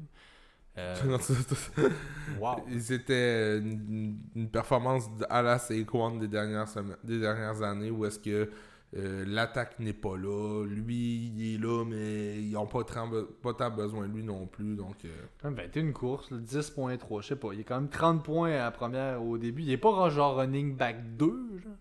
euh, 0.77 0.95
wow. 2.39 2.55
C'était 2.79 3.57
une, 3.57 4.19
une 4.35 4.49
performance 4.49 5.09
à 5.29 5.41
la 5.41 5.57
Saquon 5.59 6.17
des 6.17 6.27
dernières, 6.27 6.67
semaines- 6.67 6.97
des 7.03 7.19
dernières 7.19 7.61
années 7.63 7.89
où 7.91 8.05
est-ce 8.05 8.19
que 8.19 8.49
euh, 8.95 9.25
l'attaque 9.27 9.79
n'est 9.79 9.93
pas 9.93 10.15
là. 10.15 10.63
Lui, 10.65 11.31
il 11.35 11.55
est 11.55 11.57
là, 11.57 11.83
mais 11.85 12.37
ils 12.41 12.51
n'ont 12.53 12.65
pas, 12.65 12.83
pas 12.83 13.53
tant 13.53 13.69
besoin 13.69 14.07
de 14.07 14.13
lui 14.13 14.23
non 14.23 14.47
plus. 14.47 14.75
Donc, 14.75 15.03
euh, 15.03 15.09
Quand 15.41 15.51
même 15.51 15.65
21 15.65 15.91
courses, 15.91 16.31
là, 16.31 16.37
10.3, 16.37 17.21
je 17.21 17.27
sais 17.27 17.35
pas. 17.35 17.49
Il 17.53 17.59
est 17.59 17.63
quand 17.63 17.75
même 17.75 17.89
30 17.89 18.23
points 18.23 18.51
à 18.51 18.57
la 18.63 18.71
première 18.71 19.21
au 19.21 19.37
début. 19.37 19.63
Il 19.63 19.71
est 19.71 19.77
pas 19.77 20.09
genre 20.09 20.37
running 20.37 20.75
back 20.75 21.17
2 21.17 21.25
genre, 21.25 21.73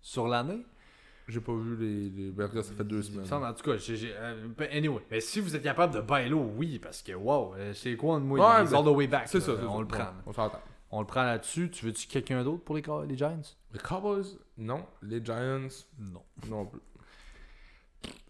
sur 0.00 0.26
l'année. 0.26 0.64
j'ai 1.28 1.40
pas 1.40 1.54
vu 1.54 1.76
les. 1.76 2.08
les... 2.10 2.30
Ben, 2.30 2.48
ça 2.50 2.62
fait 2.74 2.84
deux 2.84 3.02
semaines. 3.02 3.30
en 3.30 3.52
tout 3.52 3.70
cas, 3.70 3.76
euh, 3.76 4.48
ben, 4.56 4.68
anyway. 4.72 5.02
Mais 5.10 5.20
si 5.20 5.40
vous 5.40 5.54
êtes 5.54 5.62
capable 5.62 5.94
de 5.94 6.00
bailo, 6.00 6.50
oui, 6.56 6.78
parce 6.78 7.02
que 7.02 7.12
wow, 7.12 7.54
euh, 7.56 7.74
c'est 7.74 7.94
quoi 7.96 8.18
moi 8.20 8.38
Ouais, 8.38 8.64
ben, 8.64 8.74
all 8.74 8.84
the 8.84 8.88
way 8.88 9.06
back. 9.06 9.28
C'est 9.28 9.40
ça, 9.40 9.52
c'est 9.58 9.66
on 9.66 9.74
ça. 9.76 9.80
le 9.80 9.86
prend. 9.86 10.06
On 10.26 10.32
s'entend. 10.32 10.60
On 10.96 11.00
le 11.00 11.06
prend 11.06 11.24
là-dessus. 11.24 11.70
Tu 11.70 11.86
veux-tu 11.86 12.06
quelqu'un 12.06 12.44
d'autre 12.44 12.62
pour 12.62 12.76
les, 12.76 12.82
les 13.08 13.16
Giants? 13.16 13.40
Les 13.72 13.80
Cowboys, 13.80 14.38
non. 14.56 14.84
Les 15.02 15.24
Giants, 15.24 15.66
Non. 15.98 16.22
non 16.48 16.66
plus. 16.66 16.80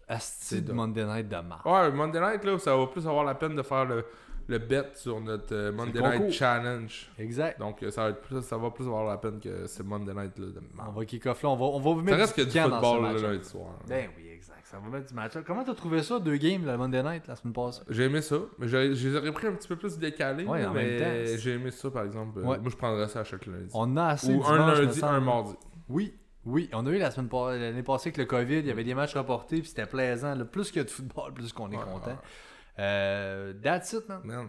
Asti 0.07 0.45
C'est 0.45 0.61
de. 0.61 0.73
Monday 0.73 1.05
Night 1.05 1.27
de 1.29 1.35
marre. 1.37 1.65
Ouais, 1.65 1.91
Monday 1.91 2.19
Night, 2.19 2.43
là, 2.43 2.57
ça 2.59 2.75
va 2.75 2.87
plus 2.87 3.07
avoir 3.07 3.23
la 3.23 3.35
peine 3.35 3.55
de 3.55 3.61
faire 3.63 3.85
le, 3.85 4.05
le 4.47 4.57
bet 4.59 4.91
sur 4.95 5.19
notre 5.21 5.53
euh, 5.55 5.71
Monday 5.71 5.99
Night. 5.99 6.31
Challenge. 6.31 7.11
Exact. 7.19 7.59
Donc, 7.59 7.81
euh, 7.83 7.91
ça 7.91 8.03
va, 8.03 8.09
être 8.09 8.21
plus, 8.21 8.41
ça 8.41 8.57
va 8.57 8.69
plus 8.71 8.83
valoir 8.85 9.05
la 9.05 9.17
peine 9.17 9.39
que 9.39 9.65
ce 9.67 9.81
Monday 9.83 10.13
Night 10.13 10.37
là, 10.37 10.45
de 10.47 10.61
On 10.73 10.75
marde. 10.77 10.95
va 10.97 11.05
kick 11.05 11.25
off 11.25 11.41
là. 11.43 11.49
On 11.49 11.55
va, 11.55 11.65
on 11.65 11.79
va 11.79 11.91
vous 11.91 11.99
Ça 11.99 12.03
mettre 12.05 12.17
reste 12.17 12.35
que 12.35 12.41
du 12.41 12.55
dans 12.55 12.63
ce 12.65 12.69
football 12.71 13.13
le 13.15 13.21
lundi 13.21 13.45
soir. 13.49 13.67
Ben 13.87 14.09
oui. 14.17 14.34
Ça 14.65 14.79
va 14.79 14.89
mettre 14.89 15.07
du 15.07 15.13
match. 15.13 15.33
Comment 15.45 15.63
t'as 15.63 15.75
trouvé 15.75 16.01
ça, 16.01 16.19
deux 16.19 16.37
games, 16.37 16.65
le 16.65 16.75
Monday 16.75 17.03
Night, 17.03 17.27
la 17.27 17.35
semaine 17.35 17.53
passée? 17.53 17.81
J'ai 17.87 18.05
aimé 18.05 18.19
ça, 18.21 18.37
mais 18.57 18.67
je 18.67 18.77
les 18.77 19.15
aurais 19.15 19.31
pris 19.31 19.45
un 19.45 19.53
petit 19.53 19.67
peu 19.67 19.75
plus 19.75 19.99
décalés. 19.99 20.43
Ouais, 20.43 20.65
en 20.65 20.73
même 20.73 20.83
mais 20.87 20.99
temps, 21.35 21.37
j'ai 21.39 21.51
aimé 21.53 21.69
ça 21.69 21.91
par 21.91 22.03
exemple. 22.03 22.39
Ouais. 22.39 22.57
Moi, 22.57 22.69
je 22.71 22.75
prendrais 22.75 23.07
ça 23.07 23.19
à 23.19 23.23
chaque 23.23 23.45
lundi. 23.45 23.69
On 23.75 23.95
a 23.95 24.07
assez 24.07 24.27
Ou 24.33 24.41
dimanche, 24.43 24.49
un 24.49 24.81
lundi, 24.81 24.99
un 25.03 25.19
mardi. 25.19 25.53
Oui, 25.87 26.15
oui. 26.45 26.67
On 26.73 26.83
a 26.87 26.89
eu 26.89 26.97
la 26.97 27.11
semaine 27.11 27.29
l'année 27.59 27.83
passée 27.83 28.09
avec 28.09 28.17
le 28.17 28.25
COVID, 28.25 28.57
il 28.59 28.65
y 28.65 28.71
avait 28.71 28.83
des 28.83 28.95
matchs 28.95 29.15
reportés, 29.15 29.59
puis 29.59 29.67
c'était 29.69 29.85
plaisant. 29.85 30.33
là. 30.33 30.45
Plus 30.45 30.71
que 30.71 30.79
de 30.79 30.89
football, 30.89 31.31
plus 31.33 31.53
qu'on 31.53 31.71
est 31.71 31.77
Ouais, 31.77 31.83
content. 31.83 32.17
Euh, 32.79 33.53
that's 33.61 33.93
it, 33.93 34.09
man. 34.09 34.21
Man. 34.23 34.47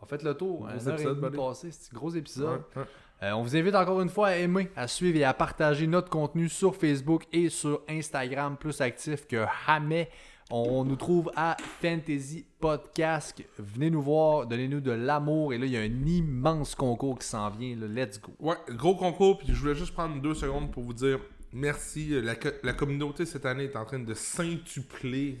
On 0.00 0.06
fait 0.06 0.22
le 0.22 0.34
tour. 0.34 0.68
Un 0.68 0.74
épisode, 0.74 1.36
passé. 1.36 1.70
C'est 1.72 1.92
un 1.92 1.98
gros 1.98 2.10
épisode. 2.10 2.62
Ouais, 2.76 2.82
ouais. 2.82 2.88
Euh, 3.20 3.32
on 3.32 3.42
vous 3.42 3.56
invite 3.56 3.74
encore 3.74 4.00
une 4.00 4.08
fois 4.10 4.28
à 4.28 4.36
aimer, 4.36 4.70
à 4.76 4.86
suivre 4.86 5.18
et 5.18 5.24
à 5.24 5.34
partager 5.34 5.88
notre 5.88 6.08
contenu 6.08 6.48
sur 6.48 6.76
Facebook 6.76 7.24
et 7.32 7.48
sur 7.48 7.82
Instagram, 7.88 8.56
plus 8.56 8.80
actif 8.80 9.26
que 9.26 9.44
jamais. 9.66 10.08
On 10.50 10.84
nous 10.84 10.96
trouve 10.96 11.30
à 11.36 11.56
Fantasy 11.82 12.46
Podcast. 12.60 13.42
Venez 13.58 13.90
nous 13.90 14.00
voir, 14.00 14.46
donnez-nous 14.46 14.80
de 14.80 14.92
l'amour. 14.92 15.52
Et 15.52 15.58
là, 15.58 15.66
il 15.66 15.72
y 15.72 15.76
a 15.76 15.80
un 15.80 16.06
immense 16.06 16.74
concours 16.76 17.18
qui 17.18 17.26
s'en 17.26 17.50
vient. 17.50 17.76
Let's 17.76 18.20
go. 18.20 18.32
Ouais, 18.38 18.56
gros 18.70 18.94
concours, 18.94 19.38
puis 19.38 19.48
je 19.48 19.60
voulais 19.60 19.74
juste 19.74 19.92
prendre 19.92 20.22
deux 20.22 20.34
secondes 20.34 20.70
pour 20.70 20.84
vous 20.84 20.94
dire 20.94 21.18
merci. 21.52 22.18
La, 22.22 22.34
la 22.62 22.72
communauté 22.72 23.26
cette 23.26 23.44
année 23.46 23.64
est 23.64 23.76
en 23.76 23.84
train 23.84 23.98
de 23.98 24.14
s'intupler. 24.14 25.38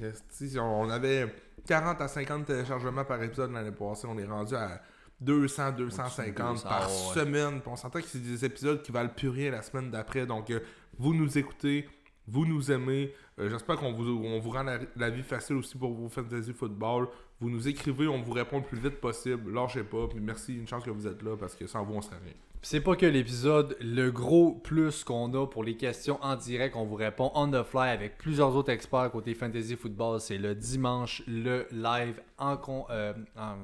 On 0.58 0.90
avait 0.90 1.32
40 1.66 2.00
à 2.00 2.08
50 2.08 2.44
téléchargements 2.44 3.04
par 3.04 3.22
épisode 3.22 3.52
l'année 3.52 3.70
passée. 3.70 4.08
On 4.10 4.18
est 4.18 4.26
rendu 4.26 4.56
à 4.56 4.82
200, 5.20 5.72
250 5.72 6.52
200, 6.54 6.68
par 6.68 6.82
ouais. 6.88 7.14
semaine. 7.14 7.60
Puis 7.60 7.70
on 7.70 7.76
s'entend 7.76 8.00
que 8.00 8.06
c'est 8.06 8.22
des 8.22 8.44
épisodes 8.44 8.82
qui 8.82 8.92
valent 8.92 9.10
plus 9.14 9.28
rien 9.28 9.50
la 9.50 9.62
semaine 9.62 9.90
d'après. 9.90 10.26
Donc, 10.26 10.50
euh, 10.50 10.60
vous 10.98 11.14
nous 11.14 11.36
écoutez, 11.38 11.88
vous 12.26 12.46
nous 12.46 12.70
aimez. 12.70 13.12
Euh, 13.38 13.48
J'espère 13.50 13.76
qu'on 13.76 13.92
vous, 13.92 14.08
on 14.24 14.38
vous 14.38 14.50
rend 14.50 14.62
la, 14.64 14.78
la 14.96 15.10
vie 15.10 15.22
facile 15.22 15.56
aussi 15.56 15.76
pour 15.76 15.92
vos 15.92 16.08
fantasy 16.08 16.52
football. 16.52 17.08
Vous 17.40 17.50
nous 17.50 17.68
écrivez, 17.68 18.08
on 18.08 18.20
vous 18.20 18.32
répond 18.32 18.58
le 18.58 18.64
plus 18.64 18.78
vite 18.78 19.00
possible. 19.00 19.52
Lâchez 19.52 19.84
pas. 19.84 20.08
Puis 20.08 20.20
merci, 20.20 20.56
une 20.56 20.66
chance 20.66 20.84
que 20.84 20.90
vous 20.90 21.06
êtes 21.06 21.22
là 21.22 21.36
parce 21.36 21.54
que 21.54 21.66
sans 21.66 21.84
vous, 21.84 21.94
on 21.94 22.02
serait 22.02 22.18
rien. 22.22 22.34
C'est 22.60 22.80
pas 22.80 22.96
que 22.96 23.06
l'épisode, 23.06 23.76
le 23.80 24.10
gros 24.10 24.50
plus 24.52 25.04
qu'on 25.04 25.32
a 25.34 25.46
pour 25.46 25.62
les 25.62 25.76
questions 25.76 26.18
en 26.22 26.34
direct, 26.34 26.74
on 26.74 26.84
vous 26.84 26.96
répond 26.96 27.30
on 27.36 27.48
the 27.48 27.62
fly 27.62 27.90
avec 27.90 28.18
plusieurs 28.18 28.56
autres 28.56 28.72
experts 28.72 29.12
côté 29.12 29.32
fantasy 29.34 29.76
football. 29.76 30.20
C'est 30.20 30.38
le 30.38 30.56
dimanche, 30.56 31.22
le 31.28 31.68
live 31.70 32.20
en, 32.36 32.56
con- 32.56 32.86
euh, 32.90 33.12
en, 33.36 33.54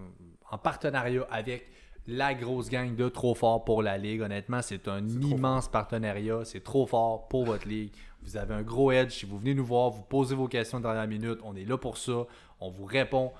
en 0.51 0.59
partenariat 0.59 1.27
avec 1.31 1.71
la 2.07 2.35
grosse 2.35 2.69
gang 2.69 2.95
de 2.95 3.09
Trop 3.09 3.35
Fort 3.35 3.65
pour 3.65 3.83
la 3.83 3.97
Ligue. 3.97 4.21
Honnêtement, 4.23 4.61
c'est 4.63 4.89
un 4.89 5.07
immense 5.09 5.69
partenariat. 5.69 6.45
C'est 6.45 6.63
trop 6.63 6.87
fort 6.87 7.29
pour 7.29 7.45
votre 7.47 7.67
ligue. 7.67 7.93
Vous 8.23 8.37
avez 8.37 8.55
un 8.55 8.63
gros 8.63 8.93
edge. 8.93 9.13
Si 9.13 9.27
vous 9.27 9.39
venez 9.39 9.55
nous 9.55 9.65
voir, 9.65 9.91
vous 9.91 10.03
posez 10.03 10.35
vos 10.35 10.49
questions 10.49 10.81
dans 10.81 10.93
la 10.93 11.07
minute. 11.07 11.39
On 11.45 11.57
est 11.57 11.65
là 11.65 11.79
pour 11.79 11.97
ça. 11.97 12.27
On 12.61 12.71
vous 12.71 12.85
répond. 12.85 13.33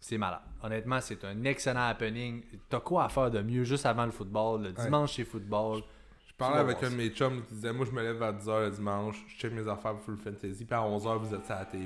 C'est 0.00 0.18
malade. 0.18 0.40
Honnêtement, 0.62 1.00
c'est 1.00 1.24
un 1.24 1.44
excellent 1.44 1.88
happening. 1.88 2.42
T'as 2.68 2.80
quoi 2.80 3.04
à 3.04 3.08
faire 3.08 3.30
de 3.30 3.40
mieux 3.42 3.64
juste 3.64 3.84
avant 3.86 4.04
le 4.06 4.12
football? 4.12 4.62
Le 4.62 4.72
dimanche, 4.84 5.16
c'est 5.16 5.24
football? 5.24 5.82
Je 6.26 6.34
parlais 6.38 6.60
avec 6.60 6.82
un 6.82 6.90
de 6.90 6.96
mes 6.96 7.08
chums 7.08 7.42
qui 7.46 7.54
disait 7.54 7.72
Moi, 7.72 7.86
je 7.86 7.92
me 7.92 8.02
lève 8.02 8.22
à 8.22 8.30
10h 8.32 8.60
le 8.66 8.70
dimanche, 8.70 9.24
je 9.26 9.36
check 9.38 9.52
mes 9.52 9.66
affaires 9.68 9.92
pour 9.94 10.02
Full 10.02 10.18
Fantasy, 10.18 10.66
puis 10.66 10.74
à 10.74 10.80
11h, 10.82 11.18
vous 11.18 11.34
êtes 11.34 11.50
à 11.50 11.60
la 11.60 11.64
TV. 11.64 11.82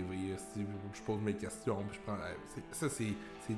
Si 0.52 0.66
je 0.92 1.02
pose 1.02 1.20
mes 1.20 1.34
questions, 1.34 1.76
puis 1.88 1.98
je 1.98 2.04
prends. 2.04 2.18
c'est- 2.48 2.74
Ça, 2.74 2.88
c'est 2.88 3.12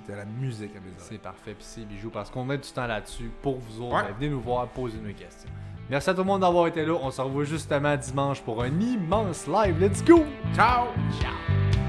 c'est 0.05 0.13
de 0.13 0.17
la 0.17 0.25
musique 0.25 0.71
à 0.77 0.81
mes 0.81 0.91
oreilles. 0.91 0.95
C'est 0.99 1.19
parfait, 1.19 1.55
puis 1.55 1.65
c'est 1.67 1.85
bijou, 1.85 2.11
parce 2.11 2.31
qu'on 2.31 2.45
met 2.45 2.59
du 2.59 2.71
temps 2.71 2.87
là-dessus 2.87 3.31
pour 3.43 3.59
vous 3.59 3.83
autres. 3.83 3.97
Ouais. 3.97 4.13
Venez 4.19 4.31
nous 4.31 4.41
voir, 4.41 4.69
posez 4.69 4.99
nos 4.99 5.13
questions. 5.13 5.51
Merci 5.91 6.11
à 6.11 6.15
tout 6.15 6.21
le 6.21 6.27
monde 6.27 6.41
d'avoir 6.41 6.69
été 6.69 6.85
là. 6.85 6.95
On 7.03 7.11
se 7.11 7.21
revoit 7.21 7.45
justement 7.45 7.97
dimanche 7.97 8.41
pour 8.41 8.63
un 8.63 8.81
immense 8.81 9.47
live. 9.47 9.81
Let's 9.81 10.03
go! 10.05 10.25
Ciao! 10.55 10.87
Ciao! 11.21 11.82